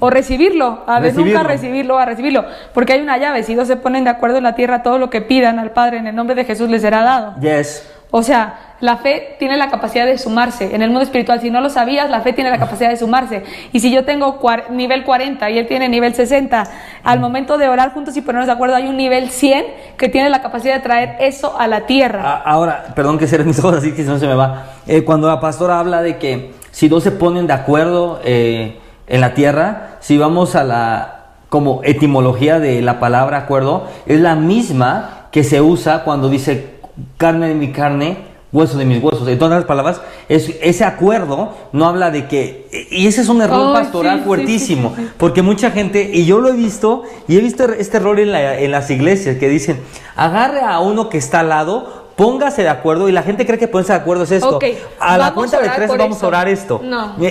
O 0.00 0.10
recibirlo, 0.10 0.82
a 0.86 0.98
ver, 0.98 1.14
nunca 1.14 1.44
recibirlo, 1.44 1.98
a 1.98 2.04
recibirlo. 2.04 2.44
Porque 2.72 2.94
hay 2.94 3.00
una 3.00 3.16
llave, 3.16 3.42
si 3.44 3.54
dos 3.54 3.68
se 3.68 3.76
ponen 3.76 4.04
de 4.04 4.10
acuerdo 4.10 4.38
en 4.38 4.44
la 4.44 4.54
tierra, 4.54 4.82
todo 4.82 4.98
lo 4.98 5.08
que 5.08 5.20
pidan 5.20 5.58
al 5.58 5.70
Padre 5.70 5.98
en 5.98 6.06
el 6.08 6.16
nombre 6.16 6.34
de 6.34 6.44
Jesús 6.44 6.68
les 6.68 6.82
será 6.82 7.02
dado. 7.02 7.34
Yes. 7.40 7.93
O 8.16 8.22
sea, 8.22 8.76
la 8.78 8.98
fe 8.98 9.34
tiene 9.40 9.56
la 9.56 9.68
capacidad 9.70 10.06
de 10.06 10.18
sumarse. 10.18 10.72
En 10.72 10.82
el 10.82 10.90
mundo 10.90 11.02
espiritual, 11.02 11.40
si 11.40 11.50
no 11.50 11.60
lo 11.60 11.68
sabías, 11.68 12.08
la 12.08 12.20
fe 12.20 12.32
tiene 12.32 12.48
la 12.48 12.60
capacidad 12.60 12.88
de 12.88 12.96
sumarse. 12.96 13.42
Y 13.72 13.80
si 13.80 13.90
yo 13.90 14.04
tengo 14.04 14.38
nivel 14.70 15.02
40 15.02 15.50
y 15.50 15.58
él 15.58 15.66
tiene 15.66 15.88
nivel 15.88 16.14
60, 16.14 16.64
al 17.02 17.18
momento 17.18 17.58
de 17.58 17.68
orar 17.68 17.92
juntos 17.92 18.16
y 18.16 18.20
ponernos 18.20 18.46
de 18.46 18.52
acuerdo, 18.52 18.76
hay 18.76 18.86
un 18.86 18.96
nivel 18.96 19.30
100 19.30 19.64
que 19.96 20.08
tiene 20.08 20.30
la 20.30 20.42
capacidad 20.42 20.74
de 20.74 20.80
traer 20.80 21.16
eso 21.18 21.58
a 21.58 21.66
la 21.66 21.86
tierra. 21.86 22.40
Ahora, 22.44 22.84
perdón 22.94 23.18
que 23.18 23.26
cierre 23.26 23.42
mis 23.42 23.58
ojos 23.64 23.78
así 23.78 23.90
que 23.94 24.04
no 24.04 24.16
se 24.16 24.28
me 24.28 24.36
va. 24.36 24.66
Eh, 24.86 25.02
cuando 25.02 25.26
la 25.26 25.40
pastora 25.40 25.80
habla 25.80 26.00
de 26.00 26.18
que 26.18 26.52
si 26.70 26.86
dos 26.86 27.02
se 27.02 27.10
ponen 27.10 27.48
de 27.48 27.54
acuerdo 27.54 28.20
eh, 28.22 28.78
en 29.08 29.20
la 29.20 29.34
tierra, 29.34 29.96
si 29.98 30.18
vamos 30.18 30.54
a 30.54 30.62
la 30.62 31.24
como 31.48 31.80
etimología 31.82 32.60
de 32.60 32.80
la 32.80 33.00
palabra 33.00 33.38
acuerdo, 33.38 33.88
es 34.06 34.20
la 34.20 34.36
misma 34.36 35.26
que 35.32 35.42
se 35.42 35.60
usa 35.60 36.04
cuando 36.04 36.28
dice 36.28 36.73
carne 37.16 37.48
de 37.48 37.54
mi 37.54 37.72
carne, 37.72 38.16
hueso 38.52 38.78
de 38.78 38.84
mis 38.84 39.02
huesos. 39.02 39.26
En 39.28 39.38
todas 39.38 39.58
las 39.58 39.64
palabras, 39.64 40.00
es, 40.28 40.50
ese 40.62 40.84
acuerdo 40.84 41.52
no 41.72 41.86
habla 41.86 42.10
de 42.10 42.26
que... 42.26 42.88
Y 42.90 43.06
ese 43.06 43.22
es 43.22 43.28
un 43.28 43.42
error 43.42 43.72
pastoral 43.72 44.22
fuertísimo, 44.22 44.94
porque 45.18 45.42
mucha 45.42 45.70
gente, 45.70 46.10
y 46.12 46.24
yo 46.24 46.40
lo 46.40 46.48
he 46.48 46.52
visto, 46.52 47.02
y 47.28 47.36
he 47.36 47.40
visto 47.40 47.64
este 47.64 47.96
error 47.96 48.18
en, 48.20 48.34
en 48.34 48.70
las 48.70 48.90
iglesias, 48.90 49.36
que 49.38 49.48
dicen, 49.48 49.80
agarre 50.16 50.60
a 50.60 50.78
uno 50.80 51.08
que 51.08 51.18
está 51.18 51.40
al 51.40 51.48
lado, 51.48 52.04
póngase 52.16 52.62
de 52.62 52.68
acuerdo 52.68 53.08
y 53.08 53.12
la 53.12 53.22
gente 53.22 53.46
cree 53.46 53.58
que 53.58 53.68
ponerse 53.68 53.92
de 53.92 53.98
acuerdo 53.98 54.24
es 54.24 54.30
esto. 54.30 54.58
a 55.00 55.18
la 55.18 55.34
cuenta 55.34 55.60
de 55.60 55.68
tres 55.70 55.90
vamos 55.96 56.22
a 56.22 56.26
orar 56.26 56.48
esto. 56.48 56.80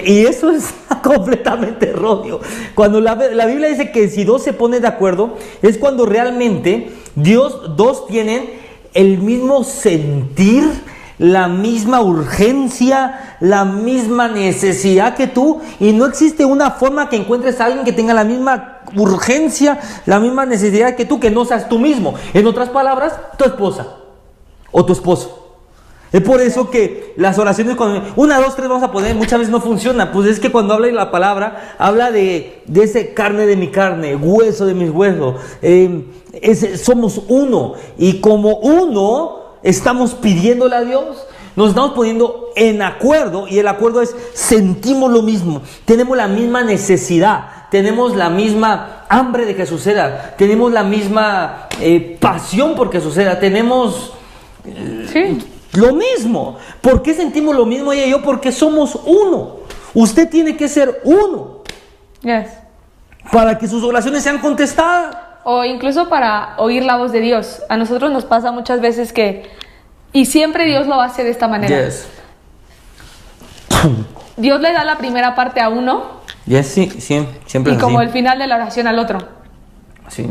Y 0.06 0.26
eso 0.26 0.52
es 0.52 0.73
completamente 1.03 1.90
erróneo. 1.90 2.41
Cuando 2.76 2.99
la, 2.99 3.15
la, 3.15 3.45
Biblia 3.45 3.69
dice 3.69 3.91
que 3.91 4.10
si 4.10 4.23
dos 4.23 4.44
se 4.44 4.53
ponen 4.53 4.81
de 4.81 4.88
acuerdo, 4.88 5.38
es 5.61 5.77
cuando 5.77 6.06
realmente 6.06 6.91
Dios, 7.15 7.76
dos 7.76 8.07
tienen 8.07 8.62
el 8.94 9.18
mismo 9.20 9.64
sentir, 9.64 10.64
la 11.20 11.48
misma 11.48 12.02
urgencia, 12.02 13.38
la 13.40 13.65
misma 13.65 14.28
necesidad 14.28 15.15
que 15.15 15.28
tú 15.28 15.61
y 15.80 15.94
no 15.94 16.06
existe 16.06 16.45
una 16.45 16.72
forma 16.72 17.10
que 17.10 17.15
encuentres 17.15 17.61
a 17.61 17.65
alguien 17.65 17.86
que 17.86 17.94
tenga 17.94 18.14
la 18.14 18.24
misma 18.24 18.82
urgencia, 18.95 19.80
la 20.06 20.20
misma 20.20 20.45
necesidad 20.45 20.95
que 20.95 21.06
tú, 21.06 21.20
que 21.20 21.32
no 21.32 21.45
seas 21.45 21.70
tú 21.70 21.80
mismo. 21.80 22.15
En 22.34 22.45
otras 22.48 22.70
palabras, 22.70 23.14
tu 23.38 23.45
esposa 23.45 23.88
o 24.72 24.86
tu 24.86 24.94
esposo. 24.94 25.40
Es 26.11 26.22
por 26.22 26.41
eso 26.41 26.70
que 26.70 27.14
las 27.18 27.40
oraciones 27.40 27.76
con 27.76 28.03
una, 28.15 28.40
dos, 28.40 28.56
tres 28.56 28.70
vamos 28.70 28.84
a 28.84 28.91
poner, 28.91 29.15
muchas 29.15 29.40
veces 29.40 29.52
no 29.52 29.60
funciona. 29.60 30.11
Pues 30.11 30.28
es 30.28 30.40
que 30.40 30.52
cuando 30.52 30.76
habla 30.76 30.88
la 30.91 31.10
palabra, 31.10 31.76
habla 31.80 32.11
de, 32.11 32.61
de 32.68 32.84
ese 32.84 33.15
carne 33.15 33.48
de 33.48 33.56
mi 33.56 33.70
carne, 33.70 34.15
hueso 34.15 34.68
de 34.68 34.76
mis 34.76 34.91
huesos. 34.91 35.41
Eh, 35.64 36.03
somos 36.84 37.22
uno. 37.27 37.73
Y 37.97 38.19
como 38.19 38.57
uno, 38.57 39.39
estamos 39.64 40.14
pidiéndole 40.15 40.76
a 40.76 40.81
Dios. 40.81 41.26
Nos 41.55 41.69
estamos 41.69 41.91
poniendo 41.91 42.49
en 42.55 42.81
acuerdo 42.81 43.47
y 43.47 43.60
el 43.60 43.68
acuerdo 43.68 44.01
es 44.01 44.15
sentimos 44.34 45.11
lo 45.11 45.22
mismo, 45.22 45.61
tenemos 45.85 46.18
la 46.18 46.27
misma 46.27 46.64
necesidad, 46.64 47.69
tenemos 47.69 48.15
la 48.15 48.31
misma 48.31 49.05
hambre 49.07 49.45
de 49.45 49.55
que 49.55 49.68
suceda, 49.68 50.34
tenemos 50.35 50.72
la 50.72 50.84
misma 50.84 51.68
eh, 51.80 52.18
pasión 52.19 52.76
por 52.76 52.89
que 52.89 52.99
suceda, 52.99 53.39
tenemos... 53.39 54.14
Sí. 55.11 55.39
Lo 55.73 55.93
mismo. 55.93 56.57
¿Por 56.81 57.01
qué 57.01 57.15
sentimos 57.15 57.55
lo 57.55 57.65
mismo 57.65 57.91
ella 57.91 58.05
y 58.05 58.11
yo? 58.11 58.22
Porque 58.22 58.51
somos 58.51 58.95
uno. 59.05 59.57
Usted 59.95 60.30
tiene 60.30 60.55
que 60.55 60.68
ser 60.68 61.01
uno. 61.03 61.64
Yes. 62.22 62.49
Para 63.31 63.57
que 63.57 63.68
sus 63.68 63.84
oraciones 63.84 64.22
sean 64.22 64.38
contestadas. 64.38 65.18
O 65.45 65.64
incluso 65.65 66.07
para 66.10 66.53
oír 66.57 66.84
la 66.86 66.95
voz 66.98 67.11
de 67.11 67.20
Dios. 67.20 67.61
A 67.70 67.78
nosotros 67.78 68.11
nos 68.11 68.24
pasa 68.26 68.52
muchas 68.52 68.80
veces 68.82 69.11
que, 69.11 69.49
y 70.14 70.26
siempre 70.26 70.65
Dios 70.65 70.88
lo 70.88 71.02
hace 71.02 71.24
de 71.24 71.32
esta 71.32 71.48
manera. 71.48 71.86
Yes. 71.86 72.07
Dios 74.38 74.60
le 74.61 74.74
da 74.74 74.84
la 74.84 74.98
primera 74.98 75.36
parte 75.36 75.61
a 75.61 75.70
uno 75.70 76.24
Yes, 76.45 76.68
sí, 76.68 76.90
sí, 76.99 77.26
siempre 77.45 77.74
y 77.74 77.78
como 77.78 77.99
así. 77.99 78.07
el 78.07 78.11
final 78.14 78.38
de 78.40 78.48
la 78.48 78.56
oración 78.56 78.88
al 78.88 78.99
otro. 78.99 79.20
Sí. 80.10 80.28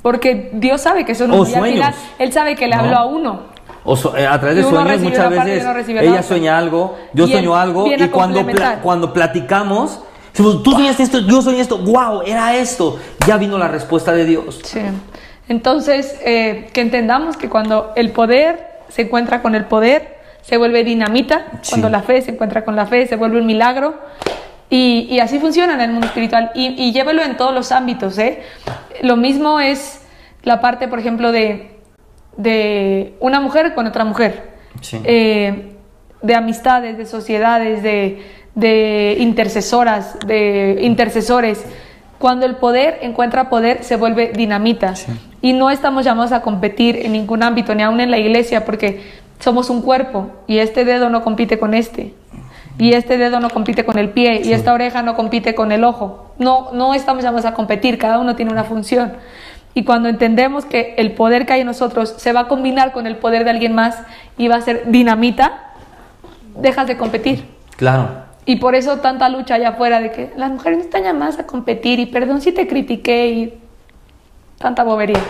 Porque 0.00 0.50
Dios 0.54 0.80
sabe 0.80 1.04
que 1.04 1.14
son 1.14 1.30
O 1.32 1.40
uno. 1.42 1.44
Y 1.50 1.52
al 1.54 1.58
sueños. 1.60 1.74
final, 1.74 1.94
Él 2.18 2.32
sabe 2.32 2.56
que 2.56 2.66
le 2.68 2.76
¿No? 2.76 2.82
habló 2.82 2.96
a 2.96 3.04
uno. 3.06 3.40
O 3.84 3.96
so- 3.96 4.16
eh, 4.16 4.26
a 4.26 4.38
través 4.40 4.56
de 4.56 4.62
sueños 4.62 5.00
muchas 5.00 5.28
veces 5.30 5.62
ella 5.88 6.10
otra. 6.10 6.22
sueña 6.22 6.56
algo, 6.58 6.96
yo 7.12 7.26
Y 7.26 7.32
sueño 7.32 7.54
algo 7.56 7.86
y 7.86 8.08
cuando, 8.08 8.46
cuando 8.82 9.12
platicamos, 9.12 10.00
decimos, 10.32 10.62
tú 10.62 10.72
soñaste 10.72 11.02
esto, 11.02 11.20
yo 11.20 11.42
soñé 11.42 11.60
esto, 11.60 11.78
wow, 11.78 12.22
era 12.24 12.56
esto, 12.56 12.98
ya 13.26 13.36
vino 13.36 13.58
la 13.58 13.68
respuesta 13.68 14.12
de 14.12 14.24
Dios. 14.24 14.60
Sí. 14.64 14.80
Entonces, 15.48 16.18
eh, 16.24 16.68
que 16.72 16.80
entendamos 16.80 17.36
que 17.36 17.48
cuando 17.48 17.92
el 17.96 18.10
poder 18.10 18.68
se 18.88 19.02
encuentra 19.02 19.42
con 19.42 19.54
el 19.54 19.64
poder, 19.64 20.20
se 20.42 20.56
vuelve 20.56 20.84
dinamita. 20.84 21.46
Sí. 21.62 21.70
Cuando 21.70 21.88
la 21.88 22.02
fe 22.02 22.22
se 22.22 22.32
encuentra 22.32 22.64
con 22.64 22.76
la 22.76 22.86
fe, 22.86 23.06
se 23.06 23.16
vuelve 23.16 23.40
un 23.40 23.46
milagro. 23.46 23.94
Y, 24.68 25.08
y 25.10 25.18
así 25.18 25.38
funciona 25.38 25.74
en 25.74 25.80
el 25.80 25.90
mundo 25.90 26.06
espiritual. 26.06 26.52
Y, 26.54 26.68
y 26.80 26.92
llévelo 26.92 27.22
en 27.22 27.36
todos 27.36 27.52
los 27.52 27.72
ámbitos. 27.72 28.18
¿eh? 28.18 28.42
Lo 29.02 29.16
mismo 29.16 29.60
es 29.60 30.02
la 30.42 30.60
parte, 30.60 30.88
por 30.88 30.98
ejemplo, 30.98 31.32
de, 31.32 31.78
de 32.36 33.14
una 33.20 33.40
mujer 33.40 33.74
con 33.74 33.86
otra 33.86 34.04
mujer. 34.04 34.50
Sí. 34.80 35.00
Eh, 35.04 35.72
de 36.22 36.34
amistades, 36.34 36.98
de 36.98 37.06
sociedades, 37.06 37.82
de, 37.82 38.22
de 38.54 39.16
intercesoras, 39.18 40.18
de 40.26 40.78
intercesores. 40.82 41.64
Cuando 42.18 42.46
el 42.46 42.56
poder 42.56 42.98
encuentra 43.02 43.48
poder, 43.48 43.82
se 43.84 43.96
vuelve 43.96 44.32
dinamita. 44.34 44.96
Sí. 44.96 45.12
Y 45.42 45.52
no 45.54 45.70
estamos 45.70 46.04
llamados 46.04 46.32
a 46.32 46.42
competir 46.42 46.96
en 46.96 47.12
ningún 47.12 47.42
ámbito, 47.42 47.74
ni 47.74 47.82
aún 47.82 48.00
en 48.00 48.10
la 48.10 48.18
iglesia, 48.18 48.64
porque 48.64 49.00
somos 49.40 49.70
un 49.70 49.82
cuerpo 49.82 50.30
y 50.46 50.58
este 50.58 50.84
dedo 50.84 51.10
no 51.10 51.24
compite 51.24 51.58
con 51.58 51.74
este. 51.74 52.14
Y 52.78 52.94
este 52.94 53.18
dedo 53.18 53.40
no 53.40 53.50
compite 53.50 53.84
con 53.84 53.98
el 53.98 54.10
pie 54.10 54.40
y 54.42 54.52
esta 54.52 54.72
oreja 54.72 55.02
no 55.02 55.14
compite 55.14 55.54
con 55.54 55.70
el 55.72 55.84
ojo. 55.84 56.32
No, 56.38 56.70
no 56.72 56.94
estamos 56.94 57.22
llamados 57.22 57.44
a 57.44 57.52
competir, 57.52 57.98
cada 57.98 58.18
uno 58.18 58.36
tiene 58.36 58.52
una 58.52 58.64
función. 58.64 59.12
Y 59.74 59.84
cuando 59.84 60.08
entendemos 60.08 60.64
que 60.64 60.94
el 60.96 61.12
poder 61.12 61.46
que 61.46 61.54
hay 61.54 61.60
en 61.60 61.66
nosotros 61.66 62.14
se 62.16 62.32
va 62.32 62.40
a 62.40 62.48
combinar 62.48 62.92
con 62.92 63.06
el 63.06 63.16
poder 63.16 63.44
de 63.44 63.50
alguien 63.50 63.74
más 63.74 63.98
y 64.38 64.48
va 64.48 64.56
a 64.56 64.60
ser 64.62 64.90
dinamita, 64.90 65.72
dejas 66.56 66.86
de 66.86 66.96
competir. 66.96 67.44
Claro. 67.76 68.29
Y 68.50 68.56
por 68.56 68.74
eso 68.74 68.96
tanta 68.96 69.28
lucha 69.28 69.54
allá 69.54 69.68
afuera 69.68 70.00
de 70.00 70.10
que 70.10 70.32
las 70.36 70.50
mujeres 70.50 70.78
no 70.78 70.84
están 70.84 71.04
llamadas 71.04 71.38
a 71.38 71.46
competir 71.46 72.00
y 72.00 72.06
perdón 72.06 72.40
si 72.40 72.50
te 72.50 72.66
critiqué 72.66 73.28
y 73.28 73.54
tanta 74.58 74.82
bobería. 74.82 75.20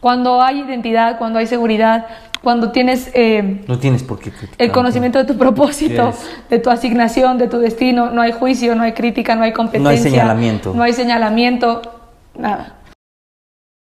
Cuando 0.00 0.42
hay 0.42 0.60
identidad, 0.60 1.16
cuando 1.16 1.38
hay 1.38 1.46
seguridad, 1.46 2.06
cuando 2.42 2.70
tienes 2.70 3.10
eh, 3.14 3.62
No 3.66 3.78
tienes 3.78 4.02
por 4.02 4.18
qué 4.18 4.30
criticar. 4.30 4.56
el 4.58 4.70
conocimiento 4.70 5.18
de 5.18 5.24
tu 5.24 5.38
propósito, 5.38 6.10
Yes. 6.10 6.30
de 6.50 6.58
tu 6.58 6.68
asignación, 6.68 7.38
de 7.38 7.48
tu 7.48 7.58
destino, 7.58 8.10
no 8.10 8.20
hay 8.20 8.32
juicio, 8.32 8.74
no 8.74 8.82
hay 8.82 8.92
crítica, 8.92 9.34
no 9.34 9.44
hay 9.44 9.54
competencia, 9.54 9.96
señalamiento. 10.10 10.74
no 10.74 10.82
hay 10.82 10.92
señalamiento, 10.92 11.80
nada. 12.36 12.74